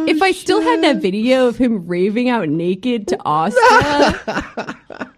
if 0.10 0.22
I 0.22 0.32
still 0.32 0.62
had 0.62 0.82
that 0.84 0.98
video 1.02 1.48
of 1.48 1.58
him 1.58 1.86
raving 1.88 2.30
out 2.30 2.48
naked 2.50 3.08
to 3.10 3.18
Oscar, 3.26 4.76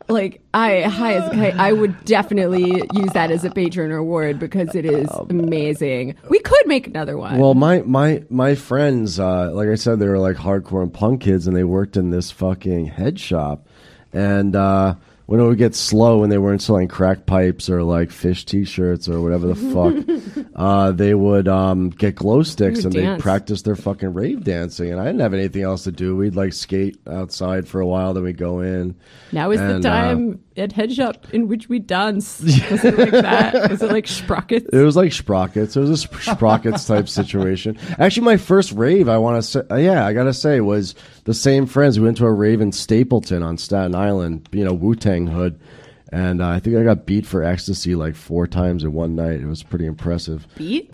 like 0.09 0.41
I 0.53 0.81
high 0.81 1.13
as 1.13 1.31
a 1.31 1.35
kite, 1.35 1.55
I 1.55 1.73
would 1.73 2.05
definitely 2.05 2.83
use 2.93 3.11
that 3.13 3.31
as 3.31 3.43
a 3.43 3.49
Patreon 3.49 3.89
reward 3.89 4.39
because 4.39 4.75
it 4.75 4.85
is 4.85 5.09
amazing. 5.29 6.15
We 6.29 6.39
could 6.39 6.67
make 6.67 6.87
another 6.87 7.17
one. 7.17 7.37
Well, 7.37 7.53
my 7.53 7.81
my 7.81 8.23
my 8.29 8.55
friends, 8.55 9.19
uh, 9.19 9.51
like 9.53 9.69
I 9.69 9.75
said, 9.75 9.99
they 9.99 10.07
were 10.07 10.19
like 10.19 10.35
hardcore 10.35 10.81
and 10.83 10.93
punk 10.93 11.21
kids, 11.21 11.47
and 11.47 11.55
they 11.55 11.63
worked 11.63 11.97
in 11.97 12.11
this 12.11 12.31
fucking 12.31 12.87
head 12.87 13.19
shop. 13.19 13.67
And 14.11 14.55
uh, 14.55 14.95
when 15.25 15.39
it 15.39 15.43
would 15.43 15.57
get 15.57 15.73
slow, 15.73 16.19
when 16.19 16.29
they 16.29 16.37
weren't 16.37 16.61
selling 16.61 16.87
crack 16.87 17.25
pipes 17.25 17.69
or 17.69 17.83
like 17.83 18.11
fish 18.11 18.45
T-shirts 18.45 19.07
or 19.07 19.21
whatever 19.21 19.47
the 19.47 19.55
fuck, 19.55 20.45
uh, 20.55 20.91
they 20.91 21.13
would 21.13 21.47
um, 21.47 21.89
get 21.89 22.15
glow 22.15 22.43
sticks 22.43 22.83
and 22.83 22.93
they 22.93 23.03
dance. 23.03 23.21
practice 23.21 23.61
their 23.61 23.75
fucking 23.75 24.13
rave 24.13 24.43
dancing. 24.43 24.91
And 24.91 24.99
I 24.99 25.05
didn't 25.05 25.21
have 25.21 25.33
anything 25.33 25.63
else 25.63 25.85
to 25.85 25.91
do. 25.91 26.15
We'd 26.15 26.35
like 26.35 26.53
skate 26.53 26.99
outside 27.07 27.67
for 27.67 27.79
a 27.79 27.87
while, 27.87 28.13
then 28.13 28.23
we'd 28.23 28.37
go 28.37 28.59
in. 28.59 28.95
now 29.31 29.51
is 29.51 29.61
and, 29.61 29.83
the 29.83 29.89
uh, 29.89 29.91
time 29.91 30.43
at 30.57 30.71
head 30.71 30.91
shop 30.93 31.25
in 31.33 31.47
which 31.47 31.69
we 31.69 31.79
dance. 31.79 32.41
Was 32.69 32.83
it 32.83 32.97
like 32.97 33.11
that? 33.11 33.71
Was 33.71 33.81
it 33.81 33.91
like 33.91 34.07
sprockets? 34.07 34.67
It 34.71 34.83
was 34.83 34.95
like 34.95 35.13
sprockets. 35.13 35.75
It 35.75 35.79
was 35.79 35.89
a 35.89 35.97
sp- 35.97 36.21
sprockets 36.21 36.85
type 36.85 37.09
situation. 37.09 37.77
Actually, 37.97 38.25
my 38.25 38.37
first 38.37 38.71
rave, 38.71 39.09
I 39.09 39.17
want 39.17 39.41
to 39.41 39.49
say, 39.49 39.83
yeah, 39.83 40.05
I 40.05 40.13
gotta 40.13 40.33
say, 40.33 40.61
was 40.61 40.95
the 41.25 41.33
same 41.33 41.65
friends. 41.65 41.99
We 41.99 42.05
went 42.05 42.17
to 42.17 42.25
a 42.25 42.31
rave 42.31 42.61
in 42.61 42.71
Stapleton 42.71 43.43
on 43.43 43.57
Staten 43.57 43.95
Island, 43.95 44.49
you 44.51 44.63
know, 44.63 44.73
Wu 44.73 44.95
Tang 44.95 45.27
hood, 45.27 45.59
and 46.11 46.41
uh, 46.41 46.49
I 46.49 46.59
think 46.59 46.77
I 46.77 46.83
got 46.83 47.05
beat 47.05 47.25
for 47.25 47.43
ecstasy 47.43 47.95
like 47.95 48.15
four 48.15 48.47
times 48.47 48.83
in 48.83 48.93
one 48.93 49.15
night. 49.15 49.41
It 49.41 49.47
was 49.47 49.63
pretty 49.63 49.85
impressive. 49.85 50.47
Beat? 50.55 50.91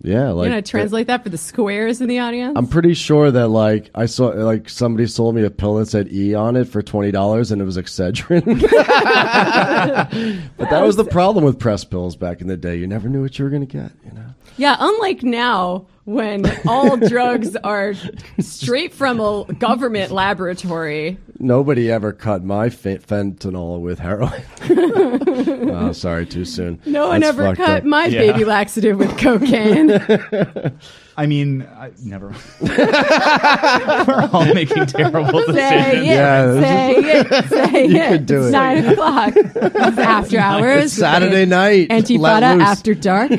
Yeah, 0.00 0.30
like 0.30 0.46
you 0.46 0.52
gonna 0.52 0.62
translate 0.62 1.08
that 1.08 1.24
for 1.24 1.28
the 1.28 1.38
squares 1.38 2.00
in 2.00 2.08
the 2.08 2.20
audience? 2.20 2.52
I'm 2.56 2.68
pretty 2.68 2.94
sure 2.94 3.32
that 3.32 3.48
like 3.48 3.90
I 3.96 4.06
saw 4.06 4.28
like 4.28 4.68
somebody 4.68 5.08
sold 5.08 5.34
me 5.34 5.42
a 5.42 5.50
pill 5.50 5.74
that 5.76 5.88
said 5.88 6.12
E 6.12 6.34
on 6.34 6.54
it 6.54 6.68
for 6.68 6.82
twenty 6.82 7.10
dollars 7.10 7.50
and 7.50 7.60
it 7.60 7.64
was 7.64 7.76
Excedrin. 7.76 8.44
but 10.56 10.70
that 10.70 10.82
was 10.82 10.94
the 10.94 11.04
problem 11.04 11.44
with 11.44 11.58
press 11.58 11.84
pills 11.84 12.14
back 12.14 12.40
in 12.40 12.46
the 12.46 12.56
day. 12.56 12.76
You 12.76 12.86
never 12.86 13.08
knew 13.08 13.22
what 13.22 13.36
you 13.38 13.44
were 13.44 13.50
gonna 13.50 13.66
get. 13.66 13.90
You 14.04 14.12
know. 14.12 14.34
yeah, 14.56 14.76
unlike 14.78 15.24
now 15.24 15.86
when 16.08 16.50
all 16.66 16.96
drugs 16.96 17.54
are 17.56 17.92
straight 18.40 18.94
from 18.94 19.20
a 19.20 19.44
government 19.58 20.10
laboratory. 20.10 21.18
Nobody 21.38 21.90
ever 21.92 22.14
cut 22.14 22.42
my 22.42 22.70
fa- 22.70 22.98
fentanyl 22.98 23.80
with 23.80 23.98
heroin. 23.98 24.42
oh, 25.70 25.92
sorry, 25.92 26.24
too 26.24 26.46
soon. 26.46 26.80
No 26.86 27.08
one 27.08 27.20
That's 27.20 27.38
ever 27.38 27.54
cut 27.54 27.78
up. 27.78 27.84
my 27.84 28.06
Yeah. 28.06 28.20
baby 28.32 28.44
laxative 28.46 28.98
with 28.98 29.16
cocaine. 29.18 29.90
I 31.18 31.26
mean, 31.26 31.62
I, 31.76 31.90
never. 32.02 32.32
We're 32.60 34.30
all 34.32 34.46
making 34.54 34.86
terrible 34.86 35.40
decisions. 35.40 35.56
say 35.58 35.98
it, 35.98 36.04
Yeah, 36.06 36.60
say 36.60 36.94
it, 36.96 37.44
say 37.48 37.86
You 37.86 37.96
it. 37.96 38.08
could 38.08 38.26
do 38.26 38.38
it's 38.38 38.48
it. 38.48 38.52
nine 38.52 38.84
o'clock. 38.86 39.34
It's 39.36 39.98
after 39.98 40.38
hours. 40.38 40.92
Saturday 40.94 41.44
night. 41.44 41.90
let 41.90 42.04
Antifada 42.04 42.60
after 42.62 42.94
dark. 42.94 43.30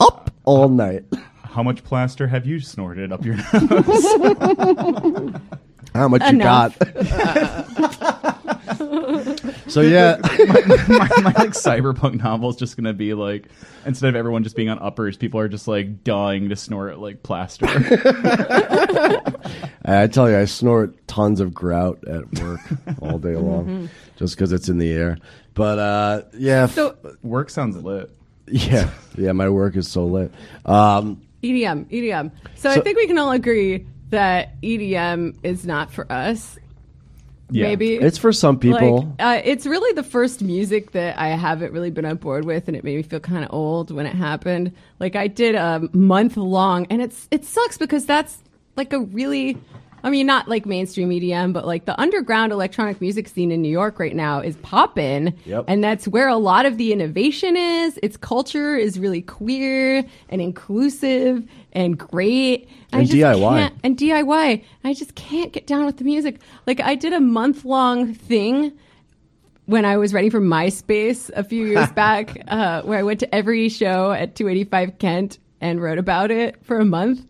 up 0.00 0.30
all 0.44 0.68
night. 0.68 1.04
How 1.56 1.62
much 1.62 1.82
plaster 1.82 2.26
have 2.26 2.44
you 2.44 2.60
snorted 2.60 3.10
up 3.12 3.24
your 3.24 3.36
nose? 3.54 4.04
How 5.94 6.06
much 6.06 6.20
Enough. 6.20 6.76
you 6.78 6.84
got? 6.84 6.98
so 9.66 9.80
yeah, 9.80 10.18
my, 10.20 11.08
my 11.22 11.32
like 11.32 11.52
cyberpunk 11.54 12.22
novel 12.22 12.50
is 12.50 12.56
just 12.56 12.76
gonna 12.76 12.92
be 12.92 13.14
like 13.14 13.48
instead 13.86 14.10
of 14.10 14.16
everyone 14.16 14.42
just 14.44 14.54
being 14.54 14.68
on 14.68 14.78
uppers, 14.80 15.16
people 15.16 15.40
are 15.40 15.48
just 15.48 15.66
like 15.66 16.04
dying 16.04 16.50
to 16.50 16.56
snort 16.56 16.98
like 16.98 17.22
plaster. 17.22 17.64
I 19.86 20.08
tell 20.12 20.28
you, 20.28 20.36
I 20.36 20.44
snort 20.44 21.08
tons 21.08 21.40
of 21.40 21.54
grout 21.54 22.06
at 22.06 22.38
work 22.38 22.60
all 23.00 23.18
day 23.18 23.34
long, 23.36 23.88
just 24.16 24.36
because 24.36 24.52
it's 24.52 24.68
in 24.68 24.76
the 24.76 24.92
air. 24.92 25.16
But 25.54 25.78
uh, 25.78 26.22
yeah, 26.36 26.64
f- 26.64 26.72
So 26.74 26.96
Work 27.22 27.48
sounds 27.48 27.82
lit. 27.82 28.10
yeah, 28.46 28.90
yeah. 29.16 29.32
My 29.32 29.48
work 29.48 29.74
is 29.76 29.88
so 29.88 30.04
lit. 30.04 30.30
Um, 30.66 31.22
EDM, 31.42 31.86
EDM. 31.90 32.30
So, 32.54 32.70
I 32.70 32.80
think 32.80 32.96
we 32.96 33.06
can 33.06 33.18
all 33.18 33.32
agree 33.32 33.86
that 34.10 34.60
EDM 34.62 35.36
is 35.42 35.66
not 35.66 35.92
for 35.92 36.10
us. 36.10 36.58
Yeah. 37.50 37.68
Maybe 37.68 37.94
it's 37.94 38.18
for 38.18 38.32
some 38.32 38.58
people. 38.58 39.02
Like, 39.02 39.08
uh, 39.20 39.40
it's 39.44 39.66
really 39.66 39.92
the 39.92 40.02
first 40.02 40.42
music 40.42 40.92
that 40.92 41.16
I 41.16 41.28
haven't 41.28 41.72
really 41.72 41.90
been 41.90 42.04
on 42.04 42.16
board 42.16 42.44
with, 42.44 42.66
and 42.66 42.76
it 42.76 42.82
made 42.82 42.96
me 42.96 43.02
feel 43.02 43.20
kind 43.20 43.44
of 43.44 43.54
old 43.54 43.92
when 43.92 44.04
it 44.04 44.16
happened. 44.16 44.72
Like 44.98 45.14
I 45.14 45.28
did 45.28 45.54
a 45.54 45.88
month 45.92 46.36
long, 46.36 46.86
and 46.90 47.00
it's 47.00 47.28
it 47.30 47.44
sucks 47.44 47.78
because 47.78 48.04
that's 48.04 48.38
like 48.76 48.92
a 48.92 48.98
really 48.98 49.56
I 50.06 50.10
mean, 50.10 50.24
not 50.24 50.46
like 50.46 50.66
mainstream 50.66 51.10
EDM, 51.10 51.52
but 51.52 51.66
like 51.66 51.84
the 51.84 52.00
underground 52.00 52.52
electronic 52.52 53.00
music 53.00 53.26
scene 53.26 53.50
in 53.50 53.60
New 53.60 53.68
York 53.68 53.98
right 53.98 54.14
now 54.14 54.38
is 54.38 54.54
popping. 54.58 55.34
Yep. 55.46 55.64
And 55.66 55.82
that's 55.82 56.06
where 56.06 56.28
a 56.28 56.36
lot 56.36 56.64
of 56.64 56.78
the 56.78 56.92
innovation 56.92 57.56
is. 57.56 57.98
Its 58.04 58.16
culture 58.16 58.76
is 58.76 59.00
really 59.00 59.20
queer 59.20 60.04
and 60.28 60.40
inclusive 60.40 61.44
and 61.72 61.98
great. 61.98 62.68
I 62.92 62.98
And 63.00 63.08
just 63.08 63.18
DIY. 63.18 63.58
can't- 63.58 63.74
and 63.82 63.96
DIY. 63.98 64.62
I 64.84 64.94
just 64.94 65.16
can't 65.16 65.52
get 65.52 65.66
down 65.66 65.84
with 65.86 65.96
the 65.96 66.04
music. 66.04 66.38
Like 66.68 66.80
I 66.80 66.94
did 66.94 67.12
a 67.12 67.20
month 67.20 67.64
long 67.64 68.14
thing 68.14 68.70
when 69.64 69.84
I 69.84 69.96
was 69.96 70.14
ready 70.14 70.30
for 70.30 70.40
MySpace 70.40 71.30
a 71.34 71.42
few 71.42 71.66
years 71.72 71.90
back, 71.90 72.38
uh, 72.46 72.82
where 72.82 73.00
I 73.00 73.02
went 73.02 73.18
to 73.20 73.34
every 73.34 73.68
show 73.68 74.12
at 74.12 74.36
285 74.36 74.98
Kent 75.00 75.38
and 75.60 75.82
wrote 75.82 75.98
about 75.98 76.30
it 76.30 76.64
for 76.64 76.78
a 76.78 76.84
month. 76.84 77.26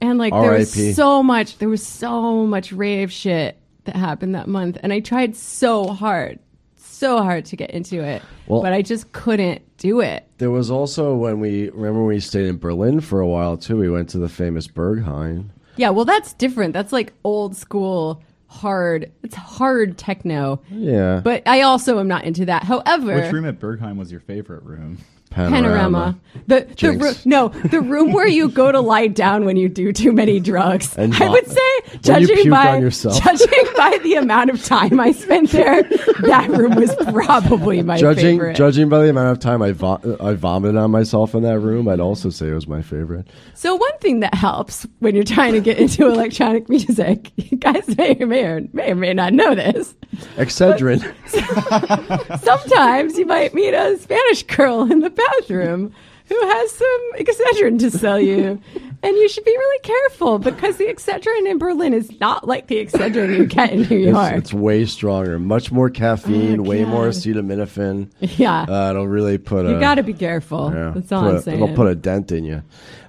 And 0.00 0.18
like 0.18 0.32
there 0.32 0.52
was 0.52 0.94
so 0.96 1.22
much, 1.22 1.58
there 1.58 1.68
was 1.68 1.84
so 1.84 2.46
much 2.46 2.72
rave 2.72 3.10
shit 3.10 3.56
that 3.84 3.96
happened 3.96 4.34
that 4.34 4.46
month, 4.48 4.78
and 4.82 4.92
I 4.92 5.00
tried 5.00 5.34
so 5.34 5.88
hard, 5.88 6.38
so 6.76 7.22
hard 7.22 7.46
to 7.46 7.56
get 7.56 7.70
into 7.70 8.02
it, 8.02 8.22
Well- 8.46 8.62
but 8.62 8.72
I 8.72 8.82
just 8.82 9.10
couldn't 9.12 9.62
do 9.78 10.00
it. 10.00 10.24
There 10.38 10.50
was 10.50 10.70
also 10.70 11.14
when 11.16 11.40
we 11.40 11.70
remember 11.70 12.00
when 12.00 12.08
we 12.08 12.20
stayed 12.20 12.46
in 12.46 12.58
Berlin 12.58 13.00
for 13.00 13.20
a 13.20 13.26
while 13.26 13.56
too. 13.56 13.76
We 13.76 13.88
went 13.90 14.08
to 14.10 14.18
the 14.18 14.28
famous 14.28 14.68
Berghain. 14.68 15.46
Yeah, 15.76 15.90
well, 15.90 16.04
that's 16.04 16.32
different. 16.34 16.72
That's 16.74 16.92
like 16.92 17.12
old 17.24 17.56
school, 17.56 18.22
hard. 18.46 19.10
It's 19.22 19.34
hard 19.36 19.96
techno. 19.98 20.60
Yeah, 20.70 21.20
But 21.24 21.46
I 21.46 21.62
also 21.62 21.98
am 21.98 22.08
not 22.08 22.24
into 22.24 22.44
that. 22.46 22.64
However, 22.64 23.14
Which 23.14 23.32
room 23.32 23.46
at 23.46 23.58
Berghain 23.60 23.96
was 23.96 24.10
your 24.12 24.20
favorite 24.20 24.62
room? 24.64 24.98
Panorama. 25.30 26.18
The 26.46 26.60
the 26.68 26.74
Jinx. 26.74 27.02
room, 27.04 27.14
no, 27.24 27.48
the 27.48 27.80
room 27.80 28.12
where 28.12 28.26
you 28.28 28.48
go 28.48 28.70
to 28.70 28.80
lie 28.80 29.08
down 29.08 29.44
when 29.44 29.56
you 29.56 29.68
do 29.68 29.92
too 29.92 30.12
many 30.12 30.38
drugs. 30.40 30.96
And 30.96 31.14
I 31.14 31.28
would 31.28 31.46
say, 31.46 31.98
judging 32.00 32.48
by 32.50 32.80
judging 32.80 33.64
by 33.76 33.98
the 34.02 34.14
amount 34.14 34.50
of 34.50 34.64
time 34.64 35.00
I 35.00 35.12
spent 35.12 35.50
there, 35.50 35.82
that 35.82 36.48
room 36.50 36.74
was 36.76 36.94
probably 37.12 37.82
my 37.82 37.98
Judging 37.98 38.38
favorite. 38.38 38.56
judging 38.56 38.88
by 38.88 39.02
the 39.02 39.10
amount 39.10 39.30
of 39.30 39.40
time 39.40 39.62
I 39.62 39.72
vo- 39.72 40.16
I 40.20 40.34
vomited 40.34 40.76
on 40.76 40.90
myself 40.90 41.34
in 41.34 41.42
that 41.42 41.58
room, 41.58 41.88
I'd 41.88 42.00
also 42.00 42.30
say 42.30 42.48
it 42.48 42.54
was 42.54 42.68
my 42.68 42.82
favorite. 42.82 43.26
So 43.54 43.74
one 43.74 43.98
thing 43.98 44.20
that 44.20 44.34
helps 44.34 44.86
when 45.00 45.14
you're 45.14 45.24
trying 45.24 45.54
to 45.54 45.60
get 45.60 45.78
into 45.78 46.06
electronic 46.06 46.68
music, 46.68 47.32
you 47.36 47.56
guys 47.58 47.86
may 47.96 48.16
or 48.20 48.26
may 48.26 48.44
or 48.44 48.60
may, 48.72 48.92
or 48.92 48.94
may 48.94 49.12
not 49.14 49.32
know 49.32 49.54
this. 49.54 49.94
Excedrin. 50.36 51.00
Sometimes 52.40 53.18
you 53.18 53.26
might 53.26 53.54
meet 53.54 53.74
a 53.74 53.98
Spanish 53.98 54.42
girl 54.44 54.90
in 54.90 55.00
the 55.00 55.10
bathroom 55.18 55.92
who 56.26 56.40
has 56.40 56.70
some 56.72 57.12
Excedrin 57.16 57.78
to 57.80 57.90
sell 57.90 58.20
you. 58.20 58.60
And 59.02 59.16
you 59.16 59.28
should 59.28 59.44
be 59.44 59.56
really 59.56 59.78
careful 59.82 60.38
because 60.38 60.76
the 60.76 60.84
Excedrin 60.84 61.48
in 61.48 61.56
Berlin 61.58 61.94
is 61.94 62.18
not 62.20 62.46
like 62.46 62.66
the 62.66 62.84
Excedrin 62.84 63.36
you 63.38 63.46
get 63.46 63.70
in 63.72 63.82
New 63.82 64.08
It's, 64.08 64.12
York. 64.12 64.34
it's 64.34 64.52
way 64.52 64.84
stronger, 64.84 65.38
much 65.38 65.70
more 65.72 65.88
caffeine, 65.88 66.60
Oh, 66.60 66.64
way 66.64 66.84
more 66.84 67.06
acetaminophen. 67.08 68.10
yeah. 68.38 68.62
Uh, 68.68 68.90
it'll 68.90 69.08
really 69.08 69.38
put 69.38 69.64
a 69.66 69.70
you 69.72 69.80
got 69.80 69.94
to 69.94 70.02
be 70.02 70.12
careful. 70.12 70.70
yeah, 70.74 70.92
That's 70.94 71.12
all 71.12 71.28
I'm 71.28 71.36
a- 71.36 71.42
saying. 71.42 71.62
It'll 71.62 71.74
put 71.76 71.86
a 71.86 71.94
dent 71.94 72.30
in 72.32 72.44
you. 72.44 72.62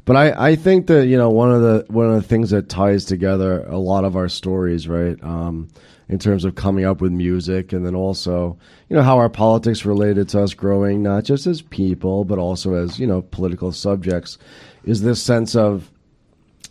But 0.05 0.15
I, 0.15 0.51
I 0.51 0.55
think 0.55 0.87
that 0.87 1.07
you 1.07 1.17
know 1.17 1.29
one 1.29 1.51
of 1.51 1.61
the 1.61 1.85
one 1.89 2.07
of 2.07 2.13
the 2.13 2.27
things 2.27 2.49
that 2.51 2.69
ties 2.69 3.05
together 3.05 3.63
a 3.67 3.77
lot 3.77 4.05
of 4.05 4.15
our 4.15 4.29
stories, 4.29 4.87
right? 4.87 5.17
Um, 5.23 5.67
in 6.09 6.19
terms 6.19 6.43
of 6.43 6.55
coming 6.55 6.85
up 6.85 6.99
with 7.01 7.11
music, 7.11 7.71
and 7.71 7.85
then 7.85 7.95
also 7.95 8.57
you 8.89 8.95
know 8.95 9.03
how 9.03 9.17
our 9.17 9.29
politics 9.29 9.85
related 9.85 10.27
to 10.29 10.41
us 10.41 10.53
growing, 10.53 11.01
not 11.01 11.23
just 11.23 11.47
as 11.47 11.61
people, 11.61 12.25
but 12.25 12.39
also 12.39 12.73
as 12.73 12.99
you 12.99 13.07
know 13.07 13.21
political 13.21 13.71
subjects, 13.71 14.37
is 14.83 15.01
this 15.01 15.21
sense 15.21 15.55
of 15.55 15.89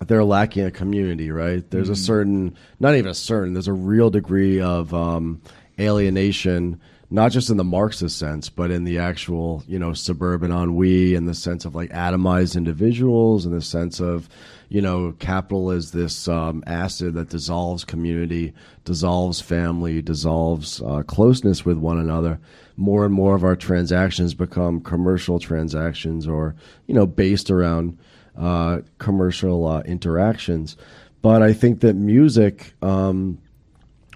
they're 0.06 0.24
lacking 0.24 0.65
a 0.65 0.70
community, 0.70 1.31
right? 1.31 1.69
There's 1.70 1.89
a 1.89 1.97
certain, 1.97 2.56
not 2.78 2.94
even 2.94 3.10
a 3.10 3.15
certain, 3.15 3.52
there's 3.52 3.69
a 3.69 3.73
real 3.73 4.10
degree 4.10 4.60
of 4.60 4.94
um, 4.94 5.43
alienation, 5.78 6.81
not 7.10 7.32
just 7.32 7.51
in 7.51 7.56
the 7.56 7.65
Marxist 7.65 8.19
sense, 8.19 8.48
but 8.48 8.70
in 8.70 8.85
the 8.85 8.98
actual, 8.98 9.65
you 9.66 9.78
know, 9.78 9.93
suburban 9.93 10.52
ennui, 10.52 11.15
and 11.15 11.28
the 11.28 11.35
sense 11.35 11.65
of 11.65 11.74
like 11.74 11.90
atomized 11.90 12.56
individuals, 12.56 13.44
and 13.44 13.55
the 13.55 13.62
sense 13.62 13.98
of, 13.98 14.28
you 14.69 14.82
know, 14.82 15.12
capital 15.19 15.70
is 15.70 15.93
this 15.93 16.28
um, 16.28 16.62
acid 16.66 17.15
that 17.15 17.31
dissolves 17.31 17.85
community, 17.85 18.53
dissolves 18.85 19.40
family, 19.40 20.03
dissolves 20.03 20.82
uh, 20.82 21.03
closeness 21.05 21.65
with 21.65 21.78
one 21.78 21.99
another. 21.99 22.39
More 22.77 23.05
and 23.05 23.15
more 23.15 23.35
of 23.35 23.45
our 23.45 23.57
transactions 23.57 24.35
become 24.35 24.81
commercial 24.81 25.39
transactions 25.39 26.28
or, 26.28 26.55
you 26.86 26.95
know, 26.95 27.07
based 27.07 27.51
around 27.51 27.99
uh, 28.36 28.81
commercial 28.99 29.66
uh, 29.66 29.81
interactions. 29.81 30.77
But 31.23 31.43
I 31.43 31.53
think 31.53 31.81
that 31.81 31.95
music, 31.95 32.74
um, 32.82 33.39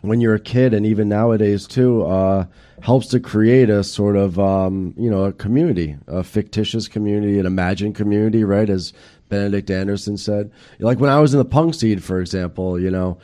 when 0.02 0.20
you're 0.20 0.34
a 0.34 0.40
kid, 0.40 0.74
and 0.74 0.84
even 0.84 1.08
nowadays 1.08 1.66
too, 1.66 2.04
uh, 2.04 2.46
helps 2.82 3.06
to 3.08 3.20
create 3.20 3.70
a 3.70 3.82
sort 3.82 4.16
of 4.16 4.38
um, 4.38 4.94
you 4.96 5.10
know 5.10 5.24
a 5.24 5.32
community, 5.32 5.96
a 6.06 6.22
fictitious 6.22 6.88
community, 6.88 7.38
an 7.38 7.46
imagined 7.46 7.94
community, 7.94 8.44
right? 8.44 8.68
As 8.68 8.92
Benedict 9.32 9.70
Anderson 9.70 10.18
said, 10.18 10.52
like 10.78 11.00
when 11.00 11.10
I 11.10 11.18
was 11.18 11.32
in 11.32 11.38
the 11.38 11.44
punk 11.44 11.74
scene, 11.74 11.98
for 11.98 12.20
example, 12.20 12.78
you 12.78 12.90
know. 12.90 13.18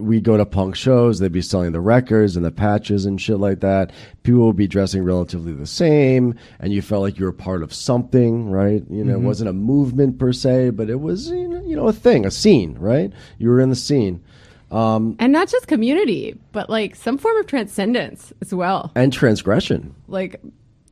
We 0.00 0.22
go 0.22 0.38
to 0.38 0.46
punk 0.46 0.74
shows. 0.74 1.18
They'd 1.18 1.32
be 1.32 1.42
selling 1.42 1.72
the 1.72 1.82
records 1.82 2.34
and 2.34 2.46
the 2.46 2.50
patches 2.50 3.04
and 3.04 3.20
shit 3.20 3.38
like 3.38 3.60
that. 3.60 3.92
People 4.22 4.46
would 4.46 4.56
be 4.56 4.68
dressing 4.68 5.04
relatively 5.04 5.52
the 5.52 5.66
same, 5.66 6.34
and 6.60 6.72
you 6.72 6.80
felt 6.80 7.02
like 7.02 7.18
you 7.18 7.26
were 7.26 7.32
part 7.32 7.62
of 7.62 7.74
something, 7.74 8.48
right? 8.50 8.82
You 8.88 9.04
know, 9.04 9.14
it 9.14 9.16
mm-hmm. 9.16 9.26
wasn't 9.26 9.50
a 9.50 9.52
movement 9.52 10.18
per 10.18 10.32
se, 10.32 10.70
but 10.70 10.88
it 10.88 11.00
was 11.00 11.28
you 11.28 11.48
know, 11.48 11.60
you 11.62 11.76
know 11.76 11.88
a 11.88 11.92
thing, 11.92 12.24
a 12.24 12.30
scene, 12.30 12.78
right? 12.78 13.12
You 13.38 13.50
were 13.50 13.60
in 13.60 13.68
the 13.68 13.76
scene. 13.76 14.22
Um, 14.70 15.16
and 15.18 15.32
not 15.32 15.48
just 15.48 15.66
community, 15.66 16.38
but 16.52 16.70
like 16.70 16.96
some 16.96 17.18
form 17.18 17.36
of 17.36 17.46
transcendence 17.46 18.32
as 18.40 18.54
well. 18.54 18.92
and 18.94 19.12
transgression. 19.12 19.94
Like, 20.08 20.40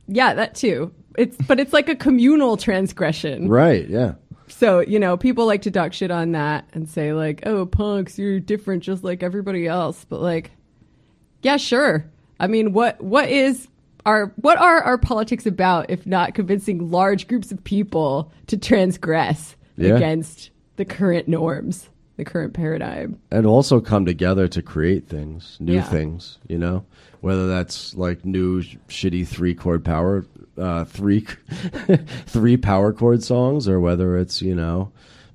yeah, 0.07 0.35
that 0.35 0.53
too. 0.53 0.93
It's 1.17 1.37
but 1.47 1.59
it's 1.59 1.73
like 1.73 1.89
a 1.89 1.95
communal 1.95 2.57
transgression. 2.57 3.47
Right, 3.47 3.87
yeah. 3.87 4.13
So, 4.47 4.79
you 4.79 4.99
know, 4.99 5.17
people 5.17 5.45
like 5.45 5.63
to 5.63 5.71
talk 5.71 5.91
shit 5.93 6.11
on 6.11 6.31
that 6.33 6.67
and 6.73 6.87
say, 6.87 7.13
like, 7.13 7.45
oh, 7.45 7.65
punks, 7.65 8.17
you're 8.19 8.39
different 8.39 8.83
just 8.83 9.03
like 9.03 9.23
everybody 9.23 9.67
else. 9.67 10.05
But, 10.07 10.21
like, 10.21 10.51
yeah, 11.41 11.57
sure. 11.57 12.05
I 12.39 12.47
mean, 12.47 12.73
what 12.73 13.01
what 13.01 13.29
is 13.29 13.67
our 14.05 14.33
what 14.37 14.57
are 14.57 14.81
our 14.83 14.97
politics 14.97 15.45
about 15.45 15.89
if 15.89 16.05
not 16.05 16.35
convincing 16.35 16.91
large 16.91 17.27
groups 17.27 17.51
of 17.51 17.63
people 17.63 18.31
to 18.47 18.57
transgress 18.57 19.55
Yeah. 19.77 19.95
against 19.95 20.51
the 20.75 20.85
current 20.85 21.27
norms, 21.27 21.89
the 22.17 22.25
current 22.25 22.53
paradigm? 22.53 23.19
And 23.31 23.45
also 23.45 23.79
come 23.79 24.05
together 24.05 24.47
to 24.49 24.61
create 24.61 25.07
things, 25.07 25.57
new 25.59 25.75
Yeah. 25.75 25.83
things, 25.83 26.37
you 26.47 26.57
know? 26.59 26.85
Whether 27.21 27.47
that's 27.47 27.95
like 27.95 28.25
new 28.25 28.61
sh- 28.61 28.75
shitty 28.89 29.27
three 29.27 29.55
chord 29.55 29.83
power 29.83 30.25
uh 30.57 30.85
three 30.85 31.21
three 32.25 32.57
power 32.57 32.93
chord 32.93 33.23
songs 33.23 33.67
or 33.67 33.79
whether 33.79 34.17
it's, 34.17 34.41
you 34.41 34.55
know, 34.55 34.91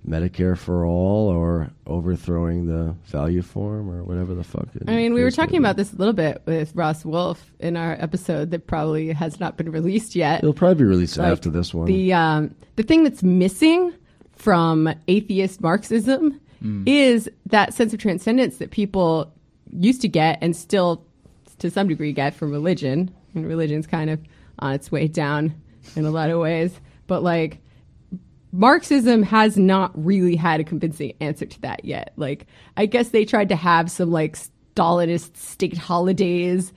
Medicare 0.08 0.56
for 0.56 0.86
all 0.86 1.28
or 1.28 1.70
overthrowing 1.86 2.66
the 2.66 2.94
value 3.06 3.42
form 3.42 3.90
or 3.90 4.02
whatever 4.02 4.34
the 4.34 4.42
fuck. 4.44 4.66
it 4.74 4.84
I 4.88 4.96
mean, 4.96 5.12
we 5.12 5.22
were 5.22 5.30
talking 5.30 5.58
about 5.58 5.76
this 5.76 5.92
a 5.92 5.96
little 5.96 6.14
bit 6.14 6.42
with 6.46 6.74
Ross 6.74 7.04
Wolfe 7.04 7.52
in 7.58 7.76
our 7.76 7.92
episode 8.00 8.50
that 8.52 8.66
probably 8.66 9.12
has 9.12 9.38
not 9.40 9.56
been 9.58 9.70
released 9.70 10.16
yet. 10.16 10.40
be. 10.40 10.46
It'll 10.46 10.54
probably 10.54 10.76
be 10.76 10.84
released 10.84 11.18
Like, 11.18 11.30
after 11.30 11.50
this 11.50 11.74
one. 11.74 11.86
The 11.86 12.12
um, 12.14 12.54
the 12.76 12.82
thing 12.82 13.04
that's 13.04 13.22
missing 13.22 13.92
from 14.36 14.88
atheist 15.06 15.60
Marxism 15.60 16.40
is 16.86 17.28
that 17.46 17.72
sense 17.74 17.92
of 17.92 18.00
transcendence 18.00 18.56
that 18.58 18.70
people 18.70 19.32
used 19.72 20.00
to 20.02 20.08
get 20.08 20.38
and 20.42 20.54
still, 20.54 21.04
to 21.58 21.70
some 21.70 21.88
degree, 21.88 22.12
get 22.12 22.34
from 22.34 22.50
religion. 22.50 23.10
And 23.34 23.46
religion's 23.46 23.86
kind 23.86 24.10
of 24.10 24.20
on 24.60 24.74
its 24.74 24.92
way 24.92 25.08
down 25.08 25.54
in 25.96 26.04
a 26.04 26.10
lot 26.10 26.30
of 26.30 26.38
ways, 26.38 26.78
but 27.06 27.22
like. 27.22 27.58
Marxism 28.52 29.22
has 29.22 29.56
not 29.56 29.92
really 29.94 30.34
had 30.34 30.58
a 30.58 30.64
convincing 30.64 31.12
answer 31.20 31.46
to 31.46 31.60
that 31.60 31.84
yet. 31.84 32.12
Like, 32.16 32.48
I 32.76 32.86
guess 32.86 33.10
they 33.10 33.24
tried 33.24 33.50
to 33.50 33.54
have 33.54 33.92
some 33.92 34.10
like 34.10 34.36
Stalinist 34.74 35.36
state 35.36 35.78
holidays 35.78 36.72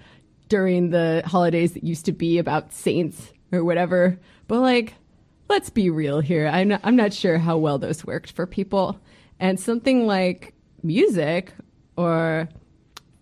during 0.50 0.92
the 0.92 1.24
holidays 1.26 1.74
that 1.74 1.84
used 1.84 2.06
to 2.06 2.12
be 2.12 2.38
about 2.38 2.74
saints 2.74 3.34
or 3.52 3.64
whatever. 3.64 4.20
But 4.48 4.60
like, 4.60 4.94
let's 5.50 5.72
be 5.72 5.90
real 5.90 6.20
here. 6.20 6.46
I'm 6.46 6.68
not, 6.68 6.82
I'm 6.84 6.96
not 6.96 7.12
sure 7.12 7.40
how 7.40 7.58
well 7.58 7.80
those 7.80 8.06
worked 8.06 8.34
for 8.34 8.46
people. 8.46 9.00
And 9.40 9.60
something 9.60 10.06
like 10.06 10.54
music, 10.84 11.54
or 11.98 12.50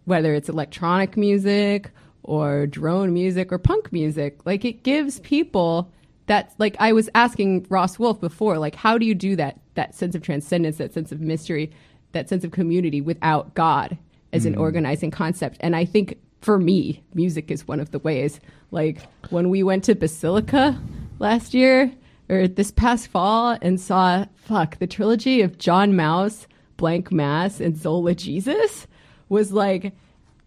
whether 0.03 0.33
it's 0.33 0.49
electronic 0.49 1.15
music 1.15 1.89
or 2.23 2.67
drone 2.67 3.13
music 3.13 3.51
or 3.51 3.57
punk 3.57 3.91
music, 3.91 4.45
like 4.45 4.65
it 4.65 4.83
gives 4.83 5.19
people 5.19 5.91
that 6.27 6.53
like 6.57 6.75
I 6.79 6.93
was 6.93 7.09
asking 7.15 7.65
Ross 7.69 7.99
Wolfe 7.99 8.21
before, 8.21 8.57
like 8.57 8.75
how 8.75 8.97
do 8.97 9.05
you 9.05 9.15
do 9.15 9.35
that 9.35 9.59
that 9.75 9.95
sense 9.95 10.15
of 10.15 10.21
transcendence, 10.21 10.77
that 10.77 10.93
sense 10.93 11.11
of 11.11 11.21
mystery, 11.21 11.71
that 12.11 12.29
sense 12.29 12.43
of 12.43 12.51
community 12.51 13.01
without 13.01 13.53
God 13.53 13.97
as 14.33 14.45
an 14.45 14.53
hmm. 14.53 14.61
organizing 14.61 15.11
concept? 15.11 15.57
And 15.59 15.75
I 15.75 15.85
think 15.85 16.17
for 16.41 16.57
me, 16.57 17.03
music 17.13 17.51
is 17.51 17.67
one 17.67 17.79
of 17.79 17.91
the 17.91 17.99
ways. 17.99 18.39
Like 18.71 18.99
when 19.29 19.49
we 19.49 19.63
went 19.63 19.83
to 19.85 19.95
Basilica 19.95 20.79
last 21.19 21.53
year 21.53 21.91
or 22.29 22.47
this 22.47 22.71
past 22.71 23.07
fall 23.07 23.57
and 23.61 23.79
saw 23.79 24.25
fuck 24.35 24.79
the 24.79 24.87
trilogy 24.87 25.41
of 25.41 25.57
John 25.57 25.95
Mouse 25.95 26.47
Blank 26.77 27.11
Mass 27.11 27.59
and 27.59 27.77
Zola 27.77 28.15
Jesus 28.15 28.87
was 29.29 29.51
like 29.51 29.93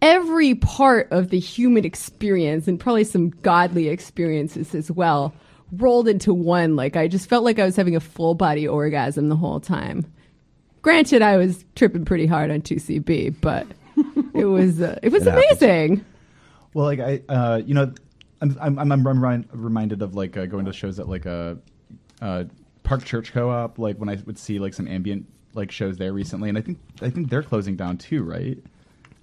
every 0.05 0.53
part 0.53 1.11
of 1.11 1.29
the 1.31 1.39
human 1.39 1.83
experience 1.83 2.67
and 2.67 2.79
probably 2.79 3.03
some 3.03 3.31
godly 3.41 3.87
experiences 3.89 4.75
as 4.75 4.91
well 4.91 5.33
rolled 5.71 6.07
into 6.07 6.31
one. 6.31 6.75
Like 6.75 6.95
I 6.95 7.07
just 7.07 7.27
felt 7.27 7.43
like 7.43 7.57
I 7.57 7.65
was 7.65 7.75
having 7.75 7.95
a 7.95 7.99
full 7.99 8.35
body 8.35 8.67
orgasm 8.67 9.29
the 9.29 9.35
whole 9.35 9.59
time. 9.59 10.05
Granted, 10.83 11.23
I 11.23 11.37
was 11.37 11.65
tripping 11.75 12.05
pretty 12.05 12.27
hard 12.27 12.51
on 12.51 12.61
2CB, 12.61 13.37
but 13.41 13.65
it 14.35 14.45
was 14.45 14.79
uh, 14.79 14.99
it 15.01 15.11
was 15.11 15.25
It 15.25 15.31
happens. 15.31 15.61
amazing. 15.63 16.05
Well, 16.75 16.85
like 16.85 16.99
I, 16.99 17.21
uh, 17.27 17.61
you 17.65 17.73
know, 17.73 17.91
I'm 18.41 18.55
I'm, 18.61 18.77
I'm, 18.77 18.91
I'm 18.91 19.07
remind, 19.07 19.47
reminded 19.51 20.03
of 20.03 20.13
like 20.13 20.37
uh, 20.37 20.45
going 20.45 20.65
to 20.65 20.73
shows 20.73 20.99
at 20.99 21.09
like 21.09 21.25
a 21.25 21.57
uh, 22.21 22.43
Park 22.83 23.05
Church 23.05 23.33
Co-op. 23.33 23.79
Like 23.79 23.97
when 23.97 24.09
I 24.09 24.21
would 24.27 24.37
see 24.37 24.59
like 24.59 24.75
some 24.75 24.87
ambient 24.87 25.25
like 25.55 25.71
shows 25.71 25.97
there 25.97 26.13
recently, 26.13 26.49
and 26.49 26.59
I 26.59 26.61
think 26.61 26.77
I 27.01 27.09
think 27.09 27.31
they're 27.31 27.41
closing 27.41 27.75
down 27.75 27.97
too, 27.97 28.23
right? 28.23 28.59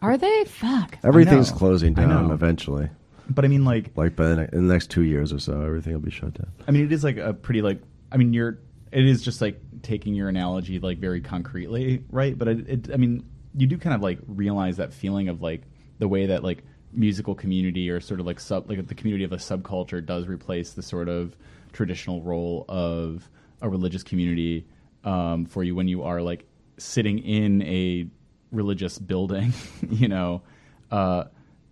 Are 0.02 0.18
they? 0.18 0.44
Fuck. 0.44 0.98
Everything's 1.04 1.50
know. 1.52 1.56
closing 1.58 1.98
I 1.98 2.02
down 2.02 2.28
know. 2.28 2.34
eventually. 2.34 2.90
But 3.30 3.44
I 3.44 3.48
mean, 3.48 3.64
like, 3.64 3.96
Like 3.96 4.16
by 4.16 4.26
the 4.28 4.36
ne- 4.36 4.48
in 4.52 4.66
the 4.66 4.74
next 4.74 4.90
two 4.90 5.02
years 5.02 5.32
or 5.32 5.38
so, 5.38 5.62
everything 5.62 5.92
will 5.92 6.00
be 6.00 6.10
shut 6.10 6.34
down. 6.34 6.50
I 6.66 6.72
mean, 6.72 6.84
it 6.84 6.92
is 6.92 7.04
like 7.04 7.16
a 7.16 7.32
pretty 7.32 7.62
like. 7.62 7.80
I 8.10 8.16
mean, 8.16 8.32
you're. 8.32 8.58
It 8.90 9.06
is 9.06 9.22
just 9.22 9.40
like 9.40 9.58
taking 9.82 10.14
your 10.14 10.28
analogy 10.28 10.78
like 10.78 10.98
very 10.98 11.20
concretely, 11.22 12.04
right? 12.10 12.36
But 12.36 12.48
it, 12.48 12.68
it. 12.68 12.90
I 12.92 12.96
mean, 12.96 13.24
you 13.56 13.66
do 13.66 13.78
kind 13.78 13.94
of 13.94 14.02
like 14.02 14.18
realize 14.26 14.76
that 14.78 14.92
feeling 14.92 15.28
of 15.28 15.40
like 15.40 15.62
the 15.98 16.08
way 16.08 16.26
that 16.26 16.42
like 16.42 16.64
musical 16.92 17.34
community 17.34 17.88
or 17.88 18.00
sort 18.00 18.20
of 18.20 18.26
like 18.26 18.38
sub 18.38 18.68
like 18.68 18.86
the 18.86 18.94
community 18.94 19.24
of 19.24 19.32
a 19.32 19.36
subculture 19.36 20.04
does 20.04 20.26
replace 20.26 20.72
the 20.72 20.82
sort 20.82 21.08
of 21.08 21.34
traditional 21.72 22.20
role 22.22 22.66
of 22.68 23.30
a 23.62 23.68
religious 23.68 24.02
community 24.02 24.66
um, 25.04 25.46
for 25.46 25.62
you 25.64 25.74
when 25.74 25.88
you 25.88 26.02
are 26.02 26.20
like 26.20 26.44
sitting 26.76 27.18
in 27.20 27.62
a 27.62 28.06
religious 28.52 28.98
building, 28.98 29.52
you 29.90 30.06
know, 30.08 30.42
uh, 30.90 31.24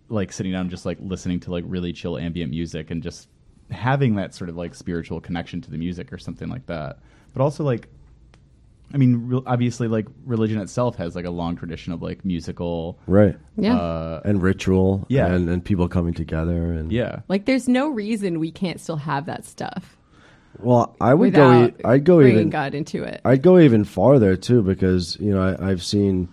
like 0.09 0.33
sitting 0.33 0.51
down, 0.51 0.69
just 0.69 0.85
like 0.85 0.97
listening 1.01 1.39
to 1.41 1.51
like 1.51 1.63
really 1.67 1.93
chill 1.93 2.17
ambient 2.17 2.51
music 2.51 2.91
and 2.91 3.01
just 3.01 3.29
having 3.69 4.15
that 4.15 4.33
sort 4.33 4.49
of 4.49 4.57
like 4.57 4.75
spiritual 4.75 5.21
connection 5.21 5.61
to 5.61 5.71
the 5.71 5.77
music 5.77 6.11
or 6.11 6.17
something 6.17 6.49
like 6.49 6.65
that. 6.65 6.99
But 7.33 7.41
also 7.41 7.63
like, 7.63 7.87
I 8.93 8.97
mean, 8.97 9.27
re- 9.29 9.41
obviously, 9.45 9.87
like 9.87 10.05
religion 10.25 10.59
itself 10.59 10.97
has 10.97 11.15
like 11.15 11.23
a 11.23 11.29
long 11.29 11.55
tradition 11.55 11.93
of 11.93 12.01
like 12.01 12.25
musical, 12.25 12.99
Right. 13.07 13.37
Yeah. 13.55 13.77
Uh, 13.77 14.21
And 14.25 14.41
ritual. 14.41 15.05
Yeah. 15.07 15.27
And, 15.27 15.49
and 15.49 15.63
people 15.63 15.87
coming 15.87 16.13
together. 16.13 16.73
And 16.73 16.91
yeah. 16.91 17.21
like 17.29 17.45
there's 17.45 17.69
no 17.69 17.87
reason 17.87 18.39
we 18.39 18.51
can't 18.51 18.81
still 18.81 18.97
have 18.97 19.27
that 19.27 19.45
stuff 19.45 19.95
Well, 20.59 20.93
I 20.99 21.13
would 21.13 21.33
go. 21.33 21.71
I'd 21.85 22.03
go 22.03 22.17
bringing 22.17 22.35
even. 22.37 22.49
God 22.49 22.75
into 22.75 23.03
it. 23.03 23.21
I'd 23.23 23.41
go 23.41 23.59
even 23.59 23.85
farther 23.85 24.35
too 24.35 24.61
because 24.61 25.15
you 25.21 25.31
know 25.33 25.41
I, 25.41 25.69
I've 25.69 25.81
seen, 25.83 26.27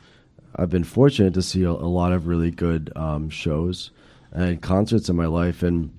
I've 0.58 0.70
been 0.70 0.84
fortunate 0.84 1.34
to 1.34 1.42
see 1.42 1.62
a, 1.62 1.70
a 1.70 1.70
lot 1.70 2.12
of 2.12 2.26
really 2.26 2.50
good 2.50 2.92
um, 2.96 3.30
shows 3.30 3.92
and 4.32 4.60
concerts 4.60 5.08
in 5.08 5.16
my 5.16 5.26
life, 5.26 5.62
and 5.62 5.92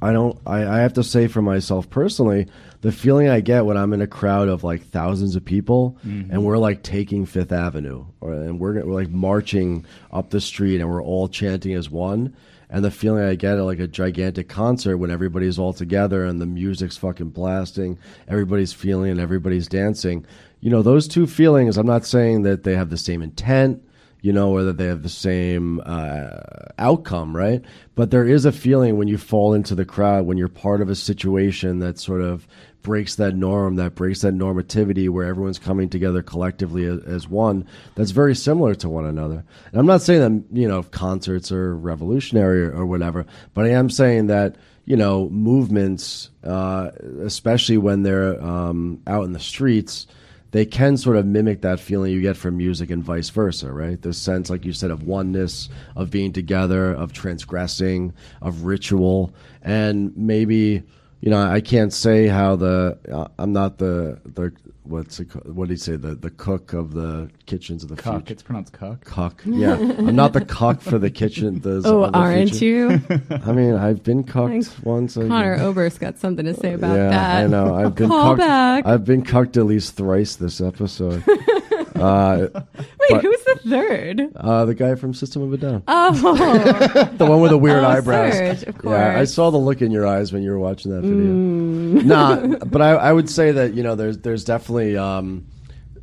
I 0.00 0.12
don't. 0.12 0.38
I, 0.46 0.64
I 0.64 0.78
have 0.78 0.94
to 0.94 1.02
say 1.02 1.26
for 1.26 1.42
myself 1.42 1.90
personally, 1.90 2.46
the 2.82 2.92
feeling 2.92 3.28
I 3.28 3.40
get 3.40 3.66
when 3.66 3.76
I'm 3.76 3.92
in 3.92 4.00
a 4.00 4.06
crowd 4.06 4.48
of 4.48 4.62
like 4.64 4.86
thousands 4.86 5.34
of 5.36 5.44
people, 5.44 5.98
and 6.30 6.44
we're 6.44 6.58
like 6.58 6.82
taking 6.82 7.26
Fifth 7.26 7.52
Avenue, 7.52 8.06
or 8.20 8.32
and 8.32 8.60
we're, 8.60 8.84
we're 8.84 8.94
like 8.94 9.10
marching 9.10 9.84
up 10.12 10.30
the 10.30 10.40
street, 10.40 10.80
and 10.80 10.88
we're 10.90 11.02
all 11.02 11.28
chanting 11.28 11.74
as 11.74 11.90
one. 11.90 12.34
And 12.70 12.84
the 12.84 12.90
feeling 12.90 13.22
I 13.22 13.34
get 13.34 13.58
at 13.58 13.64
like 13.64 13.78
a 13.78 13.86
gigantic 13.86 14.48
concert 14.48 14.96
when 14.96 15.10
everybody's 15.10 15.58
all 15.58 15.72
together 15.72 16.24
and 16.24 16.40
the 16.40 16.46
music's 16.46 16.96
fucking 16.96 17.30
blasting, 17.30 17.98
everybody's 18.26 18.72
feeling 18.72 19.12
and 19.12 19.20
everybody's 19.20 19.68
dancing. 19.68 20.26
You 20.64 20.70
know, 20.70 20.80
those 20.80 21.06
two 21.06 21.26
feelings, 21.26 21.76
I'm 21.76 21.84
not 21.86 22.06
saying 22.06 22.44
that 22.44 22.62
they 22.62 22.74
have 22.74 22.88
the 22.88 22.96
same 22.96 23.20
intent, 23.20 23.86
you 24.22 24.32
know, 24.32 24.50
or 24.50 24.62
that 24.62 24.78
they 24.78 24.86
have 24.86 25.02
the 25.02 25.10
same 25.10 25.82
uh, 25.84 26.40
outcome, 26.78 27.36
right? 27.36 27.62
But 27.94 28.10
there 28.10 28.26
is 28.26 28.46
a 28.46 28.50
feeling 28.50 28.96
when 28.96 29.06
you 29.06 29.18
fall 29.18 29.52
into 29.52 29.74
the 29.74 29.84
crowd, 29.84 30.24
when 30.24 30.38
you're 30.38 30.48
part 30.48 30.80
of 30.80 30.88
a 30.88 30.94
situation 30.94 31.80
that 31.80 31.98
sort 31.98 32.22
of 32.22 32.48
breaks 32.80 33.16
that 33.16 33.36
norm, 33.36 33.76
that 33.76 33.94
breaks 33.94 34.22
that 34.22 34.32
normativity 34.32 35.10
where 35.10 35.26
everyone's 35.26 35.58
coming 35.58 35.90
together 35.90 36.22
collectively 36.22 36.86
as, 36.86 37.04
as 37.04 37.28
one, 37.28 37.66
that's 37.94 38.12
very 38.12 38.34
similar 38.34 38.74
to 38.76 38.88
one 38.88 39.04
another. 39.04 39.44
And 39.70 39.78
I'm 39.78 39.86
not 39.86 40.00
saying 40.00 40.20
that, 40.22 40.58
you 40.58 40.66
know, 40.66 40.82
concerts 40.82 41.52
are 41.52 41.76
revolutionary 41.76 42.64
or, 42.64 42.72
or 42.72 42.86
whatever, 42.86 43.26
but 43.52 43.66
I 43.66 43.72
am 43.72 43.90
saying 43.90 44.28
that, 44.28 44.56
you 44.86 44.96
know, 44.96 45.28
movements, 45.28 46.30
uh, 46.42 46.90
especially 47.20 47.76
when 47.76 48.02
they're 48.02 48.42
um, 48.42 49.02
out 49.06 49.26
in 49.26 49.32
the 49.32 49.38
streets, 49.38 50.06
they 50.54 50.64
can 50.64 50.96
sort 50.96 51.16
of 51.16 51.26
mimic 51.26 51.62
that 51.62 51.80
feeling 51.80 52.12
you 52.12 52.20
get 52.20 52.36
from 52.36 52.56
music 52.56 52.88
and 52.88 53.02
vice 53.02 53.28
versa, 53.28 53.72
right? 53.72 54.00
This 54.00 54.16
sense, 54.16 54.48
like 54.48 54.64
you 54.64 54.72
said, 54.72 54.92
of 54.92 55.02
oneness, 55.02 55.68
of 55.96 56.12
being 56.12 56.32
together, 56.32 56.92
of 56.92 57.12
transgressing, 57.12 58.12
of 58.40 58.62
ritual, 58.62 59.34
and 59.62 60.16
maybe 60.16 60.84
you 61.24 61.30
know 61.30 61.40
I 61.40 61.60
can't 61.62 61.92
say 61.92 62.26
how 62.28 62.54
the 62.56 62.98
uh, 63.10 63.28
I'm 63.38 63.52
not 63.54 63.78
the 63.78 64.20
the 64.26 64.52
what's 64.82 65.20
it, 65.20 65.24
what 65.46 65.68
do 65.68 65.72
you 65.72 65.78
say 65.78 65.96
the 65.96 66.14
the 66.14 66.28
cook 66.30 66.74
of 66.74 66.92
the 66.92 67.30
kitchens 67.46 67.82
of 67.82 67.88
the 67.88 67.96
Cuck. 67.96 68.16
future. 68.16 68.32
It's 68.34 68.42
pronounced 68.42 68.74
cook. 68.74 69.02
Cook. 69.06 69.40
yeah. 69.46 69.72
I'm 69.72 70.14
not 70.14 70.34
the 70.34 70.44
cook 70.44 70.82
for 70.82 70.98
the 70.98 71.08
kitchen. 71.10 71.60
The, 71.60 71.80
oh, 71.86 72.02
of 72.04 72.12
the 72.12 72.18
aren't 72.18 72.50
future. 72.50 72.66
you? 72.66 73.20
I 73.42 73.52
mean, 73.52 73.74
I've 73.74 74.02
been 74.02 74.22
cucked 74.24 74.50
Thanks. 74.50 74.82
once. 74.82 75.16
I- 75.16 75.26
Conor 75.26 75.56
Oberst 75.60 75.98
got 75.98 76.18
something 76.18 76.44
to 76.44 76.52
say 76.54 76.74
about 76.74 76.94
yeah, 76.96 77.08
that. 77.08 77.44
I 77.44 77.46
know. 77.46 77.74
I've 77.74 77.94
been 77.94 78.08
Call 78.08 78.36
cucked. 78.36 78.38
back. 78.40 78.86
I've 78.86 79.04
been 79.06 79.24
cucked 79.24 79.56
at 79.56 79.64
least 79.64 79.96
thrice 79.96 80.36
this 80.36 80.60
episode. 80.60 81.24
uh, 82.04 82.48
Wait, 82.54 82.86
but- 83.10 83.22
who's 83.22 83.42
the 83.44 83.60
third? 83.68 84.32
uh, 84.36 84.64
the 84.64 84.74
guy 84.74 84.94
from 84.94 85.14
System 85.14 85.42
of 85.42 85.52
a 85.52 85.56
Down, 85.56 85.82
Oh, 85.88 86.12
the 87.16 87.26
one 87.26 87.40
with 87.40 87.50
the 87.50 87.58
weird 87.58 87.82
Oh, 87.84 87.88
eyebrows. 87.88 88.34
Serj, 88.34 88.66
of 88.66 88.84
Yeah, 88.84 89.18
I 89.18 89.24
saw 89.24 89.50
the 89.50 89.58
look 89.58 89.82
in 89.82 89.90
your 89.90 90.06
eyes 90.06 90.32
when 90.32 90.42
you 90.42 90.50
were 90.50 90.58
watching 90.58 90.90
that 90.92 91.02
video. 91.02 91.32
Mm. 91.32 92.04
nah, 92.04 92.64
but 92.66 92.82
I, 92.82 92.90
I 92.90 93.12
would 93.12 93.28
say 93.30 93.52
that 93.52 93.74
you 93.74 93.82
know 93.82 93.94
there's 93.94 94.18
there's 94.18 94.44
definitely 94.44 94.96
um, 94.96 95.46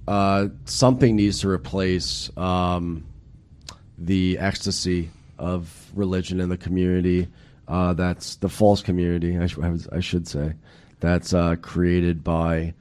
uh, 0.07 0.47
something 0.65 1.15
needs 1.15 1.39
to 1.41 1.49
replace 1.49 2.35
um, 2.37 3.05
the 3.97 4.37
ecstasy 4.39 5.11
of 5.37 5.91
religion 5.95 6.39
in 6.39 6.49
the 6.49 6.57
community. 6.57 7.27
Uh, 7.67 7.93
that's 7.93 8.35
the 8.37 8.49
false 8.49 8.81
community. 8.81 9.37
I, 9.37 9.47
sh- 9.47 9.57
I 9.61 9.69
was- 9.69 9.87
I 9.89 9.99
should 9.99 10.27
say 10.27 10.53
that's 10.99 11.33
uh, 11.33 11.55
created 11.61 12.23
by 12.23 12.73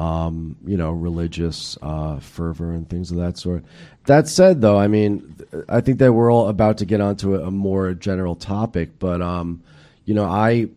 um, 0.00 0.56
you 0.64 0.78
know 0.78 0.92
religious 0.92 1.76
uh, 1.82 2.18
fervor 2.20 2.72
and 2.72 2.88
things 2.88 3.10
of 3.10 3.18
that 3.18 3.36
sort. 3.36 3.64
That 4.06 4.28
said, 4.28 4.62
though, 4.62 4.78
I 4.78 4.86
mean, 4.86 5.36
I 5.68 5.82
think 5.82 5.98
that 5.98 6.14
we're 6.14 6.32
all 6.32 6.48
about 6.48 6.78
to 6.78 6.86
get 6.86 7.02
onto 7.02 7.34
a, 7.34 7.48
a 7.48 7.50
more 7.50 7.92
general 7.92 8.34
topic, 8.34 8.98
but 8.98 9.20
um, 9.20 9.62
you 10.06 10.14
know, 10.14 10.24
I 10.24 10.68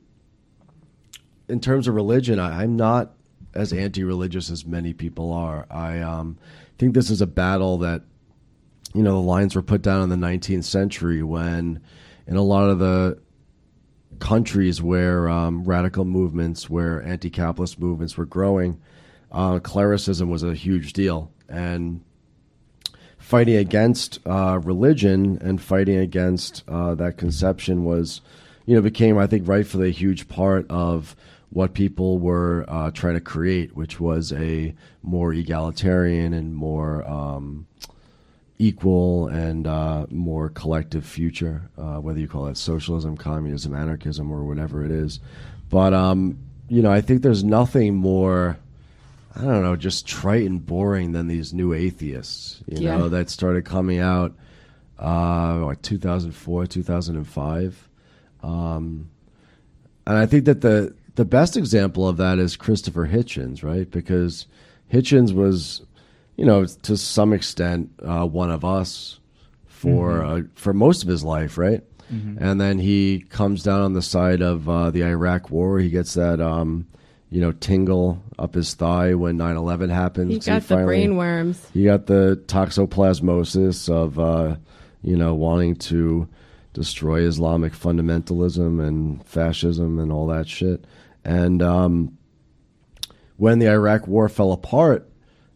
in 1.47 1.61
terms 1.61 1.87
of 1.87 1.95
religion, 1.95 2.37
I, 2.37 2.63
I'm 2.63 2.75
not 2.75 3.13
as 3.53 3.71
anti-religious 3.71 4.49
as 4.49 4.65
many 4.65 4.91
people 4.91 5.31
are. 5.31 5.67
I 5.71 5.99
um, 5.99 6.37
think 6.77 6.93
this 6.93 7.09
is 7.09 7.21
a 7.21 7.27
battle 7.27 7.77
that 7.77 8.01
you 8.93 9.03
know 9.03 9.13
the 9.13 9.27
lines 9.27 9.55
were 9.55 9.61
put 9.61 9.81
down 9.81 10.01
in 10.01 10.09
the 10.09 10.27
19th 10.27 10.65
century 10.65 11.23
when 11.23 11.81
in 12.27 12.35
a 12.35 12.41
lot 12.41 12.69
of 12.69 12.79
the 12.79 13.17
countries 14.19 14.81
where 14.81 15.29
um, 15.29 15.63
radical 15.63 16.03
movements, 16.03 16.69
where 16.69 17.01
anti-capitalist 17.01 17.79
movements 17.79 18.17
were 18.17 18.25
growing, 18.25 18.81
uh, 19.34 19.60
clericism 19.60 20.30
was 20.30 20.43
a 20.43 20.53
huge 20.53 20.93
deal, 20.93 21.31
and 21.49 22.01
fighting 23.18 23.55
against 23.55 24.19
uh, 24.26 24.60
religion 24.64 25.38
and 25.41 25.61
fighting 25.61 25.97
against 25.97 26.64
uh, 26.68 26.93
that 26.95 27.18
conception 27.18 27.84
was, 27.84 28.22
you 28.65 28.76
know, 28.76 28.81
became 28.81 29.18
I 29.18 29.27
think 29.27 29.47
rightfully 29.47 29.89
a 29.89 29.93
huge 29.93 30.27
part 30.27 30.69
of 30.69 31.15
what 31.49 31.73
people 31.73 32.18
were 32.18 32.65
uh, 32.68 32.91
trying 32.91 33.14
to 33.14 33.22
create, 33.22 33.76
which 33.76 33.99
was 33.99 34.34
a 34.34 34.73
more 35.03 35.34
egalitarian 35.34 36.34
and 36.34 36.55
more 36.55 37.07
um, 37.07 37.68
equal 38.57 39.27
and 39.27 39.68
uh, 39.68 40.05
more 40.10 40.49
collective 40.49 41.05
future, 41.05 41.69
uh, 41.77 41.97
whether 41.97 42.19
you 42.19 42.27
call 42.27 42.47
it 42.47 42.57
socialism, 42.57 43.15
communism, 43.15 43.76
anarchism, 43.76 44.31
or 44.31 44.43
whatever 44.43 44.84
it 44.84 44.91
is. 44.91 45.19
But 45.69 45.93
um, 45.93 46.39
you 46.69 46.81
know, 46.81 46.91
I 46.91 47.01
think 47.01 47.22
there's 47.22 47.43
nothing 47.43 47.95
more. 47.95 48.57
I 49.35 49.41
don't 49.41 49.64
know, 49.64 49.76
just 49.76 50.05
trite 50.05 50.45
and 50.45 50.64
boring 50.64 51.11
than 51.14 51.27
these 51.27 51.53
new 51.53 51.73
atheists, 51.73 52.61
you 52.68 52.84
Yeah. 52.84 52.97
know, 52.97 53.10
that 53.10 53.30
started 53.30 53.65
coming 53.65 53.99
out, 53.99 54.34
uh, 54.99 55.60
what, 55.60 55.81
2004, 55.84 56.68
2005. 56.68 57.89
Um, 58.43 59.10
and 60.05 60.18
I 60.18 60.26
think 60.26 60.45
that 60.45 60.61
the, 60.61 60.93
the 61.15 61.26
best 61.26 61.57
example 61.57 62.07
of 62.07 62.18
that 62.18 62.38
is 62.39 62.55
Christopher 62.55 63.07
Hitchens, 63.07 63.64
right? 63.64 63.89
Because 63.89 64.45
Hitchens 64.91 65.34
was, 65.34 65.81
you 66.38 66.45
know, 66.45 66.65
to 66.65 66.95
some 66.97 67.34
extent, 67.34 67.89
uh, 68.03 68.26
one 68.27 68.51
of 68.51 68.64
us 68.64 69.19
for, 69.65 70.23
uh, 70.23 70.41
for 70.55 70.73
most 70.73 71.01
of 71.03 71.10
his 71.10 71.23
life, 71.23 71.57
right? 71.57 71.81
And 72.38 72.61
then 72.61 72.77
he 72.77 73.26
comes 73.30 73.64
down 73.64 73.81
on 73.81 73.93
the 73.93 74.01
side 74.03 74.41
of 74.41 74.69
uh, 74.69 74.91
the 74.91 75.03
Iraq 75.03 75.49
War. 75.49 75.80
He 75.80 75.89
gets 75.89 76.14
that, 76.14 76.39
um, 76.39 76.85
you 77.34 77.41
know, 77.41 77.51
tingle 77.51 78.22
up 78.38 78.53
his 78.53 78.76
thigh 78.76 79.15
when 79.15 79.38
9/11 79.38 79.89
happened. 79.89 80.30
He 80.30 80.38
'cause 80.38 80.45
got 80.45 80.61
the 80.61 80.68
finally- 80.68 80.85
brain 80.85 81.15
worms. 81.18 81.68
He 81.73 81.84
got 81.84 82.05
the 82.05 82.39
toxoplasmosis 82.45 83.89
of, 83.89 84.19
uh, 84.19 84.57
you 85.01 85.18
know, 85.18 85.34
wanting 85.34 85.76
to 85.76 86.27
destroy 86.73 87.22
Islamic 87.22 87.73
fundamentalism 87.73 88.80
and 88.88 89.26
fascism 89.26 89.97
and 89.97 90.11
all 90.11 90.27
that 90.27 90.47
shit. 90.47 90.85
And 91.26 91.64
um, 91.64 92.18
when 93.38 93.57
the 93.57 93.68
Iraq 93.68 94.07
War 94.07 94.30
fell 94.30 94.51
apart, 94.51 95.10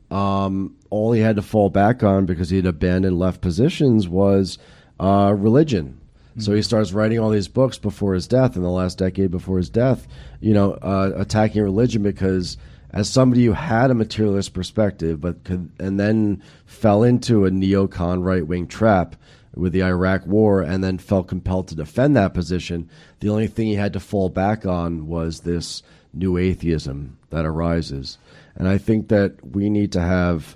um, 0.09 0.73
all 0.89 1.11
he 1.11 1.21
had 1.21 1.35
to 1.35 1.41
fall 1.43 1.69
back 1.69 2.01
on 2.01 2.25
because 2.25 2.49
he'd 2.49 2.65
abandoned 2.65 3.19
left 3.19 3.39
positions 3.41 4.07
was 4.07 4.57
uh, 4.99 5.31
religion. 5.37 5.99
So 6.39 6.53
he 6.53 6.61
starts 6.61 6.93
writing 6.93 7.19
all 7.19 7.31
these 7.31 7.47
books 7.47 7.79
before 7.79 8.13
his 8.13 8.27
death, 8.27 8.55
in 8.55 8.61
the 8.61 8.69
last 8.69 8.99
decade 8.99 9.31
before 9.31 9.57
his 9.57 9.69
death, 9.69 10.07
you 10.39 10.53
know, 10.53 10.73
uh, 10.73 11.11
attacking 11.15 11.63
religion 11.63 12.03
because 12.03 12.57
as 12.91 13.09
somebody 13.09 13.45
who 13.45 13.53
had 13.53 13.91
a 13.91 13.95
materialist 13.95 14.53
perspective, 14.53 15.19
but 15.19 15.43
could, 15.43 15.71
and 15.79 15.99
then 15.99 16.41
fell 16.65 17.03
into 17.03 17.45
a 17.45 17.51
neocon 17.51 18.23
right 18.23 18.45
wing 18.45 18.67
trap 18.67 19.15
with 19.55 19.73
the 19.73 19.83
Iraq 19.83 20.25
War, 20.27 20.61
and 20.61 20.83
then 20.83 20.99
felt 20.99 21.27
compelled 21.27 21.67
to 21.67 21.75
defend 21.75 22.15
that 22.15 22.35
position. 22.35 22.89
The 23.19 23.29
only 23.29 23.47
thing 23.47 23.67
he 23.67 23.75
had 23.75 23.93
to 23.93 23.99
fall 23.99 24.29
back 24.29 24.65
on 24.65 25.07
was 25.07 25.39
this 25.39 25.81
new 26.13 26.37
atheism 26.37 27.17
that 27.31 27.45
arises, 27.45 28.19
and 28.55 28.67
I 28.67 28.77
think 28.77 29.07
that 29.07 29.33
we 29.43 29.69
need 29.69 29.91
to 29.93 30.01
have, 30.01 30.55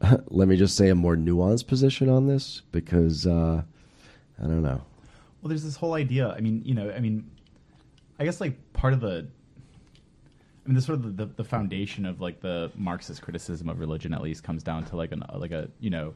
let 0.26 0.48
me 0.48 0.56
just 0.56 0.76
say, 0.76 0.88
a 0.88 0.94
more 0.96 1.16
nuanced 1.16 1.68
position 1.68 2.08
on 2.08 2.26
this 2.26 2.62
because 2.72 3.26
uh, 3.26 3.62
I 4.38 4.42
don't 4.42 4.62
know. 4.62 4.82
Well, 5.44 5.50
there's 5.50 5.62
this 5.62 5.76
whole 5.76 5.92
idea. 5.92 6.30
I 6.30 6.40
mean, 6.40 6.62
you 6.64 6.72
know, 6.72 6.90
I 6.90 7.00
mean, 7.00 7.30
I 8.18 8.24
guess 8.24 8.40
like 8.40 8.56
part 8.72 8.94
of 8.94 9.02
the, 9.02 9.26
I 10.64 10.68
mean, 10.68 10.74
the 10.74 10.80
sort 10.80 11.00
of 11.00 11.18
the, 11.18 11.26
the, 11.26 11.44
foundation 11.44 12.06
of 12.06 12.22
like 12.22 12.40
the 12.40 12.72
Marxist 12.76 13.20
criticism 13.20 13.68
of 13.68 13.78
religion 13.78 14.14
at 14.14 14.22
least 14.22 14.42
comes 14.42 14.62
down 14.62 14.84
to 14.86 14.96
like 14.96 15.12
an 15.12 15.22
like 15.34 15.50
a 15.50 15.68
you 15.80 15.90
know, 15.90 16.14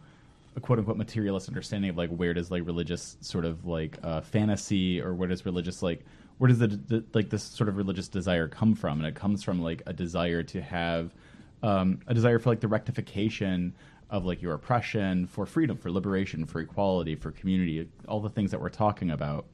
a 0.57 0.61
quote 0.61 0.79
unquote 0.79 0.97
materialist 0.97 1.47
understanding 1.47 1.91
of 1.91 1.99
like 1.99 2.09
where 2.09 2.33
does 2.33 2.51
like 2.51 2.65
religious 2.65 3.19
sort 3.21 3.45
of 3.45 3.67
like 3.67 3.99
uh, 4.03 4.23
fantasy 4.23 4.99
or 4.99 5.13
where 5.13 5.29
does 5.29 5.45
religious 5.45 5.83
like 5.83 6.07
where 6.39 6.49
does 6.49 6.59
the, 6.59 6.69
the 6.69 7.05
like 7.13 7.29
this 7.29 7.43
sort 7.43 7.69
of 7.69 7.77
religious 7.77 8.09
desire 8.09 8.49
come 8.49 8.75
from? 8.75 8.99
And 8.99 9.07
it 9.07 9.15
comes 9.15 9.43
from 9.43 9.61
like 9.61 9.83
a 9.85 9.93
desire 9.93 10.43
to 10.45 10.63
have 10.63 11.15
um, 11.63 12.01
a 12.07 12.15
desire 12.15 12.39
for 12.39 12.49
like 12.49 12.61
the 12.61 12.69
rectification 12.69 13.75
of 14.11 14.25
like 14.25 14.41
your 14.41 14.55
oppression, 14.55 15.27
for 15.27 15.45
freedom, 15.45 15.77
for 15.77 15.91
liberation, 15.91 16.47
for 16.47 16.61
equality, 16.61 17.15
for 17.15 17.31
community, 17.31 17.89
all 18.09 18.21
the 18.21 18.31
things 18.31 18.51
that 18.51 18.61
we're 18.61 18.69
talking 18.71 19.11
about. 19.11 19.47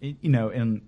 It- 0.00 0.16
you 0.20 0.30
know, 0.30 0.48
and 0.48 0.80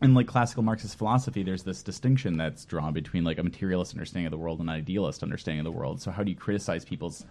in 0.00 0.14
like 0.14 0.26
classical 0.26 0.62
Marxist 0.62 0.96
philosophy, 0.98 1.42
there's 1.42 1.62
this 1.62 1.82
distinction 1.82 2.36
that's 2.36 2.64
drawn 2.64 2.92
between 2.92 3.24
like 3.24 3.38
a 3.38 3.42
materialist 3.42 3.94
understanding 3.94 4.26
of 4.26 4.32
the 4.32 4.38
world 4.38 4.60
and 4.60 4.68
an 4.68 4.74
idealist 4.74 5.22
understanding 5.22 5.60
of 5.60 5.64
the 5.64 5.78
world. 5.78 6.00
So 6.00 6.10
how 6.10 6.22
do 6.22 6.30
you 6.30 6.36
criticize 6.36 6.84
people's, 6.84 7.24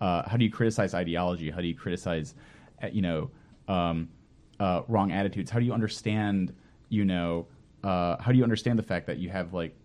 uh, 0.00 0.28
how 0.28 0.36
do 0.36 0.44
you 0.44 0.50
criticize 0.50 0.94
ideology? 0.94 1.50
How 1.50 1.60
do 1.60 1.66
you 1.66 1.74
criticize, 1.74 2.34
uh, 2.82 2.88
you 2.88 3.02
know, 3.02 3.30
um, 3.68 4.08
uh, 4.58 4.82
wrong 4.88 5.12
attitudes? 5.12 5.50
How 5.50 5.58
do 5.60 5.64
you 5.64 5.72
understand, 5.72 6.52
you 6.88 7.04
know, 7.04 7.46
uh, 7.84 8.16
how 8.20 8.32
do 8.32 8.38
you 8.38 8.44
understand 8.44 8.78
the 8.78 8.82
fact 8.84 9.06
that 9.06 9.18
you 9.18 9.30
have 9.30 9.54
like 9.54 9.76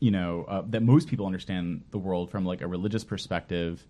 you 0.00 0.10
know 0.10 0.44
uh, 0.48 0.62
that 0.68 0.82
most 0.82 1.08
people 1.08 1.26
understand 1.26 1.82
the 1.90 1.98
world 1.98 2.30
from 2.30 2.44
like 2.44 2.60
a 2.60 2.66
religious 2.66 3.04
perspective 3.04 3.86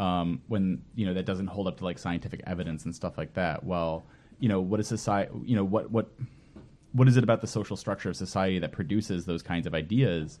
um, 0.00 0.40
when 0.48 0.82
you 0.94 1.06
know 1.06 1.14
that 1.14 1.26
doesn't 1.26 1.48
hold 1.48 1.68
up 1.68 1.78
to 1.78 1.84
like 1.84 1.98
scientific 1.98 2.40
evidence 2.46 2.84
and 2.84 2.94
stuff 2.94 3.18
like 3.18 3.34
that. 3.34 3.64
Well 3.64 4.04
you 4.40 4.48
know 4.48 4.60
what 4.60 4.80
is 4.80 4.88
society 4.88 5.30
you 5.44 5.54
know 5.56 5.64
what 5.64 5.90
what 5.90 6.08
what 6.92 7.08
is 7.08 7.16
it 7.16 7.24
about 7.24 7.40
the 7.40 7.46
social 7.46 7.76
structure 7.76 8.10
of 8.10 8.16
society 8.16 8.58
that 8.58 8.72
produces 8.72 9.24
those 9.24 9.42
kinds 9.42 9.66
of 9.66 9.74
ideas? 9.74 10.38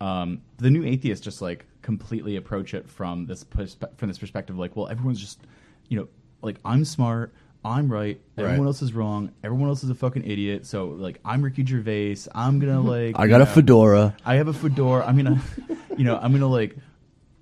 Um, 0.00 0.40
the 0.56 0.70
new 0.70 0.84
atheists 0.84 1.22
just 1.22 1.42
like 1.42 1.66
completely 1.82 2.36
approach 2.36 2.74
it 2.74 2.88
from 2.88 3.26
this 3.26 3.44
perspe- 3.44 3.96
from 3.96 4.08
this 4.08 4.18
perspective 4.18 4.56
like 4.56 4.74
well 4.76 4.88
everyone's 4.88 5.20
just 5.20 5.40
you 5.88 5.98
know 5.98 6.08
like 6.40 6.56
i'm 6.64 6.84
smart 6.84 7.34
i'm 7.64 7.90
right 7.90 8.20
everyone 8.36 8.60
Right. 8.60 8.66
else 8.66 8.82
is 8.82 8.92
wrong 8.92 9.30
everyone 9.44 9.68
else 9.68 9.84
is 9.84 9.90
a 9.90 9.94
fucking 9.94 10.24
idiot 10.28 10.66
so 10.66 10.86
like 10.88 11.20
i'm 11.24 11.42
ricky 11.42 11.64
gervais 11.64 12.16
i'm 12.34 12.58
gonna 12.58 12.72
mm-hmm. 12.78 12.88
like 12.88 13.18
I 13.18 13.24
you 13.24 13.30
got 13.30 13.40
a 13.40 13.44
know, 13.44 13.50
fedora. 13.50 14.16
I 14.24 14.34
have 14.36 14.48
a 14.48 14.52
fedora. 14.52 15.04
I'm 15.06 15.16
gonna, 15.16 15.40
you 15.96 16.04
know, 16.04 16.18
I'm 16.20 16.32
gonna 16.32 16.46
like 16.48 16.76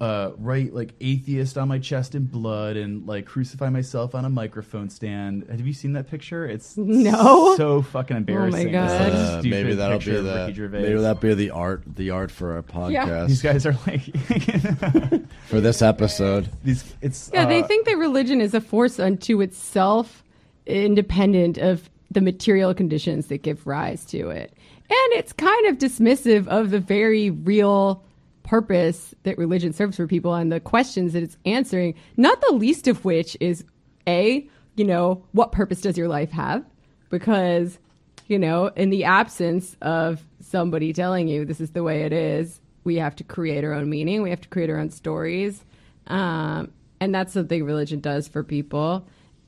uh, 0.00 0.30
write 0.38 0.72
like 0.72 0.94
atheist 1.02 1.58
on 1.58 1.68
my 1.68 1.78
chest 1.78 2.14
in 2.14 2.24
blood 2.24 2.76
and 2.78 3.06
like 3.06 3.26
crucify 3.26 3.68
myself 3.68 4.14
on 4.14 4.24
a 4.24 4.30
microphone 4.30 4.88
stand. 4.88 5.46
Have 5.50 5.60
you 5.66 5.74
seen 5.74 5.92
that 5.92 6.08
picture? 6.10 6.46
It's 6.46 6.74
No. 6.78 7.54
so 7.56 7.82
fucking 7.82 8.16
embarrassing. 8.16 8.72
God. 8.72 8.90
It's, 8.90 9.00
like, 9.00 9.12
Uh, 9.12 9.42
maybe 9.48 9.74
that'll 9.74 9.98
be 9.98 10.04
the 10.12 10.68
maybe 10.72 11.00
that 11.00 11.20
be 11.20 11.34
the 11.34 11.50
art 11.50 11.82
the 11.86 12.10
art 12.10 12.30
for 12.30 12.54
our 12.54 12.62
podcast 12.62 12.92
Yeah. 12.92 13.24
These 13.26 13.42
guys 13.42 13.66
are 13.66 13.76
like 13.86 14.04
for 15.48 15.60
this 15.60 15.82
episode. 15.82 16.48
these. 16.64 16.94
It's 17.02 17.30
Yeah, 17.34 17.44
they 17.44 17.62
uh, 17.62 17.66
think 17.66 17.86
that 17.86 17.98
religion 17.98 18.40
is 18.40 18.54
a 18.54 18.60
force 18.62 18.98
unto 18.98 19.42
itself, 19.42 20.24
independent 20.66 21.58
of 21.58 21.90
the 22.10 22.20
material 22.22 22.72
conditions 22.74 23.26
that 23.26 23.42
give 23.42 23.66
rise 23.66 24.04
to 24.06 24.30
it. 24.30 24.52
And 24.88 25.12
it's 25.12 25.32
kind 25.32 25.66
of 25.66 25.76
dismissive 25.78 26.46
of 26.48 26.70
the 26.70 26.80
very 26.80 27.30
real 27.30 28.02
purpose 28.42 29.14
that 29.22 29.38
religion 29.38 29.72
serves 29.72 29.96
for 29.96 30.06
people 30.06 30.34
and 30.34 30.50
the 30.50 30.60
questions 30.60 31.12
that 31.12 31.22
it's 31.22 31.36
answering, 31.44 31.94
not 32.16 32.40
the 32.40 32.54
least 32.54 32.88
of 32.88 33.04
which 33.04 33.36
is 33.40 33.64
A, 34.06 34.48
you 34.76 34.84
know, 34.84 35.24
what 35.32 35.52
purpose 35.52 35.80
does 35.80 35.98
your 35.98 36.08
life 36.08 36.30
have? 36.30 36.64
Because, 37.10 37.78
you 38.26 38.38
know, 38.38 38.68
in 38.76 38.90
the 38.90 39.04
absence 39.04 39.76
of 39.82 40.24
somebody 40.40 40.92
telling 40.92 41.28
you 41.28 41.44
this 41.44 41.60
is 41.60 41.70
the 41.70 41.82
way 41.82 42.02
it 42.02 42.12
is, 42.12 42.60
we 42.84 42.96
have 42.96 43.14
to 43.16 43.24
create 43.24 43.64
our 43.64 43.72
own 43.72 43.90
meaning, 43.90 44.22
we 44.22 44.30
have 44.30 44.40
to 44.40 44.48
create 44.48 44.70
our 44.70 44.78
own 44.78 44.90
stories. 44.90 45.64
Um, 46.06 46.72
and 47.00 47.14
that's 47.14 47.32
something 47.32 47.64
religion 47.64 48.00
does 48.00 48.28
for 48.28 48.42
people. 48.42 49.06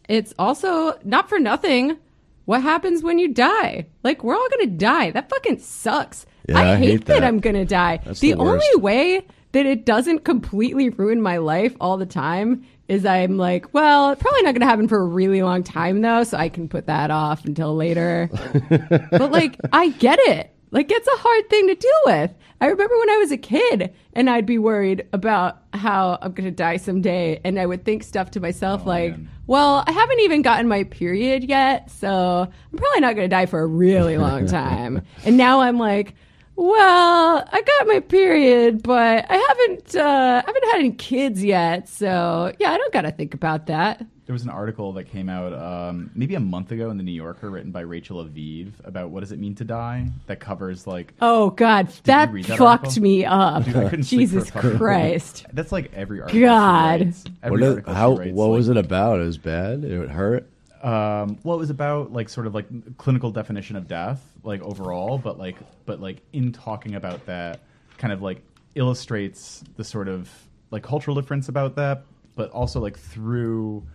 It's 0.09 0.35
also 0.39 0.98
not 1.05 1.28
for 1.28 1.39
nothing. 1.39 1.98
What 2.44 2.62
happens 2.62 3.02
when 3.02 3.19
you 3.19 3.28
die? 3.28 3.86
Like 4.02 4.24
we're 4.24 4.35
all 4.35 4.48
gonna 4.51 4.66
die. 4.66 5.10
That 5.10 5.31
fucking 5.31 5.60
sucks. 5.60 6.27
Yeah, 6.48 6.59
I 6.59 6.77
hate 6.77 7.06
that. 7.06 7.20
that. 7.20 7.24
I'm 7.24 7.40
gonna 7.40 7.64
die. 7.64 8.01
That's 8.05 8.20
the 8.20 8.32
the 8.32 8.39
only 8.39 8.66
way 8.77 9.27
that 9.52 9.66
it 9.66 9.85
doesn't 9.85 10.20
completely 10.20 10.89
ruin 10.89 11.20
my 11.20 11.36
life 11.36 11.77
all 11.81 11.98
the 11.98 12.06
time 12.06 12.64
is 12.89 13.05
I'm 13.05 13.36
like, 13.36 13.73
well, 13.74 14.16
probably 14.16 14.43
not 14.43 14.55
gonna 14.55 14.66
happen 14.66 14.89
for 14.89 15.01
a 15.01 15.05
really 15.05 15.43
long 15.43 15.62
time 15.62 16.01
though, 16.01 16.24
so 16.24 16.36
I 16.36 16.48
can 16.48 16.69
put 16.69 16.86
that 16.86 17.10
off 17.10 17.44
until 17.44 17.77
later. 17.77 18.28
but 19.10 19.31
like, 19.31 19.59
I 19.73 19.90
get 19.90 20.19
it. 20.20 20.52
Like, 20.73 20.90
it's 20.90 21.06
a 21.06 21.19
hard 21.19 21.51
thing 21.51 21.69
to 21.69 21.74
deal 21.74 21.90
with. 22.06 22.35
I 22.62 22.66
remember 22.66 22.98
when 22.98 23.10
I 23.10 23.19
was 23.19 23.31
a 23.31 23.36
kid 23.36 23.93
and 24.14 24.31
I'd 24.31 24.47
be 24.47 24.56
worried 24.56 25.06
about 25.12 25.59
how 25.74 26.19
I'm 26.23 26.32
going 26.32 26.47
to 26.47 26.51
die 26.51 26.78
someday. 26.78 27.40
And 27.44 27.60
I 27.60 27.66
would 27.66 27.85
think 27.85 28.02
stuff 28.02 28.31
to 28.32 28.40
myself 28.40 28.82
oh, 28.85 28.89
like, 28.89 29.10
man. 29.10 29.28
well, 29.47 29.85
I 29.86 29.93
haven't 29.93 30.20
even 30.20 30.40
gotten 30.40 30.69
my 30.69 30.85
period 30.85 31.44
yet. 31.44 31.90
So 31.90 32.09
I'm 32.09 32.78
probably 32.78 33.01
not 33.01 33.16
going 33.16 33.28
to 33.28 33.36
die 33.36 33.44
for 33.44 33.60
a 33.60 33.66
really 33.66 34.16
long 34.16 34.47
time. 34.48 35.02
and 35.27 35.36
now 35.36 35.60
I'm 35.60 35.78
like, 35.78 36.14
well, 36.57 37.49
I 37.51 37.62
got 37.62 37.87
my 37.89 38.01
period, 38.01 38.83
but 38.83 39.27
I 39.29 39.35
haven't, 39.37 39.97
uh, 39.97 40.43
I 40.45 40.47
haven't 40.47 40.65
had 40.70 40.79
any 40.79 40.93
kids 40.93 41.43
yet. 41.45 41.89
So 41.89 42.53
yeah, 42.59 42.73
I 42.73 42.77
don't 42.79 42.93
got 42.93 43.03
to 43.03 43.11
think 43.12 43.35
about 43.35 43.66
that. 43.66 44.05
There 44.24 44.33
was 44.35 44.45
an 44.45 44.51
article 44.51 44.93
that 44.95 45.05
came 45.05 45.29
out 45.29 45.53
um, 45.53 46.11
maybe 46.15 46.37
a 46.37 46.41
month 46.41 46.70
ago 46.70 46.91
in 46.91 46.97
the 46.97 47.03
New 47.03 47.12
Yorker, 47.12 47.51
written 47.51 47.73
by 47.73 47.81
Rachel 47.81 48.24
Aviv, 48.24 48.73
about 48.85 49.11
what 49.11 49.20
does 49.20 49.33
it 49.33 49.39
mean 49.41 49.55
to 49.57 49.65
die. 49.65 50.09
That 50.27 50.39
covers 50.41 50.87
like 50.87 51.12
Oh 51.20 51.51
God, 51.51 51.89
that, 52.05 52.31
read 52.33 52.45
that 52.45 52.57
fucked 52.59 52.85
article? 52.87 53.03
me 53.03 53.24
up. 53.24 53.65
Dude, 53.65 53.77
I 53.77 53.89
couldn't 53.91 54.05
sleep 54.05 54.20
Jesus 54.31 54.49
for 54.49 54.74
a 54.74 54.79
Christ. 54.79 55.47
that's 55.53 55.73
like 55.73 55.93
every 55.95 56.20
article. 56.20 56.41
God. 56.41 57.15
Every 57.43 57.51
What, 57.51 57.62
is, 57.62 57.69
article 57.70 57.93
she 57.95 57.99
how, 57.99 58.12
writes, 58.16 58.33
what 58.33 58.47
like, 58.47 58.57
was 58.57 58.69
it 58.69 58.77
about? 58.77 59.20
It 59.20 59.24
was 59.24 59.39
bad. 59.39 59.85
It 59.85 60.09
hurt. 60.09 60.49
Um, 60.83 61.39
well, 61.45 61.57
it 61.57 61.61
was 61.61 61.70
about 61.70 62.12
like 62.12 62.29
sort 62.29 62.47
of 62.47 62.55
like 62.55 62.66
clinical 62.99 63.31
definition 63.33 63.77
of 63.77 63.87
death, 63.89 64.32
like 64.44 64.62
overall, 64.62 65.19
but 65.19 65.39
like 65.39 65.56
but 65.85 66.01
like 66.01 66.19
in 66.32 66.52
talking 66.52 66.94
about 66.94 67.27
that, 67.27 67.60
kind 67.98 68.12
of 68.12 68.23
like 68.23 68.43
illustrates 68.74 69.62
the 69.77 69.85
sort 69.85 70.09
of 70.09 70.31
like 70.70 70.82
cultural 70.82 71.14
difference 71.14 71.48
about 71.48 71.77
that, 71.77 72.05
but 72.35 72.51
also 72.51 72.81
like 72.81 72.98
through 72.98 73.86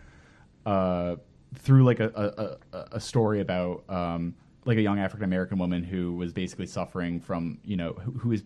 uh, 0.65 1.15
through 1.55 1.83
like 1.83 1.99
a, 1.99 2.57
a, 2.73 2.77
a, 2.93 2.99
story 2.99 3.39
about 3.39 3.83
um, 3.89 4.35
like 4.65 4.77
a 4.77 4.81
young 4.81 4.99
African 4.99 5.23
American 5.23 5.57
woman 5.57 5.83
who 5.83 6.13
was 6.13 6.33
basically 6.33 6.67
suffering 6.67 7.21
from 7.21 7.57
you 7.63 7.77
know 7.77 7.93
who, 7.93 8.11
who 8.11 8.31
is 8.33 8.43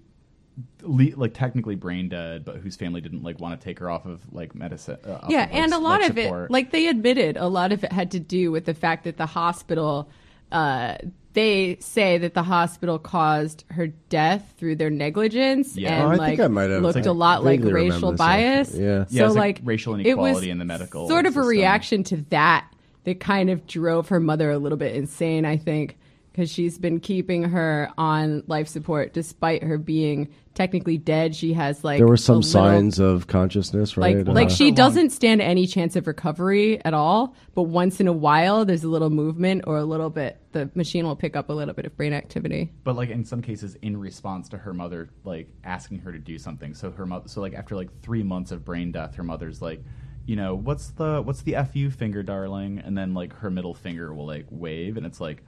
le- 0.83 1.15
like 1.15 1.33
technically 1.33 1.75
brain 1.75 2.09
dead, 2.09 2.45
but 2.45 2.57
whose 2.57 2.75
family 2.75 3.01
didn't 3.01 3.23
like 3.23 3.39
want 3.39 3.59
to 3.59 3.63
take 3.63 3.79
her 3.79 3.89
off 3.89 4.05
of 4.05 4.21
like 4.31 4.55
medicine. 4.55 4.97
Uh, 5.03 5.19
Yeah, 5.29 5.45
of, 5.45 5.51
like, 5.51 5.53
and 5.53 5.73
a 5.73 5.79
lot 5.79 6.01
like, 6.01 6.09
of 6.09 6.17
it, 6.17 6.51
like 6.51 6.71
they 6.71 6.87
admitted, 6.87 7.37
a 7.37 7.47
lot 7.47 7.71
of 7.71 7.83
it 7.83 7.91
had 7.91 8.11
to 8.11 8.19
do 8.19 8.51
with 8.51 8.65
the 8.65 8.73
fact 8.73 9.05
that 9.05 9.17
the 9.17 9.25
hospital, 9.25 10.09
uh, 10.51 10.97
they 11.33 11.77
say 11.79 12.17
that 12.17 12.33
the 12.33 12.43
hospital 12.43 12.99
caused 12.99 13.63
her 13.71 13.87
death 13.87 14.53
through 14.57 14.75
their 14.75 14.89
negligence 14.89 15.77
Yeah. 15.77 15.93
and 15.95 16.03
Oh, 16.03 16.11
I 16.11 16.15
like 16.15 16.29
think 16.31 16.41
I 16.41 16.47
might 16.47 16.69
have, 16.69 16.81
looked 16.81 16.95
like, 16.95 17.05
a 17.05 17.11
lot 17.11 17.43
like 17.43 17.59
vaguely 17.61 17.73
remember 17.73 17.93
racial 17.95 18.11
this, 18.11 18.17
bias. 18.17 18.67
actually. 18.69 18.83
Yeah. 18.83 19.05
Yeah, 19.09 19.19
so 19.21 19.25
it's 19.27 19.35
like 19.35 19.57
like 19.57 19.61
racial 19.63 19.93
it 19.95 20.01
inequality 20.01 20.33
was 20.35 20.43
in 20.43 20.57
the 20.59 20.65
medical 20.65 21.07
Sort 21.07 21.25
of 21.25 21.31
a 21.31 21.35
system. 21.35 21.47
reaction 21.49 22.03
to 22.05 22.17
that 22.31 22.67
that 23.05 23.19
kind 23.19 23.49
of 23.49 23.65
drove 23.65 24.09
her 24.09 24.19
mother 24.19 24.51
a 24.51 24.57
little 24.57 24.77
bit 24.77 24.95
insane. 24.95 25.45
I 25.45 25.57
think 25.57 25.97
because 26.31 26.51
she's 26.51 26.77
been 26.77 26.99
keeping 26.99 27.43
her 27.43 27.89
on 27.97 28.43
life 28.47 28.67
support 28.67 29.13
despite 29.13 29.63
her 29.63 29.77
being 29.77 30.27
technically 30.61 30.97
dead. 30.97 31.35
She 31.35 31.53
has 31.53 31.83
like 31.83 31.97
There 31.97 32.07
were 32.07 32.13
a 32.13 32.17
some 32.17 32.35
little- 32.37 32.51
signs 32.51 32.99
of 32.99 33.25
consciousness, 33.27 33.97
right? 33.97 34.17
like 34.17 34.27
like 34.27 34.47
Uh, 34.47 34.51
she 34.51 34.71
doesn't 34.71 35.09
stand 35.09 35.41
any 35.41 35.65
chance 35.65 35.95
of 35.95 36.05
recovery 36.05 36.83
at 36.85 36.93
all. 36.93 37.33
But 37.55 37.63
once 37.63 37.99
in 37.99 38.07
a 38.07 38.13
while, 38.13 38.63
there's 38.63 38.83
a 38.83 38.87
little 38.89 39.09
movement 39.09 39.63
or 39.65 39.77
a 39.77 39.83
little 39.83 40.09
bit. 40.11 40.39
The 40.51 40.69
machine 40.75 41.05
will 41.05 41.15
pick 41.15 41.35
up 41.35 41.49
a 41.49 41.53
little 41.53 41.73
bit 41.73 41.85
of 41.85 41.97
brain 41.97 42.13
activity. 42.13 42.71
but 42.83 42.95
like 42.95 43.09
in 43.09 43.25
some 43.25 43.41
cases 43.41 43.75
in 43.81 43.97
response 43.97 44.49
to 44.49 44.57
her 44.57 44.73
mother 44.73 45.09
like 45.23 45.47
asking 45.63 45.97
her 45.99 46.11
to 46.11 46.19
do 46.19 46.37
something 46.37 46.73
so 46.73 46.91
her 46.91 47.05
mother 47.05 47.27
so 47.27 47.41
like 47.41 47.53
after 47.53 47.75
like 47.75 47.89
three 48.01 48.21
months 48.23 48.51
of 48.51 48.63
brain 48.65 48.91
death 48.91 49.15
her 49.15 49.23
mother's 49.23 49.61
like 49.61 49.81
you 50.25 50.35
know 50.35 50.53
what's 50.55 50.89
the 50.91 51.21
what's 51.21 51.41
the 51.43 51.53
fu 51.73 51.89
finger 51.89 52.21
darling 52.21 52.79
and 52.85 52.97
then 52.97 53.13
like 53.13 53.33
her 53.37 53.49
middle 53.49 53.73
finger 53.73 54.13
will 54.13 54.25
like 54.27 54.45
wave 54.51 54.97
and 54.97 55.05
it's 55.05 55.19
like 55.21 55.41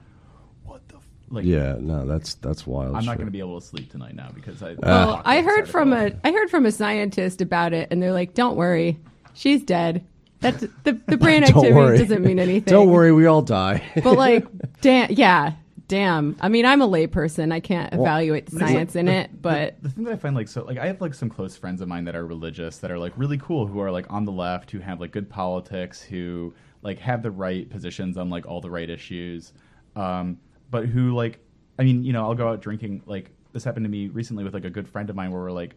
what 0.64 0.86
the 0.88 0.96
f-? 0.96 1.03
Like 1.30 1.44
yeah, 1.44 1.76
no, 1.80 2.06
that's 2.06 2.34
that's 2.34 2.66
wild. 2.66 2.94
i'm 2.96 3.04
not 3.04 3.16
going 3.16 3.26
to 3.26 3.32
be 3.32 3.38
able 3.40 3.60
to 3.60 3.66
sleep 3.66 3.90
tonight 3.90 4.14
now 4.14 4.30
because 4.34 4.62
i 4.62 4.74
Well, 4.74 5.22
I 5.24 5.40
heard 5.42 5.68
from 5.68 5.92
of 5.92 5.98
a 6.00 6.06
it. 6.06 6.18
I 6.24 6.30
heard 6.32 6.50
from 6.50 6.66
a 6.66 6.72
scientist 6.72 7.40
about 7.40 7.72
it, 7.72 7.88
and 7.90 8.02
they're 8.02 8.12
like, 8.12 8.34
"Don't 8.34 8.56
worry, 8.56 8.98
she's 9.34 9.62
dead. 9.62 10.04
That's 10.40 10.60
the 10.84 10.92
the 11.06 11.16
brain 11.16 11.42
activity 11.44 11.72
worry. 11.72 11.98
doesn't 11.98 12.22
mean 12.22 12.38
anything. 12.38 12.70
Don't 12.70 12.90
worry, 12.90 13.12
we 13.12 13.26
all 13.26 13.42
die. 13.42 13.82
But 14.02 14.16
like, 14.18 14.46
damn, 14.82 15.10
yeah, 15.12 15.54
damn. 15.88 16.36
I 16.40 16.48
mean, 16.50 16.66
I'm 16.66 16.82
a 16.82 16.88
layperson. 16.88 17.50
I 17.52 17.60
can't 17.60 17.92
evaluate 17.94 18.46
the 18.46 18.52
But 18.52 18.56
it's 18.56 18.62
like 18.62 18.74
science 18.76 18.96
in 18.96 19.06
the- 19.06 19.12
it, 19.12 19.42
but 19.42 19.76
the, 19.82 19.88
the 19.88 19.94
thing 19.94 20.04
that 20.04 20.12
I 20.12 20.16
find 20.16 20.36
like 20.36 20.48
so 20.48 20.62
like 20.64 20.76
I 20.78 20.86
have 20.86 21.00
like 21.00 21.14
some 21.14 21.30
close 21.30 21.56
friends 21.56 21.80
of 21.80 21.88
mine 21.88 22.04
that 22.04 22.14
are 22.14 22.26
religious 22.26 22.76
that 22.78 22.90
are 22.90 22.98
like 22.98 23.12
really 23.16 23.38
cool 23.38 23.66
who 23.66 23.80
are 23.80 23.90
like 23.90 24.12
on 24.12 24.24
the 24.26 24.32
left 24.32 24.70
who 24.70 24.80
have 24.80 25.00
like 25.00 25.12
good 25.12 25.30
politics 25.30 26.02
who 26.02 26.52
like 26.82 26.98
have 26.98 27.22
the 27.22 27.30
right 27.30 27.68
positions 27.70 28.18
on 28.18 28.28
like 28.28 28.44
all 28.46 28.60
the 28.60 28.70
right 28.70 28.90
issues, 28.90 29.54
um, 29.96 30.38
but 30.70 30.86
who 30.86 31.14
like 31.14 31.38
I 31.78 31.84
mean 31.84 32.04
you 32.04 32.12
know 32.12 32.24
I'll 32.24 32.34
go 32.34 32.48
out 32.48 32.60
drinking 32.60 33.02
like 33.06 33.30
this 33.52 33.64
happened 33.64 33.84
to 33.84 33.90
me 33.90 34.08
recently 34.08 34.44
with 34.44 34.54
like 34.54 34.64
a 34.64 34.70
good 34.70 34.88
friend 34.88 35.08
of 35.10 35.16
mine 35.16 35.30
where 35.30 35.40
we're 35.40 35.52
like 35.52 35.74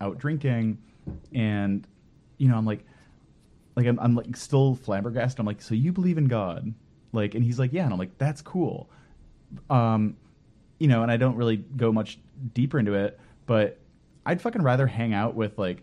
out 0.00 0.18
drinking 0.18 0.78
and 1.32 1.86
you 2.38 2.48
know 2.48 2.56
I'm 2.56 2.66
like 2.66 2.84
like 3.76 3.86
I'm, 3.86 4.00
I'm 4.00 4.14
like 4.14 4.36
still 4.36 4.74
flabbergasted. 4.74 5.38
I'm 5.38 5.46
like, 5.46 5.60
so 5.60 5.74
you 5.74 5.92
believe 5.92 6.18
in 6.18 6.26
God? 6.26 6.72
Like, 7.12 7.34
and 7.34 7.44
he's 7.44 7.58
like, 7.58 7.72
yeah. 7.72 7.84
And 7.84 7.92
I'm 7.92 7.98
like, 7.98 8.16
that's 8.18 8.42
cool. 8.42 8.90
Um, 9.70 10.16
you 10.78 10.88
know, 10.88 11.02
and 11.02 11.10
I 11.10 11.16
don't 11.16 11.36
really 11.36 11.58
go 11.58 11.92
much 11.92 12.18
deeper 12.54 12.78
into 12.78 12.94
it, 12.94 13.20
but 13.44 13.78
I'd 14.24 14.40
fucking 14.40 14.62
rather 14.62 14.86
hang 14.86 15.14
out 15.14 15.34
with 15.34 15.58
like 15.58 15.82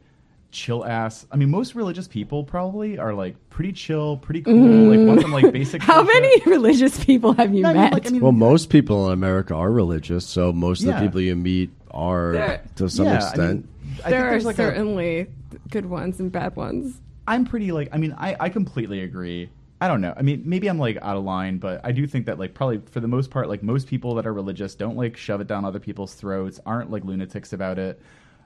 chill 0.54 0.86
ass. 0.86 1.26
I 1.32 1.36
mean, 1.36 1.50
most 1.50 1.76
religious 1.76 2.08
people 2.08 2.44
probably 2.44 2.98
are 2.98 3.14
like 3.14 3.36
pretty 3.50 3.74
chill, 3.74 4.18
pretty 4.18 4.42
cool. 4.42 4.54
Like 4.56 5.06
want 5.08 5.22
some 5.22 5.32
like 5.34 5.52
basic. 5.52 5.82
Mm. 5.82 5.86
how 5.88 6.04
bullshit. 6.04 6.22
many 6.22 6.42
religious 6.46 7.04
people 7.04 7.34
have 7.34 7.54
you 7.54 7.62
No, 7.64 7.70
I 7.70 7.74
mean, 7.74 7.82
met? 7.82 7.94
like, 7.94 8.08
I 8.08 8.10
mean, 8.12 8.22
well, 8.22 8.32
most 8.32 8.70
people 8.70 9.08
in 9.08 9.14
America 9.14 9.54
are 9.56 9.72
religious, 9.72 10.26
so 10.26 10.54
most 10.54 10.82
of 10.84 10.88
the 10.88 11.00
people 11.02 11.20
you 11.20 11.36
meet 11.36 11.72
are 11.92 12.32
There- 12.34 12.62
to 12.78 12.90
some 12.90 13.06
yeah, 13.08 13.14
I 13.14 13.16
extent. 13.18 13.66
mean, 13.84 13.98
I 14.06 14.10
there 14.12 14.28
are 14.28 14.30
there's 14.32 14.46
like 14.46 14.56
a, 14.56 14.58
certainly 14.58 15.28
good 15.70 15.86
ones 15.86 16.20
and 16.20 16.32
bad 16.32 16.56
ones. 16.56 17.00
I'm 17.28 17.46
pretty 17.46 17.72
like 17.72 17.90
I 17.92 17.98
mean 17.98 18.14
I, 18.18 18.36
I 18.40 18.50
completely 18.50 19.02
agree. 19.02 19.50
I 19.80 19.88
don't 19.88 20.02
know. 20.02 20.14
I 20.16 20.22
mean 20.24 20.42
maybe 20.46 20.68
I'm 20.68 20.80
like 20.80 20.98
out 21.02 21.16
of 21.18 21.24
line, 21.24 21.58
but 21.58 21.82
I 21.84 21.92
do 21.92 22.08
think 22.08 22.26
that 22.26 22.40
like 22.40 22.54
probably 22.54 22.80
for 22.92 23.00
the 23.00 23.08
most 23.08 23.30
part 23.32 23.48
like 23.50 23.62
most 23.64 23.88
people 23.88 24.16
that 24.16 24.26
are 24.26 24.34
religious 24.34 24.76
don't 24.76 24.96
like 24.98 25.16
shove 25.18 25.42
it 25.42 25.48
down 25.48 25.64
other 25.66 25.80
people's 25.80 26.14
throats, 26.16 26.60
aren't 26.66 26.90
like 26.92 27.04
lunatics 27.06 27.54
about 27.54 27.78
it. 27.80 28.02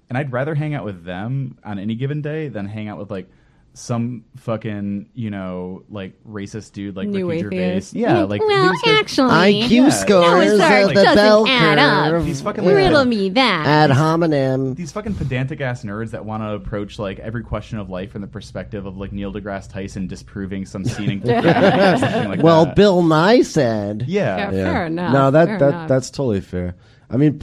And 0.10 0.18
I'd 0.18 0.32
rather 0.32 0.56
hang 0.56 0.74
out 0.74 0.86
with 0.86 1.04
them 1.04 1.58
on 1.64 1.80
any 1.80 1.96
given 1.96 2.22
day 2.22 2.48
than 2.48 2.66
hang 2.66 2.88
out 2.88 2.98
with 2.98 3.12
like 3.12 3.30
some 3.74 4.24
fucking, 4.38 5.08
you 5.14 5.30
know, 5.30 5.84
like 5.90 6.14
racist 6.28 6.72
dude 6.72 6.96
like 6.96 7.08
New 7.08 7.30
Ricky 7.30 7.44
Gervais. 7.44 7.58
atheist. 7.74 7.94
Yeah, 7.94 8.24
like 8.24 8.42
well, 8.42 8.74
actually, 8.88 9.30
IQ 9.30 9.70
Yeah. 9.70 9.90
scores 9.90 10.58
No, 10.58 10.82
of 10.84 10.88
the 10.88 10.94
doesn't 10.96 11.16
bell 11.16 11.48
add 11.48 11.78
up. 11.78 12.10
curve. 12.12 12.26
These 12.26 12.42
fucking 12.42 12.64
like, 12.66 12.74
riddle 12.76 13.06
me 13.06 13.30
that. 13.32 13.68
Ad 13.68 13.92
hominem. 13.92 14.74
these 14.74 14.92
fucking 14.94 15.14
pedantic 15.14 15.62
ass 15.62 15.84
nerds 15.84 16.10
that 16.12 16.26
want 16.26 16.42
to 16.42 16.54
approach 16.54 16.98
like 16.98 17.20
every 17.20 17.44
question 17.44 17.78
of 17.78 17.88
life 17.90 18.14
from 18.14 18.22
the 18.22 18.28
perspective 18.28 18.88
of 18.88 18.98
like 18.98 19.12
Neil 19.12 19.32
deGrasse 19.32 19.70
Tyson 19.72 20.08
disproving 20.08 20.66
some 20.66 20.84
scenic 20.84 21.24
like 21.26 22.42
Well, 22.42 22.66
that. 22.66 22.76
Bill 22.76 23.04
Nye 23.04 23.42
said. 23.44 24.06
yeah, 24.08 24.38
Yeah, 24.38 24.52
fair 24.52 24.86
enough. 24.88 25.14
No, 25.14 25.30
that 25.32 25.48
fair 25.48 25.60
that 25.60 25.70
enough. 25.70 25.90
that's 25.90 26.10
totally 26.10 26.42
fair. 26.42 26.76
I 27.12 27.18
mean, 27.18 27.42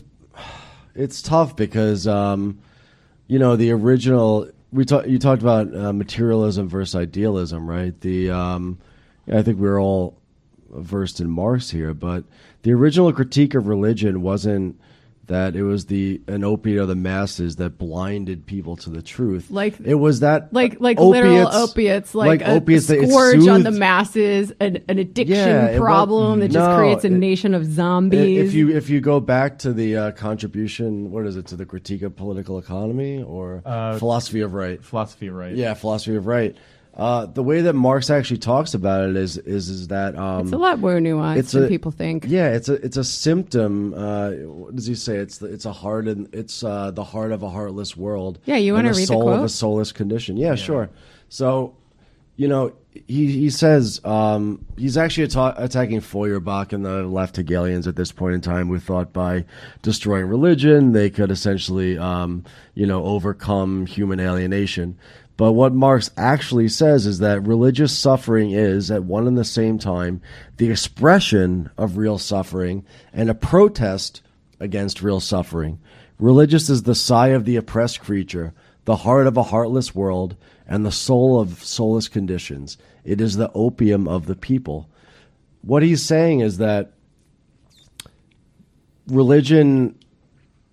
it's 0.95 1.23
tough 1.23 1.57
because 1.57 2.07
um, 2.07 2.59
you 3.27 3.39
know 3.39 3.57
the 3.57 3.71
original. 3.73 4.51
We 4.73 4.85
talked. 4.85 5.09
You 5.09 5.19
talked 5.19 5.43
about 5.43 5.75
uh, 5.75 5.93
materialism 5.93 6.69
versus 6.69 6.95
idealism, 6.95 7.69
right? 7.69 7.99
The 8.01 8.31
um, 8.31 8.79
I 9.33 9.43
think 9.43 9.59
we're 9.59 9.81
all 9.81 10.19
versed 10.71 11.21
in 11.21 11.31
Marx 11.31 11.71
here, 11.71 11.95
but 11.95 12.25
the 12.63 12.73
original 12.73 13.13
critique 13.13 13.55
of 13.55 13.69
religion 13.69 14.23
wasn't 14.23 14.81
that 15.27 15.57
it 15.57 15.63
was 15.63 15.87
the 15.87 16.21
an 16.29 16.45
opiate 16.45 16.79
of 16.81 16.89
the 16.89 16.95
masses 16.95 17.57
that 17.57 17.79
blinded 17.79 18.45
people 18.47 18.77
to 18.77 18.91
the 18.91 19.01
truth. 19.03 19.51
Like- 19.51 19.81
it 19.85 19.95
was 19.95 20.21
that 20.21 20.53
like 20.53 20.81
like 20.81 20.99
literal 21.01 21.49
opiates, 21.49 22.15
like, 22.15 22.43
a, 22.43 22.51
opiates 22.51 22.87
that 22.89 22.99
it 22.99 23.09
scourge 23.09 23.47
on 23.49 23.63
the 23.63 23.71
masses, 23.71 24.53
an, 24.61 24.83
an 24.89 24.99
addiction 24.99 25.37
Yeah, 25.37 25.69
it 25.69 25.81
wa- 25.81 25.87
problem 25.87 26.41
that 26.41 26.49
just 26.51 26.69
No, 26.69 26.77
creates 26.77 27.05
a 27.05 27.09
it- 27.09 27.13
nation 27.13 27.55
of 27.55 27.65
zombies. 27.65 28.49
If 28.49 28.55
you 28.55 28.71
if 28.71 28.91
you 28.91 29.01
go 29.01 29.21
back 29.21 29.59
to 29.61 29.73
the 29.73 29.97
uh, 29.97 30.11
contribution, 30.13 31.11
what 31.11 31.27
is 31.27 31.37
it 31.37 31.47
to 31.47 31.57
the 31.57 31.65
critique 31.67 32.03
of 32.03 32.17
political 32.17 32.59
economy 32.59 33.23
or 33.23 33.63
Uh, 33.65 33.99
philosophy 33.99 34.41
of 34.41 34.53
right? 34.55 34.83
philosophy, 34.85 35.29
of 35.29 35.35
right? 35.35 35.55
Yeah, 35.55 35.75
philosophy 35.75 36.17
of 36.17 36.27
right. 36.27 36.55
Uh, 36.97 37.27
the 37.27 37.43
way 37.43 37.61
that 37.63 37.73
Marx 37.73 38.09
actually 38.09 38.39
talks 38.39 38.73
about 38.73 39.11
it 39.11 39.17
is 39.17 39.37
is 39.37 39.69
is 39.69 39.89
that 39.89 40.17
um, 40.17 40.43
it's 40.43 40.53
a 40.53 40.59
lot 40.59 40.79
more 40.79 40.95
nuanced 40.95 41.39
it's 41.39 41.53
than 41.53 41.67
people 41.67 41.91
think. 41.91 42.25
Yeah, 42.29 42.51
it's 42.51 42.69
a 42.69 42.75
it's 42.75 42.97
a 42.97 43.03
symptom. 43.03 43.93
Uh, 43.95 44.31
what 44.31 44.77
does 44.77 44.87
he 44.87 44.95
say? 44.95 45.17
It's 45.17 45.39
the, 45.39 45.47
it's 45.47 45.65
a 45.65 45.73
heart 45.73 46.07
and 46.07 46.33
it's 46.33 46.63
uh, 46.63 46.93
the 46.93 47.03
heart 47.03 47.33
of 47.33 47.43
a 47.43 47.51
heartless 47.51 47.97
world. 47.97 48.39
Yeah, 48.45 48.57
you 48.57 48.77
and 48.77 48.85
wanna 48.85 48.95
the 48.95 48.99
read 48.99 49.09
the 49.09 49.13
soul 49.13 49.29
of 49.29 49.43
a 49.43 49.49
soulless 49.49 49.91
condition. 49.91 50.37
Yeah, 50.37 50.55
sure. 50.55 50.89
So, 51.29 51.75
you 52.37 52.47
know, 52.47 52.73
he 52.93 53.27
he 53.33 53.51
says 53.51 54.01
um, 54.05 54.65
he's 54.77 54.97
actually 54.97 55.25
atta- 55.25 55.55
attacking 55.57 56.01
Feuerbach 56.01 56.73
and 56.73 56.85
the 56.85 57.03
left 57.03 57.35
Hegelians 57.35 57.89
at 57.89 57.97
this 57.97 58.13
point 58.13 58.37
in 58.37 58.41
time, 58.41 58.69
who 58.69 58.79
thought 58.79 59.13
by 59.13 59.45
destroying 59.83 60.27
religion 60.27 60.93
they 60.93 61.11
could 61.11 61.33
essentially, 61.33 61.99
um, 61.99 62.45
you 62.75 62.87
know, 62.87 63.05
overcome 63.05 63.87
human 63.87 64.21
alienation. 64.21 64.97
But 65.37 65.53
what 65.53 65.75
Marx 65.75 66.11
actually 66.17 66.69
says 66.69 67.07
is 67.07 67.19
that 67.19 67.47
religious 67.47 67.97
suffering 67.97 68.53
is, 68.53 68.91
at 68.91 69.05
one 69.05 69.27
and 69.27 69.37
the 69.37 69.45
same 69.45 69.79
time, 69.79 70.23
the 70.59 70.71
expression 70.71 71.71
of 71.77 71.97
real 71.97 72.19
suffering 72.19 72.85
and 73.13 73.29
a 73.29 73.35
protest 73.35 74.23
against 74.61 75.03
real 75.03 75.21
suffering. 75.21 75.81
Religious 76.21 76.71
is 76.71 76.85
the 76.85 76.95
sigh 76.95 77.29
of 77.29 77.45
the 77.45 77.57
oppressed 77.57 78.01
creature, 78.01 78.55
the 78.85 78.97
heart 78.97 79.27
of 79.27 79.37
a 79.37 79.43
heartless 79.43 79.95
world, 79.95 80.37
and 80.69 80.87
the 80.87 80.93
soul 80.93 81.41
of 81.41 81.65
soulless 81.65 82.07
conditions. 82.07 82.79
It 83.05 83.21
is 83.21 83.37
the 83.37 83.51
opium 83.55 84.07
of 84.07 84.27
the 84.27 84.37
people. 84.37 84.89
What 85.63 85.83
he's 85.83 86.03
saying 86.03 86.41
is 86.41 86.59
that 86.59 86.93
religion, 89.09 89.99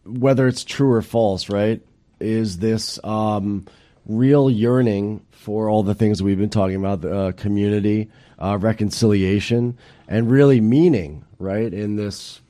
whether 0.05 0.47
it's 0.47 0.63
true 0.63 0.91
or 0.91 1.01
false, 1.01 1.49
right, 1.49 1.81
is 2.19 2.59
this 2.59 2.99
um, 3.03 3.65
real 4.05 4.49
yearning 4.49 5.25
for 5.31 5.69
all 5.69 5.83
the 5.83 5.95
things 5.95 6.21
we've 6.21 6.37
been 6.37 6.49
talking 6.49 6.75
about 6.75 7.05
uh, 7.05 7.31
community, 7.33 8.09
uh, 8.39 8.57
reconciliation, 8.59 9.77
and 10.07 10.29
really 10.29 10.61
meaning, 10.61 11.25
right, 11.39 11.73
in 11.73 11.95
this. 11.95 12.41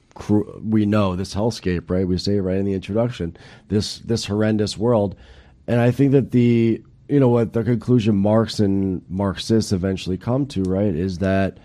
We 0.61 0.85
know 0.85 1.15
this 1.15 1.33
hellscape, 1.33 1.89
right? 1.89 2.07
We 2.07 2.17
say 2.17 2.35
it 2.35 2.41
right 2.41 2.57
in 2.57 2.65
the 2.65 2.73
introduction. 2.73 3.35
This 3.69 3.99
this 3.99 4.25
horrendous 4.25 4.77
world, 4.77 5.15
and 5.67 5.79
I 5.79 5.91
think 5.91 6.11
that 6.11 6.31
the 6.31 6.83
you 7.07 7.19
know 7.19 7.29
what 7.29 7.53
the 7.53 7.63
conclusion 7.63 8.15
Marx 8.15 8.59
and 8.59 9.03
Marxists 9.09 9.71
eventually 9.71 10.17
come 10.17 10.45
to, 10.47 10.63
right, 10.63 10.93
is 10.93 11.19
that 11.19 11.57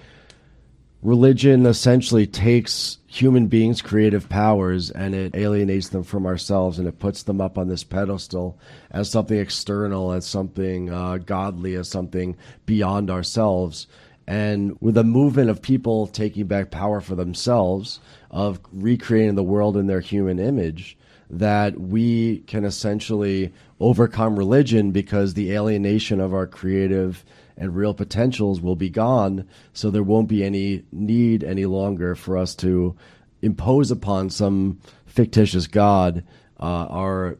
religion 1.02 1.66
essentially 1.66 2.26
takes 2.26 2.98
human 3.16 3.46
beings' 3.46 3.80
creative 3.80 4.28
powers 4.28 4.90
and 4.90 5.14
it 5.14 5.34
alienates 5.34 5.88
them 5.88 6.02
from 6.02 6.26
ourselves 6.26 6.78
and 6.78 6.86
it 6.86 6.98
puts 6.98 7.22
them 7.22 7.40
up 7.40 7.56
on 7.56 7.68
this 7.68 7.82
pedestal 7.82 8.58
as 8.90 9.10
something 9.10 9.38
external, 9.38 10.12
as 10.12 10.26
something 10.26 10.90
uh, 10.90 11.16
godly, 11.18 11.74
as 11.74 11.88
something 11.88 12.36
beyond 12.66 13.10
ourselves. 13.10 13.86
And 14.26 14.76
with 14.80 14.98
a 14.98 15.04
movement 15.04 15.48
of 15.48 15.62
people 15.62 16.06
taking 16.08 16.46
back 16.46 16.70
power 16.70 17.00
for 17.00 17.14
themselves, 17.14 18.00
of 18.30 18.60
recreating 18.72 19.34
the 19.34 19.42
world 19.42 19.76
in 19.76 19.86
their 19.86 20.00
human 20.00 20.38
image, 20.38 20.98
that 21.30 21.80
we 21.80 22.38
can 22.40 22.64
essentially 22.64 23.52
overcome 23.80 24.38
religion 24.38 24.90
because 24.90 25.34
the 25.34 25.52
alienation 25.52 26.20
of 26.20 26.34
our 26.34 26.46
creative 26.46 27.24
and 27.56 27.74
real 27.74 27.94
potentials 27.94 28.60
will 28.60 28.76
be 28.76 28.90
gone. 28.90 29.48
So 29.72 29.90
there 29.90 30.02
won't 30.02 30.28
be 30.28 30.44
any 30.44 30.84
need 30.92 31.44
any 31.44 31.66
longer 31.66 32.14
for 32.14 32.36
us 32.36 32.54
to 32.56 32.96
impose 33.42 33.90
upon 33.90 34.30
some 34.30 34.80
fictitious 35.06 35.66
God 35.66 36.24
uh, 36.58 36.86
our 36.88 37.38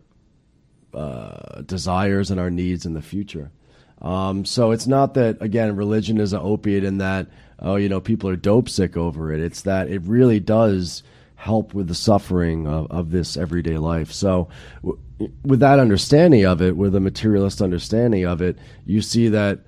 uh, 0.95 1.63
desires 1.63 2.31
and 2.31 2.41
our 2.41 2.51
needs 2.51 2.87
in 2.87 2.95
the 2.95 3.03
future. 3.03 3.51
Um, 4.01 4.45
so 4.45 4.73
it's 4.73 4.87
not 4.87 5.15
that 5.15 5.41
again, 5.41 5.75
religion 5.77 6.21
is 6.21 6.33
an 6.33 6.41
opiate 6.43 6.85
in 6.85 6.99
that 6.99 7.29
oh, 7.61 7.77
you 7.77 7.89
know, 7.89 8.01
people 8.01 8.29
are 8.31 8.37
dope 8.37 8.69
sick 8.69 8.97
over 8.97 9.33
it. 9.33 9.41
It's 9.41 9.63
that 9.63 9.89
it 9.89 10.03
really 10.03 10.41
does 10.41 11.03
help 11.35 11.75
with 11.75 11.89
the 11.89 11.95
suffering 11.95 12.67
of, 12.67 12.91
of 12.91 13.11
this 13.11 13.37
everyday 13.37 13.79
life. 13.79 14.13
So, 14.13 14.49
w- 14.83 14.99
with 15.45 15.61
that 15.61 15.79
understanding 15.79 16.45
of 16.45 16.61
it, 16.61 16.77
with 16.77 16.95
a 16.95 17.01
materialist 17.01 17.63
understanding 17.63 18.25
of 18.25 18.43
it, 18.43 18.59
you 18.85 19.01
see 19.01 19.29
that 19.29 19.61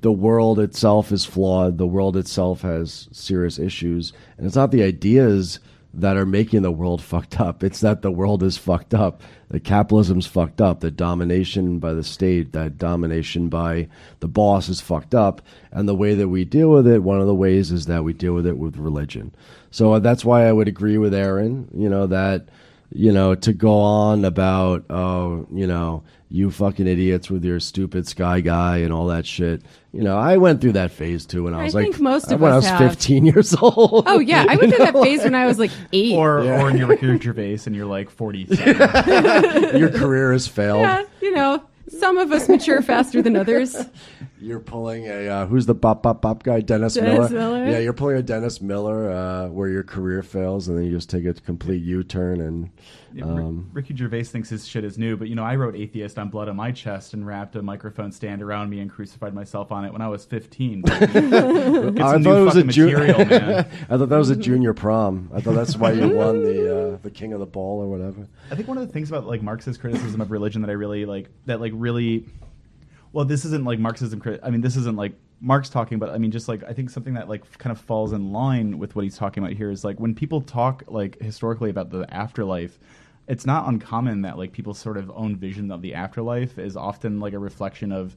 the 0.00 0.12
world 0.12 0.58
itself 0.58 1.12
is 1.12 1.24
flawed. 1.24 1.78
The 1.78 1.86
world 1.86 2.16
itself 2.16 2.62
has 2.62 3.08
serious 3.12 3.58
issues, 3.58 4.12
and 4.36 4.46
it's 4.46 4.56
not 4.56 4.70
the 4.70 4.82
ideas 4.82 5.60
that 5.92 6.16
are 6.16 6.26
making 6.26 6.62
the 6.62 6.70
world 6.70 7.02
fucked 7.02 7.40
up. 7.40 7.62
It's 7.62 7.80
that 7.80 8.02
the 8.02 8.10
world 8.10 8.42
is 8.42 8.56
fucked 8.56 8.94
up. 8.94 9.22
The 9.48 9.60
capitalism's 9.60 10.26
fucked 10.26 10.60
up. 10.60 10.80
The 10.80 10.90
domination 10.90 11.78
by 11.78 11.94
the 11.94 12.04
state, 12.04 12.52
that 12.52 12.78
domination 12.78 13.48
by 13.48 13.88
the 14.20 14.28
boss 14.28 14.68
is 14.68 14.80
fucked 14.80 15.14
up. 15.14 15.42
And 15.72 15.88
the 15.88 15.94
way 15.94 16.14
that 16.14 16.28
we 16.28 16.44
deal 16.44 16.70
with 16.70 16.86
it, 16.86 17.02
one 17.02 17.20
of 17.20 17.26
the 17.26 17.34
ways 17.34 17.72
is 17.72 17.86
that 17.86 18.04
we 18.04 18.12
deal 18.12 18.34
with 18.34 18.46
it 18.46 18.58
with 18.58 18.76
religion. 18.76 19.34
So 19.70 19.98
that's 19.98 20.24
why 20.24 20.46
I 20.46 20.52
would 20.52 20.68
agree 20.68 20.98
with 20.98 21.14
Aaron, 21.14 21.68
you 21.74 21.88
know, 21.88 22.06
that, 22.06 22.48
you 22.92 23.12
know, 23.12 23.34
to 23.36 23.52
go 23.52 23.80
on 23.80 24.24
about, 24.24 24.84
oh, 24.90 25.46
you 25.52 25.66
know, 25.66 26.04
you 26.32 26.50
fucking 26.50 26.86
idiots 26.86 27.28
with 27.28 27.44
your 27.44 27.58
stupid 27.58 28.06
sky 28.06 28.40
guy 28.40 28.78
and 28.78 28.92
all 28.92 29.06
that 29.08 29.26
shit. 29.26 29.62
You 29.92 30.02
know, 30.02 30.16
I 30.16 30.36
went 30.36 30.60
through 30.60 30.72
that 30.74 30.92
phase 30.92 31.26
too 31.26 31.42
when 31.44 31.54
I 31.54 31.62
I 31.62 31.64
was 31.64 31.74
think 31.74 31.94
like, 31.94 32.00
most 32.00 32.30
of 32.30 32.40
when 32.40 32.52
us 32.52 32.66
I 32.66 32.72
was 32.72 32.80
have. 32.80 32.90
15 32.92 33.26
years 33.26 33.54
old. 33.60 34.04
Oh 34.06 34.20
yeah, 34.20 34.44
I 34.48 34.54
went 34.56 34.74
through 34.74 34.84
that 34.84 34.94
phase 35.02 35.24
when 35.24 35.34
I 35.34 35.46
was 35.46 35.58
like 35.58 35.72
eight. 35.92 36.14
Or 36.14 36.44
Yeah. 36.44 36.60
or 36.60 36.64
when 36.66 36.76
you're 36.78 36.86
Ricky 36.86 37.18
Gervais 37.18 37.58
and 37.66 37.74
you're 37.74 37.86
like 37.86 38.10
47. 38.10 39.76
your 39.78 39.90
career 39.90 40.32
has 40.32 40.46
failed. 40.46 40.82
yeah, 40.82 41.02
you 41.20 41.34
know, 41.34 41.62
some 41.88 42.16
of 42.18 42.30
us 42.30 42.48
mature 42.48 42.80
faster 42.82 43.20
than 43.22 43.34
others. 43.34 43.76
You're 44.40 44.60
pulling 44.60 45.06
a 45.06 45.28
uh, 45.28 45.46
who's 45.46 45.66
the 45.66 45.74
bop 45.74 46.02
bop 46.02 46.22
bop 46.22 46.42
guy? 46.42 46.60
Dennis, 46.60 46.94
Dennis 46.94 47.30
Miller. 47.30 47.58
Miller. 47.58 47.70
Yeah, 47.70 47.78
you're 47.78 47.92
pulling 47.92 48.16
a 48.16 48.22
Dennis 48.22 48.60
Miller 48.62 49.10
uh, 49.10 49.48
where 49.48 49.68
your 49.68 49.82
career 49.82 50.22
fails, 50.22 50.68
and 50.68 50.78
then 50.78 50.84
you 50.86 50.90
just 50.92 51.10
take 51.10 51.26
a 51.26 51.34
complete 51.34 51.82
U-turn 51.82 52.40
and 52.40 52.70
Yeah, 53.12 53.24
Rick- 53.24 53.32
um, 53.44 53.70
Ricky 53.72 53.94
Gervais 53.96 54.24
thinks 54.24 54.48
his 54.48 54.66
shit 54.66 54.82
is 54.84 54.96
new, 54.96 55.16
but 55.18 55.28
you 55.28 55.34
know, 55.34 55.44
I 55.44 55.56
wrote 55.56 55.76
"atheist" 55.76 56.18
on 56.18 56.30
blood 56.30 56.48
on 56.48 56.56
my 56.56 56.72
chest 56.72 57.12
and 57.12 57.26
wrapped 57.26 57.54
a 57.56 57.62
microphone 57.62 58.12
stand 58.12 58.40
around 58.42 58.70
me 58.70 58.80
and 58.80 58.90
crucified 58.90 59.34
myself 59.34 59.70
on 59.72 59.84
it 59.84 59.92
when 59.92 60.00
I 60.00 60.08
was 60.08 60.24
15. 60.24 60.84
I 60.90 61.06
thought 61.06 62.16
it 62.16 62.24
was 62.24 62.56
a 62.56 62.62
ju- 62.64 62.86
material, 62.86 63.18
man. 63.26 63.66
I 63.90 63.96
thought 63.98 64.08
that 64.08 64.18
was 64.18 64.30
a 64.30 64.36
junior 64.36 64.72
prom. 64.74 65.30
I 65.34 65.40
thought 65.42 65.54
that's 65.54 65.76
why 65.76 65.92
you 65.92 66.08
won 66.08 66.42
the 66.42 66.94
uh, 66.94 66.98
the 67.02 67.10
king 67.10 67.32
of 67.32 67.40
the 67.40 67.46
ball 67.46 67.80
or 67.82 67.88
whatever. 67.88 68.26
I 68.50 68.54
think 68.54 68.68
one 68.68 68.78
of 68.78 68.86
the 68.86 68.92
things 68.92 69.10
about 69.10 69.26
like 69.26 69.42
Marxist 69.42 69.80
criticism 69.80 70.20
of 70.20 70.30
religion 70.30 70.62
that 70.62 70.70
I 70.70 70.74
really 70.74 71.04
like 71.04 71.28
that 71.46 71.60
like 71.60 71.72
really 71.74 72.26
well 73.12 73.24
this 73.24 73.44
isn't 73.44 73.64
like 73.64 73.78
Marxism 73.78 74.22
I 74.42 74.50
mean 74.50 74.60
this 74.60 74.76
isn't 74.76 74.96
like 74.96 75.12
Marx 75.40 75.68
talking 75.68 75.98
but 75.98 76.10
I 76.10 76.18
mean 76.18 76.30
just 76.30 76.48
like 76.48 76.62
I 76.64 76.72
think 76.72 76.90
something 76.90 77.14
that 77.14 77.28
like 77.28 77.58
kind 77.58 77.72
of 77.72 77.80
falls 77.80 78.12
in 78.12 78.32
line 78.32 78.78
with 78.78 78.94
what 78.94 79.02
he's 79.02 79.16
talking 79.16 79.42
about 79.42 79.56
here 79.56 79.70
is 79.70 79.84
like 79.84 79.98
when 79.98 80.14
people 80.14 80.40
talk 80.40 80.84
like 80.88 81.20
historically 81.20 81.70
about 81.70 81.90
the 81.90 82.06
afterlife 82.12 82.78
it's 83.28 83.46
not 83.46 83.68
uncommon 83.68 84.22
that 84.22 84.38
like 84.38 84.52
people's 84.52 84.78
sort 84.78 84.96
of 84.96 85.10
own 85.14 85.36
vision 85.36 85.70
of 85.70 85.82
the 85.82 85.94
afterlife 85.94 86.58
is 86.58 86.76
often 86.76 87.20
like 87.20 87.32
a 87.32 87.38
reflection 87.38 87.92
of 87.92 88.16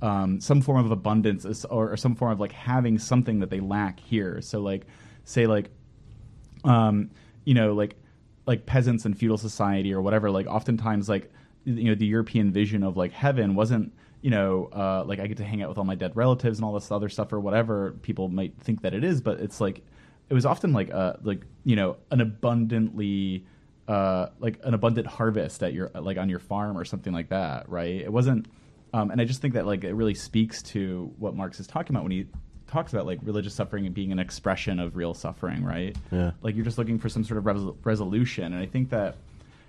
um, 0.00 0.40
some 0.40 0.60
form 0.60 0.84
of 0.84 0.92
abundance 0.92 1.64
or, 1.64 1.92
or 1.92 1.96
some 1.96 2.14
form 2.14 2.30
of 2.30 2.38
like 2.38 2.52
having 2.52 2.98
something 2.98 3.40
that 3.40 3.50
they 3.50 3.60
lack 3.60 3.98
here 3.98 4.40
so 4.40 4.60
like 4.60 4.86
say 5.24 5.46
like 5.46 5.70
um, 6.64 7.10
you 7.44 7.54
know, 7.54 7.72
like 7.72 7.96
like 8.46 8.66
peasants 8.66 9.04
in 9.04 9.14
feudal 9.14 9.38
society 9.38 9.92
or 9.92 10.00
whatever. 10.00 10.30
Like 10.30 10.46
oftentimes, 10.46 11.08
like 11.08 11.30
you 11.64 11.84
know, 11.84 11.94
the 11.94 12.06
European 12.06 12.52
vision 12.52 12.82
of 12.82 12.96
like 12.96 13.12
heaven 13.12 13.54
wasn't 13.54 13.92
you 14.20 14.30
know 14.30 14.68
uh, 14.72 15.04
like 15.04 15.20
I 15.20 15.26
get 15.26 15.36
to 15.38 15.44
hang 15.44 15.62
out 15.62 15.68
with 15.68 15.78
all 15.78 15.84
my 15.84 15.94
dead 15.94 16.16
relatives 16.16 16.58
and 16.58 16.64
all 16.64 16.74
this 16.74 16.90
other 16.90 17.08
stuff 17.08 17.32
or 17.32 17.40
whatever 17.40 17.92
people 18.02 18.28
might 18.28 18.54
think 18.60 18.82
that 18.82 18.94
it 18.94 19.04
is, 19.04 19.20
but 19.20 19.40
it's 19.40 19.60
like 19.60 19.82
it 20.28 20.34
was 20.34 20.44
often 20.44 20.72
like 20.72 20.92
uh 20.92 21.14
like 21.22 21.42
you 21.64 21.76
know 21.76 21.96
an 22.10 22.20
abundantly 22.20 23.44
uh, 23.88 24.28
like 24.38 24.60
an 24.64 24.74
abundant 24.74 25.06
harvest 25.06 25.62
at 25.62 25.72
your 25.72 25.90
like 25.94 26.18
on 26.18 26.28
your 26.28 26.38
farm 26.38 26.76
or 26.76 26.84
something 26.84 27.12
like 27.12 27.30
that, 27.30 27.68
right? 27.70 28.02
It 28.02 28.12
wasn't, 28.12 28.46
um, 28.92 29.10
and 29.10 29.18
I 29.18 29.24
just 29.24 29.40
think 29.40 29.54
that 29.54 29.66
like 29.66 29.82
it 29.82 29.94
really 29.94 30.14
speaks 30.14 30.62
to 30.64 31.10
what 31.18 31.34
Marx 31.34 31.58
is 31.58 31.66
talking 31.66 31.96
about 31.96 32.02
when 32.02 32.12
he 32.12 32.26
talks 32.66 32.92
about 32.92 33.06
like 33.06 33.18
religious 33.22 33.54
suffering 33.54 33.86
and 33.86 33.94
being 33.94 34.12
an 34.12 34.18
expression 34.18 34.78
of 34.78 34.94
real 34.94 35.14
suffering, 35.14 35.64
right? 35.64 35.96
Yeah. 36.12 36.32
Like 36.42 36.54
you're 36.54 36.66
just 36.66 36.76
looking 36.76 36.98
for 36.98 37.08
some 37.08 37.24
sort 37.24 37.38
of 37.38 37.44
resol- 37.44 37.76
resolution, 37.82 38.52
and 38.52 38.56
I 38.56 38.66
think 38.66 38.90
that 38.90 39.16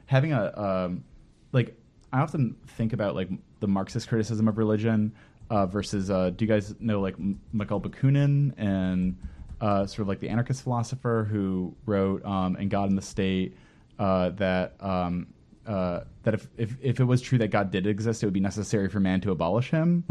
having 0.06 0.34
a 0.34 0.60
um, 0.60 1.06
like 1.54 1.78
I 2.12 2.22
often 2.22 2.56
think 2.68 2.94
about 2.94 3.16
like 3.16 3.30
the 3.60 3.68
Marxist 3.68 4.08
criticism 4.08 4.48
of 4.48 4.58
religion 4.58 5.14
uh, 5.50 5.66
versus 5.66 6.10
uh, 6.10 6.30
do 6.32 6.46
you 6.46 6.50
guys 6.50 6.74
know 6.80 7.02
like 7.02 7.16
M- 7.16 7.40
Mikhail 7.54 7.80
Bakunin 7.82 8.54
and 8.58 9.18
uh, 9.62 9.86
sort 9.86 10.00
of 10.00 10.08
like 10.08 10.20
the 10.20 10.30
anarchist 10.30 10.64
philosopher 10.64 11.28
who 11.30 11.76
wrote 11.86 12.24
um, 12.26 12.56
"And 12.56 12.70
God 12.70 12.90
and 12.90 12.98
the 12.98 13.02
State" 13.04 13.56
uh, 13.98 14.30
that 14.30 14.76
um, 14.80 15.28
uh, 15.68 16.02
that 16.24 16.34
if, 16.34 16.48
if 16.58 16.78
if 16.82 17.00
it 17.00 17.04
was 17.04 17.22
true 17.22 17.38
that 17.40 17.50
God 17.50 17.70
did 17.72 17.86
exist, 17.86 18.24
it 18.24 18.26
would 18.26 18.34
be 18.34 18.40
necessary 18.40 18.90
for 18.90 19.00
man 19.00 19.22
to 19.22 19.32
abolish 19.32 19.70
him, 19.72 20.04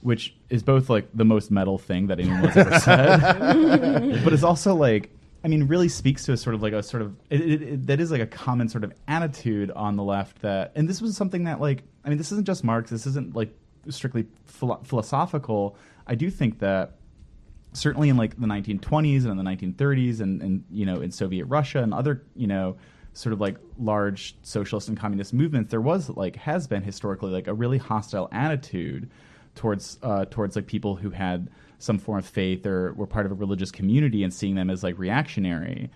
which 0.00 0.34
is 0.50 0.62
both 0.62 0.90
like 0.90 1.08
the 1.14 1.24
most 1.24 1.50
metal 1.50 1.78
thing 1.78 2.08
that 2.08 2.18
anyone's 2.20 2.56
ever 2.56 2.78
said, 2.78 3.20
but 4.24 4.32
it's 4.32 4.42
also 4.42 4.74
like 4.74 5.10
I 5.48 5.50
mean, 5.50 5.66
really 5.66 5.88
speaks 5.88 6.26
to 6.26 6.32
a 6.32 6.36
sort 6.36 6.54
of 6.54 6.62
like 6.62 6.74
a 6.74 6.82
sort 6.82 7.02
of 7.02 7.16
it, 7.30 7.40
it, 7.40 7.62
it, 7.62 7.86
that 7.86 8.00
is 8.00 8.10
like 8.10 8.20
a 8.20 8.26
common 8.26 8.68
sort 8.68 8.84
of 8.84 8.92
attitude 9.08 9.70
on 9.70 9.96
the 9.96 10.02
left 10.02 10.42
that, 10.42 10.72
and 10.74 10.86
this 10.86 11.00
was 11.00 11.16
something 11.16 11.44
that 11.44 11.58
like 11.58 11.84
I 12.04 12.10
mean, 12.10 12.18
this 12.18 12.30
isn't 12.32 12.46
just 12.46 12.64
Marx. 12.64 12.90
This 12.90 13.06
isn't 13.06 13.34
like 13.34 13.56
strictly 13.88 14.26
philo- 14.44 14.82
philosophical. 14.84 15.74
I 16.06 16.16
do 16.16 16.28
think 16.28 16.58
that 16.58 16.96
certainly 17.72 18.10
in 18.10 18.18
like 18.18 18.38
the 18.38 18.46
1920s 18.46 19.24
and 19.24 19.30
in 19.30 19.36
the 19.38 19.42
1930s 19.42 20.20
and, 20.20 20.42
and 20.42 20.64
you 20.70 20.84
know 20.84 21.00
in 21.00 21.10
Soviet 21.10 21.46
Russia 21.46 21.82
and 21.82 21.94
other 21.94 22.24
you 22.36 22.46
know 22.46 22.76
sort 23.14 23.32
of 23.32 23.40
like 23.40 23.56
large 23.78 24.36
socialist 24.42 24.88
and 24.88 24.98
communist 24.98 25.32
movements 25.32 25.70
there 25.70 25.80
was 25.80 26.10
like 26.10 26.36
has 26.36 26.66
been 26.66 26.82
historically 26.82 27.30
like 27.30 27.46
a 27.46 27.54
really 27.54 27.78
hostile 27.78 28.28
attitude 28.32 29.10
towards 29.54 29.98
uh, 30.02 30.24
towards 30.26 30.56
like 30.56 30.66
people 30.66 30.96
who 30.96 31.10
had 31.10 31.48
some 31.78 31.98
form 31.98 32.18
of 32.18 32.26
faith 32.26 32.66
or 32.66 32.92
were 32.94 33.06
part 33.06 33.26
of 33.26 33.32
a 33.32 33.34
religious 33.34 33.70
community 33.70 34.24
and 34.24 34.32
seeing 34.32 34.54
them 34.54 34.70
as 34.70 34.82
like 34.82 34.98
reactionary 34.98 35.90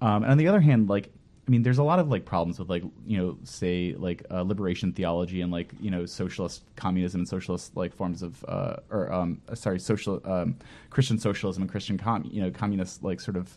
um, 0.00 0.22
and 0.22 0.32
on 0.32 0.38
the 0.38 0.48
other 0.48 0.60
hand 0.60 0.88
like 0.88 1.10
I 1.48 1.50
mean, 1.50 1.62
there's 1.62 1.78
a 1.78 1.82
lot 1.82 1.98
of 1.98 2.10
like 2.10 2.26
problems 2.26 2.58
with 2.58 2.68
like 2.68 2.82
you 3.06 3.16
know, 3.16 3.38
say 3.42 3.94
like 3.96 4.22
uh, 4.30 4.42
liberation 4.42 4.92
theology 4.92 5.40
and 5.40 5.50
like 5.50 5.72
you 5.80 5.90
know, 5.90 6.04
socialist 6.04 6.62
communism 6.76 7.22
and 7.22 7.28
socialist 7.28 7.74
like 7.74 7.94
forms 7.94 8.22
of 8.22 8.44
uh, 8.46 8.76
or 8.90 9.10
um, 9.10 9.40
uh, 9.48 9.54
sorry, 9.54 9.80
social 9.80 10.20
um, 10.26 10.56
Christian 10.90 11.18
socialism 11.18 11.62
and 11.62 11.70
Christian 11.70 11.96
com- 11.96 12.28
you 12.30 12.42
know 12.42 12.50
communist 12.50 13.02
like 13.02 13.18
sort 13.18 13.38
of 13.38 13.56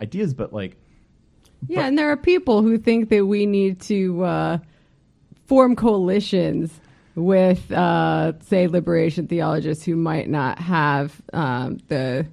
ideas. 0.00 0.34
But 0.34 0.52
like, 0.52 0.76
Yeah, 1.68 1.86
and 1.86 1.96
there 1.96 2.10
are 2.10 2.16
people 2.16 2.62
who 2.62 2.76
think 2.76 3.10
that 3.10 3.26
we 3.26 3.46
need 3.46 3.80
to 3.82 4.24
uh, 4.24 4.58
form 5.46 5.76
coalitions 5.76 6.80
with, 7.14 7.70
uh, 7.72 8.32
say, 8.40 8.66
liberation 8.68 9.26
theologists 9.26 9.84
who 9.84 9.96
might 9.96 10.28
not 10.28 10.58
have 10.58 11.20
um, 11.32 11.78
the 11.88 12.26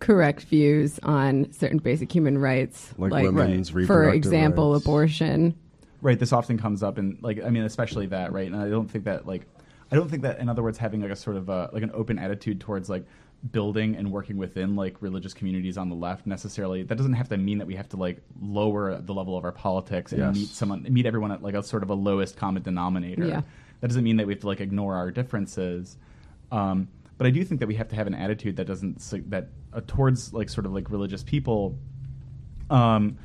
correct 0.00 0.42
views 0.44 0.98
on 1.02 1.52
certain 1.52 1.78
basic 1.78 2.12
human 2.12 2.38
rights, 2.38 2.92
Like 2.98 3.12
women's 3.12 3.70
for 3.70 4.08
example, 4.10 4.72
rights. 4.72 4.84
abortion. 4.84 5.54
right, 6.02 6.18
this 6.18 6.32
often 6.32 6.58
comes 6.58 6.82
up 6.82 6.98
and 6.98 7.18
like 7.22 7.42
I 7.44 7.50
mean, 7.50 7.64
especially 7.64 8.06
that 8.06 8.32
right, 8.32 8.46
and 8.46 8.54
I 8.56 8.68
don't 8.68 8.88
think 8.88 9.04
that 9.04 9.26
like 9.26 9.46
I 9.90 9.96
don't 9.96 10.08
think 10.08 10.22
that 10.22 10.38
in 10.38 10.48
other 10.48 10.62
words 10.62 10.78
having 10.78 11.00
like 11.00 11.10
a 11.10 11.16
sort 11.16 11.36
of 11.36 11.50
uh 11.50 11.68
like 11.72 11.82
an 11.82 11.90
open 11.94 12.18
attitude 12.18 12.60
towards 12.60 12.88
like 12.88 13.04
building 13.52 13.96
and 13.96 14.10
working 14.12 14.36
within 14.36 14.76
like 14.76 15.00
religious 15.00 15.32
communities 15.34 15.76
on 15.78 15.88
the 15.88 15.94
left 15.96 16.26
necessarily 16.26 16.82
that 16.82 16.96
doesn't 16.96 17.12
have 17.14 17.28
to 17.28 17.36
mean 17.36 17.58
that 17.58 17.66
we 17.68 17.74
have 17.76 17.88
to 17.88 17.96
like 17.96 18.20
lower 18.40 18.98
the 19.00 19.14
level 19.14 19.36
of 19.38 19.44
our 19.44 19.52
politics 19.52 20.10
and 20.12 20.20
Yes. 20.20 20.34
meet 20.34 20.48
someone 20.48 20.84
meet 20.90 21.06
everyone 21.06 21.30
at 21.32 21.40
like 21.42 21.54
a 21.54 21.62
sort 21.62 21.82
of 21.84 21.90
a 21.90 21.94
lowest 21.94 22.36
common 22.36 22.62
denominator 22.62 23.24
Yeah. 23.26 23.42
That 23.80 23.88
doesn't 23.88 24.04
mean 24.04 24.16
that 24.16 24.26
we 24.26 24.32
have 24.32 24.40
to 24.40 24.46
like 24.46 24.60
ignore 24.60 24.94
our 24.94 25.10
differences 25.10 25.96
um, 26.52 26.88
but 27.16 27.26
i 27.26 27.30
do 27.30 27.44
think 27.44 27.60
that 27.60 27.66
we 27.66 27.74
have 27.74 27.88
to 27.88 27.96
have 27.96 28.06
an 28.06 28.14
attitude 28.14 28.56
that 28.56 28.66
doesn't 28.66 29.00
that 29.30 29.48
uh, 29.72 29.80
towards 29.86 30.32
like 30.32 30.48
sort 30.48 30.66
of 30.66 30.72
like 30.72 30.90
religious 30.90 31.22
people 31.22 31.78
um, 32.70 33.18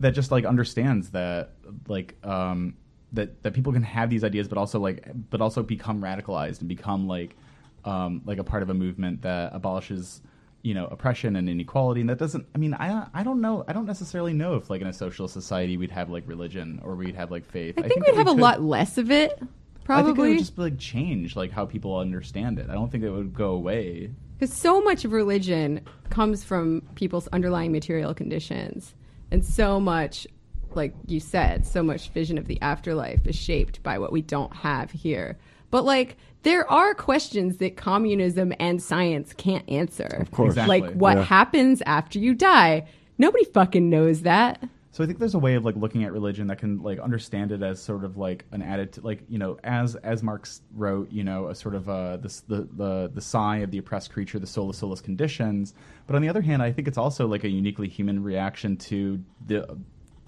that 0.00 0.10
just 0.10 0.30
like 0.30 0.44
understands 0.44 1.10
that 1.10 1.52
like 1.88 2.14
um, 2.24 2.74
that 3.12 3.42
that 3.42 3.54
people 3.54 3.72
can 3.72 3.82
have 3.82 4.10
these 4.10 4.24
ideas, 4.24 4.48
but 4.48 4.58
also 4.58 4.78
like 4.78 5.08
but 5.30 5.40
also 5.40 5.62
become 5.62 6.00
radicalized 6.00 6.60
and 6.60 6.68
become 6.68 7.06
like 7.06 7.36
um, 7.84 8.22
like 8.24 8.38
a 8.38 8.44
part 8.44 8.62
of 8.62 8.70
a 8.70 8.74
movement 8.74 9.22
that 9.22 9.54
abolishes 9.54 10.20
you 10.62 10.74
know 10.74 10.86
oppression 10.86 11.36
and 11.36 11.48
inequality. 11.48 12.00
And 12.00 12.10
that 12.10 12.18
doesn't. 12.18 12.46
I 12.54 12.58
mean, 12.58 12.74
I 12.74 13.06
I 13.14 13.22
don't 13.22 13.40
know. 13.40 13.64
I 13.66 13.72
don't 13.72 13.86
necessarily 13.86 14.32
know 14.32 14.54
if 14.56 14.70
like 14.70 14.80
in 14.80 14.86
a 14.86 14.92
socialist 14.92 15.34
society 15.34 15.76
we'd 15.76 15.90
have 15.90 16.10
like 16.10 16.24
religion 16.26 16.80
or 16.82 16.94
we'd 16.94 17.16
have 17.16 17.30
like 17.30 17.44
faith. 17.44 17.78
I 17.78 17.82
think, 17.82 18.04
that 18.04 18.14
we'd 18.14 18.18
have 18.18 18.26
we 18.26 18.40
a 18.40 18.44
lot 18.44 18.62
less 18.62 18.98
of 18.98 19.10
it, 19.10 19.40
I 19.88 20.02
think 20.02 20.18
it 20.18 20.20
would 20.20 20.38
just 20.38 20.58
like 20.58 20.78
change 20.78 21.34
like 21.36 21.50
how 21.50 21.64
people 21.66 21.96
understand 21.96 22.58
it. 22.58 22.68
I 22.68 22.74
don't 22.74 22.90
think 22.90 23.04
it 23.04 23.10
would 23.10 23.34
go 23.34 23.50
away. 23.52 24.10
Because 24.38 24.54
so 24.54 24.80
much 24.80 25.04
of 25.04 25.12
religion 25.12 25.80
comes 26.10 26.44
from 26.44 26.82
people's 26.94 27.26
underlying 27.28 27.72
material 27.72 28.14
conditions. 28.14 28.94
And 29.30 29.44
so 29.44 29.80
much, 29.80 30.26
like 30.74 30.94
you 31.06 31.20
said, 31.20 31.66
so 31.66 31.82
much 31.82 32.10
vision 32.10 32.38
of 32.38 32.46
the 32.46 32.60
afterlife 32.62 33.26
is 33.26 33.34
shaped 33.36 33.82
by 33.82 33.98
what 33.98 34.12
we 34.12 34.22
don't 34.22 34.54
have 34.54 34.90
here. 34.90 35.38
But 35.70 35.84
like, 35.84 36.16
there 36.44 36.70
are 36.70 36.94
questions 36.94 37.56
that 37.56 37.76
communism 37.76 38.52
and 38.60 38.80
science 38.82 39.32
can't 39.36 39.68
answer. 39.68 40.06
Of 40.20 40.30
course. 40.30 40.50
Exactly. 40.52 40.80
Like, 40.80 40.92
what 40.94 41.16
Yeah. 41.16 41.24
happens 41.24 41.82
after 41.84 42.18
you 42.18 42.34
die? 42.34 42.86
Nobody 43.18 43.44
fucking 43.46 43.90
knows 43.90 44.22
that. 44.22 44.62
So 44.98 45.04
I 45.04 45.06
think 45.06 45.20
there's 45.20 45.36
a 45.36 45.38
way 45.38 45.54
of 45.54 45.64
like 45.64 45.76
looking 45.76 46.02
at 46.02 46.10
religion 46.10 46.48
that 46.48 46.58
can 46.58 46.82
like 46.82 46.98
understand 46.98 47.52
it 47.52 47.62
as 47.62 47.80
sort 47.80 48.02
of 48.02 48.16
like 48.16 48.44
an 48.50 48.62
added, 48.62 48.98
like 49.04 49.22
you 49.28 49.38
know, 49.38 49.56
as 49.62 49.94
as 49.94 50.24
Marx 50.24 50.62
wrote, 50.74 51.12
you 51.12 51.22
know, 51.22 51.46
a 51.46 51.54
sort 51.54 51.76
of 51.76 51.88
uh, 51.88 52.16
this 52.16 52.40
the 52.40 52.66
the 52.72 53.08
the 53.14 53.20
sigh 53.20 53.58
of 53.58 53.70
the 53.70 53.78
oppressed 53.78 54.10
creature, 54.10 54.40
the 54.40 54.46
soulless 54.48 54.78
soulless 54.78 55.00
conditions. 55.00 55.72
But 56.08 56.16
on 56.16 56.22
the 56.22 56.28
other 56.28 56.40
hand, 56.40 56.64
I 56.64 56.72
think 56.72 56.88
it's 56.88 56.98
also 56.98 57.28
like 57.28 57.44
a 57.44 57.48
uniquely 57.48 57.86
human 57.86 58.24
reaction 58.24 58.76
to 58.76 59.22
the, 59.46 59.78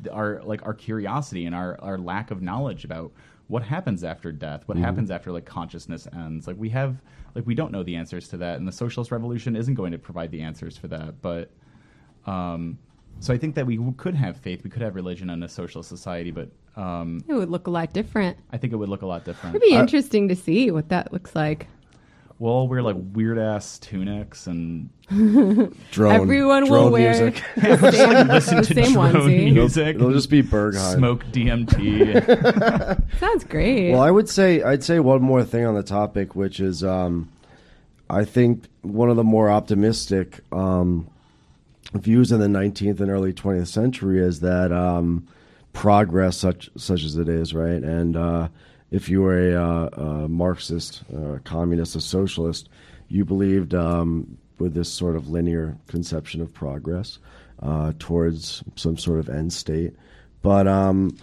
the 0.02 0.12
our 0.12 0.40
like 0.44 0.64
our 0.64 0.74
curiosity 0.74 1.46
and 1.46 1.54
our 1.56 1.76
our 1.80 1.98
lack 1.98 2.30
of 2.30 2.40
knowledge 2.40 2.84
about 2.84 3.10
what 3.48 3.64
happens 3.64 4.04
after 4.04 4.30
death, 4.30 4.62
what 4.66 4.76
happens 4.76 5.10
after 5.10 5.32
like 5.32 5.46
consciousness 5.46 6.06
ends. 6.12 6.46
Like 6.46 6.56
we 6.56 6.68
have 6.68 7.02
like 7.34 7.44
we 7.44 7.56
don't 7.56 7.72
know 7.72 7.82
the 7.82 7.96
answers 7.96 8.28
to 8.28 8.36
that, 8.36 8.58
and 8.60 8.68
the 8.68 8.72
socialist 8.72 9.10
revolution 9.10 9.56
isn't 9.56 9.74
going 9.74 9.90
to 9.90 9.98
provide 9.98 10.30
the 10.30 10.42
answers 10.42 10.76
for 10.76 10.86
that, 10.86 11.20
but. 11.20 11.50
Um, 12.26 12.78
so 13.20 13.32
I 13.32 13.38
think 13.38 13.54
that 13.54 13.66
we 13.66 13.78
could 13.96 14.14
have 14.14 14.36
faith, 14.38 14.64
we 14.64 14.70
could 14.70 14.82
have 14.82 14.94
religion 14.94 15.30
in 15.30 15.42
a 15.42 15.48
social 15.48 15.82
society, 15.82 16.30
but 16.30 16.48
um, 16.76 17.22
It 17.28 17.34
would 17.34 17.50
look 17.50 17.66
a 17.66 17.70
lot 17.70 17.92
different. 17.92 18.36
I 18.52 18.56
think 18.56 18.72
it 18.72 18.76
would 18.76 18.88
look 18.88 19.02
a 19.02 19.06
lot 19.06 19.24
different. 19.24 19.54
It'd 19.56 19.68
be 19.68 19.74
interesting 19.74 20.28
to 20.28 20.36
see 20.36 20.70
what 20.70 20.88
that 20.88 21.12
looks 21.12 21.34
like. 21.36 21.66
We'll 22.38 22.52
all 22.54 22.68
wear 22.68 22.80
like 22.82 22.96
weird 23.12 23.38
ass 23.38 23.78
tunics 23.78 24.46
and 24.46 24.88
Drone. 25.90 26.14
Everyone 26.14 26.64
drone 26.66 26.84
will 26.84 26.90
wear 26.90 27.10
music. 27.10 27.44
the 27.56 27.90
same, 27.92 28.28
listen 28.28 28.56
the 28.56 28.62
to 28.62 28.74
same 28.74 28.92
drone 28.94 29.12
onesie. 29.12 29.52
music. 29.52 29.96
It'll 29.96 30.12
just 30.12 30.30
be 30.30 30.42
Berghain. 30.42 30.94
smoke 30.96 31.24
DMT. 31.32 33.02
Sounds 33.18 33.44
great. 33.44 33.92
Well, 33.92 34.00
I 34.00 34.10
would 34.10 34.28
say 34.30 34.62
I'd 34.62 34.82
say 34.82 35.00
one 35.00 35.20
more 35.20 35.44
thing 35.44 35.66
on 35.66 35.74
the 35.74 35.82
topic, 35.82 36.34
which 36.34 36.60
is 36.60 36.82
um, 36.82 37.28
I 38.08 38.24
think 38.24 38.64
one 38.80 39.10
of 39.10 39.16
the 39.16 39.24
more 39.24 39.50
optimistic 39.50 40.40
um, 40.50 41.08
views 41.94 42.32
in 42.32 42.40
the 42.40 42.46
19th 42.46 43.00
and 43.00 43.10
early 43.10 43.32
20th 43.32 43.68
century 43.68 44.20
is 44.20 44.40
that 44.40 44.72
um, 44.72 45.26
progress, 45.72 46.36
such 46.36 46.70
such 46.76 47.04
as 47.04 47.16
it 47.16 47.28
is, 47.28 47.54
right, 47.54 47.82
and 47.82 48.16
uh, 48.16 48.48
if 48.90 49.08
you 49.08 49.22
were 49.22 49.38
a, 49.38 49.54
uh, 49.54 49.86
a 49.86 50.28
Marxist, 50.28 51.02
uh, 51.16 51.38
communist, 51.44 51.96
a 51.96 52.00
socialist, 52.00 52.68
you 53.08 53.24
believed 53.24 53.74
um, 53.74 54.36
with 54.58 54.74
this 54.74 54.92
sort 54.92 55.16
of 55.16 55.28
linear 55.28 55.76
conception 55.86 56.40
of 56.40 56.52
progress 56.52 57.18
uh, 57.62 57.92
towards 57.98 58.62
some 58.76 58.96
sort 58.96 59.18
of 59.18 59.28
end 59.28 59.52
state, 59.52 59.94
but 60.42 60.66
um, 60.66 61.16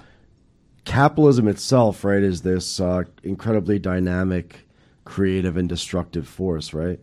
capitalism 0.86 1.48
itself, 1.48 2.04
right, 2.04 2.24
is 2.24 2.42
this 2.42 2.80
uh, 2.80 3.04
incredibly 3.24 3.80
dynamic, 3.80 4.68
creative, 5.06 5.58
and 5.58 5.68
destructive 5.68 6.28
force, 6.28 6.74
right? 6.74 7.00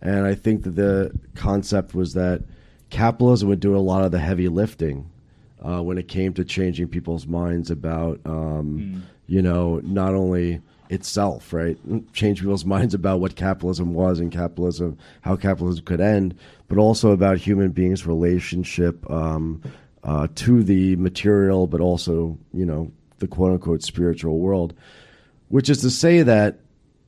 And 0.00 0.26
I 0.26 0.34
think 0.34 0.62
that 0.64 0.76
the 0.76 1.12
concept 1.34 1.94
was 1.94 2.14
that 2.14 2.42
capitalism 2.90 3.48
would 3.48 3.60
do 3.60 3.76
a 3.76 3.78
lot 3.78 4.04
of 4.04 4.12
the 4.12 4.18
heavy 4.18 4.48
lifting 4.48 5.10
uh, 5.62 5.82
when 5.82 5.98
it 5.98 6.08
came 6.08 6.32
to 6.34 6.44
changing 6.44 6.88
people's 6.88 7.26
minds 7.26 7.70
about, 7.70 8.20
um, 8.24 9.02
you 9.26 9.42
know, 9.42 9.80
not 9.84 10.14
only 10.14 10.60
itself, 10.90 11.52
right? 11.52 11.76
Change 12.12 12.40
people's 12.40 12.64
minds 12.76 12.94
about 12.94 13.20
what 13.20 13.36
capitalism 13.36 13.92
was 13.94 14.20
and 14.20 14.32
capitalism, 14.32 14.96
how 15.20 15.36
capitalism 15.36 15.84
could 15.84 16.00
end, 16.00 16.34
but 16.68 16.78
also 16.78 17.10
about 17.10 17.38
human 17.38 17.70
beings' 17.70 18.06
relationship 18.06 19.08
um, 19.10 19.62
uh, 20.04 20.28
to 20.36 20.62
the 20.62 20.96
material, 20.96 21.66
but 21.66 21.80
also, 21.80 22.38
you 22.52 22.64
know, 22.64 22.90
the 23.18 23.26
quote 23.26 23.52
unquote 23.52 23.82
spiritual 23.82 24.38
world. 24.38 24.74
Which 25.48 25.70
is 25.70 25.80
to 25.80 25.90
say 25.90 26.22
that, 26.22 26.60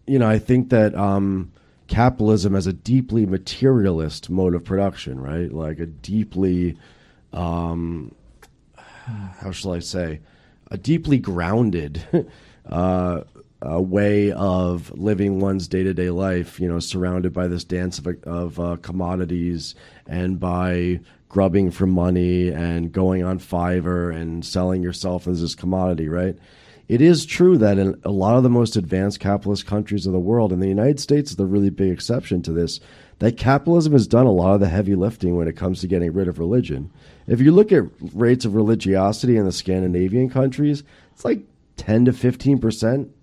you 0.06 0.18
know, 0.18 0.28
I 0.28 0.38
think 0.38 0.70
that 0.70 0.94
um, 0.94 1.52
capitalism 1.90 2.54
as 2.54 2.68
a 2.68 2.72
deeply 2.72 3.26
materialist 3.26 4.30
mode 4.30 4.54
of 4.54 4.64
production, 4.64 5.20
right? 5.20 5.52
Like 5.52 5.80
a 5.80 5.86
deeply, 5.86 6.78
um, 7.32 8.14
how 8.76 9.50
shall 9.50 9.74
I 9.74 9.80
say, 9.80 10.20
a 10.70 10.78
deeply 10.78 11.18
grounded 11.18 12.02
uh, 12.70 13.22
uh, 13.68 13.80
way 13.82 14.30
of 14.32 14.96
living 14.96 15.40
one's 15.40 15.66
day 15.66 15.82
to 15.82 15.92
day 15.92 16.10
life, 16.10 16.60
you 16.60 16.68
know, 16.68 16.78
surrounded 16.78 17.32
by 17.32 17.48
this 17.48 17.64
dance 17.64 17.98
of, 17.98 18.06
of 18.22 18.60
uh, 18.60 18.76
commodities 18.80 19.74
and 20.06 20.38
by 20.38 21.00
grubbing 21.28 21.72
for 21.72 21.86
money 21.86 22.50
and 22.50 22.92
going 22.92 23.24
on 23.24 23.40
Fiverr 23.40 24.14
and 24.14 24.44
selling 24.44 24.82
yourself 24.82 25.26
as 25.26 25.40
this 25.40 25.56
commodity, 25.56 26.08
right? 26.08 26.38
It 26.90 27.00
is 27.00 27.24
true 27.24 27.56
that 27.58 27.78
in 27.78 28.00
a 28.04 28.10
lot 28.10 28.36
of 28.36 28.42
the 28.42 28.50
most 28.50 28.74
advanced 28.74 29.20
capitalist 29.20 29.64
countries 29.64 30.06
of 30.06 30.12
the 30.12 30.18
world, 30.18 30.52
and 30.52 30.60
the 30.60 30.66
United 30.66 30.98
States 30.98 31.30
is 31.30 31.36
the 31.36 31.46
really 31.46 31.70
big 31.70 31.92
exception 31.92 32.42
to 32.42 32.50
this, 32.50 32.80
that 33.20 33.36
capitalism 33.36 33.92
has 33.92 34.08
done 34.08 34.26
a 34.26 34.32
lot 34.32 34.54
of 34.54 34.60
the 34.60 34.68
heavy 34.68 34.96
lifting 34.96 35.36
when 35.36 35.46
it 35.46 35.56
comes 35.56 35.80
to 35.80 35.86
getting 35.86 36.12
rid 36.12 36.26
of 36.26 36.40
religion. 36.40 36.90
If 37.28 37.40
you 37.40 37.52
look 37.52 37.70
at 37.70 37.84
rates 38.12 38.44
of 38.44 38.56
religiosity 38.56 39.36
in 39.36 39.44
the 39.44 39.52
Scandinavian 39.52 40.30
countries, 40.30 40.82
it's 41.12 41.24
like 41.24 41.44
10 41.76 42.06
to 42.06 42.12
15 42.12 42.58
percent. 42.58 43.14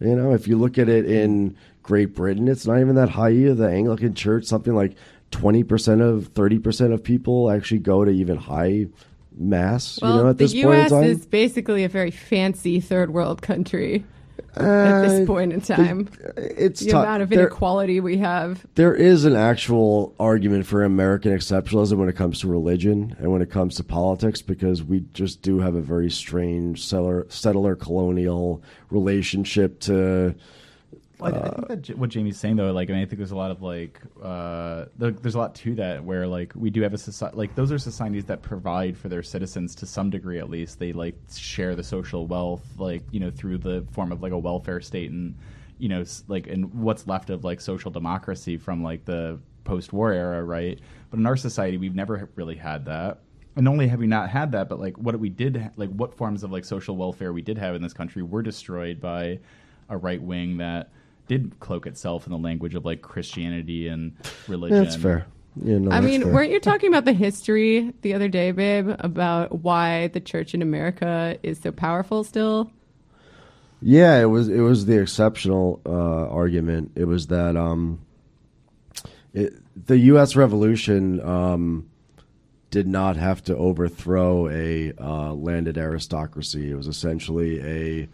You 0.00 0.16
know, 0.16 0.32
if 0.32 0.48
you 0.48 0.56
look 0.56 0.78
at 0.78 0.88
it 0.88 1.04
in 1.04 1.58
Great 1.82 2.14
Britain, 2.14 2.48
it's 2.48 2.66
not 2.66 2.80
even 2.80 2.94
that 2.94 3.10
high 3.10 3.32
either. 3.32 3.52
The 3.52 3.68
Anglican 3.68 4.14
Church, 4.14 4.46
something 4.46 4.74
like 4.74 4.96
20% 5.32 6.00
of 6.00 6.32
30% 6.32 6.94
of 6.94 7.04
people 7.04 7.50
actually 7.50 7.80
go 7.80 8.02
to 8.02 8.10
even 8.10 8.38
high 8.38 8.86
mass, 9.36 9.98
well, 10.02 10.16
you 10.16 10.22
know, 10.24 10.28
at 10.30 10.38
the 10.38 10.44
this 10.44 10.52
point 10.54 10.64
U.S. 10.64 10.90
in 10.92 10.96
time. 11.00 11.10
is 11.10 11.26
basically 11.26 11.84
a 11.84 11.88
very 11.88 12.10
fancy 12.10 12.80
third 12.80 13.10
world 13.12 13.42
country 13.42 14.04
at 14.56 14.62
Uh, 14.62 15.02
this 15.02 15.26
point 15.26 15.52
in 15.52 15.60
time. 15.60 16.08
it's 16.36 16.80
the 16.80 16.90
tough. 16.90 17.04
amount 17.04 17.22
of 17.22 17.28
There- 17.28 17.40
inequality 17.46 18.00
we 18.00 18.16
have. 18.18 18.66
there 18.74 18.94
is 18.94 19.24
an 19.24 19.36
actual 19.36 20.14
argument 20.18 20.66
for 20.66 20.82
American 20.82 21.32
exceptionalism 21.32 21.98
when 21.98 22.08
it 22.08 22.16
comes 22.16 22.40
to 22.40 22.48
religion 22.48 23.14
and 23.20 23.30
when 23.30 23.42
it 23.42 23.50
comes 23.50 23.76
to 23.76 23.84
politics 23.84 24.42
because 24.42 24.82
we 24.82 25.04
just 25.14 25.42
do 25.42 25.60
have 25.60 25.74
a 25.76 25.80
very 25.80 26.10
strange 26.10 26.84
settler, 26.84 27.26
settler 27.28 27.76
colonial 27.76 28.62
relationship 28.90 29.78
to 29.80 30.34
Well, 31.20 31.34
I, 31.34 31.38
I 31.38 31.50
think 31.50 31.68
that 31.68 31.82
J- 31.82 31.94
what 31.94 32.10
Jamie's 32.10 32.38
saying 32.38 32.56
though, 32.56 32.72
like, 32.72 32.90
I 32.90 32.94
mean, 32.94 33.02
I 33.02 33.06
think 33.06 33.18
there's 33.18 33.30
a 33.30 33.36
lot 33.36 33.50
of 33.50 33.62
like, 33.62 34.00
uh, 34.22 34.86
there, 34.96 35.10
there's 35.10 35.34
a 35.34 35.38
lot 35.38 35.54
to 35.56 35.74
that 35.76 36.04
where 36.04 36.26
like 36.26 36.52
we 36.54 36.70
do 36.70 36.82
have 36.82 36.94
a 36.94 36.98
society, 36.98 37.36
like 37.36 37.54
those 37.54 37.70
are 37.72 37.78
societies 37.78 38.24
that 38.26 38.42
provide 38.42 38.96
for 38.96 39.08
their 39.08 39.22
citizens 39.22 39.74
to 39.76 39.86
some 39.86 40.10
degree 40.10 40.38
at 40.38 40.48
least. 40.48 40.78
They 40.78 40.92
like 40.92 41.16
share 41.34 41.74
the 41.74 41.84
social 41.84 42.26
wealth, 42.26 42.64
like 42.78 43.02
you 43.10 43.20
know, 43.20 43.30
through 43.30 43.58
the 43.58 43.86
form 43.92 44.12
of 44.12 44.22
like 44.22 44.32
a 44.32 44.38
welfare 44.38 44.80
state 44.80 45.10
and 45.10 45.34
you 45.78 45.88
know, 45.88 46.04
like 46.28 46.46
and 46.46 46.72
what's 46.74 47.06
left 47.06 47.30
of 47.30 47.44
like 47.44 47.60
social 47.60 47.90
democracy 47.90 48.56
from 48.56 48.82
like 48.82 49.04
the 49.04 49.38
post-war 49.64 50.12
era, 50.12 50.42
right? 50.42 50.78
But 51.10 51.18
in 51.18 51.26
our 51.26 51.36
society, 51.36 51.76
we've 51.76 51.94
never 51.94 52.28
really 52.34 52.56
had 52.56 52.84
that. 52.86 53.20
And 53.56 53.64
not 53.64 53.72
only 53.72 53.88
have 53.88 53.98
we 53.98 54.06
not 54.06 54.30
had 54.30 54.52
that, 54.52 54.68
but 54.68 54.78
like 54.78 54.96
what 54.96 55.18
we 55.18 55.28
did, 55.28 55.56
ha- 55.56 55.70
like 55.76 55.90
what 55.90 56.14
forms 56.14 56.44
of 56.44 56.52
like 56.52 56.64
social 56.64 56.96
welfare 56.96 57.32
we 57.32 57.42
did 57.42 57.58
have 57.58 57.74
in 57.74 57.82
this 57.82 57.92
country 57.92 58.22
were 58.22 58.42
destroyed 58.42 59.00
by 59.00 59.40
a 59.88 59.96
right 59.96 60.22
wing 60.22 60.58
that 60.58 60.90
did 61.30 61.60
cloak 61.60 61.86
itself 61.86 62.26
in 62.26 62.32
the 62.32 62.38
language 62.38 62.74
of 62.74 62.84
like 62.84 63.02
Christianity 63.02 63.86
and 63.86 64.16
religion. 64.48 64.82
That's 64.82 64.96
fair. 64.96 65.28
You 65.64 65.78
know, 65.78 65.92
I 65.92 66.00
that's 66.00 66.04
mean, 66.04 66.22
fair. 66.24 66.32
weren't 66.32 66.50
you 66.50 66.58
talking 66.58 66.88
about 66.88 67.04
the 67.04 67.12
history 67.12 67.94
the 68.02 68.14
other 68.14 68.26
day, 68.26 68.50
babe, 68.50 68.90
about 68.98 69.62
why 69.62 70.08
the 70.08 70.18
church 70.18 70.54
in 70.54 70.60
America 70.60 71.38
is 71.44 71.60
so 71.60 71.70
powerful 71.70 72.24
still? 72.24 72.72
Yeah, 73.80 74.20
it 74.20 74.24
was 74.24 74.48
it 74.48 74.58
was 74.58 74.86
the 74.86 75.00
exceptional 75.00 75.80
uh, 75.86 76.28
argument. 76.28 76.92
It 76.96 77.04
was 77.04 77.28
that 77.28 77.56
um, 77.56 78.00
it, 79.32 79.54
the 79.86 79.98
U.S. 79.98 80.34
Revolution 80.34 81.20
um, 81.20 81.88
did 82.72 82.88
not 82.88 83.16
have 83.16 83.40
to 83.44 83.56
overthrow 83.56 84.48
a 84.48 84.92
uh, 84.98 85.32
landed 85.32 85.78
aristocracy. 85.78 86.72
It 86.72 86.74
was 86.74 86.88
essentially 86.88 87.60
a 87.62 88.08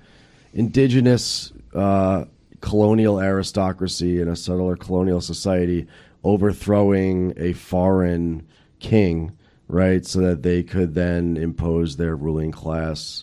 indigenous 0.52 1.52
uh, 1.74 2.26
colonial 2.66 3.20
aristocracy 3.20 4.20
in 4.20 4.26
a 4.28 4.34
settler 4.34 4.74
colonial 4.76 5.20
society 5.20 5.86
overthrowing 6.24 7.32
a 7.36 7.52
foreign 7.52 8.44
king, 8.80 9.32
right? 9.68 10.05
So 10.05 10.20
that 10.20 10.43
they 10.43 10.62
could 10.64 10.94
then 10.94 11.36
impose 11.36 11.97
their 11.97 12.16
ruling 12.16 12.51
class. 12.52 13.22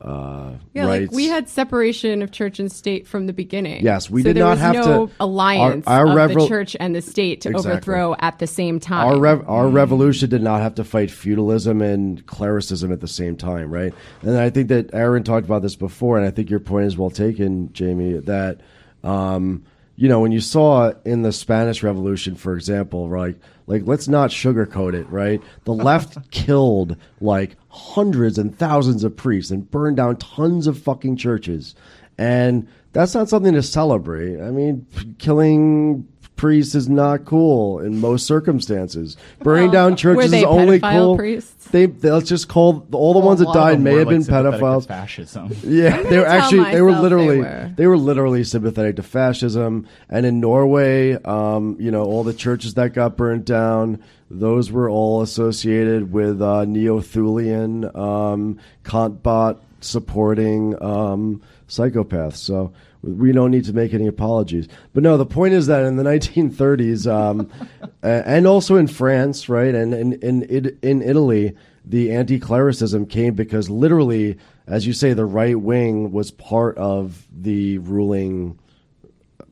Uh, 0.00 0.52
Yeah, 0.74 0.86
rights. 0.86 1.10
like 1.10 1.12
we 1.16 1.26
had 1.26 1.48
separation 1.48 2.22
of 2.22 2.30
church 2.30 2.60
and 2.60 2.70
state 2.70 3.04
from 3.08 3.26
the 3.26 3.32
beginning. 3.32 3.82
Yes, 3.82 4.08
we 4.08 4.22
so 4.22 4.32
did 4.32 4.38
not 4.38 4.56
have 4.58 4.74
no 4.76 5.06
to- 5.06 5.12
alliance 5.18 5.84
our- 5.88 6.06
our 6.06 6.18
of 6.20 6.34
the 6.34 6.46
church 6.46 6.76
and 6.78 6.94
the 6.94 7.02
state 7.02 7.40
to 7.40 7.48
Exactly. 7.50 7.72
overthrow 7.72 8.14
at 8.20 8.38
the 8.38 8.46
same 8.46 8.78
time. 8.78 9.08
Our 9.08 9.18
rev- 9.18 9.44
our 9.48 9.66
revolution 9.68 10.30
did 10.30 10.40
not 10.40 10.62
have 10.62 10.76
to 10.76 10.84
fight 10.84 11.10
feudalism 11.10 11.82
and 11.82 12.24
clericism 12.26 12.92
at 12.92 13.00
the 13.00 13.08
same 13.08 13.34
time, 13.34 13.72
right? 13.72 13.92
And 14.22 14.36
I 14.38 14.50
think 14.50 14.68
that 14.68 14.88
Aaron 14.94 15.24
talked 15.24 15.46
about 15.46 15.62
this 15.62 15.74
before, 15.74 16.16
and 16.16 16.24
I 16.24 16.30
think 16.30 16.48
your 16.48 16.60
point 16.60 16.86
is 16.86 16.96
well 16.96 17.10
taken, 17.10 17.70
Jamie. 17.72 18.18
That 18.20 18.60
um, 19.04 19.64
you 19.96 20.08
know 20.08 20.20
when 20.20 20.32
you 20.32 20.40
saw 20.40 20.92
in 21.04 21.22
the 21.22 21.32
Spanish 21.32 21.82
Revolution, 21.82 22.34
for 22.36 22.54
example, 22.54 23.08
right? 23.08 23.36
Like 23.66 23.82
let's 23.84 24.08
not 24.08 24.30
sugarcoat 24.30 24.94
it, 24.94 25.08
right? 25.10 25.42
The 25.64 25.74
left 25.88 26.30
killed 26.30 26.96
like 27.20 27.56
hundreds 27.68 28.38
and 28.38 28.56
thousands 28.56 29.04
of 29.04 29.16
priests 29.16 29.50
and 29.50 29.70
burned 29.70 29.96
down 29.96 30.16
tons 30.16 30.66
of 30.66 30.78
fucking 30.78 31.16
churches, 31.16 31.74
and 32.16 32.66
That's 32.92 33.14
not 33.14 33.28
something 33.28 33.54
to 33.54 33.62
celebrate. 33.62 34.40
I 34.40 34.50
mean, 34.50 34.86
p- 34.96 35.14
killing 35.18 36.06
priests 36.38 36.74
is 36.74 36.88
not 36.88 37.26
cool 37.26 37.80
in 37.80 38.00
most 38.00 38.24
circumstances. 38.26 39.18
Burning 39.40 39.64
Well, 39.66 39.72
down 39.72 39.96
churches 39.96 40.32
is 40.32 40.44
only 40.44 40.80
cool. 40.80 41.16
priests? 41.18 41.66
They, 41.66 41.84
they 41.84 42.10
let's 42.10 42.30
just 42.30 42.48
call 42.48 42.86
all 42.92 43.12
the 43.12 43.18
Well, 43.18 43.28
ones 43.28 43.40
that 43.40 43.52
died 43.52 43.78
may 43.80 43.90
have 43.96 44.06
like, 44.06 44.14
been 44.14 44.22
sympathetic 44.22 44.58
to 44.60 44.64
pedophiles. 44.64 44.86
fascism. 44.88 45.50
Yeah, 45.64 46.00
they 46.02 46.16
were 46.18 46.24
tell 46.24 46.32
actually 46.32 46.70
they 46.72 46.80
were 46.80 46.88
myself 46.92 47.02
they 47.02 47.02
literally 47.02 47.38
were. 47.40 47.72
they 47.76 47.86
were 47.86 47.96
literally 47.98 48.44
sympathetic 48.44 48.96
to 48.96 49.02
fascism. 49.02 49.86
And 50.08 50.24
in 50.24 50.40
Norway, 50.40 51.12
um, 51.24 51.76
you 51.78 51.90
know, 51.90 52.04
all 52.04 52.24
the 52.24 52.32
churches 52.32 52.72
that 52.74 52.94
got 52.94 53.18
burnt 53.18 53.44
down, 53.44 54.02
those 54.30 54.72
were 54.72 54.88
all 54.88 55.20
associated 55.20 56.10
with 56.12 56.40
uh, 56.40 56.64
neo-Thulian 56.64 57.84
um, 57.94 58.58
Kantbot 58.84 59.58
supporting 59.80 60.80
um, 60.82 61.42
psychopaths. 61.68 62.36
So 62.36 62.72
we 63.02 63.32
don't 63.32 63.50
need 63.50 63.64
to 63.64 63.72
make 63.72 63.94
any 63.94 64.06
apologies. 64.06 64.68
But 64.92 65.02
no, 65.02 65.16
the 65.16 65.26
point 65.26 65.54
is 65.54 65.66
that 65.66 65.84
in 65.84 65.96
the 65.96 66.02
1930s, 66.04 67.10
um, 67.10 67.50
and 68.02 68.46
also 68.46 68.76
in 68.76 68.86
France, 68.86 69.48
right, 69.48 69.74
and 69.74 69.94
in 69.94 70.12
in 70.14 70.78
in, 70.82 71.02
Italy, 71.02 71.56
the 71.84 72.12
anti-clericism 72.12 73.06
came 73.06 73.34
because 73.34 73.70
literally, 73.70 74.38
as 74.66 74.86
you 74.86 74.92
say, 74.92 75.12
the 75.12 75.24
right 75.24 75.58
wing 75.58 76.12
was 76.12 76.30
part 76.30 76.76
of 76.78 77.26
the 77.32 77.78
ruling 77.78 78.58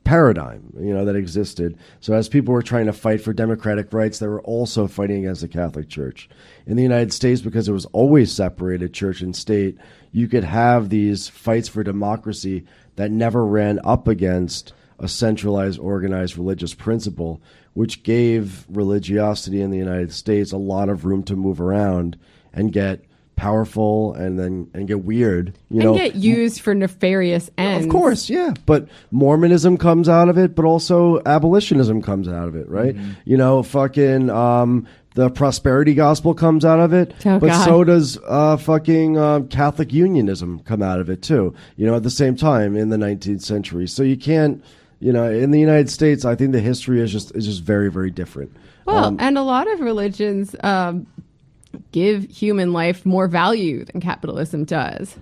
paradigm, 0.07 0.73
you 0.79 0.93
know, 0.93 1.03
that 1.03 1.17
existed. 1.17 1.77
So 1.99 2.13
as 2.13 2.29
people 2.29 2.53
were 2.53 2.61
trying 2.61 2.85
to 2.85 2.93
fight 2.93 3.19
for 3.19 3.33
democratic 3.33 3.91
rights, 3.91 4.19
they 4.19 4.27
were 4.27 4.41
also 4.43 4.87
fighting 4.87 5.17
against 5.17 5.41
the 5.41 5.49
Catholic 5.49 5.89
Church. 5.89 6.29
In 6.65 6.77
the 6.77 6.83
United 6.83 7.11
States, 7.11 7.41
because 7.41 7.67
it 7.67 7.73
was 7.73 7.85
always 7.87 8.31
separated 8.31 8.93
church 8.93 9.19
and 9.19 9.35
state, 9.35 9.77
you 10.13 10.29
could 10.29 10.45
have 10.45 10.87
these 10.87 11.27
fights 11.27 11.67
for 11.67 11.83
democracy 11.83 12.65
that 12.97 13.09
never 13.09 13.45
ran 13.45 13.79
up 13.83 14.07
against 14.07 14.73
a 14.99 15.07
centralized, 15.07 15.79
organized 15.79 16.37
religious 16.37 16.73
principle, 16.73 17.41
which 17.73 18.03
gave 18.03 18.65
religiosity 18.69 19.61
in 19.61 19.71
the 19.71 19.77
United 19.77 20.11
States 20.11 20.51
a 20.51 20.57
lot 20.57 20.89
of 20.89 21.05
room 21.05 21.23
to 21.23 21.35
move 21.35 21.61
around 21.61 22.17
and 22.53 22.73
get 22.73 23.05
powerful 23.35 24.15
and 24.15 24.39
then 24.39 24.69
and 24.73 24.87
get 24.87 25.03
weird. 25.03 25.53
You 25.69 25.81
and 25.81 25.83
know, 25.83 25.95
get 25.95 26.15
used 26.15 26.59
for 26.59 26.73
nefarious 26.73 27.49
ends. 27.57 27.85
of 27.85 27.91
course, 27.91 28.29
yeah. 28.29 28.53
But 28.65 28.89
Mormonism 29.11 29.77
comes 29.77 30.09
out 30.09 30.27
of 30.27 30.37
it, 30.37 30.55
but 30.55 30.65
also 30.65 31.21
abolitionism 31.25 32.01
comes 32.01 32.27
out 32.27 32.47
of 32.47 32.55
it, 32.55 32.67
right? 32.67 32.95
Mm-hmm. 32.95 33.11
You 33.25 33.37
know, 33.37 33.63
fucking 33.63 34.31
um, 34.31 34.87
the 35.17 35.31
prosperity 35.31 35.95
gospel 35.95 36.35
comes 36.35 36.63
out 36.63 36.79
of 36.79 36.93
it, 36.93 37.11
Oh, 37.25 37.39
but 37.39 37.47
God. 37.47 37.65
so 37.65 37.83
does 37.83 38.19
uh, 38.27 38.55
fucking 38.55 39.17
um, 39.17 39.47
Catholic 39.47 39.91
unionism 39.91 40.59
come 40.59 40.83
out 40.83 40.99
of 40.99 41.09
it 41.09 41.23
too. 41.23 41.55
You 41.75 41.87
know, 41.87 41.95
at 41.95 42.03
the 42.03 42.11
same 42.11 42.35
time 42.35 42.77
in 42.77 42.89
the 42.89 42.97
19th 42.97 43.41
century. 43.41 43.87
So 43.87 44.03
you 44.03 44.15
can't, 44.15 44.63
you 44.99 45.11
know, 45.11 45.27
in 45.27 45.49
the 45.49 45.59
United 45.59 45.89
States, 45.89 46.23
I 46.23 46.35
think 46.35 46.51
the 46.51 46.59
history 46.59 47.01
is 47.01 47.11
just 47.11 47.35
is 47.35 47.47
just 47.47 47.63
very 47.63 47.89
very 47.89 48.11
different. 48.11 48.55
Well, 48.85 49.05
Um, 49.05 49.17
and 49.19 49.39
a 49.39 49.41
lot 49.41 49.67
of 49.67 49.79
religions 49.79 50.55
um, 50.63 51.07
give 51.91 52.23
human 52.29 52.71
life 52.71 53.03
more 53.03 53.27
value 53.27 53.85
than 53.85 53.99
capitalism 54.01 54.65
does. 54.65 55.15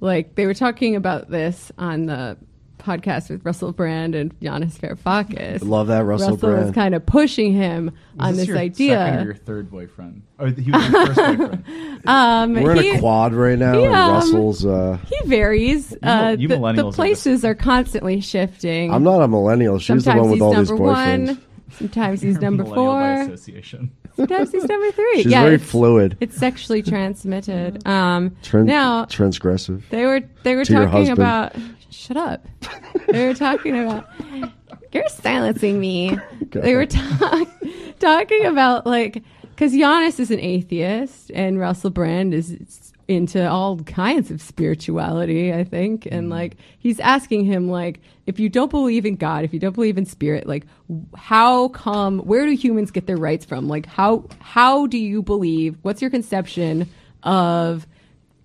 Like 0.00 0.34
they 0.34 0.44
were 0.44 0.52
talking 0.54 0.94
about 0.94 1.30
this 1.30 1.72
on 1.78 2.04
the 2.04 2.36
podcast 2.78 3.30
with 3.30 3.44
Russell 3.44 3.72
Brand 3.72 4.14
and 4.14 4.38
Yanis 4.40 4.78
Varoufakis. 4.78 5.62
Love 5.64 5.88
that 5.88 6.04
Russell 6.04 6.30
Russell 6.36 6.50
was 6.64 6.70
kind 6.74 6.94
of 6.94 7.04
pushing 7.04 7.52
him 7.52 7.92
on 8.18 8.28
Was 8.30 8.38
this, 8.38 8.46
your 8.48 8.58
idea. 8.58 8.96
Second 8.96 9.18
or 9.20 9.24
your 9.24 9.34
third 9.34 9.70
boyfriend? 9.70 10.22
Oh, 10.38 10.46
he 10.46 10.70
was 10.70 10.88
your 10.88 11.06
first 11.06 11.16
boyfriend. 11.38 11.64
Um, 12.08 12.54
We're 12.54 12.72
in 12.76 12.82
he- 12.82 12.90
a 12.90 12.98
quad 13.00 13.34
right 13.34 13.58
now, 13.58 13.74
he, 13.78 13.84
and 13.84 13.94
um, 13.94 14.12
Russell's. 14.14 14.64
Uh, 14.64 14.98
He 15.06 15.18
varies. 15.28 15.94
Uh, 16.02 16.36
you 16.38 16.48
the, 16.48 16.54
millennials 16.56 16.76
the 16.76 16.92
places 16.92 17.44
are, 17.44 17.54
constantly 17.54 18.20
shifting. 18.20 18.92
I'm 18.92 19.02
not 19.02 19.20
a 19.22 19.28
millennial. 19.28 19.78
She's 19.78 20.04
Sometimes 20.04 20.04
the 20.16 20.20
one 20.20 20.30
with 20.30 20.34
he's 20.36 20.42
all 20.42 20.54
these 20.54 20.70
boyfriends. 20.70 21.26
one. 21.26 21.42
Sometimes 21.70 22.20
he's 22.22 22.38
number 22.40 22.62
Millennial 22.64 22.92
by 22.94 23.14
four. 23.26 23.34
association. 23.34 23.90
Sometimes 24.16 24.50
he's 24.50 24.64
number 24.64 24.90
three. 24.92 25.22
She's 25.22 25.26
yeah, 25.26 25.42
very 25.42 25.54
it's- 25.56 25.70
fluid. 25.70 26.16
It's 26.20 26.36
sexually 26.36 26.82
transmitted. 26.82 27.86
Um, 27.86 28.30
Tran- 28.42 28.64
now 28.64 29.04
transgressive. 29.04 29.82
they 29.90 30.04
were 30.06 30.22
they 30.42 30.56
were 30.56 30.64
To 30.64 30.72
talking 30.86 31.10
about. 31.10 31.54
Shut 31.90 32.16
up. 32.16 32.46
they 33.08 33.26
were 33.26 33.34
talking 33.34 33.78
about. 33.78 34.08
You're 34.92 35.08
silencing 35.08 35.80
me. 35.80 36.18
They 36.50 36.74
were 36.74 36.86
ta- 36.86 37.46
talking 37.98 38.46
about 38.46 38.86
like 38.86 39.22
because 39.42 39.72
Yanis 39.72 40.20
is 40.20 40.30
an 40.30 40.40
atheist 40.40 41.30
and 41.34 41.58
Russell 41.58 41.90
Brand 41.90 42.32
is 42.32 42.92
into 43.08 43.48
all 43.50 43.78
kinds 43.78 44.30
of 44.30 44.40
spirituality. 44.40 45.52
I 45.52 45.64
think, 45.64 46.06
and 46.10 46.28
like 46.30 46.56
he's 46.78 47.00
asking 47.00 47.44
him 47.46 47.68
like, 47.68 48.00
if 48.26 48.38
you 48.38 48.48
don't 48.48 48.70
believe 48.70 49.06
in 49.06 49.16
God, 49.16 49.44
if 49.44 49.54
you 49.54 49.58
don't 49.58 49.74
believe 49.74 49.96
in 49.98 50.04
spirit, 50.04 50.46
like 50.46 50.66
how 51.16 51.68
come? 51.68 52.20
Where 52.20 52.44
do 52.46 52.52
humans 52.52 52.90
get 52.90 53.06
their 53.06 53.16
rights 53.16 53.44
from? 53.44 53.66
Like 53.66 53.86
how 53.86 54.26
how 54.40 54.86
do 54.86 54.98
you 54.98 55.22
believe? 55.22 55.78
What's 55.82 56.02
your 56.02 56.10
conception 56.10 56.88
of 57.22 57.86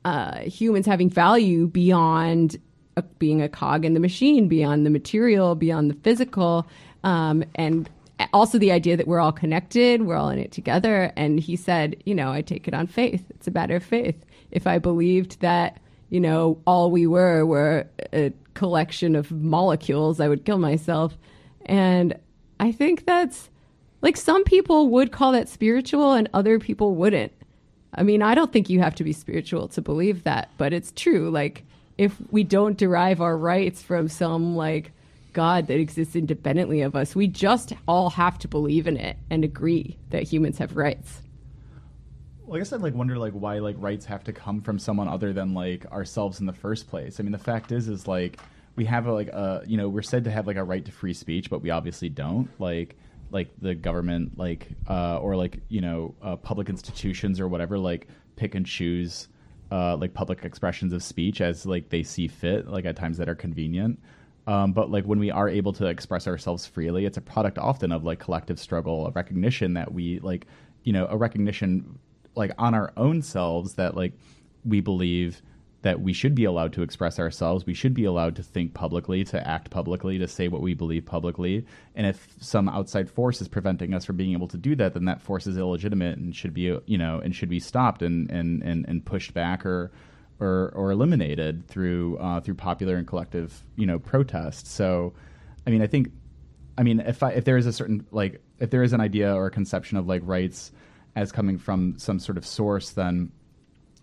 uh, 0.05 0.39
humans 0.39 0.85
having 0.85 1.09
value 1.09 1.67
beyond 1.67 2.57
uh, 2.97 3.01
being 3.19 3.41
a 3.41 3.49
cog 3.49 3.85
in 3.85 3.93
the 3.93 3.99
machine, 3.99 4.47
beyond 4.47 4.85
the 4.85 4.89
material, 4.89 5.55
beyond 5.55 5.89
the 5.89 5.95
physical, 5.95 6.67
um, 7.03 7.43
and 7.55 7.89
also 8.31 8.57
the 8.57 8.71
idea 8.71 8.95
that 8.95 9.07
we're 9.07 9.19
all 9.19 9.31
connected, 9.31 10.03
we're 10.03 10.15
all 10.15 10.29
in 10.29 10.39
it 10.39 10.51
together. 10.51 11.11
And 11.15 11.39
he 11.39 11.55
said, 11.55 12.01
you 12.05 12.15
know, 12.15 12.31
I 12.31 12.41
take 12.41 12.67
it 12.67 12.73
on 12.73 12.87
faith. 12.87 13.23
It's 13.31 13.47
a 13.47 13.51
matter 13.51 13.75
of 13.75 13.83
faith. 13.83 14.23
If 14.51 14.67
I 14.67 14.77
believed 14.77 15.39
that, 15.41 15.79
you 16.09 16.19
know, 16.19 16.59
all 16.65 16.91
we 16.91 17.07
were 17.07 17.45
were 17.45 17.87
a 18.13 18.31
collection 18.53 19.15
of 19.15 19.31
molecules, 19.31 20.19
I 20.19 20.27
would 20.27 20.45
kill 20.45 20.59
myself. 20.59 21.17
And 21.65 22.17
I 22.59 22.71
think 22.71 23.05
that's 23.05 23.49
like 24.01 24.17
some 24.17 24.43
people 24.43 24.89
would 24.89 25.11
call 25.11 25.31
that 25.31 25.49
spiritual 25.49 26.13
and 26.13 26.29
other 26.33 26.59
people 26.59 26.95
wouldn't. 26.95 27.31
I 27.95 28.03
mean, 28.03 28.21
I 28.21 28.35
don't 28.35 28.51
think 28.51 28.69
you 28.69 28.79
have 28.79 28.95
to 28.95 29.03
be 29.03 29.13
spiritual 29.13 29.67
to 29.69 29.81
believe 29.81 30.23
that, 30.23 30.49
but 30.57 30.73
it's 30.73 30.91
true. 30.91 31.29
Like, 31.29 31.63
if 31.97 32.15
we 32.31 32.43
don't 32.43 32.77
derive 32.77 33.21
our 33.21 33.37
rights 33.37 33.81
from 33.81 34.07
some 34.07 34.55
like 34.55 34.91
God 35.33 35.67
that 35.67 35.79
exists 35.79 36.15
independently 36.15 36.81
of 36.81 36.95
us, 36.95 37.15
we 37.15 37.27
just 37.27 37.73
all 37.87 38.11
have 38.11 38.37
to 38.39 38.47
believe 38.47 38.87
in 38.87 38.97
it 38.97 39.17
and 39.29 39.43
agree 39.43 39.97
that 40.09 40.23
humans 40.23 40.57
have 40.59 40.77
rights. 40.77 41.21
Well, 42.45 42.57
I 42.57 42.59
guess 42.59 42.73
I'd 42.73 42.81
like 42.81 42.93
wonder 42.93 43.17
like 43.17 43.33
why 43.33 43.59
like 43.59 43.75
rights 43.79 44.05
have 44.05 44.23
to 44.25 44.33
come 44.33 44.61
from 44.61 44.77
someone 44.77 45.07
other 45.07 45.33
than 45.33 45.53
like 45.53 45.85
ourselves 45.91 46.39
in 46.39 46.45
the 46.45 46.53
first 46.53 46.87
place. 46.89 47.19
I 47.19 47.23
mean, 47.23 47.31
the 47.31 47.37
fact 47.37 47.71
is, 47.71 47.87
is 47.87 48.07
like 48.07 48.39
we 48.75 48.85
have 48.85 49.07
a, 49.07 49.13
like 49.13 49.29
a 49.29 49.63
you 49.65 49.77
know 49.77 49.89
we're 49.89 50.01
said 50.01 50.23
to 50.25 50.31
have 50.31 50.47
like 50.47 50.57
a 50.57 50.63
right 50.63 50.83
to 50.85 50.91
free 50.91 51.13
speech, 51.13 51.49
but 51.49 51.61
we 51.61 51.69
obviously 51.69 52.09
don't. 52.09 52.49
Like 52.59 52.95
like 53.31 53.49
the 53.61 53.73
government 53.73 54.37
like 54.37 54.67
uh, 54.87 55.17
or 55.17 55.35
like 55.35 55.59
you 55.69 55.81
know 55.81 56.13
uh, 56.21 56.35
public 56.35 56.69
institutions 56.69 57.39
or 57.39 57.47
whatever 57.47 57.79
like 57.79 58.07
pick 58.35 58.55
and 58.55 58.65
choose 58.65 59.27
uh, 59.73 59.97
like 59.97 60.13
public 60.13 60.45
expressions 60.45 60.93
of 60.93 61.01
speech 61.01 61.41
as 61.41 61.65
like 61.65 61.89
they 61.89 62.03
see 62.03 62.27
fit, 62.27 62.67
like 62.67 62.85
at 62.85 62.95
times 62.95 63.17
that 63.17 63.27
are 63.27 63.33
convenient. 63.33 63.99
Um, 64.45 64.71
but 64.71 64.91
like 64.91 65.05
when 65.05 65.17
we 65.17 65.31
are 65.31 65.49
able 65.49 65.73
to 65.73 65.87
express 65.87 66.27
ourselves 66.27 66.67
freely, 66.67 67.05
it's 67.05 67.17
a 67.17 67.21
product 67.21 67.57
often 67.57 67.91
of 67.91 68.03
like 68.03 68.19
collective 68.19 68.59
struggle, 68.59 69.07
a 69.07 69.11
recognition 69.11 69.73
that 69.73 69.91
we 69.91 70.19
like, 70.19 70.45
you 70.83 70.93
know, 70.93 71.07
a 71.09 71.17
recognition 71.17 71.97
like 72.35 72.51
on 72.59 72.75
our 72.75 72.93
own 72.97 73.23
selves 73.23 73.73
that 73.73 73.95
like 73.95 74.13
we 74.63 74.79
believe 74.79 75.41
that 75.83 76.01
we 76.01 76.13
should 76.13 76.33
be 76.33 76.45
allowed 76.45 76.71
to 76.73 76.81
express 76.81 77.19
ourselves. 77.19 77.65
We 77.65 77.73
should 77.73 77.93
be 77.93 78.05
allowed 78.05 78.37
to 78.37 78.43
think 78.43 78.73
publicly, 78.73 79.25
to 79.25 79.47
act 79.47 79.69
publicly, 79.69 80.17
to 80.17 80.27
say 80.27 80.47
what 80.47 80.61
we 80.61 80.73
believe 80.73 81.05
publicly. 81.05 81.65
And 81.93 82.07
if 82.07 82.25
some 82.39 82.69
outside 82.69 83.09
force 83.09 83.41
is 83.41 83.49
preventing 83.49 83.93
us 83.93 84.05
from 84.05 84.15
being 84.15 84.31
able 84.31 84.47
to 84.47 84.57
do 84.57 84.75
that, 84.77 84.93
then 84.93 85.05
that 85.05 85.21
force 85.21 85.45
is 85.45 85.57
illegitimate 85.57 86.17
and 86.17 86.33
should 86.33 86.53
be, 86.53 86.77
you 86.85 86.97
know, 86.97 87.19
and 87.19 87.35
should 87.35 87.49
be 87.49 87.59
stopped 87.59 88.01
and 88.01 88.31
and 88.31 88.63
and, 88.63 88.85
and 88.87 89.05
pushed 89.05 89.33
back 89.33 89.65
or 89.65 89.91
or 90.39 90.71
or 90.73 90.91
eliminated 90.91 91.67
through 91.67 92.17
uh, 92.17 92.39
through 92.39 92.55
popular 92.55 92.95
and 92.95 93.05
collective, 93.05 93.61
you 93.75 93.85
know, 93.85 93.99
protest. 93.99 94.67
So, 94.67 95.13
I 95.67 95.69
mean, 95.69 95.81
I 95.81 95.87
think, 95.87 96.11
I 96.77 96.83
mean, 96.83 97.01
if 97.01 97.21
I 97.23 97.31
if 97.31 97.43
there 97.43 97.57
is 97.57 97.65
a 97.65 97.73
certain 97.73 98.07
like 98.11 98.41
if 98.59 98.69
there 98.69 98.83
is 98.83 98.93
an 98.93 99.01
idea 99.01 99.35
or 99.35 99.47
a 99.47 99.51
conception 99.51 99.97
of 99.97 100.07
like 100.07 100.21
rights 100.23 100.71
as 101.15 101.33
coming 101.33 101.57
from 101.57 101.95
some 101.97 102.19
sort 102.19 102.37
of 102.37 102.45
source, 102.45 102.91
then 102.91 103.33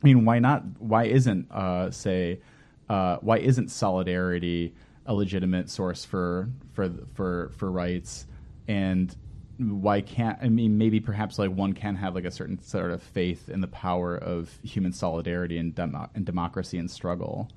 I 0.02 0.06
mean, 0.06 0.24
why 0.24 0.38
not? 0.38 0.64
Why 0.78 1.04
isn't 1.04 1.50
uh, 1.50 1.90
say 1.90 2.40
uh, 2.88 3.18
why 3.20 3.38
isn't 3.38 3.70
solidarity 3.70 4.74
a 5.06 5.14
legitimate 5.14 5.70
source 5.70 6.04
for 6.04 6.48
for 6.72 6.90
for 7.14 7.50
for 7.56 7.70
rights? 7.70 8.26
And 8.68 9.14
why 9.58 10.00
can't 10.00 10.38
I 10.40 10.48
mean 10.48 10.78
maybe 10.78 11.00
perhaps 11.00 11.38
like 11.38 11.50
one 11.50 11.74
can 11.74 11.94
have 11.96 12.14
like 12.14 12.24
a 12.24 12.30
certain 12.30 12.62
sort 12.62 12.90
of 12.92 13.02
faith 13.02 13.50
in 13.50 13.60
the 13.60 13.68
power 13.68 14.16
of 14.16 14.50
human 14.62 14.92
solidarity 14.92 15.58
and, 15.58 15.74
demo- 15.74 16.08
and 16.14 16.24
democracy 16.24 16.78
and 16.78 16.90
struggle. 16.90 17.50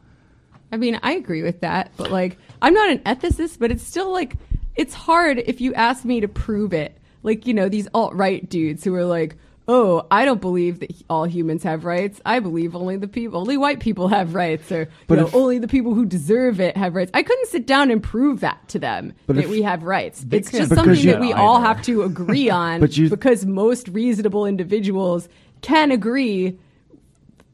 I 0.73 0.77
mean, 0.77 0.99
I 1.03 1.13
agree 1.13 1.43
with 1.43 1.61
that, 1.61 1.91
but 1.97 2.09
like, 2.11 2.37
I'm 2.61 2.73
not 2.73 2.89
an 2.89 2.99
ethicist, 2.99 3.59
but 3.59 3.71
it's 3.71 3.83
still 3.83 4.11
like, 4.11 4.35
it's 4.75 4.95
hard 4.95 5.37
if 5.37 5.61
you 5.61 5.73
ask 5.75 6.03
me 6.03 6.19
to 6.19 6.27
prove 6.27 6.73
it. 6.73 6.97
Like, 7.21 7.45
you 7.45 7.53
know, 7.53 7.69
these 7.69 7.87
alt 7.93 8.15
right 8.15 8.49
dudes 8.49 8.83
who 8.83 8.93
are 8.95 9.05
like, 9.05 9.37
oh, 9.67 10.05
I 10.11 10.25
don't 10.25 10.41
believe 10.41 10.79
that 10.79 10.91
all 11.09 11.25
humans 11.25 11.63
have 11.63 11.85
rights. 11.85 12.19
I 12.25 12.39
believe 12.39 12.75
only 12.75 12.97
the 12.97 13.07
people, 13.07 13.39
only 13.39 13.55
white 13.57 13.79
people 13.79 14.09
have 14.09 14.33
rights, 14.35 14.71
or 14.71 14.89
But 15.07 15.19
know, 15.19 15.27
if- 15.27 15.35
only 15.35 15.57
the 15.59 15.67
people 15.69 15.93
who 15.93 16.05
deserve 16.05 16.59
it 16.59 16.75
have 16.75 16.95
rights. 16.95 17.11
I 17.13 17.23
couldn't 17.23 17.47
sit 17.47 17.65
down 17.65 17.89
and 17.89 18.03
prove 18.03 18.41
that 18.41 18.67
to 18.69 18.79
them 18.79 19.13
that 19.27 19.37
if- 19.37 19.49
we 19.49 19.61
have 19.61 19.83
rights. 19.83 20.25
It's 20.31 20.51
just 20.51 20.73
something 20.73 21.05
that 21.05 21.19
we 21.21 21.31
all 21.33 21.61
have 21.61 21.81
to 21.83 22.03
agree 22.03 22.49
on 22.63 22.85
you- 22.91 23.09
because 23.09 23.45
most 23.45 23.87
reasonable 23.87 24.45
individuals 24.45 25.29
can 25.61 25.91
agree 25.91 26.57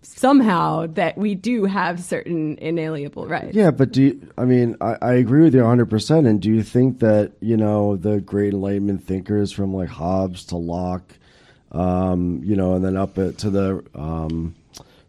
somehow 0.02 0.88
that 0.88 1.18
we 1.18 1.36
do 1.36 1.66
have 1.66 2.02
certain 2.02 2.58
inalienable 2.60 3.28
rights. 3.28 3.54
Yeah, 3.56 3.72
but 3.72 3.92
do 3.92 4.02
you, 4.04 4.28
I 4.38 4.46
mean 4.46 4.76
I, 4.82 4.96
I 5.02 5.14
agree 5.14 5.44
with 5.44 5.54
you 5.54 5.62
100. 5.62 5.90
percent 5.90 6.26
And 6.26 6.42
do 6.42 6.50
you 6.52 6.64
think 6.64 7.00
that 7.00 7.34
you 7.42 7.58
know 7.58 7.96
the 7.98 8.20
great 8.22 8.54
Enlightenment 8.54 9.04
thinkers 9.04 9.52
from 9.52 9.74
like 9.74 9.90
Hobbes 9.90 10.46
to 10.46 10.58
Locke, 10.58 11.14
um, 11.72 12.42
you 12.44 12.56
know, 12.56 12.74
and 12.74 12.84
then 12.84 12.98
up 12.98 13.18
at, 13.18 13.38
to 13.40 13.50
the 13.50 13.84
um, 13.96 14.56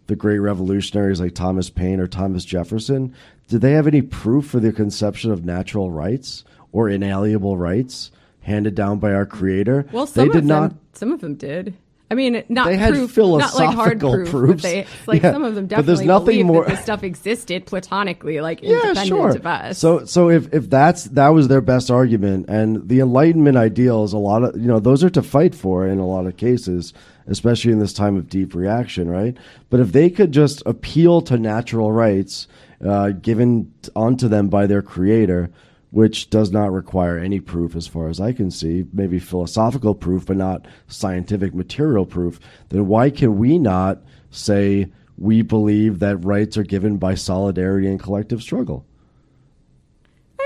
the 0.06 0.16
great 0.16 0.38
revolutionaries 0.38 1.20
like 1.20 1.34
Thomas 1.34 1.70
Paine 1.70 2.00
or 2.00 2.06
Thomas 2.06 2.44
Jefferson, 2.44 3.14
did 3.48 3.60
they 3.60 3.72
have 3.72 3.86
any 3.86 4.02
proof 4.02 4.46
for 4.46 4.60
the 4.60 4.72
conception 4.72 5.30
of 5.30 5.44
natural 5.44 5.90
rights 5.90 6.44
or 6.72 6.88
inalienable 6.88 7.56
rights 7.56 8.10
handed 8.42 8.74
down 8.74 8.98
by 8.98 9.12
our 9.12 9.26
Creator? 9.26 9.86
Well, 9.92 10.06
some 10.06 10.28
they 10.28 10.32
did 10.32 10.42
of 10.42 10.44
not. 10.44 10.70
them, 10.70 10.80
some 10.94 11.12
of 11.12 11.20
them 11.20 11.34
did. 11.34 11.74
I 12.10 12.16
mean, 12.16 12.42
not 12.48 12.66
They 12.66 12.76
had 12.76 12.92
proof, 12.92 13.16
not 13.16 13.54
like 13.54 13.74
hard 13.74 14.00
proof, 14.00 14.28
proofs. 14.30 14.52
but 14.54 14.62
they 14.62 14.86
like 15.06 15.22
Yeah, 15.22 15.32
some 15.32 15.44
of 15.44 15.54
them 15.54 15.66
but 15.68 15.86
there's 15.86 16.00
definitely 16.00 16.06
nothing 16.06 16.46
more- 16.46 16.64
that 16.64 16.70
this 16.70 16.82
stuff 16.82 17.04
existed 17.04 17.66
platonically, 17.66 18.40
like 18.40 18.62
yeah, 18.62 18.70
independent 18.72 19.06
sure. 19.06 19.30
of 19.30 19.46
us. 19.46 19.78
So, 19.78 20.04
so 20.04 20.28
if 20.28 20.52
if 20.52 20.68
that's 20.68 21.04
that 21.04 21.28
was 21.28 21.46
their 21.46 21.60
best 21.60 21.88
argument, 21.90 22.46
and 22.48 22.88
the 22.88 22.98
Enlightenment 22.98 23.56
ideals, 23.56 24.12
a 24.12 24.18
lot 24.18 24.42
of 24.42 24.56
you 24.60 24.66
know, 24.66 24.80
those 24.80 25.04
are 25.04 25.10
to 25.10 25.22
fight 25.22 25.54
for 25.54 25.86
in 25.86 26.00
a 26.00 26.06
lot 26.06 26.26
of 26.26 26.36
cases, 26.36 26.92
especially 27.28 27.70
in 27.70 27.78
this 27.78 27.92
time 27.92 28.16
of 28.16 28.28
deep 28.28 28.54
reaction, 28.56 29.08
right? 29.08 29.36
But 29.68 29.78
if 29.78 29.92
they 29.92 30.10
could 30.10 30.32
just 30.32 30.64
appeal 30.66 31.20
to 31.22 31.38
natural 31.38 31.92
rights 31.92 32.48
uh, 32.84 33.10
given 33.10 33.72
onto 33.94 34.26
them 34.26 34.48
by 34.48 34.66
their 34.66 34.82
Creator, 34.82 35.50
which 35.90 36.30
does 36.30 36.50
not 36.50 36.72
require 36.72 37.18
any 37.18 37.40
proof, 37.40 37.74
as 37.74 37.86
far 37.86 38.08
as 38.08 38.20
I 38.20 38.32
can 38.32 38.50
see, 38.50 38.86
maybe 38.92 39.18
philosophical 39.18 39.94
proof, 39.94 40.26
but 40.26 40.36
not 40.36 40.66
scientific 40.86 41.54
material 41.54 42.06
proof, 42.06 42.38
then 42.68 42.86
why 42.86 43.10
can 43.10 43.38
we 43.38 43.58
not 43.58 44.02
say? 44.30 44.90
We 45.18 45.42
believe 45.42 45.98
that 45.98 46.24
rights 46.24 46.56
are 46.56 46.62
given 46.62 46.96
by 46.96 47.14
solidarity 47.14 47.86
and 47.88 48.00
collective 48.00 48.40
struggle. 48.40 48.86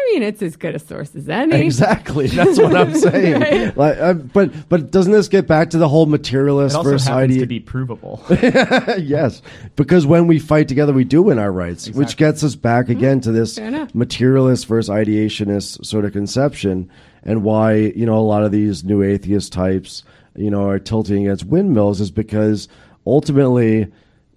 I 0.07 0.11
mean, 0.13 0.23
it's 0.23 0.43
as 0.43 0.57
good 0.57 0.75
a 0.75 0.79
source 0.79 1.15
as 1.15 1.29
any. 1.29 1.63
Exactly. 1.65 2.27
That's 2.27 2.59
what 2.59 2.77
I'm 2.77 2.95
saying. 2.95 3.41
Right. 3.41 3.77
Like, 3.77 3.97
uh, 3.99 4.13
but 4.15 4.69
but 4.69 4.91
doesn't 4.91 5.13
this 5.13 5.29
get 5.29 5.47
back 5.47 5.71
to 5.71 5.79
the 5.79 5.89
whole 5.89 6.03
It 6.05 6.11
materialist 6.11 6.77
also 6.77 6.91
versus 6.91 7.09
happens 7.09 7.31
idea? 7.31 7.41
to 7.41 7.47
be 7.47 7.61
provable. 7.61 8.23
yes, 8.31 9.41
because 9.77 10.07
when 10.07 10.27
we 10.27 10.39
fight 10.39 10.69
together, 10.69 10.93
we 10.93 11.05
do 11.05 11.23
win 11.23 11.39
our 11.39 11.51
rights, 11.51 11.89
which 11.91 12.17
gets 12.19 12.45
us 12.45 12.55
back 12.55 12.89
again 12.91 13.21
to 13.23 13.33
this 13.33 13.59
materialist 13.95 14.67
versus 14.67 14.91
ideationist 14.91 15.85
sort 15.87 16.05
of 16.05 16.13
conception, 16.13 16.91
and 17.23 17.43
why 17.43 17.75
you 17.75 18.05
know 18.05 18.19
a 18.19 18.21
lot 18.21 18.43
of 18.45 18.53
these 18.53 18.85
new 18.85 19.03
atheist 19.03 19.53
types, 19.55 20.05
you 20.37 20.51
know, 20.51 20.69
are 20.69 20.79
tilting 20.79 21.27
against 21.27 21.45
windmills 21.45 22.01
is 22.01 22.11
because 22.11 22.69
ultimately, 23.07 23.91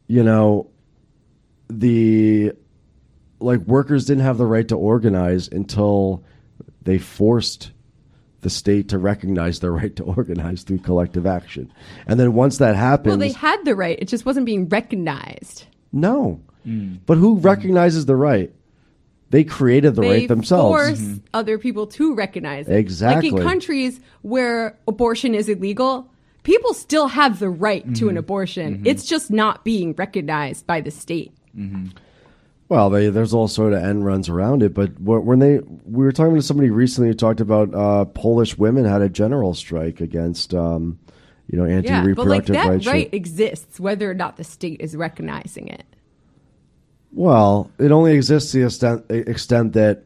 you 0.08 0.24
know, 0.24 0.70
the 1.70 2.54
like 3.40 3.62
workers 3.62 4.06
didn't 4.06 4.24
have 4.24 4.38
the 4.38 4.46
right 4.46 4.68
to 4.68 4.76
organize 4.76 5.48
until 5.48 6.24
they 6.82 6.98
forced 6.98 7.72
the 8.42 8.50
state 8.50 8.90
to 8.90 8.98
recognize 8.98 9.60
their 9.60 9.72
right 9.82 9.96
to 9.96 10.04
organize 10.04 10.64
through 10.64 10.80
collective 10.80 11.26
action. 11.26 11.72
And 12.08 12.20
then 12.20 12.34
once 12.34 12.58
that 12.60 12.76
happens, 12.76 13.08
Well, 13.08 13.18
they 13.18 13.32
had 13.32 13.64
the 13.66 13.76
right; 13.76 13.98
it 14.00 14.08
just 14.08 14.26
wasn't 14.26 14.46
being 14.46 14.68
recognized. 14.70 15.66
no. 15.92 16.42
Mm. 16.66 17.00
But 17.06 17.18
who 17.18 17.38
recognizes 17.38 18.08
the 18.08 18.16
right? 18.18 18.52
They 19.30 19.46
created 19.46 19.96
the 19.96 20.02
they 20.02 20.10
right 20.10 20.28
themselves. 20.28 20.70
force 20.70 21.00
mm-hmm. 21.00 21.18
other 21.34 21.58
people 21.58 21.88
to 21.88 22.14
recognize 22.14 22.68
it. 22.68 22.76
Exactly. 22.76 23.30
Like 23.32 23.42
in 23.42 23.48
countries 23.48 24.02
where 24.22 24.78
abortion 24.86 25.34
is 25.34 25.48
illegal, 25.48 26.12
people 26.44 26.74
still 26.74 27.08
have 27.08 27.40
the 27.40 27.50
right 27.50 27.84
to 27.86 27.92
Mm-hmm. 27.92 28.10
an 28.10 28.18
abortion. 28.18 28.76
Mm-hmm. 28.76 28.86
It's 28.88 29.06
just 29.06 29.32
not 29.32 29.64
being 29.64 29.94
recognized 29.94 30.68
by 30.68 30.82
the 30.82 30.92
state. 30.92 31.32
Mm-hmm. 31.58 31.96
Well, 32.70 32.90
they, 32.90 33.10
there's 33.10 33.34
all 33.34 33.48
sort 33.48 33.74
of 33.74 33.82
end 33.82 34.06
runs 34.06 34.28
around 34.28 34.62
it, 34.62 34.74
but 34.74 35.00
when 35.00 35.40
they 35.40 35.60
we 35.60 36.04
were 36.04 36.12
talking 36.12 36.36
to 36.36 36.42
somebody 36.42 36.70
recently 36.70 37.10
who 37.10 37.14
talked 37.14 37.40
about 37.40 37.74
uh, 37.74 38.06
Polish 38.06 38.58
women 38.58 38.84
had 38.84 39.02
a 39.02 39.10
general 39.10 39.54
strike 39.54 40.02
against 40.02 40.54
um, 40.54 41.00
you 41.48 41.58
know 41.58 41.66
anti-reproductive 41.66 42.18
yeah, 42.18 42.24
but 42.24 42.28
like 42.28 42.46
that 42.46 42.70
rights. 42.70 42.88
right 42.88 43.14
exists 43.14 43.80
whether 43.80 44.12
or 44.12 44.14
not 44.14 44.36
the 44.36 44.44
state 44.44 44.82
is 44.82 44.96
recognizing 44.96 45.70
it. 45.70 45.86
Well, 47.14 47.72
it 47.80 47.92
only 47.92 48.14
exists 48.14 48.52
to 48.52 48.60
the 48.60 48.66
extent, 48.66 49.06
extent 49.10 49.74
that 49.74 50.04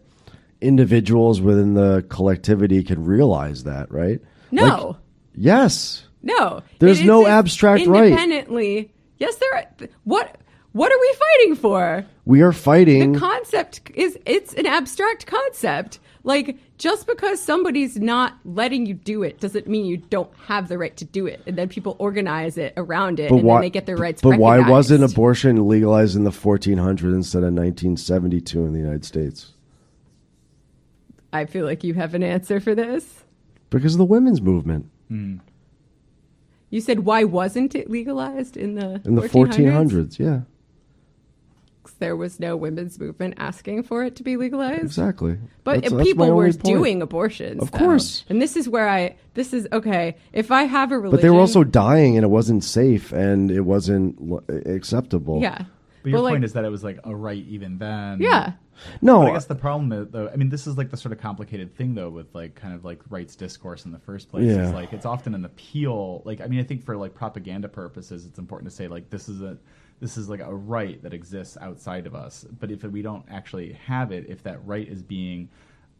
individuals 0.61 1.41
within 1.41 1.73
the 1.73 2.05
collectivity 2.09 2.83
can 2.83 3.03
realize 3.03 3.63
that, 3.63 3.91
right? 3.91 4.21
No. 4.51 4.87
Like, 4.87 4.95
yes. 5.35 6.05
No, 6.23 6.61
There's 6.77 7.03
no 7.03 7.25
abstract 7.25 7.87
right. 7.87 8.05
Independently, 8.05 8.93
yes, 9.17 9.35
there. 9.37 9.55
Are, 9.55 9.87
what 10.03 10.37
What 10.73 10.91
are 10.91 10.99
we 10.99 11.15
fighting 11.19 11.55
for? 11.55 12.05
We 12.25 12.41
are 12.41 12.53
fighting. 12.53 13.13
The 13.13 13.19
concept 13.19 13.91
is 13.93 14.17
it's 14.25 14.53
an 14.53 14.65
abstract 14.65 15.25
concept. 15.25 15.99
Like 16.23 16.57
just 16.77 17.07
because 17.07 17.41
somebody's 17.41 17.99
not 17.99 18.37
letting 18.45 18.85
you 18.85 18.93
do 18.93 19.23
it 19.23 19.39
doesn't 19.39 19.67
mean 19.67 19.85
you 19.85 19.97
don't 19.97 20.31
have 20.45 20.69
the 20.69 20.77
right 20.77 20.95
to 20.97 21.05
do 21.05 21.25
it. 21.25 21.41
And 21.45 21.57
then 21.57 21.67
people 21.67 21.95
organize 21.99 22.57
it 22.57 22.73
around 22.77 23.19
it, 23.19 23.31
and 23.31 23.47
then 23.47 23.61
they 23.61 23.69
get 23.69 23.85
their 23.85 23.97
rights. 23.97 24.21
But 24.21 24.37
why 24.37 24.59
wasn't 24.59 25.03
abortion 25.03 25.67
legalized 25.67 26.15
in 26.15 26.23
the 26.23 26.31
1400s 26.31 27.13
instead 27.13 27.39
of 27.39 27.53
1972 27.53 28.65
in 28.65 28.73
the 28.73 28.79
United 28.79 29.03
States? 29.03 29.53
I 31.33 31.45
feel 31.45 31.65
like 31.65 31.83
you 31.83 31.95
have 31.95 32.13
an 32.13 32.23
answer 32.23 32.59
for 32.59 32.75
this. 32.75 33.23
Because 33.69 33.95
of 33.95 33.99
the 33.99 34.05
women's 34.05 34.41
movement 34.41 34.89
hmm. 35.07 35.37
You 36.71 36.79
said 36.79 37.01
why 37.01 37.25
wasn't 37.25 37.75
it 37.75 37.89
legalized 37.89 38.55
in 38.55 38.75
the 38.75 39.01
in 39.03 39.15
the 39.15 39.23
1400s? 39.23 39.91
1400s. 39.91 40.19
Yeah, 40.19 40.41
There 42.01 42.15
was 42.17 42.39
no 42.39 42.57
women's 42.57 42.99
movement 42.99 43.35
asking 43.37 43.83
for 43.83 44.03
it 44.03 44.17
to 44.17 44.23
be 44.23 44.35
legalized. 44.35 44.83
exactly. 44.83 45.37
But 45.63 45.75
That's- 45.75 45.91
that's 45.93 46.03
people 46.03 46.31
were 46.31 46.51
point. 46.51 46.63
doing 46.63 47.01
abortions, 47.01 47.61
Of 47.61 47.71
though. 47.71 47.77
course. 47.77 48.25
And 48.27 48.41
this 48.41 48.57
is 48.57 48.67
where 48.67 48.89
I. 48.89 49.15
This 49.35 49.53
is 49.53 49.67
okay. 49.71 50.17
If 50.33 50.51
I 50.51 50.63
have 50.63 50.91
a 50.91 50.97
religion, 50.97 51.15
But 51.17 51.21
they 51.21 51.29
were 51.29 51.39
also 51.39 51.63
dying, 51.63 52.17
and 52.17 52.25
it 52.25 52.29
wasn't 52.29 52.63
safe, 52.65 53.13
and 53.13 53.49
it 53.49 53.61
wasn't 53.61 54.17
l- 54.19 54.43
acceptable. 54.65 55.41
yeah. 55.41 55.63
But 56.03 56.09
your 56.09 56.19
like, 56.21 56.33
point 56.33 56.43
is 56.43 56.53
that 56.53 56.65
it 56.65 56.69
was 56.69 56.83
like 56.83 56.99
a 57.03 57.15
right 57.15 57.45
even 57.47 57.77
then. 57.77 58.19
yeah. 58.19 58.53
No, 58.99 59.19
But 59.19 59.29
I 59.29 59.33
guess 59.33 59.45
the 59.45 59.53
problem, 59.53 59.91
is, 59.91 60.07
though, 60.09 60.27
I 60.27 60.35
mean, 60.37 60.49
this 60.49 60.65
is 60.65 60.75
like 60.75 60.89
the 60.89 60.97
sort 60.97 61.11
of 61.11 61.19
complicated 61.19 61.75
thing, 61.75 61.93
though, 61.93 62.09
with 62.09 62.33
like 62.33 62.55
kind 62.55 62.73
of 62.73 62.83
like 62.83 62.99
rights 63.11 63.35
discourse 63.35 63.85
in 63.85 63.91
the 63.91 63.99
first 63.99 64.29
place. 64.31 64.45
Yeah. 64.47 64.65
Is 64.69 64.73
like 64.73 64.91
it's 64.91 65.05
often 65.05 65.35
an 65.35 65.45
appeal. 65.45 66.23
Like, 66.25 66.41
I 66.41 66.47
mean, 66.47 66.59
I 66.59 66.63
think 66.63 66.83
for 66.83 66.97
like 66.97 67.13
propaganda 67.13 67.67
purposes, 67.69 68.25
it's 68.25 68.39
important 68.39 68.71
to 68.71 68.75
say 68.75 68.87
like 68.87 69.11
this 69.11 69.29
is 69.29 69.43
a 69.43 69.59
this 70.01 70.17
is 70.17 70.27
like 70.27 70.41
a 70.41 70.53
right 70.53 71.01
that 71.03 71.13
exists 71.13 71.57
outside 71.61 72.05
of 72.07 72.15
us. 72.15 72.45
But 72.59 72.71
if 72.71 72.83
we 72.83 73.01
don't 73.01 73.23
actually 73.29 73.73
have 73.85 74.11
it, 74.11 74.25
if 74.27 74.43
that 74.43 74.65
right 74.65 74.87
is 74.87 75.01
being 75.03 75.47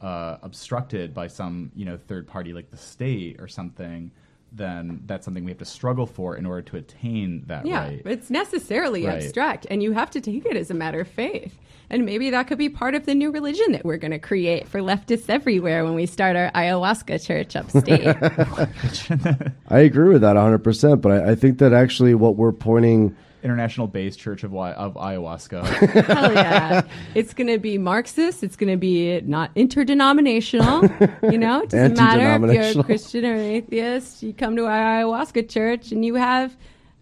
uh, 0.02 0.38
obstructed 0.42 1.14
by 1.14 1.28
some 1.28 1.72
you 1.76 1.86
know 1.86 1.96
third 1.96 2.28
party 2.28 2.52
like 2.52 2.72
the 2.72 2.78
state 2.78 3.40
or 3.40 3.48
something, 3.48 4.12
then 4.52 5.04
that's 5.06 5.24
something 5.24 5.46
we 5.46 5.52
have 5.52 5.60
to 5.60 5.66
struggle 5.66 6.06
for 6.08 6.36
in 6.36 6.46
order 6.46 6.64
to 6.64 6.78
attain 6.78 7.44
that 7.48 7.66
Yeah, 7.66 7.84
right. 7.86 8.02
it's 8.06 8.30
necessarily 8.32 9.06
Right. 9.06 9.22
abstract, 9.24 9.68
and 9.70 9.82
you 9.84 9.92
have 9.94 10.10
to 10.12 10.20
take 10.20 10.46
it 10.46 10.58
as 10.58 10.70
a 10.72 10.74
matter 10.74 11.00
of 11.02 11.08
faith. 11.08 11.58
And 11.92 12.06
maybe 12.06 12.30
that 12.32 12.48
could 12.48 12.58
be 12.58 12.70
part 12.70 12.96
of 12.96 13.06
the 13.06 13.14
new 13.14 13.32
religion 13.32 13.74
that 13.74 13.84
we're 13.86 13.98
going 13.98 14.12
to 14.12 14.20
create 14.20 14.66
for 14.68 14.80
leftists 14.80 15.30
everywhere 15.30 15.84
when 15.84 15.94
we 15.94 16.06
start 16.06 16.36
our 16.38 16.50
ayahuasca 16.52 17.24
church 17.24 17.56
upstate. 17.56 18.08
I 19.70 19.80
agree 19.80 20.10
with 20.10 20.22
that 20.22 20.38
100%. 20.38 21.02
But 21.02 21.12
I, 21.12 21.32
I 21.32 21.36
think 21.36 21.60
that 21.60 21.74
actually 21.74 22.16
what 22.16 22.38
we're 22.38 22.54
pointing. 22.54 23.16
International 23.44 23.88
Base 23.88 24.16
Church 24.16 24.44
of, 24.44 24.52
Wy- 24.52 24.74
of 24.74 24.94
Ayahuasca. 24.96 25.64
Hell 26.06 26.34
yeah. 26.34 26.82
It's 27.16 27.34
going 27.34 27.48
to 27.48 27.58
be 27.58 27.78
Marxist. 27.78 28.44
It's 28.44 28.56
going 28.56 28.72
to 28.72 28.78
be 28.78 29.20
not 29.22 29.52
interdenominational. 29.56 30.84
You 31.24 31.38
know, 31.38 31.62
it 31.62 31.70
doesn't 31.70 31.98
matter 31.98 32.46
if 32.46 32.54
you're 32.76 32.82
a 32.82 32.84
Christian 32.86 33.26
or 33.26 33.34
an 33.34 33.40
atheist. 33.42 34.24
You 34.24 34.34
come 34.34 34.56
to 34.56 34.66
our 34.66 35.04
ayahuasca 35.04 35.50
church 35.50 35.92
and 35.92 36.06
you 36.06 36.16
have 36.16 36.56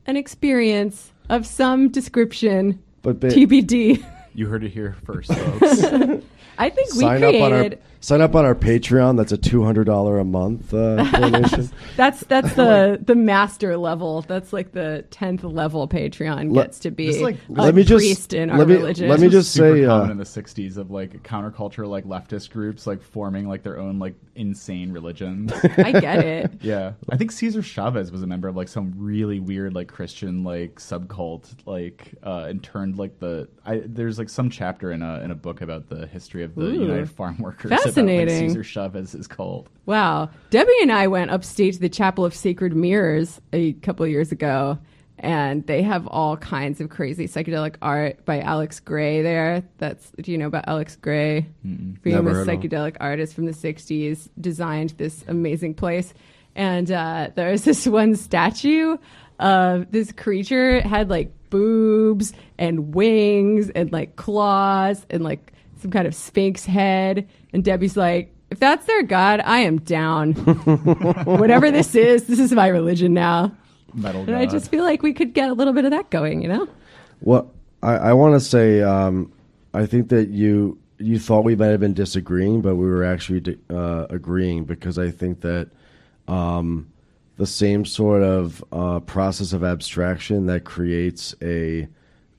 an 0.06 0.18
experience 0.18 1.12
of 1.30 1.46
some 1.46 1.90
description. 1.90 2.82
But 3.02 3.20
ba- 3.20 3.30
TBD. 3.30 4.04
you 4.34 4.48
heard 4.48 4.64
it 4.64 4.70
here 4.72 4.96
first, 5.06 5.32
folks. 5.34 5.84
I 6.58 6.70
think 6.70 6.94
we 6.96 7.00
sign 7.02 7.24
up 7.24 7.36
on 7.36 7.42
our 7.54 7.60
created 7.60 7.82
sign 8.00 8.22
up 8.22 8.36
on 8.36 8.46
our 8.46 8.56
Patreon. 8.56 9.18
That's 9.18 9.32
a 9.32 9.38
two 9.38 9.64
hundred 9.64 9.86
dollar 9.86 10.20
a 10.20 10.24
month 10.26 10.74
uh, 10.74 11.04
donation. 11.12 11.70
That's 11.98 12.22
that's 12.22 12.54
the 12.54 13.00
the 13.02 13.16
master 13.16 13.78
level. 13.78 14.22
That's 14.22 14.54
like 14.54 14.72
the 14.72 15.06
tenth 15.12 15.44
level 15.44 15.88
Patreon 15.88 16.54
Let- 16.56 16.68
gets 16.68 16.80
to 16.80 16.92
be 16.92 17.22
like- 17.24 17.36
a 17.50 17.52
let 17.52 17.76
me 17.76 17.84
just- 17.84 18.34
in 18.34 18.50
let 18.50 18.60
our 18.60 18.66
me- 18.66 18.76
religion. 18.76 19.10
let 19.10 19.20
me 19.20 19.28
This 19.28 19.36
was 19.36 19.46
just 19.46 19.56
super 19.56 19.76
say, 19.78 19.86
uh, 19.86 20.10
in 20.10 20.18
the 20.18 20.24
'60s 20.24 20.78
of 20.78 20.92
like 20.92 21.24
counterculture, 21.24 21.88
like 21.88 22.06
leftist 22.06 22.52
groups, 22.52 22.88
like 22.88 23.02
forming 23.02 23.48
like 23.48 23.64
their 23.64 23.80
own 23.80 24.00
like 24.00 24.16
insane 24.36 24.92
religions. 24.92 25.52
I 25.78 25.92
get 25.92 26.20
it. 26.26 26.52
yeah, 26.62 26.94
I 27.10 27.18
think 27.18 27.32
Cesar 27.32 27.62
Chavez 27.62 28.12
was 28.12 28.22
a 28.24 28.28
member 28.28 28.48
of 28.48 28.56
like 28.56 28.68
some 28.68 28.94
really 28.98 29.40
weird 29.40 29.74
like 29.74 29.88
Christian 29.88 30.44
like 30.44 30.76
subcult, 30.76 31.48
like 31.66 32.14
uh, 32.24 32.46
and 32.50 32.64
turned 32.64 32.98
like 32.98 33.20
the. 33.20 33.48
I 33.66 33.82
there's 33.86 34.18
like 34.18 34.30
some 34.30 34.50
chapter 34.50 34.92
in 34.92 35.02
a 35.02 35.20
in 35.22 35.32
a 35.32 35.36
book 35.36 35.62
about 35.62 35.90
the 35.90 36.08
history 36.08 36.44
of 36.44 36.56
the 36.56 36.66
Ooh. 36.66 36.82
United 36.82 37.10
Farm 37.10 37.38
Workers. 37.40 37.72
About, 37.72 37.89
Fascinating. 37.90 38.42
like, 38.42 38.50
Cesar 38.50 38.64
Chavez's 38.64 39.28
cult. 39.28 39.68
Wow. 39.86 40.30
Debbie 40.50 40.72
and 40.82 40.92
I 40.92 41.08
went 41.08 41.32
upstate 41.32 41.74
to 41.76 41.80
the 41.80 41.90
Chapel 41.90 42.26
of 42.26 42.34
Sacred 42.34 42.76
Mirrors 42.76 43.42
a 43.54 43.74
couple 43.74 44.06
years 44.08 44.32
ago, 44.32 44.80
and 45.18 45.66
they 45.68 45.82
have 45.82 46.08
all 46.08 46.38
kinds 46.38 46.80
of 46.80 46.90
crazy 46.90 47.28
psychedelic 47.28 47.76
art 47.82 48.24
by 48.26 48.40
Alex 48.40 48.80
Grey 48.80 49.22
there. 49.22 49.64
That's 49.78 50.12
do 50.22 50.32
you 50.32 50.38
know 50.38 50.48
about 50.48 50.68
Alex 50.68 50.96
Grey? 50.96 51.48
Never 51.64 52.00
Famous 52.02 52.48
psychedelic 52.48 52.98
artist 53.00 53.34
from 53.34 53.46
the 53.46 53.52
60s, 53.52 54.30
designed 54.40 54.92
this 54.92 55.24
amazing 55.28 55.74
place. 55.74 56.14
And 56.56 56.92
uh, 56.92 57.30
there 57.36 57.52
was 57.52 57.64
this 57.66 57.86
one 57.86 58.16
statue 58.16 58.98
of 59.40 59.90
this 59.92 60.12
creature 60.12 60.78
it 60.78 60.86
had 60.86 61.10
like 61.10 61.32
boobs 61.50 62.34
and 62.58 62.94
wings 62.94 63.70
and 63.70 63.92
like 63.92 64.16
claws 64.16 65.06
and 65.10 65.24
like 65.24 65.54
some 65.82 65.92
kind 65.92 66.08
of 66.08 66.14
sphinx 66.14 66.66
head. 66.66 67.28
And 67.54 67.64
Debbie's 67.64 67.98
like, 67.98 68.34
if 68.50 68.60
that's 68.60 68.86
their 68.86 69.04
god, 69.04 69.42
I 69.44 69.60
am 69.60 69.80
down. 69.80 70.34
Whatever 71.26 71.72
this 71.72 71.96
is, 71.96 72.24
this 72.24 72.40
is 72.40 72.52
my 72.52 72.68
religion 72.68 73.14
now. 73.14 73.56
Metal 73.94 74.22
And 74.22 74.36
I 74.36 74.46
just 74.46 74.70
feel 74.70 74.84
like 74.84 75.02
we 75.02 75.14
could 75.14 75.34
get 75.34 75.50
a 75.50 75.54
little 75.54 75.74
bit 75.74 75.86
of 75.86 75.92
that 75.92 76.10
going, 76.10 76.42
you 76.42 76.48
know? 76.48 76.68
Well, 77.22 77.52
I, 77.82 77.94
I 77.96 78.14
want 78.14 78.36
to 78.36 78.40
say, 78.40 78.82
um, 78.82 79.32
I 79.74 79.86
think 79.86 80.10
that 80.10 80.30
you 80.30 80.78
you 80.98 81.18
thought 81.18 81.46
we 81.46 81.56
might 81.56 81.68
have 81.68 81.80
been 81.80 81.94
disagreeing, 81.94 82.62
but 82.62 82.76
we 82.76 82.86
were 82.86 83.06
actually 83.06 83.40
di- 83.40 83.58
uh, 83.70 84.06
agreeing 84.10 84.66
because 84.66 85.00
I 85.00 85.12
think 85.12 85.42
that 85.42 85.70
um, 86.28 86.92
the 87.38 87.48
same 87.48 87.86
sort 87.86 88.22
of 88.22 88.64
uh, 88.74 89.00
process 89.00 89.54
of 89.54 89.64
abstraction 89.64 90.48
that 90.48 90.66
creates 90.66 91.34
a 91.42 91.88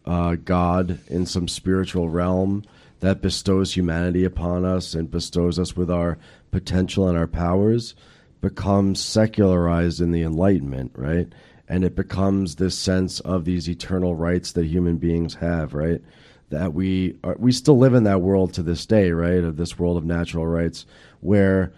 uh, 0.05 0.37
God 0.45 0.99
in 1.09 1.25
some 1.25 1.49
spiritual 1.49 2.11
realm 2.11 2.65
that 3.01 3.23
bestows 3.23 3.75
humanity 3.75 4.25
upon 4.25 4.65
us 4.65 4.95
and 4.95 5.11
bestows 5.11 5.59
us 5.59 5.77
with 5.77 5.91
our 5.91 6.19
potential 6.51 7.09
and 7.09 7.19
our 7.19 7.27
powers 7.27 7.95
becomes 8.41 9.01
secularized 9.01 10.01
in 10.01 10.13
the 10.13 10.23
Enlightenment, 10.23 10.93
right? 10.95 11.29
And 11.69 11.85
it 11.85 11.95
becomes 11.95 12.57
this 12.57 12.79
sense 12.79 13.21
of 13.21 13.45
these 13.45 13.69
eternal 13.69 14.15
rights 14.15 14.53
that 14.53 14.67
human 14.67 14.97
beings 14.97 15.35
have, 15.35 15.75
right? 15.75 16.01
That 16.49 16.75
we 16.75 17.17
are, 17.23 17.37
we 17.39 17.53
still 17.53 17.79
live 17.79 17.95
in 17.95 18.05
that 18.05 18.23
world 18.23 18.55
to 18.55 18.63
this 18.63 18.87
day, 18.87 19.13
right? 19.13 19.45
Of 19.45 19.57
this 19.57 19.79
world 19.79 19.97
of 19.97 20.05
natural 20.05 20.47
rights, 20.47 20.87
where 21.21 21.73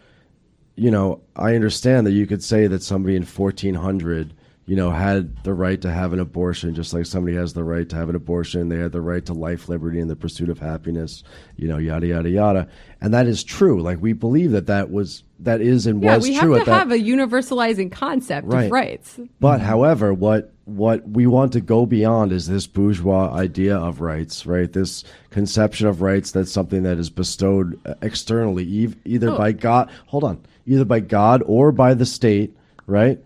you 0.77 0.91
know, 0.91 1.21
I 1.37 1.55
understand 1.55 2.07
that 2.07 2.13
you 2.13 2.27
could 2.27 2.43
say 2.43 2.67
that 2.67 2.83
somebody 2.83 3.17
in 3.17 3.25
1400, 3.25 4.35
you 4.65 4.77
know, 4.77 4.91
had 4.91 5.43
the 5.43 5.53
right 5.55 5.81
to 5.81 5.91
have 5.91 6.13
an 6.13 6.21
abortion, 6.21 6.73
just 6.75 6.95
like 6.95 7.05
somebody 7.05 7.37
has 7.37 7.53
the 7.53 7.65
right 7.65 7.89
to 7.89 7.97
have 7.97 8.09
an 8.09 8.15
abortion. 8.15 8.69
They 8.69 8.79
had 8.79 8.93
the 8.93 9.01
right 9.01 9.25
to 9.27 9.33
life, 9.33 9.69
liberty, 9.69 9.99
and 9.99 10.09
the 10.09 10.15
pursuit 10.17 10.49
of 10.49 10.61
happiness, 10.61 11.25
you 11.57 11.67
know, 11.67 11.79
yada, 11.79 12.07
yada, 12.07 12.31
yada. 12.31 12.69
And 13.01 13.13
that 13.13 13.27
is 13.27 13.43
true. 13.43 13.83
Like, 13.83 14.01
we 14.01 14.13
believe 14.13 14.53
that 14.53 14.67
that 14.69 14.91
was, 14.93 15.25
that 15.41 15.61
is 15.61 15.87
and 15.89 16.01
Yeah, 16.03 16.15
was 16.17 16.29
we 16.29 16.39
true 16.39 16.53
have 16.53 16.61
at 16.61 16.65
to 16.67 16.71
that 16.71 16.79
have 16.79 16.93
a 16.93 16.99
universalizing 16.99 17.91
concept 17.91 18.47
Right. 18.47 18.67
of 18.67 18.71
rights. 18.73 19.19
but 19.41 19.61
however, 19.61 20.15
what 20.15 20.51
what 20.65 21.09
we 21.09 21.27
want 21.27 21.53
to 21.55 21.61
go 21.61 21.85
beyond 21.85 22.31
is 22.31 22.47
this 22.47 22.69
bourgeois 22.69 23.29
idea 23.35 23.77
of 23.77 24.01
rights, 24.01 24.47
right? 24.47 24.73
This 24.73 25.03
conception 25.31 25.89
of 25.89 26.03
rights 26.03 26.31
that's 26.31 26.53
something 26.53 26.85
that 26.85 26.99
is 26.99 27.11
bestowed 27.11 27.81
uh, 27.85 27.95
externally, 28.01 28.65
either 29.05 29.31
Oh. 29.31 29.37
by 29.37 29.51
God. 29.51 29.91
Hold 30.07 30.23
on, 30.23 30.39
either 30.65 30.85
by 30.85 31.01
God 31.01 31.43
or 31.47 31.73
by 31.73 31.95
the 31.95 32.07
state, 32.07 32.57
right? 32.87 33.19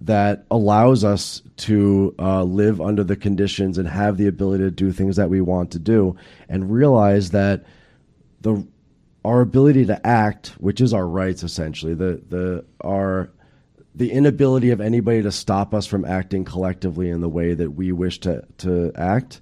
That 0.00 0.44
allows 0.50 1.02
us 1.02 1.42
to 1.58 2.14
uh, 2.18 2.44
live 2.44 2.80
under 2.80 3.02
the 3.02 3.16
conditions 3.16 3.78
and 3.78 3.88
have 3.88 4.16
the 4.16 4.28
ability 4.28 4.64
to 4.64 4.70
do 4.70 4.92
things 4.92 5.16
that 5.16 5.28
we 5.28 5.40
want 5.40 5.72
to 5.72 5.78
do, 5.78 6.16
and 6.48 6.70
realize 6.70 7.30
that 7.30 7.64
the 8.40 8.66
our 9.24 9.40
ability 9.40 9.86
to 9.86 10.06
act, 10.06 10.54
which 10.58 10.80
is 10.80 10.94
our 10.94 11.06
rights 11.06 11.42
essentially, 11.42 11.94
the 11.94 12.22
the 12.28 12.64
our 12.82 13.30
the 13.94 14.12
inability 14.12 14.70
of 14.70 14.80
anybody 14.80 15.22
to 15.22 15.32
stop 15.32 15.74
us 15.74 15.86
from 15.86 16.04
acting 16.04 16.44
collectively 16.44 17.10
in 17.10 17.20
the 17.20 17.28
way 17.28 17.54
that 17.54 17.72
we 17.72 17.90
wish 17.90 18.20
to 18.20 18.44
to 18.58 18.92
act 18.94 19.40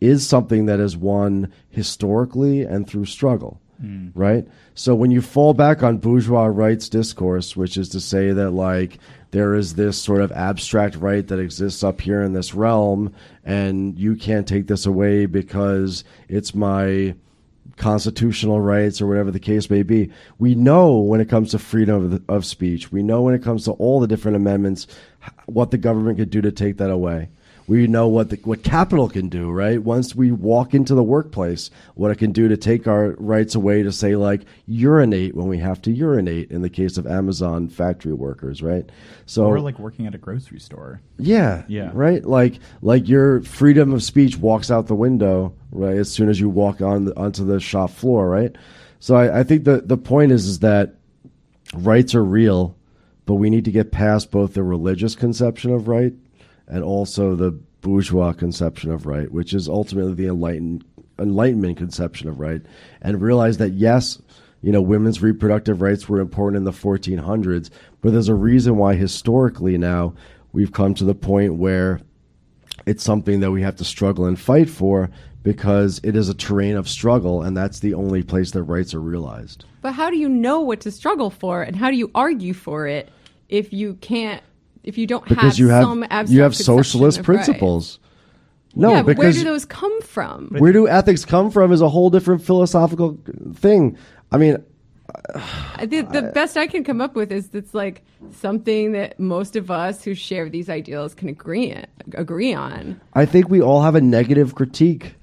is 0.00 0.26
something 0.26 0.66
that 0.66 0.80
is 0.80 0.96
won 0.96 1.50
historically 1.70 2.62
and 2.62 2.86
through 2.86 3.06
struggle. 3.06 3.60
Mm. 3.82 4.12
Right? 4.14 4.46
So 4.74 4.94
when 4.94 5.10
you 5.10 5.20
fall 5.20 5.54
back 5.54 5.82
on 5.82 5.98
bourgeois 5.98 6.46
rights 6.46 6.88
discourse, 6.88 7.56
which 7.56 7.76
is 7.76 7.88
to 7.90 8.00
say 8.00 8.32
that 8.32 8.50
like 8.50 8.98
there 9.30 9.54
is 9.54 9.74
this 9.74 10.00
sort 10.00 10.20
of 10.20 10.30
abstract 10.32 10.96
right 10.96 11.26
that 11.26 11.40
exists 11.40 11.82
up 11.82 12.00
here 12.00 12.22
in 12.22 12.34
this 12.34 12.54
realm 12.54 13.12
and 13.44 13.98
you 13.98 14.14
can't 14.14 14.46
take 14.46 14.68
this 14.68 14.86
away 14.86 15.26
because 15.26 16.04
it's 16.28 16.54
my 16.54 17.14
constitutional 17.76 18.60
rights 18.60 19.00
or 19.00 19.06
whatever 19.06 19.30
the 19.30 19.40
case 19.40 19.68
may 19.68 19.82
be. 19.82 20.10
We 20.38 20.54
know 20.54 20.98
when 20.98 21.20
it 21.20 21.28
comes 21.28 21.50
to 21.50 21.58
freedom 21.58 22.04
of, 22.04 22.10
the, 22.10 22.22
of 22.32 22.44
speech, 22.46 22.92
we 22.92 23.02
know 23.02 23.22
when 23.22 23.34
it 23.34 23.42
comes 23.42 23.64
to 23.64 23.72
all 23.72 24.00
the 24.00 24.06
different 24.06 24.36
amendments, 24.36 24.86
what 25.46 25.70
the 25.70 25.78
government 25.78 26.18
could 26.18 26.30
do 26.30 26.40
to 26.40 26.52
take 26.52 26.76
that 26.76 26.90
away. 26.90 27.28
We 27.66 27.86
know 27.86 28.08
what 28.08 28.28
the, 28.28 28.36
what 28.44 28.62
capital 28.62 29.08
can 29.08 29.28
do, 29.28 29.50
right? 29.50 29.82
Once 29.82 30.14
we 30.14 30.30
walk 30.30 30.74
into 30.74 30.94
the 30.94 31.02
workplace, 31.02 31.70
what 31.94 32.10
it 32.10 32.18
can 32.18 32.32
do 32.32 32.48
to 32.48 32.56
take 32.56 32.86
our 32.86 33.12
rights 33.18 33.54
away 33.54 33.82
to 33.82 33.90
say 33.90 34.16
like 34.16 34.42
urinate 34.66 35.34
when 35.34 35.48
we 35.48 35.58
have 35.58 35.80
to 35.82 35.90
urinate 35.90 36.50
in 36.50 36.60
the 36.60 36.68
case 36.68 36.98
of 36.98 37.06
Amazon 37.06 37.68
factory 37.68 38.12
workers, 38.12 38.62
right? 38.62 38.90
So 39.24 39.46
or 39.46 39.60
like 39.60 39.78
working 39.78 40.06
at 40.06 40.14
a 40.14 40.18
grocery 40.18 40.60
store. 40.60 41.00
yeah. 41.18 41.64
Yeah. 41.68 41.90
Right? 41.94 42.24
Like 42.24 42.58
like 42.82 43.08
your 43.08 43.40
freedom 43.42 43.92
of 43.92 44.02
speech 44.02 44.36
walks 44.36 44.70
out 44.70 44.86
the 44.86 44.94
window, 44.94 45.54
right, 45.72 45.96
as 45.96 46.12
soon 46.12 46.28
as 46.28 46.38
you 46.38 46.50
walk 46.50 46.82
on 46.82 47.06
the, 47.06 47.16
onto 47.18 47.44
the 47.44 47.60
shop 47.60 47.90
floor, 47.90 48.28
right? 48.28 48.54
So 49.00 49.14
I, 49.14 49.40
I 49.40 49.42
think 49.42 49.64
the 49.64 49.80
the 49.80 49.96
point 49.96 50.32
is 50.32 50.44
is 50.46 50.58
that 50.58 50.96
rights 51.74 52.14
are 52.14 52.24
real, 52.24 52.76
but 53.24 53.34
we 53.34 53.48
need 53.48 53.64
to 53.64 53.70
get 53.70 53.90
past 53.90 54.30
both 54.30 54.54
the 54.54 54.62
religious 54.62 55.14
conception 55.14 55.72
of 55.72 55.88
right 55.88 56.12
and 56.66 56.82
also 56.82 57.34
the 57.34 57.50
bourgeois 57.80 58.32
conception 58.32 58.90
of 58.90 59.06
right, 59.06 59.30
which 59.30 59.52
is 59.52 59.68
ultimately 59.68 60.14
the 60.14 60.26
enlightened 60.26 60.84
enlightenment 61.18 61.76
conception 61.76 62.28
of 62.28 62.40
right, 62.40 62.62
and 63.00 63.20
realize 63.20 63.58
that 63.58 63.70
yes, 63.70 64.20
you 64.62 64.72
know, 64.72 64.82
women's 64.82 65.22
reproductive 65.22 65.80
rights 65.80 66.08
were 66.08 66.18
important 66.18 66.56
in 66.56 66.64
the 66.64 66.72
1400s, 66.72 67.70
but 68.00 68.12
there's 68.12 68.28
a 68.28 68.34
reason 68.34 68.76
why 68.76 68.94
historically 68.94 69.78
now 69.78 70.14
we've 70.52 70.72
come 70.72 70.94
to 70.94 71.04
the 71.04 71.14
point 71.14 71.54
where 71.54 72.00
it's 72.86 73.04
something 73.04 73.40
that 73.40 73.52
we 73.52 73.62
have 73.62 73.76
to 73.76 73.84
struggle 73.84 74.24
and 74.24 74.40
fight 74.40 74.68
for 74.68 75.10
because 75.44 76.00
it 76.02 76.16
is 76.16 76.28
a 76.28 76.34
terrain 76.34 76.76
of 76.76 76.88
struggle, 76.88 77.42
and 77.42 77.56
that's 77.56 77.80
the 77.80 77.94
only 77.94 78.22
place 78.22 78.50
that 78.52 78.62
rights 78.62 78.94
are 78.94 79.00
realized. 79.00 79.66
But 79.82 79.92
how 79.92 80.10
do 80.10 80.16
you 80.16 80.28
know 80.28 80.60
what 80.60 80.80
to 80.80 80.90
struggle 80.90 81.30
for, 81.30 81.62
and 81.62 81.76
how 81.76 81.90
do 81.90 81.96
you 81.96 82.10
argue 82.14 82.54
for 82.54 82.86
it 82.86 83.10
if 83.48 83.72
you 83.72 83.94
can't, 83.94 84.42
if 84.84 84.98
you 84.98 85.06
don't 85.06 85.24
Because 85.26 85.42
have 85.42 85.58
you 85.58 85.68
have 85.68 85.84
some 85.84 86.04
you 86.28 86.42
have 86.42 86.54
socialist 86.54 87.18
of 87.18 87.28
right? 87.28 87.36
principles. 87.36 87.98
No, 88.76 88.90
yeah, 88.90 89.02
but 89.02 89.16
where 89.16 89.32
do 89.32 89.44
those 89.44 89.64
come 89.64 90.02
from? 90.02 90.48
where 90.48 90.72
do 90.72 90.88
ethics 90.88 91.24
come 91.24 91.50
from 91.50 91.72
is 91.72 91.80
a 91.80 91.88
whole 91.88 92.10
different 92.10 92.42
philosophical 92.42 93.18
thing. 93.54 93.96
I 94.32 94.36
mean, 94.36 94.62
I 95.76 95.86
think 95.86 96.10
the 96.10 96.22
best 96.34 96.56
I 96.56 96.66
can 96.66 96.82
come 96.82 97.00
up 97.00 97.14
with 97.14 97.30
is 97.30 97.50
it's 97.52 97.74
like 97.74 98.04
something 98.32 98.92
that 98.92 99.20
most 99.20 99.54
of 99.54 99.70
us 99.70 100.02
who 100.02 100.14
share 100.14 100.48
these 100.48 100.68
ideals 100.68 101.14
can 101.14 101.28
agree 101.28 101.76
agree 102.14 102.52
on. 102.52 103.00
I 103.14 103.26
think 103.26 103.48
we 103.48 103.60
all 103.60 103.82
have 103.82 103.94
a 103.94 104.00
negative 104.00 104.54
critique. 104.54 105.14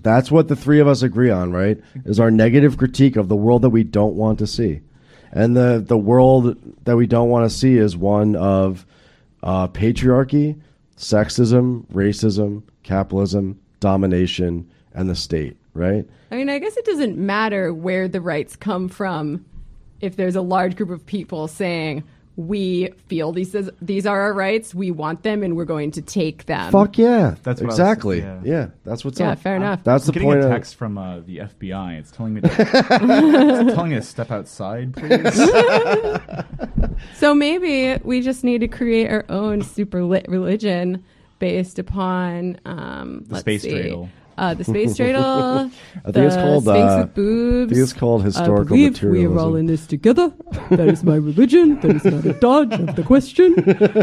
That's 0.00 0.30
what 0.30 0.48
the 0.48 0.56
three 0.56 0.80
of 0.80 0.88
us 0.88 1.02
agree 1.02 1.30
on, 1.30 1.52
right? 1.52 1.78
Is 2.04 2.18
our 2.20 2.30
negative 2.30 2.78
critique 2.78 3.16
of 3.16 3.28
the 3.28 3.36
world 3.36 3.62
that 3.62 3.70
we 3.70 3.84
don't 3.84 4.14
want 4.14 4.38
to 4.38 4.46
see. 4.46 4.80
And 5.36 5.54
the, 5.54 5.84
the 5.86 5.98
world 5.98 6.56
that 6.86 6.96
we 6.96 7.06
don't 7.06 7.28
want 7.28 7.48
to 7.48 7.54
see 7.54 7.76
is 7.76 7.94
one 7.94 8.36
of 8.36 8.86
uh, 9.42 9.68
patriarchy, 9.68 10.58
sexism, 10.96 11.84
racism, 11.92 12.62
capitalism, 12.82 13.60
domination, 13.78 14.66
and 14.94 15.10
the 15.10 15.14
state, 15.14 15.58
right? 15.74 16.08
I 16.30 16.36
mean, 16.36 16.48
I 16.48 16.58
guess 16.58 16.78
it 16.78 16.86
doesn't 16.86 17.18
matter 17.18 17.74
where 17.74 18.08
the 18.08 18.22
rights 18.22 18.56
come 18.56 18.88
from 18.88 19.44
if 20.00 20.16
there's 20.16 20.36
a 20.36 20.40
large 20.40 20.74
group 20.74 20.88
of 20.88 21.04
people 21.04 21.48
saying, 21.48 22.02
we 22.36 22.90
feel 23.08 23.32
these 23.32 23.54
is, 23.54 23.70
these 23.80 24.04
are 24.06 24.20
our 24.20 24.32
rights. 24.34 24.74
We 24.74 24.90
want 24.90 25.22
them, 25.22 25.42
and 25.42 25.56
we're 25.56 25.64
going 25.64 25.90
to 25.92 26.02
take 26.02 26.44
them. 26.46 26.70
Fuck 26.70 26.98
yeah. 26.98 27.36
That's 27.42 27.60
what 27.60 27.66
I 27.66 27.72
was- 27.72 27.78
exactly. 27.78 28.18
yeah. 28.20 28.40
yeah. 28.44 28.66
that's 28.84 29.04
what's 29.04 29.18
Yeah, 29.18 29.30
up. 29.30 29.38
Yeah, 29.38 29.42
fair 29.42 29.56
enough. 29.56 29.84
That's 29.84 30.04
I'm 30.04 30.06
the 30.06 30.12
getting 30.12 30.28
point. 30.28 30.40
a 30.40 30.44
of- 30.46 30.50
text 30.52 30.74
from 30.76 30.98
uh, 30.98 31.20
the 31.20 31.38
FBI. 31.38 31.98
It's 31.98 32.10
telling 32.10 32.34
me 32.34 32.42
to, 32.42 32.48
it's 32.58 33.74
telling 33.74 33.90
me 33.90 33.96
to 33.96 34.02
step 34.02 34.30
outside, 34.30 34.94
please. 34.94 35.40
So 37.18 37.34
maybe 37.34 38.00
we 38.04 38.20
just 38.22 38.42
need 38.44 38.60
to 38.62 38.68
create 38.68 39.10
our 39.10 39.24
own 39.28 39.62
super 39.62 40.02
lit 40.02 40.24
religion 40.28 41.04
based 41.38 41.78
upon 41.78 42.58
um, 42.64 43.24
The 43.26 43.34
let's 43.34 43.40
space 43.42 43.62
see, 43.62 43.70
dreidel. 43.72 44.08
Uh, 44.38 44.52
the 44.54 44.64
space 44.64 44.98
dreidel. 44.98 45.70
I 46.04 46.12
think 46.12 46.26
it's 46.26 46.36
called, 46.36 46.64
Sphinx 46.64 46.92
uh, 46.92 46.98
with 47.00 47.14
boobs. 47.14 47.72
I 47.72 47.74
think 47.74 47.82
it's 47.84 47.92
called 47.94 48.22
historical 48.22 48.76
I 48.76 48.90
believe 48.90 49.02
we 49.02 49.24
are 49.24 49.38
all 49.38 49.56
in 49.56 49.66
this 49.66 49.86
together. 49.86 50.32
That 50.70 50.88
is 50.88 51.02
my 51.02 51.16
religion. 51.16 51.80
That 51.80 51.96
is 51.96 52.04
not 52.04 52.24
a 52.26 52.34
dodge 52.34 52.72
of 52.74 52.96
the 52.96 53.02
question. 53.02 53.54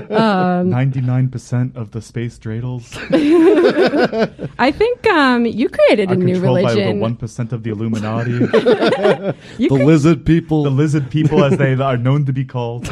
Ninety-nine 0.10 1.30
percent 1.30 1.78
of 1.78 1.92
the 1.92 2.02
space 2.02 2.40
dreidels 2.40 2.84
I 4.60 4.72
think 4.72 5.06
um, 5.08 5.46
you 5.46 5.70
created 5.70 6.10
are 6.10 6.14
a 6.14 6.18
new 6.18 6.40
religion. 6.40 6.64
controlled 6.64 6.64
by 6.64 6.94
the 6.94 7.00
one 7.00 7.16
percent 7.16 7.54
of 7.54 7.64
the 7.64 7.70
Illuminati, 7.70 8.32
You 9.58 9.70
the 9.70 9.78
cre- 9.78 9.84
lizard 9.84 10.26
people. 10.26 10.64
the 10.64 10.72
lizard 10.72 11.10
people, 11.10 11.44
as 11.44 11.58
they 11.58 11.74
are 11.76 11.98
known 11.98 12.26
to 12.26 12.34
be 12.34 12.46
called. 12.46 12.88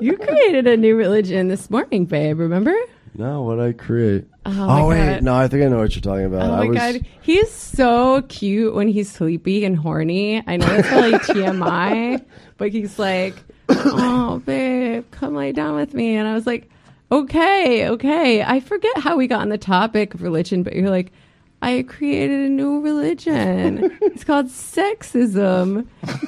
you 0.00 0.16
created 0.18 0.66
a 0.66 0.76
new 0.76 0.96
religion 0.96 1.48
this 1.48 1.70
morning, 1.70 2.04
babe. 2.04 2.38
Remember? 2.38 2.74
No, 3.14 3.42
what 3.42 3.60
I 3.60 3.72
create. 3.72 4.26
Oh, 4.46 4.50
my 4.52 4.80
oh, 4.80 4.88
wait, 4.88 5.06
God. 5.06 5.22
no, 5.22 5.34
I 5.34 5.48
think 5.48 5.64
I 5.64 5.68
know 5.68 5.78
what 5.78 5.94
you're 5.94 6.02
talking 6.02 6.24
about. 6.24 6.48
Oh 6.48 6.54
I 6.54 6.58
my 6.58 6.66
was, 6.66 6.78
god, 6.78 7.06
he's 7.22 7.50
so 7.50 8.22
cute 8.22 8.74
when 8.74 8.88
he's 8.88 9.10
sleepy 9.10 9.64
and 9.64 9.76
horny. 9.76 10.42
I 10.46 10.56
know 10.56 10.66
it's 10.70 10.88
probably 10.88 11.12
TMI, 11.18 12.24
but 12.56 12.70
he's 12.70 12.98
like, 12.98 13.34
"Oh, 13.68 14.40
babe, 14.44 15.04
come 15.10 15.34
lay 15.34 15.52
down 15.52 15.76
with 15.76 15.92
me." 15.92 16.16
And 16.16 16.26
I 16.26 16.34
was 16.34 16.46
like, 16.46 16.70
"Okay, 17.12 17.88
okay." 17.88 18.42
I 18.42 18.60
forget 18.60 18.96
how 18.98 19.16
we 19.16 19.26
got 19.26 19.40
on 19.40 19.48
the 19.48 19.58
topic 19.58 20.14
of 20.14 20.22
religion, 20.22 20.62
but 20.62 20.74
you're 20.74 20.90
like, 20.90 21.12
"I 21.60 21.84
created 21.86 22.40
a 22.40 22.48
new 22.48 22.80
religion. 22.80 23.98
it's 24.00 24.24
called 24.24 24.46
sexism." 24.46 25.86
and 26.02 26.18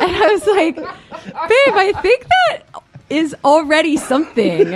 I 0.00 0.28
was 0.32 0.46
like, 0.46 0.76
"Babe, 0.76 1.74
I 1.74 1.92
think 2.02 2.26
that." 2.28 2.62
Is 3.14 3.34
already 3.44 3.96
something. 3.96 4.74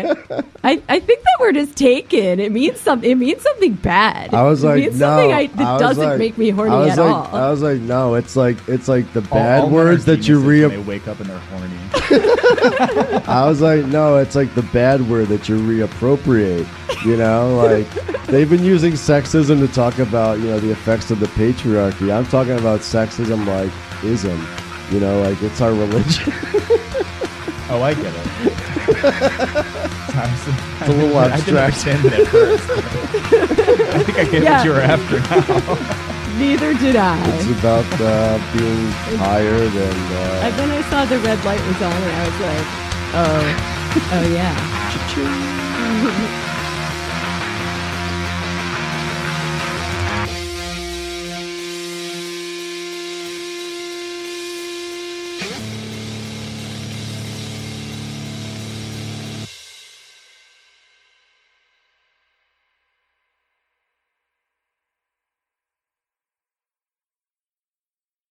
I, 0.62 0.80
I 0.88 1.00
think 1.00 1.22
that 1.24 1.36
word 1.40 1.56
is 1.56 1.74
taken. 1.74 2.38
It 2.38 2.52
means 2.52 2.78
something. 2.80 3.10
It 3.10 3.16
means 3.16 3.42
something 3.42 3.74
bad. 3.74 4.32
I 4.32 4.42
was 4.44 4.62
It 4.62 4.66
like, 4.68 4.80
means 4.82 5.00
no, 5.00 5.06
something 5.06 5.32
I, 5.32 5.46
that 5.48 5.66
I 5.66 5.78
doesn't 5.78 6.04
like- 6.10 6.18
make 6.18 6.38
me 6.38 6.50
horny 6.50 6.70
I 6.70 6.78
was 6.78 6.90
at 6.90 6.98
like, 7.04 7.14
all. 7.32 7.36
I 7.36 7.50
was 7.50 7.62
like, 7.62 7.80
no, 7.80 8.14
it's 8.14 8.36
like 8.36 8.56
it's 8.68 8.86
like 8.86 9.12
the 9.12 9.22
bad 9.22 9.60
all 9.62 9.66
men 9.66 9.74
words 9.74 10.02
are 10.08 10.12
that 10.12 10.28
you 10.28 10.40
geniuses 10.40 10.70
re. 10.70 10.76
They 10.76 10.78
wake 10.78 11.08
up 11.08 11.18
and 11.20 11.28
they're 11.30 11.38
horny. 11.38 11.74
I 13.26 13.44
was 13.48 13.60
like, 13.60 13.84
no, 13.86 14.16
it's 14.18 14.34
like 14.36 14.54
the 14.54 14.62
bad 14.62 15.08
word 15.08 15.28
that 15.28 15.48
you 15.48 15.56
reappropriate. 15.56 16.66
You 17.04 17.16
know, 17.16 17.56
like 17.56 17.88
they've 18.26 18.48
been 18.48 18.64
using 18.64 18.92
sexism 18.92 19.58
to 19.66 19.72
talk 19.72 19.98
about 19.98 20.38
you 20.38 20.46
know 20.46 20.60
the 20.60 20.70
effects 20.70 21.10
of 21.10 21.20
the 21.20 21.26
patriarchy. 21.26 22.12
I'm 22.16 22.26
talking 22.26 22.58
about 22.58 22.80
sexism 22.80 23.46
like 23.46 23.72
ism. 24.04 24.46
You 24.92 25.00
know, 25.00 25.20
like 25.22 25.42
it's 25.42 25.60
our 25.60 25.72
religion. 25.72 26.32
Oh, 27.70 27.82
I 27.82 27.92
get 27.94 28.06
it. 28.06 28.12
it's 30.80 30.88
a 30.88 30.92
little 30.92 31.18
I 31.18 31.36
didn't 31.36 31.56
abstract. 31.58 31.86
understand 31.86 32.04
it 32.06 32.12
at 32.14 32.26
first. 32.28 32.64
I 32.70 34.02
think 34.04 34.18
I 34.18 34.24
get 34.24 34.42
Yeah. 34.42 34.56
what 34.56 34.64
you 34.64 34.70
were 34.72 34.80
after 34.80 35.20
now. 35.20 35.38
Neither 36.38 36.72
did 36.74 36.96
I. 36.96 37.18
it's 37.36 37.50
about 37.60 37.84
uh, 38.00 38.38
being 38.56 38.90
tired 39.18 39.72
and. 39.74 40.12
Uh, 40.14 40.46
And 40.46 40.54
then 40.58 40.70
I 40.70 40.80
saw 40.88 41.04
the 41.04 41.18
red 41.18 41.44
light 41.44 41.60
was 41.66 41.82
on, 41.82 41.92
and 41.92 42.12
I 42.16 42.24
was 42.24 42.40
like, 42.40 42.66
"Oh, 43.20 43.42
oh 44.16 44.24
yeah." 44.32 44.54